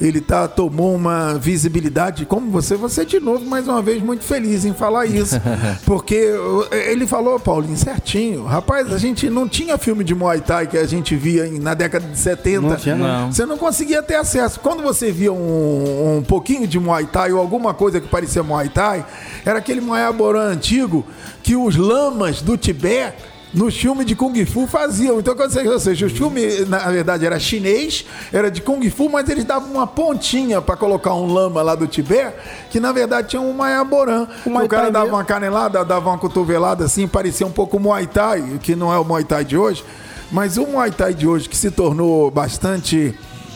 Ele 0.00 0.20
tá, 0.20 0.46
tomou 0.46 0.94
uma 0.94 1.34
visibilidade, 1.34 2.24
como 2.24 2.50
você, 2.50 2.76
você 2.76 3.04
de 3.04 3.18
novo, 3.18 3.44
mais 3.44 3.66
uma 3.66 3.82
vez, 3.82 4.02
muito 4.02 4.24
feliz 4.24 4.64
em 4.64 4.72
falar 4.72 5.06
isso. 5.06 5.40
Porque 5.84 6.32
uh, 6.32 6.74
ele 6.74 7.06
falou, 7.06 7.38
Paulinho, 7.40 7.76
certinho. 7.76 8.44
Rapaz, 8.44 8.92
a 8.92 8.98
gente 8.98 9.28
não 9.28 9.48
tinha 9.48 9.76
filme 9.76 10.04
de 10.04 10.14
Muay 10.14 10.40
Thai 10.40 10.66
que 10.66 10.78
a 10.78 10.86
gente 10.86 11.16
via 11.16 11.50
na 11.60 11.74
década 11.74 12.06
de 12.06 12.18
70. 12.18 12.60
Não 12.60 12.76
tinha, 12.76 12.94
não. 12.94 13.06
Não. 13.06 13.32
Você 13.32 13.44
não 13.44 13.58
conseguia 13.58 14.02
ter 14.02 14.14
acesso. 14.14 14.60
Quando 14.60 14.82
você 14.82 15.10
via 15.10 15.32
um, 15.32 16.18
um 16.18 16.22
pouquinho 16.22 16.66
de 16.66 16.78
Muay 16.78 17.06
Thai 17.06 17.32
ou 17.32 17.40
alguma 17.40 17.74
coisa 17.74 18.00
que 18.00 18.08
parecia 18.08 18.42
Muay 18.42 18.68
Thai, 18.68 19.04
era 19.44 19.58
aquele 19.58 19.80
Muay 19.80 20.12
Boran 20.12 20.52
antigo 20.52 21.04
que 21.42 21.56
os 21.56 21.76
lamas 21.76 22.40
do 22.40 22.56
Tibete 22.56 23.37
nos 23.52 23.76
filmes 23.76 24.06
de 24.06 24.14
Kung 24.14 24.34
Fu 24.44 24.66
faziam. 24.66 25.18
Então, 25.18 25.34
ou 25.36 25.50
seja, 25.50 25.70
ou 25.70 25.78
seja, 25.78 26.06
o 26.06 26.10
filme, 26.10 26.64
na 26.66 26.78
verdade, 26.90 27.24
era 27.24 27.38
chinês, 27.38 28.04
era 28.32 28.50
de 28.50 28.60
Kung 28.60 28.88
Fu, 28.90 29.08
mas 29.08 29.28
eles 29.28 29.44
davam 29.44 29.70
uma 29.70 29.86
pontinha 29.86 30.60
para 30.60 30.76
colocar 30.76 31.14
um 31.14 31.32
lama 31.32 31.62
lá 31.62 31.74
do 31.74 31.86
Tibete, 31.86 32.34
que 32.70 32.78
na 32.80 32.92
verdade 32.92 33.28
tinha 33.28 33.42
um 33.42 33.52
Mayaboran. 33.52 34.26
O 34.44 34.50
O, 34.50 34.68
cara 34.68 34.90
dava 34.90 35.06
uma 35.06 35.24
canelada, 35.24 35.84
dava 35.84 36.10
uma 36.10 36.18
cotovelada 36.18 36.84
assim, 36.84 37.06
parecia 37.08 37.46
um 37.46 37.52
pouco 37.52 37.78
Muay 37.78 38.06
Thai, 38.06 38.58
que 38.62 38.76
não 38.76 38.92
é 38.92 38.98
o 38.98 39.04
Muay 39.04 39.24
Thai 39.24 39.44
de 39.44 39.56
hoje. 39.56 39.84
Mas 40.30 40.58
o 40.58 40.66
Muay 40.66 40.90
Thai 40.90 41.14
de 41.14 41.26
hoje, 41.26 41.48
que 41.48 41.56
se 41.56 41.70
tornou 41.70 42.30
bastante 42.30 43.14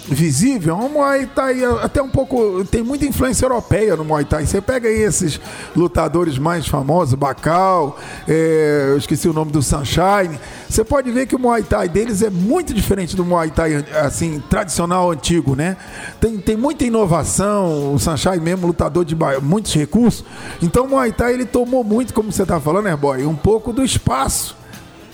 visível, 0.08 0.74
é 0.74 0.78
um 0.78 0.88
Muay 0.88 1.26
Thai 1.26 1.64
até 1.80 2.02
um 2.02 2.08
pouco. 2.08 2.64
tem 2.64 2.82
muita 2.82 3.04
influência 3.06 3.44
europeia 3.44 3.96
no 3.96 4.04
Muay 4.04 4.24
Thai. 4.24 4.46
Você 4.46 4.60
pega 4.60 4.88
aí 4.88 5.00
esses 5.00 5.40
lutadores 5.76 6.38
mais 6.38 6.66
famosos, 6.66 7.14
Bacal, 7.14 7.98
é, 8.26 8.88
eu 8.90 8.98
esqueci 8.98 9.28
o 9.28 9.32
nome 9.32 9.52
do 9.52 9.62
Sunshine. 9.62 10.38
Você 10.68 10.84
pode 10.84 11.10
ver 11.10 11.26
que 11.26 11.36
o 11.36 11.38
Muay 11.38 11.62
Thai 11.62 11.88
deles 11.88 12.22
é 12.22 12.30
muito 12.30 12.74
diferente 12.74 13.14
do 13.14 13.24
Muay 13.24 13.50
Thai 13.50 13.84
assim, 14.04 14.42
tradicional 14.50 15.10
antigo, 15.10 15.54
né? 15.54 15.76
Tem, 16.20 16.38
tem 16.38 16.56
muita 16.56 16.84
inovação, 16.84 17.94
o 17.94 17.98
Sunshine 17.98 18.40
mesmo, 18.40 18.66
lutador 18.66 19.04
de 19.04 19.16
muitos 19.40 19.72
recursos. 19.74 20.24
Então 20.60 20.86
o 20.86 20.88
Muay 20.90 21.12
Thai 21.12 21.34
ele 21.34 21.44
tomou 21.44 21.84
muito, 21.84 22.12
como 22.12 22.32
você 22.32 22.42
está 22.42 22.60
falando, 22.60 22.86
né, 22.86 22.96
boy? 22.96 23.24
Um 23.24 23.36
pouco 23.36 23.72
do 23.72 23.84
espaço. 23.84 24.56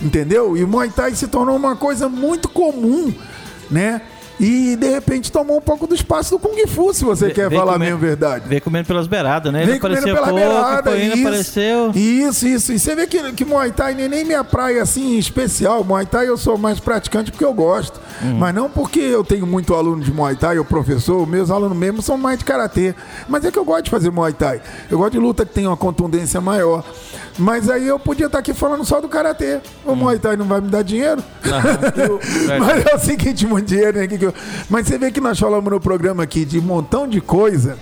Entendeu? 0.00 0.56
E 0.56 0.62
o 0.62 0.68
Muay 0.68 0.90
Thai 0.90 1.14
se 1.14 1.26
tornou 1.26 1.56
uma 1.56 1.74
coisa 1.74 2.08
muito 2.08 2.48
comum, 2.48 3.12
né? 3.68 4.00
E 4.40 4.76
de 4.76 4.88
repente 4.88 5.32
tomou 5.32 5.58
um 5.58 5.60
pouco 5.60 5.86
do 5.86 5.94
espaço 5.94 6.30
do 6.30 6.38
Kung 6.38 6.66
Fu, 6.68 6.94
se 6.94 7.04
você 7.04 7.26
Vê- 7.26 7.32
quer 7.34 7.50
falar 7.50 7.72
comendo- 7.72 7.94
a 7.94 7.98
verdade. 7.98 8.48
Veio 8.48 8.62
comendo 8.62 8.86
pelas 8.86 9.06
beiradas, 9.06 9.52
né? 9.52 9.60
Vem 9.64 9.70
Ele 9.70 9.80
comendo 9.80 9.98
apareceu 9.98 10.14
pela 10.14 10.28
pouco, 10.28 10.54
beirada, 10.54 10.96
isso. 10.96 11.26
apareceu. 11.26 11.90
Isso, 11.94 12.46
isso. 12.48 12.72
E 12.72 12.78
você 12.78 12.94
vê 12.94 13.06
que, 13.06 13.32
que 13.32 13.44
Muay 13.44 13.72
Thai 13.72 13.94
nem, 13.94 14.08
nem 14.08 14.24
minha 14.24 14.44
praia 14.44 14.82
assim 14.82 15.18
especial. 15.18 15.82
Muay 15.82 16.06
Thai 16.06 16.28
eu 16.28 16.36
sou 16.36 16.56
mais 16.56 16.78
praticante 16.78 17.30
porque 17.32 17.44
eu 17.44 17.52
gosto. 17.52 18.00
Mas 18.38 18.54
não 18.54 18.68
porque 18.70 19.00
eu 19.00 19.24
tenho 19.24 19.46
muito 19.46 19.74
aluno 19.74 20.02
de 20.02 20.12
Muay 20.12 20.36
Thai, 20.36 20.58
ou 20.58 20.64
professor, 20.64 21.26
meus 21.26 21.50
alunos 21.50 21.76
mesmo 21.76 22.00
são 22.02 22.16
mais 22.16 22.38
de 22.38 22.44
karatê. 22.44 22.94
Mas 23.28 23.44
é 23.44 23.50
que 23.50 23.58
eu 23.58 23.64
gosto 23.64 23.84
de 23.86 23.90
fazer 23.90 24.10
Muay 24.10 24.32
Thai. 24.32 24.60
Eu 24.90 24.98
gosto 24.98 25.12
de 25.12 25.18
luta 25.18 25.44
que 25.44 25.52
tem 25.52 25.66
uma 25.66 25.76
contundência 25.76 26.40
maior. 26.40 26.84
Mas 27.38 27.70
aí 27.70 27.86
eu 27.86 27.98
podia 27.98 28.26
estar 28.26 28.38
aqui 28.40 28.52
falando 28.52 28.84
só 28.84 29.00
do 29.00 29.08
karatê. 29.08 29.60
O 29.84 29.94
Muay 29.94 30.18
Thai 30.18 30.36
não 30.36 30.44
vai 30.46 30.60
me 30.60 30.68
dar 30.68 30.82
dinheiro. 30.82 31.22
Mas 32.58 32.86
é 32.86 32.94
o 32.94 32.98
seguinte, 32.98 33.46
muito 33.46 33.66
dinheiro, 33.68 33.98
né? 33.98 34.08
eu- 34.20 34.34
Mas 34.68 34.86
você 34.86 34.98
vê 34.98 35.10
que 35.10 35.20
nós 35.20 35.38
falamos 35.38 35.70
no 35.70 35.80
programa 35.80 36.22
aqui 36.22 36.44
de 36.44 36.58
um 36.58 36.62
montão 36.62 37.06
de 37.06 37.20
coisa 37.20 37.78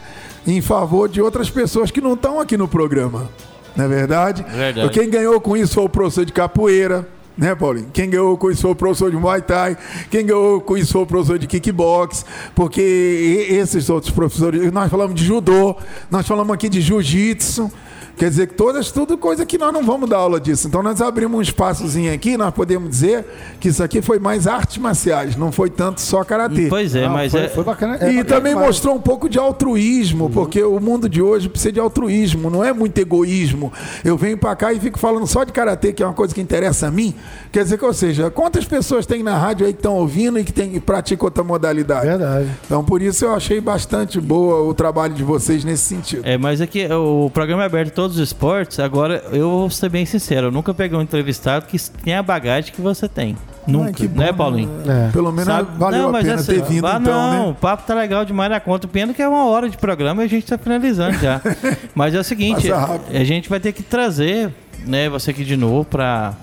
em 0.46 0.60
favor 0.60 1.08
de 1.08 1.20
outras 1.20 1.50
pessoas 1.50 1.90
que 1.90 2.00
não 2.00 2.14
estão 2.14 2.38
aqui 2.38 2.56
no 2.56 2.68
programa. 2.68 3.30
Não 3.74 3.84
é 3.84 3.88
verdade? 3.88 4.44
Verdade. 4.48 4.90
Quem 4.90 5.08
ganhou 5.10 5.40
com 5.40 5.56
isso 5.56 5.74
foi 5.74 5.84
o 5.84 5.88
professor 5.88 6.24
de 6.24 6.32
capoeira. 6.32 7.08
Né, 7.36 7.54
Paulinho? 7.54 7.88
Quem 7.92 8.08
ganhou 8.08 8.34
com 8.38 8.50
isso 8.50 8.62
foi 8.62 8.70
o 8.70 8.74
professor 8.74 9.10
de 9.10 9.16
Muay 9.18 9.42
Thai, 9.42 9.76
quem 10.10 10.24
ganhou 10.24 10.58
com 10.58 10.74
isso 10.74 10.92
foi 10.94 11.02
o 11.02 11.06
professor 11.06 11.38
de 11.38 11.46
kickbox, 11.46 12.24
porque 12.54 13.46
esses 13.50 13.90
outros 13.90 14.10
professores, 14.10 14.72
nós 14.72 14.90
falamos 14.90 15.14
de 15.14 15.22
judô, 15.22 15.76
nós 16.10 16.26
falamos 16.26 16.54
aqui 16.54 16.66
de 16.66 16.80
jiu-jitsu, 16.80 17.70
Quer 18.16 18.30
dizer 18.30 18.46
que 18.48 18.54
todas, 18.54 18.90
tudo 18.90 19.18
coisa 19.18 19.44
que 19.44 19.58
nós 19.58 19.72
não 19.72 19.82
vamos 19.84 20.08
dar 20.08 20.16
aula 20.18 20.40
disso. 20.40 20.66
Então 20.68 20.82
nós 20.82 21.00
abrimos 21.02 21.38
um 21.38 21.42
espaçozinho 21.42 22.12
aqui, 22.12 22.36
nós 22.36 22.52
podemos 22.54 22.88
dizer 22.88 23.24
que 23.60 23.68
isso 23.68 23.82
aqui 23.82 24.00
foi 24.00 24.18
mais 24.18 24.46
artes 24.46 24.78
marciais, 24.78 25.36
não 25.36 25.52
foi 25.52 25.68
tanto 25.68 26.00
só 26.00 26.24
karatê. 26.24 26.66
Pois 26.68 26.94
é, 26.94 27.06
Não, 27.06 27.12
mas 27.12 27.30
foi, 27.32 27.42
é. 27.42 27.48
foi 27.48 27.64
bacana. 27.64 27.94
é 27.94 27.96
E 27.96 28.16
bacana 28.16 28.24
também 28.24 28.52
demais. 28.52 28.68
mostrou 28.68 28.94
um 28.94 29.00
pouco 29.00 29.28
de 29.28 29.38
altruísmo, 29.38 30.30
porque 30.30 30.62
o 30.62 30.80
mundo 30.80 31.08
de 31.08 31.20
hoje 31.20 31.48
precisa 31.48 31.72
de 31.72 31.80
altruísmo, 31.80 32.48
não 32.50 32.64
é 32.64 32.72
muito 32.72 32.96
egoísmo. 32.98 33.72
Eu 34.04 34.16
venho 34.16 34.38
pra 34.38 34.56
cá 34.56 34.72
e 34.72 34.80
fico 34.80 34.98
falando 34.98 35.26
só 35.26 35.44
de 35.44 35.52
karatê, 35.52 35.92
que 35.92 36.02
é 36.02 36.06
uma 36.06 36.14
coisa 36.14 36.34
que 36.34 36.40
interessa 36.40 36.86
a 36.86 36.90
mim. 36.90 37.14
Quer 37.52 37.64
dizer 37.64 37.76
que, 37.78 37.84
ou 37.84 37.92
seja, 37.92 38.30
quantas 38.30 38.64
pessoas 38.64 39.04
tem 39.04 39.22
na 39.22 39.36
rádio 39.36 39.66
aí 39.66 39.72
que 39.72 39.78
estão 39.78 39.94
ouvindo 39.94 40.38
e 40.38 40.44
que 40.44 40.52
tem, 40.52 40.80
praticam 40.80 41.26
outra 41.26 41.44
modalidade? 41.44 42.06
Verdade. 42.06 42.48
Então, 42.64 42.82
por 42.84 43.02
isso 43.02 43.24
eu 43.24 43.34
achei 43.34 43.60
bastante 43.60 44.20
boa 44.20 44.62
o 44.62 44.72
trabalho 44.72 45.12
de 45.14 45.22
vocês 45.22 45.64
nesse 45.64 45.84
sentido. 45.84 46.22
É, 46.24 46.38
mas 46.38 46.60
é 46.60 46.66
que 46.66 46.86
o 46.92 47.30
programa 47.30 47.62
é 47.62 47.66
aberto 47.66 48.00
a 48.02 48.05
todos 48.06 48.16
os 48.18 48.22
esportes. 48.22 48.78
Agora, 48.78 49.24
eu 49.32 49.50
vou 49.50 49.70
ser 49.70 49.88
bem 49.88 50.06
sincero, 50.06 50.46
eu 50.46 50.52
nunca 50.52 50.72
peguei 50.72 50.96
um 50.96 51.02
entrevistado 51.02 51.66
que 51.66 51.78
tem 52.04 52.14
a 52.14 52.22
bagagem 52.22 52.72
que 52.72 52.80
você 52.80 53.08
tem. 53.08 53.36
Nunca, 53.66 53.92
que 53.94 54.06
bom, 54.06 54.20
né, 54.20 54.32
Paulinho? 54.32 54.70
É. 54.86 55.10
Pelo 55.10 55.32
menos 55.32 55.46
Sabe? 55.46 55.76
valeu 55.76 56.02
Não, 56.02 56.08
a 56.10 56.12
mas 56.12 56.24
pena 56.24 56.34
assim, 56.36 56.52
ter 56.52 56.62
vindo, 56.62 56.86
ah, 56.86 56.98
então, 57.00 57.12
não, 57.12 57.46
né? 57.46 57.50
o 57.50 57.54
papo 57.54 57.82
tá 57.84 57.94
legal 57.94 58.24
demais 58.24 58.48
na 58.48 58.60
conta. 58.60 58.86
Pena 58.86 59.12
que 59.12 59.20
é 59.20 59.28
uma 59.28 59.46
hora 59.46 59.68
de 59.68 59.76
programa 59.76 60.22
e 60.22 60.26
a 60.26 60.28
gente 60.28 60.46
tá 60.46 60.56
finalizando 60.56 61.18
já. 61.18 61.40
Mas 61.92 62.14
é 62.14 62.20
o 62.20 62.24
seguinte, 62.24 62.68
a 62.72 63.24
gente 63.24 63.48
vai 63.48 63.58
ter 63.58 63.72
que 63.72 63.82
trazer, 63.82 64.54
né, 64.86 65.08
você 65.08 65.32
aqui 65.32 65.44
de 65.44 65.56
novo 65.56 65.84
pra 65.84 66.34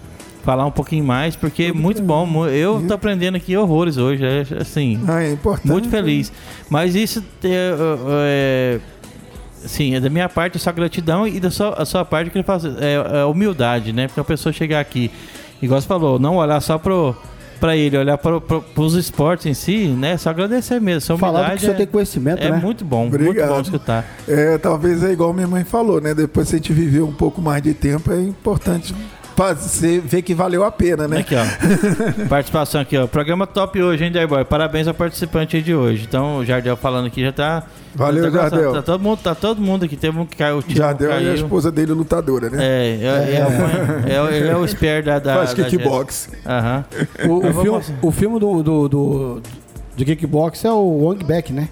falar 0.43 0.65
um 0.65 0.71
pouquinho 0.71 1.05
mais, 1.05 1.37
porque 1.37 1.63
é 1.63 1.71
muito 1.73 2.01
bom. 2.01 2.45
Eu 2.47 2.83
tô 2.85 2.93
aprendendo 2.93 3.35
aqui 3.37 3.55
horrores 3.55 3.95
hoje, 3.95 4.25
é, 4.25 4.43
assim, 4.59 4.99
Ah, 5.07 5.23
é 5.23 5.31
importante. 5.31 5.71
muito 5.71 5.89
feliz. 5.89 6.29
Mas 6.69 6.93
isso 6.93 7.23
é, 7.45 7.73
é, 8.09 8.79
sim, 9.65 9.95
é 9.95 9.99
da 9.99 10.09
minha 10.09 10.29
parte 10.29 10.59
só 10.59 10.71
gratidão 10.71 11.27
e 11.27 11.39
da 11.39 11.51
sua, 11.51 11.73
a 11.73 11.85
sua 11.85 12.05
parte 12.05 12.29
que 12.29 12.37
ele 12.37 12.43
faz 12.43 12.63
é, 12.65 13.21
é 13.21 13.25
humildade, 13.25 13.93
né? 13.93 14.07
Porque 14.07 14.19
a 14.19 14.23
pessoa 14.23 14.51
chegar 14.53 14.79
aqui, 14.79 15.11
igual 15.61 15.79
você 15.79 15.87
falou, 15.87 16.19
não 16.19 16.37
olhar 16.37 16.59
só 16.61 16.77
pro 16.77 17.15
para 17.59 17.77
ele, 17.77 17.97
olhar 17.97 18.17
para 18.17 18.41
os 18.75 18.93
esportes 18.93 19.45
em 19.45 19.53
si, 19.53 19.87
né? 19.87 20.17
Só 20.17 20.31
agradecer 20.31 20.81
mesmo. 20.81 20.99
Sua 20.99 21.17
Falar 21.17 21.55
que 21.55 21.61
você 21.61 21.71
é, 21.71 21.73
tem 21.73 21.87
conhecimento, 21.87 22.43
é 22.43 22.51
né? 22.51 22.59
muito 22.61 22.83
bom, 22.83 23.07
muito 23.07 23.15
Obrigado. 23.15 23.49
bom 23.51 23.61
escutar. 23.61 24.05
É, 24.27 24.57
talvez 24.57 25.01
é 25.01 25.13
igual 25.13 25.31
minha 25.33 25.47
mãe 25.47 25.63
falou, 25.63 26.01
né? 26.01 26.13
Depois 26.13 26.49
se 26.49 26.55
a 26.55 26.57
gente 26.57 26.73
viver 26.73 27.01
um 27.01 27.13
pouco 27.13 27.41
mais 27.41 27.63
de 27.63 27.73
tempo, 27.73 28.11
é 28.11 28.21
importante 28.21 28.93
fazer, 29.35 29.99
ver 30.01 30.21
que 30.21 30.33
valeu 30.33 30.63
a 30.63 30.71
pena, 30.71 31.07
né? 31.07 31.19
Aqui, 31.19 31.35
ó. 31.35 31.43
Participação 32.29 32.81
aqui, 32.81 32.97
ó. 32.97 33.07
Programa 33.07 33.47
top 33.47 33.81
hoje, 33.81 34.03
hein, 34.05 34.11
Dayboy? 34.11 34.43
Parabéns 34.45 34.87
ao 34.87 34.93
participante 34.93 35.55
aí 35.55 35.61
de 35.61 35.73
hoje. 35.73 36.05
Então, 36.07 36.37
o 36.37 36.45
Jardel 36.45 36.75
falando 36.77 37.07
aqui 37.07 37.21
já 37.21 37.31
tá. 37.31 37.63
Valeu, 37.95 38.23
já 38.25 38.31
tá. 38.31 38.49
Jardel. 38.49 38.73
Tá 38.73 38.81
todo 38.81 39.01
mundo, 39.01 39.19
tá 39.23 39.35
todo 39.35 39.61
mundo 39.61 39.85
aqui. 39.85 39.95
Teve 39.95 40.17
um 40.19 40.25
que 40.25 40.37
caiu, 40.37 40.63
Já 40.67 40.93
deu 40.93 41.11
aí 41.11 41.17
a 41.17 41.31
caiu. 41.31 41.35
esposa 41.43 41.71
dele 41.71 41.91
lutadora, 41.93 42.49
né? 42.49 42.57
É, 42.61 42.99
é, 43.01 44.11
é, 44.11 44.15
é, 44.15 44.21
o- 44.21 44.29
ele 44.29 44.47
é 44.49 44.55
o 44.55 44.67
Spear 44.67 45.03
da. 45.03 45.19
da 45.19 45.35
Faz 45.35 45.53
da- 45.53 45.63
kickbox. 45.63 46.29
Aham. 46.45 46.85
O, 47.27 47.31
o 47.47 47.51
vou 47.51 47.63
filme, 47.63 47.81
o 48.01 48.11
filme 48.11 48.39
do, 48.39 48.63
do, 48.63 48.89
do, 48.89 49.41
de 49.95 50.05
kickbox 50.05 50.63
é 50.65 50.71
o 50.71 50.77
Wong 50.83 51.23
Beck, 51.23 51.51
né? 51.51 51.69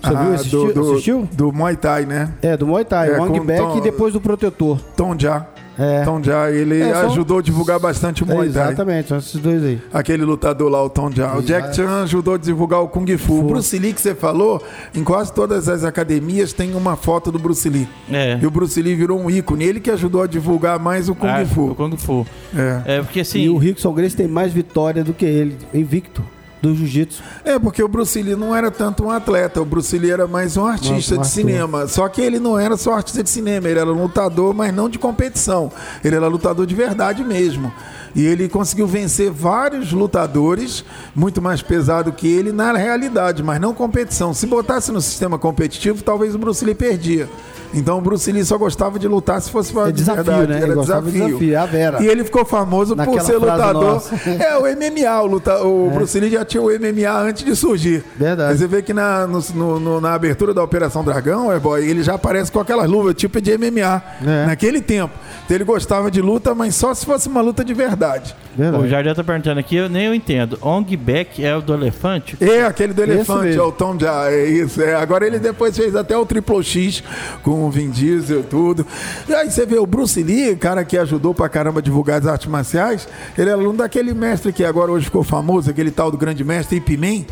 Você 0.00 0.14
Ah, 0.14 0.22
viu? 0.22 0.34
Assistiu? 0.34 0.66
do, 0.66 0.72
do, 0.74 0.92
assistiu? 0.92 1.28
do 1.32 1.52
Muay 1.52 1.76
Thai, 1.76 2.06
né? 2.06 2.30
É, 2.40 2.56
do 2.56 2.66
Muay 2.68 2.84
Thai. 2.84 3.08
É, 3.10 3.18
Beck 3.40 3.58
Tom- 3.62 3.78
e 3.78 3.80
depois 3.80 4.12
do 4.12 4.20
Protetor. 4.20 4.78
Tom 4.96 5.16
Jha. 5.18 5.44
É. 5.78 6.02
Tom 6.04 6.20
Jha, 6.22 6.50
ele 6.50 6.80
É, 6.80 6.92
são- 6.92 7.10
ajudou 7.10 7.38
a 7.38 7.42
divulgar 7.42 7.78
bastante 7.78 8.24
o 8.24 8.30
É, 8.30 8.34
Muay 8.34 8.48
Thai. 8.50 8.66
exatamente, 8.68 9.08
são 9.08 9.18
esses 9.18 9.40
dois 9.40 9.62
aí. 9.62 9.80
Aquele 9.92 10.24
lutador 10.24 10.70
lá, 10.70 10.82
o 10.82 10.90
Tom 10.90 11.10
Jha. 11.10 11.36
O 11.36 11.42
Jack 11.42 11.76
Chan 11.76 12.02
ajudou 12.02 12.34
a 12.34 12.38
divulgar 12.38 12.80
o 12.82 12.88
Kung 12.88 13.06
Fu. 13.16 13.40
O 13.40 13.42
Bruce 13.44 13.78
Lee 13.78 13.92
que 13.92 14.00
você 14.00 14.14
falou, 14.14 14.62
em 14.94 15.04
quase 15.04 15.32
todas 15.32 15.68
as 15.68 15.84
academias 15.84 16.52
tem 16.52 16.74
uma 16.74 16.96
foto 16.96 17.30
do 17.30 17.38
Bruce 17.38 17.68
Lee. 17.68 17.88
É. 18.10 18.38
E 18.42 18.46
o 18.46 18.50
Bruce 18.50 18.80
Lee 18.82 18.94
virou 18.96 19.20
um 19.20 19.30
ícone. 19.30 19.64
Ele 19.64 19.78
que 19.80 19.90
ajudou 19.90 20.22
a 20.22 20.26
divulgar 20.26 20.78
mais 20.78 21.08
o 21.08 21.14
Kung 21.14 21.28
Ah, 21.28 21.46
Fu. 21.46 21.70
o 21.70 21.74
Kung 21.74 21.96
Fu. 21.96 22.26
É. 22.56 22.96
É, 22.96 23.02
porque 23.02 23.20
assim. 23.20 23.40
E 23.42 23.48
o 23.48 23.56
Rickson 23.56 23.92
Grace 23.92 24.16
tem 24.16 24.26
mais 24.26 24.52
vitória 24.52 25.04
do 25.04 25.12
que 25.14 25.24
ele, 25.24 25.56
invicto, 25.72 26.22
do 26.60 26.74
jiu-jitsu. 26.74 27.22
É, 27.44 27.58
porque 27.58 27.82
o 27.82 27.88
Bruce 27.88 28.20
Lee 28.20 28.36
não 28.36 28.54
era 28.54 28.70
tanto 28.70 29.04
um 29.04 29.10
atleta, 29.10 29.60
o 29.60 29.64
Bruce 29.64 29.96
Lee 29.98 30.10
era 30.10 30.26
mais 30.26 30.56
um 30.56 30.66
artista 30.66 31.16
Um 31.16 31.20
de 31.20 31.28
cinema. 31.28 31.86
Só 31.86 32.08
que 32.08 32.20
ele 32.20 32.38
não 32.38 32.58
era 32.58 32.76
só 32.76 32.94
artista 32.94 33.22
de 33.22 33.30
cinema, 33.30 33.68
ele 33.68 33.78
era 33.78 33.90
lutador, 33.90 34.54
mas 34.54 34.74
não 34.74 34.88
de 34.88 34.98
competição. 34.98 35.70
Ele 36.04 36.16
era 36.16 36.26
lutador 36.26 36.66
de 36.66 36.74
verdade 36.74 37.24
mesmo. 37.24 37.72
E 38.18 38.26
ele 38.26 38.48
conseguiu 38.48 38.86
vencer 38.86 39.30
vários 39.30 39.92
lutadores, 39.92 40.84
muito 41.14 41.40
mais 41.40 41.62
pesado 41.62 42.10
que 42.12 42.26
ele, 42.26 42.50
na 42.50 42.72
realidade, 42.72 43.42
mas 43.44 43.60
não 43.60 43.72
competição. 43.72 44.34
Se 44.34 44.44
botasse 44.46 44.90
no 44.90 45.00
sistema 45.00 45.38
competitivo, 45.38 46.02
talvez 46.02 46.34
o 46.34 46.38
Bruce 46.38 46.64
Lee 46.64 46.74
perdia. 46.74 47.28
Então 47.72 47.98
o 47.98 48.00
Bruce 48.00 48.32
Lee 48.32 48.42
só 48.46 48.56
gostava 48.56 48.98
de 48.98 49.06
lutar 49.06 49.40
se 49.42 49.50
fosse 49.50 49.70
para 49.74 49.90
É 49.90 49.92
desafio, 49.92 50.24
verdade. 50.24 50.52
né? 50.52 50.62
Era 50.62 50.74
gostava 50.74 51.02
de 51.02 51.12
desafio. 51.12 51.36
desafio, 51.38 51.52
é 51.52 51.56
a 51.56 51.66
Vera. 51.66 52.02
E 52.02 52.06
ele 52.08 52.24
ficou 52.24 52.42
famoso 52.44 52.96
por 52.96 53.04
Naquela 53.06 53.20
ser 53.20 53.38
frase 53.38 53.56
lutador. 53.62 53.84
nossa. 53.94 54.14
É, 54.42 54.56
o 54.56 54.62
MMA, 54.62 55.22
o, 55.22 55.26
luta, 55.26 55.62
o 55.62 55.90
Bruce 55.90 56.18
Lee 56.18 56.30
já 56.30 56.44
tinha 56.46 56.62
o 56.62 56.66
MMA 56.70 57.12
antes 57.20 57.44
de 57.44 57.54
surgir. 57.54 58.02
Verdade. 58.16 58.50
Mas 58.52 58.58
você 58.60 58.66
vê 58.66 58.80
que 58.80 58.94
na, 58.94 59.26
no- 59.26 59.78
no- 59.78 60.00
na 60.00 60.14
abertura 60.14 60.54
da 60.54 60.62
Operação 60.62 61.04
Dragão, 61.04 61.52
é 61.52 61.60
boy, 61.60 61.86
ele 61.86 62.02
já 62.02 62.14
aparece 62.14 62.50
com 62.50 62.58
aquelas 62.58 62.88
luvas 62.88 63.14
tipo 63.14 63.38
de 63.38 63.52
MMA. 63.58 64.02
É. 64.26 64.46
Naquele 64.46 64.80
tempo. 64.80 65.12
Então 65.44 65.54
ele 65.54 65.64
gostava 65.64 66.10
de 66.10 66.22
luta, 66.22 66.54
mas 66.54 66.74
só 66.74 66.94
se 66.94 67.04
fosse 67.04 67.28
uma 67.28 67.42
luta 67.42 67.62
de 67.62 67.74
verdade. 67.74 68.07
Verdade. 68.56 68.84
O 68.84 68.88
Jardel 68.88 69.14
tá 69.14 69.22
perguntando 69.22 69.60
aqui, 69.60 69.76
eu 69.76 69.88
nem 69.88 70.06
eu 70.06 70.14
entendo. 70.14 70.58
Ong 70.60 70.96
Beck 70.96 71.44
é 71.44 71.56
o 71.56 71.62
do 71.62 71.72
elefante? 71.74 72.36
É, 72.40 72.64
aquele 72.64 72.92
do 72.92 73.02
elefante, 73.02 73.56
é 73.56 73.62
o 73.62 73.70
Tom 73.70 73.96
Jha, 73.98 74.30
é 74.30 74.46
isso. 74.46 74.82
É. 74.82 74.94
Agora 74.94 75.26
ele 75.26 75.38
depois 75.38 75.76
fez 75.76 75.94
até 75.94 76.16
o 76.16 76.26
Triple 76.26 76.62
X 76.64 77.02
com 77.42 77.66
o 77.66 77.70
Vin 77.70 77.90
Diesel 77.90 78.40
e 78.40 78.42
tudo. 78.42 78.86
E 79.28 79.34
aí 79.34 79.50
você 79.50 79.64
vê 79.64 79.78
o 79.78 79.86
Bruce 79.86 80.20
Lee, 80.22 80.56
cara 80.56 80.84
que 80.84 80.98
ajudou 80.98 81.32
pra 81.32 81.48
caramba 81.48 81.78
a 81.78 81.82
divulgar 81.82 82.18
as 82.20 82.26
artes 82.26 82.48
marciais, 82.48 83.08
ele 83.36 83.48
é 83.48 83.52
aluno 83.52 83.78
daquele 83.78 84.12
mestre 84.12 84.52
que 84.52 84.64
agora 84.64 84.90
hoje 84.90 85.04
ficou 85.04 85.22
famoso, 85.22 85.70
aquele 85.70 85.90
tal 85.90 86.10
do 86.10 86.18
grande 86.18 86.42
mestre 86.42 86.78
Ip 86.78 86.96
Man. 86.96 87.24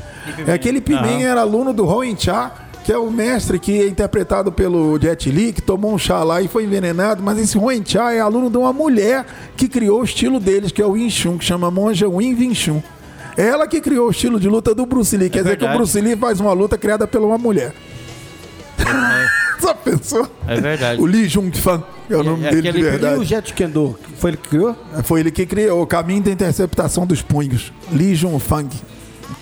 É 0.46 0.52
aquele 0.52 0.78
Ip 0.78 0.90
Man 0.90 1.22
era 1.22 1.40
aluno 1.40 1.72
do 1.72 1.84
Rowan 1.84 2.16
Cha, 2.16 2.52
que 2.86 2.92
é 2.92 2.96
o 2.96 3.10
mestre 3.10 3.58
que 3.58 3.80
é 3.82 3.88
interpretado 3.88 4.52
pelo 4.52 4.96
Jet 5.00 5.28
Li, 5.28 5.52
que 5.52 5.60
tomou 5.60 5.92
um 5.92 5.98
chá 5.98 6.22
lá 6.22 6.40
e 6.40 6.46
foi 6.46 6.62
envenenado, 6.62 7.20
mas 7.20 7.36
esse 7.36 7.58
Rowan 7.58 7.84
Cha 7.84 8.12
é 8.12 8.20
aluno 8.20 8.48
de 8.48 8.56
uma 8.56 8.72
mulher 8.72 9.26
que 9.56 9.66
criou 9.68 10.02
o 10.02 10.04
estilo 10.04 10.38
deles, 10.38 10.70
que 10.70 10.80
é 10.80 10.86
o 10.86 10.92
Wing 10.92 11.10
Chun, 11.10 11.36
que 11.36 11.44
chama 11.44 11.68
Monja 11.68 12.08
Wing 12.08 12.36
Wing 12.36 12.54
Chun. 12.54 12.80
Ela 13.36 13.66
que 13.66 13.80
criou 13.80 14.06
o 14.06 14.10
estilo 14.12 14.38
de 14.38 14.48
luta 14.48 14.72
do 14.72 14.86
Bruce 14.86 15.16
Lee. 15.16 15.28
Quer 15.28 15.42
dizer 15.42 15.56
que 15.56 15.64
o 15.64 15.66
verdade. 15.66 15.78
Bruce 15.78 16.00
Lee 16.00 16.14
faz 16.16 16.38
uma 16.38 16.52
luta 16.52 16.78
criada 16.78 17.08
por 17.08 17.20
uma 17.20 17.36
mulher. 17.36 17.74
Só 19.60 19.74
pensou? 19.74 20.28
É 20.46 20.60
verdade. 20.60 21.00
O 21.02 21.06
Lee 21.06 21.26
Jung 21.28 21.50
Fan 21.58 21.82
é 22.08 22.16
o 22.16 22.22
nome 22.22 22.44
é 22.46 22.50
dele 22.50 22.62
de 22.62 22.68
aquele- 22.68 22.84
E 22.84 22.88
o 22.88 22.90
verdade. 22.92 23.24
Jet 23.24 23.52
Kendo, 23.52 23.98
foi 24.18 24.30
ele 24.30 24.36
que 24.36 24.48
criou? 24.48 24.76
Foi 25.02 25.20
ele 25.20 25.30
que 25.32 25.44
criou 25.44 25.82
o 25.82 25.86
caminho 25.88 26.22
da 26.22 26.30
interceptação 26.30 27.04
dos 27.04 27.20
punhos. 27.20 27.72
Lee 27.90 28.14
Jung 28.14 28.38
Fang. 28.38 28.68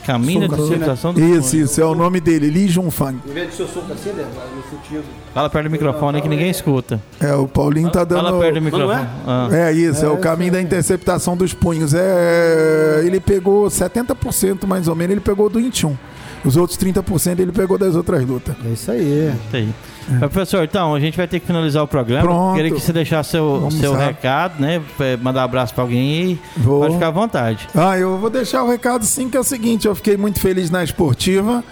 Caminho 0.05 0.49
da 0.49 0.55
assim, 0.57 0.63
né? 0.63 0.77
interceptação 0.77 1.15
do 1.15 1.21
Isso, 1.21 1.57
isso, 1.57 1.81
é 1.81 1.85
o 1.85 1.95
nome 1.95 2.21
dele, 2.21 2.51
Lee 2.51 2.69
Jung 2.69 2.91
Fang. 2.91 3.19
Em 3.27 3.33
vez 3.33 3.51
de 3.51 3.57
seu 3.57 3.67
soco 3.67 3.93
assim, 3.93 4.11
né? 4.11 4.27
No 4.55 4.63
sentido. 4.63 5.05
Fala 5.33 5.51
perto 5.51 5.65
do 5.65 5.71
microfone 5.71 6.21
que 6.21 6.29
ninguém 6.29 6.51
escuta. 6.51 7.01
É, 7.21 7.35
o 7.35 7.47
Paulinho 7.49 7.91
tá 7.91 8.05
dando. 8.05 8.25
Fala 8.25 8.39
perto 8.39 8.55
do 8.55 8.61
Não 8.61 8.65
microfone. 8.65 9.09
Ah. 9.27 9.49
É 9.53 9.73
isso, 9.73 10.05
é, 10.05 10.09
o 10.09 10.19
caminho 10.19 10.53
da 10.53 10.61
interceptação 10.61 11.37
dos 11.37 11.55
punhos. 11.55 11.95
É, 11.95 13.03
ele 13.05 13.21
pegou 13.21 13.67
70% 13.67 14.67
mais 14.67 14.89
ou 14.89 14.95
menos, 14.95 15.13
ele 15.13 15.21
pegou 15.21 15.49
do 15.49 15.61
Inchun. 15.61 15.97
Os 16.45 16.57
outros 16.57 16.79
30% 16.79 17.39
ele 17.39 17.53
pegou 17.53 17.79
das 17.79 17.97
outras 17.97 18.25
lutas. 18.25 18.55
É 18.65 18.69
isso 18.69 18.91
aí. 18.91 19.33
Isso 19.47 19.57
aí. 19.57 19.69
Mas, 20.09 20.19
professor, 20.19 20.65
então, 20.65 20.95
a 20.95 21.01
gente 21.01 21.17
vai 21.17 21.27
ter 21.27 21.41
que 21.41 21.47
finalizar 21.47 21.83
o 21.83 21.89
programa. 21.89 22.23
Pronto. 22.23 22.57
Queria 22.57 22.71
que 22.71 22.81
você 22.81 22.93
deixasse 22.93 23.31
seu, 23.31 23.61
Vamos 23.61 23.75
seu 23.75 23.95
recado, 23.95 24.61
né? 24.61 24.81
É, 25.01 25.17
Mandar 25.17 25.43
um 25.43 25.45
abraço 25.45 25.75
pra 25.75 25.83
alguém 25.83 26.01
aí. 26.01 26.41
Vou. 26.57 26.81
Pode 26.81 26.95
ficar 26.95 27.09
à 27.09 27.11
vontade. 27.11 27.69
Ah, 27.75 27.99
eu 27.99 28.19
vou 28.19 28.31
deixar 28.31 28.63
o 28.63 28.69
recado 28.69 29.05
sim, 29.05 29.29
que 29.29 29.37
é 29.37 29.41
o 29.41 29.45
seguinte, 29.45 29.87
eu 29.87 29.95
fiquei 29.95 30.17
muito 30.17 30.41
feliz 30.41 30.71
na 30.71 30.83
esportiva, 30.83 31.63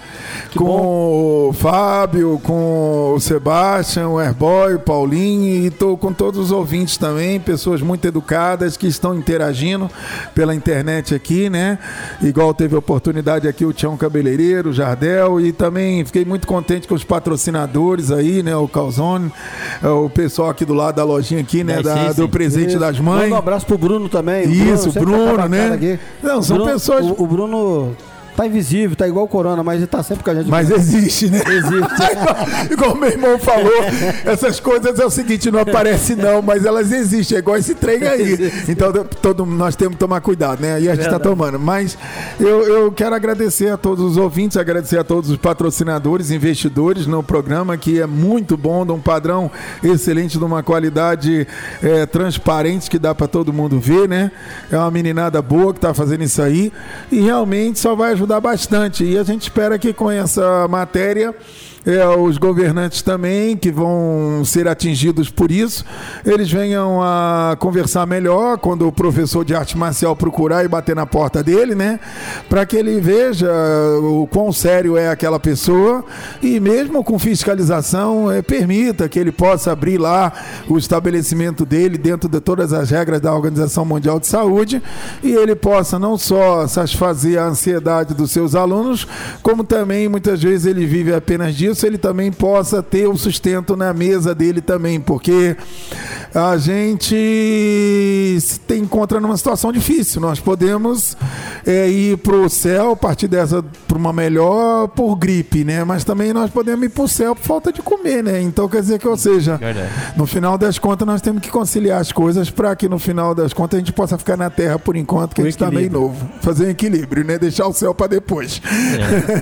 com 0.56 1.48
o 1.48 1.52
Fábio, 1.52 2.40
com 2.42 3.14
o 3.14 3.20
Sebastião, 3.20 4.14
o 4.14 4.18
Airboy, 4.18 4.74
o 4.74 4.78
Paulinho, 4.78 5.64
e 5.64 5.66
estou 5.66 5.96
com 5.96 6.12
todos 6.12 6.38
os 6.38 6.50
ouvintes 6.50 6.96
também, 6.96 7.40
pessoas 7.40 7.80
muito 7.80 8.06
educadas 8.06 8.76
que 8.76 8.86
estão 8.86 9.14
interagindo 9.14 9.90
pela 10.34 10.54
internet 10.54 11.14
aqui, 11.14 11.50
né? 11.50 11.78
Igual 12.22 12.54
teve 12.54 12.76
oportunidade 12.76 13.48
aqui 13.48 13.64
o 13.64 13.72
Tião 13.72 13.96
Cabeleireiro, 13.96 14.70
o 14.70 14.72
Jardel, 14.72 15.40
e 15.40 15.52
também 15.52 16.04
fiquei 16.04 16.24
muito 16.24 16.46
contente 16.46 16.86
com 16.86 16.94
os 16.94 17.04
patrocinadores 17.04 18.10
aí, 18.10 18.21
né? 18.42 18.56
O 18.56 18.68
Calzone, 18.68 19.30
é, 19.82 19.88
o 19.88 20.08
pessoal 20.10 20.50
aqui 20.50 20.64
do 20.64 20.74
lado 20.74 20.96
da 20.96 21.04
lojinha 21.04 21.40
aqui, 21.40 21.62
né? 21.64 21.82
Da- 21.82 22.12
do 22.12 22.28
presente 22.28 22.70
Isso. 22.70 22.78
das 22.78 22.98
mães. 22.98 23.22
Manda 23.24 23.34
um 23.34 23.38
abraço 23.38 23.66
pro 23.66 23.76
Bruno 23.78 24.08
também. 24.08 24.48
Isso, 24.50 24.90
Bruno, 24.92 25.26
tá 25.26 25.34
com 25.34 25.40
a 25.42 25.48
né? 25.48 25.98
Não, 26.22 26.42
são 26.42 26.56
Bruno- 26.56 26.72
pessoas- 26.72 27.04
O, 27.04 27.22
o 27.22 27.26
Bruno 27.26 27.96
tá 28.36 28.46
invisível, 28.46 28.96
tá 28.96 29.06
igual 29.06 29.24
o 29.24 29.28
Corona, 29.28 29.62
mas 29.62 29.78
ele 29.78 29.86
tá 29.86 30.02
sempre 30.02 30.24
com 30.24 30.30
a 30.30 30.34
gente. 30.34 30.48
Mas 30.48 30.70
existe, 30.70 31.30
né? 31.30 31.38
Existe. 31.38 32.72
igual 32.72 32.94
meu 32.94 33.10
irmão 33.10 33.38
falou, 33.38 33.72
essas 34.24 34.58
coisas 34.58 34.98
é 34.98 35.04
o 35.04 35.10
seguinte, 35.10 35.50
não 35.50 35.60
aparece 35.60 36.14
não, 36.14 36.42
mas 36.42 36.64
elas 36.64 36.90
existem, 36.92 37.36
é 37.36 37.38
igual 37.38 37.56
esse 37.56 37.74
trem 37.74 38.02
aí. 38.02 38.52
Então 38.68 38.92
todo, 39.20 39.44
nós 39.44 39.76
temos 39.76 39.94
que 39.94 39.98
tomar 40.00 40.20
cuidado, 40.20 40.60
né? 40.60 40.80
E 40.80 40.88
a 40.88 40.94
gente 40.94 41.04
está 41.04 41.18
tomando. 41.18 41.58
Mas 41.58 41.96
eu, 42.40 42.62
eu 42.62 42.92
quero 42.92 43.14
agradecer 43.14 43.68
a 43.68 43.76
todos 43.76 44.04
os 44.04 44.16
ouvintes, 44.16 44.56
agradecer 44.56 44.98
a 44.98 45.04
todos 45.04 45.30
os 45.30 45.36
patrocinadores, 45.36 46.30
investidores 46.30 47.06
no 47.06 47.22
programa, 47.22 47.76
que 47.76 48.00
é 48.00 48.06
muito 48.06 48.56
bom, 48.56 48.86
de 48.86 48.92
um 48.92 49.00
padrão 49.00 49.50
excelente, 49.82 50.38
de 50.38 50.44
uma 50.44 50.62
qualidade 50.62 51.46
é, 51.82 52.06
transparente 52.06 52.90
que 52.90 52.98
dá 52.98 53.14
para 53.14 53.26
todo 53.26 53.52
mundo 53.52 53.78
ver, 53.78 54.08
né? 54.08 54.30
É 54.70 54.76
uma 54.76 54.90
meninada 54.90 55.40
boa 55.42 55.72
que 55.72 55.78
está 55.78 55.92
fazendo 55.92 56.22
isso 56.22 56.40
aí 56.40 56.72
e 57.10 57.20
realmente 57.20 57.78
só 57.78 57.94
vai 57.94 58.12
ajudar 58.12 58.21
bastante. 58.40 59.04
E 59.04 59.18
a 59.18 59.22
gente 59.22 59.42
espera 59.42 59.78
que 59.78 59.92
com 59.92 60.10
essa 60.10 60.66
matéria 60.68 61.34
é, 61.84 62.06
os 62.06 62.38
governantes 62.38 63.02
também, 63.02 63.56
que 63.56 63.70
vão 63.70 64.42
ser 64.44 64.68
atingidos 64.68 65.28
por 65.30 65.50
isso, 65.50 65.84
eles 66.24 66.50
venham 66.50 67.02
a 67.02 67.56
conversar 67.58 68.06
melhor 68.06 68.58
quando 68.58 68.86
o 68.86 68.92
professor 68.92 69.44
de 69.44 69.54
arte 69.54 69.76
marcial 69.76 70.14
procurar 70.14 70.64
e 70.64 70.68
bater 70.68 70.94
na 70.94 71.06
porta 71.06 71.42
dele, 71.42 71.74
né? 71.74 71.98
Para 72.48 72.64
que 72.64 72.76
ele 72.76 73.00
veja 73.00 73.50
o 74.00 74.28
quão 74.28 74.52
sério 74.52 74.96
é 74.96 75.08
aquela 75.08 75.40
pessoa 75.40 76.04
e 76.40 76.60
mesmo 76.60 77.02
com 77.02 77.18
fiscalização, 77.18 78.30
é, 78.30 78.42
permita 78.42 79.08
que 79.08 79.18
ele 79.18 79.32
possa 79.32 79.72
abrir 79.72 79.98
lá 79.98 80.32
o 80.68 80.78
estabelecimento 80.78 81.64
dele 81.64 81.98
dentro 81.98 82.28
de 82.28 82.40
todas 82.40 82.72
as 82.72 82.90
regras 82.90 83.20
da 83.20 83.34
Organização 83.34 83.84
Mundial 83.84 84.20
de 84.20 84.26
Saúde 84.26 84.82
e 85.22 85.32
ele 85.32 85.54
possa 85.54 85.98
não 85.98 86.16
só 86.16 86.66
satisfazer 86.66 87.40
a 87.40 87.46
ansiedade 87.46 88.14
dos 88.14 88.30
seus 88.30 88.54
alunos, 88.54 89.06
como 89.42 89.64
também 89.64 90.08
muitas 90.08 90.42
vezes 90.42 90.66
ele 90.66 90.86
vive 90.86 91.12
apenas 91.12 91.54
disso, 91.54 91.71
ele 91.82 91.98
também 91.98 92.30
possa 92.30 92.82
ter 92.82 93.06
o 93.06 93.16
sustento 93.16 93.76
na 93.76 93.92
mesa 93.92 94.34
dele 94.34 94.60
também, 94.60 95.00
porque 95.00 95.56
a 96.34 96.56
gente 96.56 98.38
se 98.40 98.60
encontra 98.74 99.20
numa 99.20 99.36
situação 99.36 99.72
difícil. 99.72 100.20
Nós 100.20 100.40
podemos 100.40 101.16
é, 101.66 101.88
ir 101.88 102.18
para 102.18 102.36
o 102.36 102.48
céu, 102.48 102.96
partir 102.96 103.28
dessa 103.28 103.62
para 103.86 103.98
uma 103.98 104.12
melhor 104.12 104.88
por 104.88 105.16
gripe, 105.16 105.64
né? 105.64 105.84
Mas 105.84 106.04
também 106.04 106.32
nós 106.32 106.50
podemos 106.50 106.84
ir 106.84 106.88
para 106.88 107.04
o 107.04 107.08
céu 107.08 107.34
por 107.34 107.44
falta 107.44 107.72
de 107.72 107.82
comer, 107.82 108.22
né? 108.22 108.40
Então 108.40 108.68
quer 108.68 108.80
dizer 108.80 108.98
que, 108.98 109.06
ou 109.06 109.16
seja, 109.16 109.56
Verdade. 109.56 109.88
no 110.16 110.26
final 110.26 110.56
das 110.56 110.78
contas 110.78 111.06
nós 111.06 111.20
temos 111.20 111.42
que 111.42 111.50
conciliar 111.50 112.00
as 112.00 112.10
coisas 112.10 112.50
para 112.50 112.74
que 112.74 112.88
no 112.88 112.98
final 112.98 113.34
das 113.34 113.52
contas 113.52 113.76
a 113.76 113.80
gente 113.80 113.92
possa 113.92 114.16
ficar 114.16 114.36
na 114.36 114.48
Terra 114.48 114.78
por 114.78 114.96
enquanto, 114.96 115.34
que 115.34 115.40
a 115.40 115.44
O 115.44 115.46
gente 115.46 115.54
está 115.54 115.70
meio 115.70 115.90
novo. 115.90 116.28
Fazer 116.40 116.66
um 116.66 116.70
equilíbrio, 116.70 117.24
né? 117.24 117.38
Deixar 117.38 117.66
o 117.66 117.72
céu 117.72 117.94
para 117.94 118.06
depois. 118.06 118.60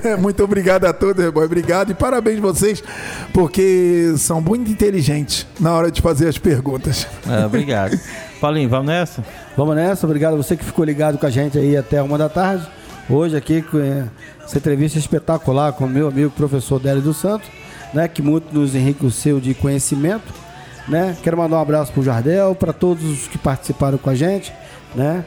É. 0.03 0.15
Muito 0.19 0.43
obrigado 0.43 0.85
a 0.85 0.93
todos, 0.93 1.23
irmão. 1.23 1.43
Obrigado 1.43 1.91
e 1.91 1.93
parabéns 1.93 2.20
vocês, 2.41 2.83
porque 3.33 4.13
são 4.17 4.41
muito 4.41 4.69
inteligentes 4.71 5.47
na 5.59 5.73
hora 5.73 5.91
de 5.91 6.01
fazer 6.01 6.27
as 6.27 6.37
perguntas. 6.37 7.07
Ah, 7.27 7.45
obrigado. 7.45 7.99
Paulinho, 8.39 8.69
vamos 8.69 8.87
nessa? 8.87 9.23
Vamos 9.55 9.75
nessa, 9.75 10.05
obrigado 10.05 10.33
a 10.33 10.37
você 10.37 10.55
que 10.57 10.63
ficou 10.63 10.83
ligado 10.85 11.17
com 11.17 11.25
a 11.25 11.29
gente 11.29 11.57
aí 11.57 11.75
até 11.75 12.01
uma 12.01 12.17
da 12.17 12.29
tarde. 12.29 12.67
Hoje 13.09 13.35
aqui 13.35 13.61
com 13.61 13.77
eh, 13.77 14.07
essa 14.43 14.57
entrevista 14.57 14.97
espetacular 14.97 15.73
com 15.73 15.85
o 15.85 15.89
meu 15.89 16.07
amigo 16.07 16.29
professor 16.31 16.79
Délio 16.79 17.01
dos 17.01 17.17
Santos, 17.17 17.49
né, 17.93 18.07
que 18.07 18.21
muito 18.21 18.53
nos 18.53 18.73
enriqueceu 18.73 19.39
de 19.39 19.53
conhecimento, 19.53 20.33
né? 20.87 21.15
Quero 21.21 21.37
mandar 21.37 21.57
um 21.57 21.61
abraço 21.61 21.91
pro 21.91 22.01
Jardel, 22.01 22.55
para 22.55 22.71
todos 22.71 23.03
os 23.03 23.27
que 23.27 23.37
participaram 23.37 23.97
com 23.97 24.09
a 24.09 24.15
gente, 24.15 24.53
né? 24.95 25.25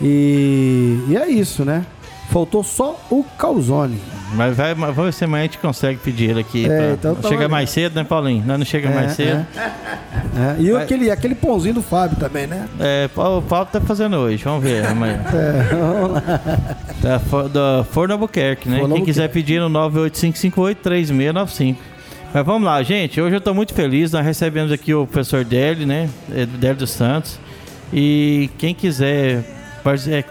E, 0.00 1.04
e 1.08 1.16
é 1.16 1.28
isso, 1.28 1.64
né? 1.64 1.84
Faltou 2.30 2.62
só 2.64 3.00
o 3.10 3.24
calzone. 3.38 3.98
Mas 4.34 4.56
vai, 4.56 4.74
mas 4.74 4.94
vamos 4.94 5.14
ver 5.14 5.18
se 5.18 5.24
amanhã 5.24 5.42
a 5.42 5.46
gente 5.46 5.58
consegue 5.58 5.98
pedir 6.00 6.30
ele 6.30 6.40
aqui. 6.40 6.64
É, 6.64 6.68
pra- 6.68 6.92
então 6.92 7.14
tá 7.14 7.22
chega 7.22 7.34
valendo. 7.36 7.50
mais 7.52 7.70
cedo, 7.70 7.94
né, 7.94 8.02
Paulinho? 8.04 8.44
Não, 8.44 8.58
não 8.58 8.64
chega 8.64 8.90
mais 8.90 9.12
cedo. 9.12 9.46
É, 9.56 10.56
e 10.60 10.70
aquele, 10.76 11.10
aquele 11.10 11.34
pãozinho 11.36 11.74
do 11.74 11.82
Fábio 11.82 12.16
também, 12.18 12.46
né? 12.46 12.68
É, 12.80 13.08
o 13.14 13.40
Paulo 13.42 13.68
tá 13.70 13.80
fazendo 13.80 14.16
hoje, 14.16 14.42
vamos 14.44 14.64
ver 14.64 14.84
amanhã. 14.84 15.20
É, 15.32 15.74
vamos 15.74 16.10
lá. 16.12 16.22
Da, 17.00 17.18
fo- 17.20 17.48
da 17.48 17.84
Forno 17.90 18.14
Albuquerque, 18.14 18.68
né? 18.68 18.80
Forno 18.80 18.96
Quem 18.96 19.04
quiser 19.04 19.28
pedir 19.30 19.60
no 19.60 19.70
985583695. 19.70 21.76
Mas 22.34 22.44
vamos 22.44 22.64
lá, 22.66 22.82
gente. 22.82 23.20
Hoje 23.20 23.36
eu 23.36 23.40
tô 23.40 23.54
muito 23.54 23.72
feliz. 23.72 24.10
Nós 24.12 24.24
recebemos 24.24 24.72
aqui 24.72 24.92
o 24.92 25.06
professor 25.06 25.44
Délio, 25.44 25.86
né? 25.86 26.08
É, 26.34 26.44
Délio 26.44 26.76
dos 26.78 26.90
Santos. 26.90 27.38
E 27.92 28.50
quem 28.58 28.74
quiser 28.74 29.44
é, 30.08 30.24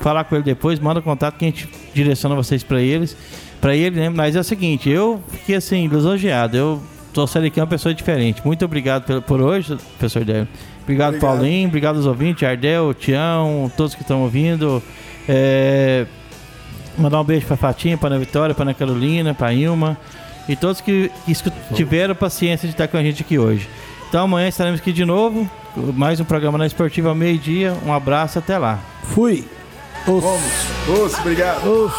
falar 0.00 0.24
com 0.24 0.34
ele 0.34 0.44
depois, 0.44 0.78
manda 0.78 1.00
contato 1.00 1.36
que 1.38 1.44
a 1.44 1.48
gente 1.48 1.68
direciona 1.94 2.34
vocês 2.34 2.62
para 2.62 2.80
eles. 2.80 3.16
Para 3.60 3.74
ele, 3.74 3.98
né? 3.98 4.08
Mas 4.08 4.36
é 4.36 4.40
o 4.40 4.44
seguinte, 4.44 4.88
eu 4.88 5.20
fiquei 5.30 5.56
assim, 5.56 5.86
lisonjeado. 5.88 6.56
Eu 6.56 6.82
tô 7.12 7.26
saindo 7.26 7.46
aqui 7.48 7.60
uma 7.60 7.66
pessoa 7.66 7.92
diferente. 7.94 8.40
Muito 8.44 8.64
obrigado 8.64 9.04
pelo- 9.04 9.22
por 9.22 9.40
hoje, 9.40 9.76
professor 9.98 10.24
Délio. 10.24 10.46
Obrigado, 10.84 11.14
Obrigado. 11.16 11.20
Paulinho. 11.36 11.68
Obrigado 11.68 11.96
aos 11.96 12.06
ouvintes, 12.06 12.46
Ardel, 12.48 12.94
Tião, 12.94 13.70
todos 13.76 13.94
que 13.94 14.02
estão 14.02 14.22
ouvindo. 14.22 14.82
É, 15.28 16.06
Mandar 16.96 17.20
um 17.20 17.24
beijo 17.24 17.46
pra 17.46 17.56
Fatinha, 17.56 17.96
pra 17.96 18.08
Ana 18.08 18.18
Vitória, 18.18 18.54
pra 18.54 18.64
Ana 18.64 18.74
Carolina, 18.74 19.32
pra 19.32 19.52
Ilma 19.52 19.96
e 20.48 20.56
todos 20.56 20.80
que, 20.80 21.10
que 21.24 21.34
tiveram 21.74 22.12
paciência 22.14 22.66
de 22.66 22.74
estar 22.74 22.88
com 22.88 22.96
a 22.96 23.02
gente 23.02 23.22
aqui 23.22 23.38
hoje. 23.38 23.68
Então 24.08 24.24
amanhã 24.24 24.48
estaremos 24.48 24.80
aqui 24.80 24.92
de 24.92 25.04
novo, 25.04 25.48
mais 25.94 26.20
um 26.20 26.24
programa 26.24 26.58
na 26.58 26.66
Esportiva 26.66 27.08
ao 27.08 27.14
meio-dia. 27.14 27.74
Um 27.84 27.92
abraço, 27.92 28.38
até 28.38 28.56
lá. 28.58 28.78
Fui. 29.04 29.46
Os- 30.06 30.22
Vamos. 30.22 31.00
Osso, 31.04 31.20
obrigado. 31.20 31.64
os- 31.66 31.92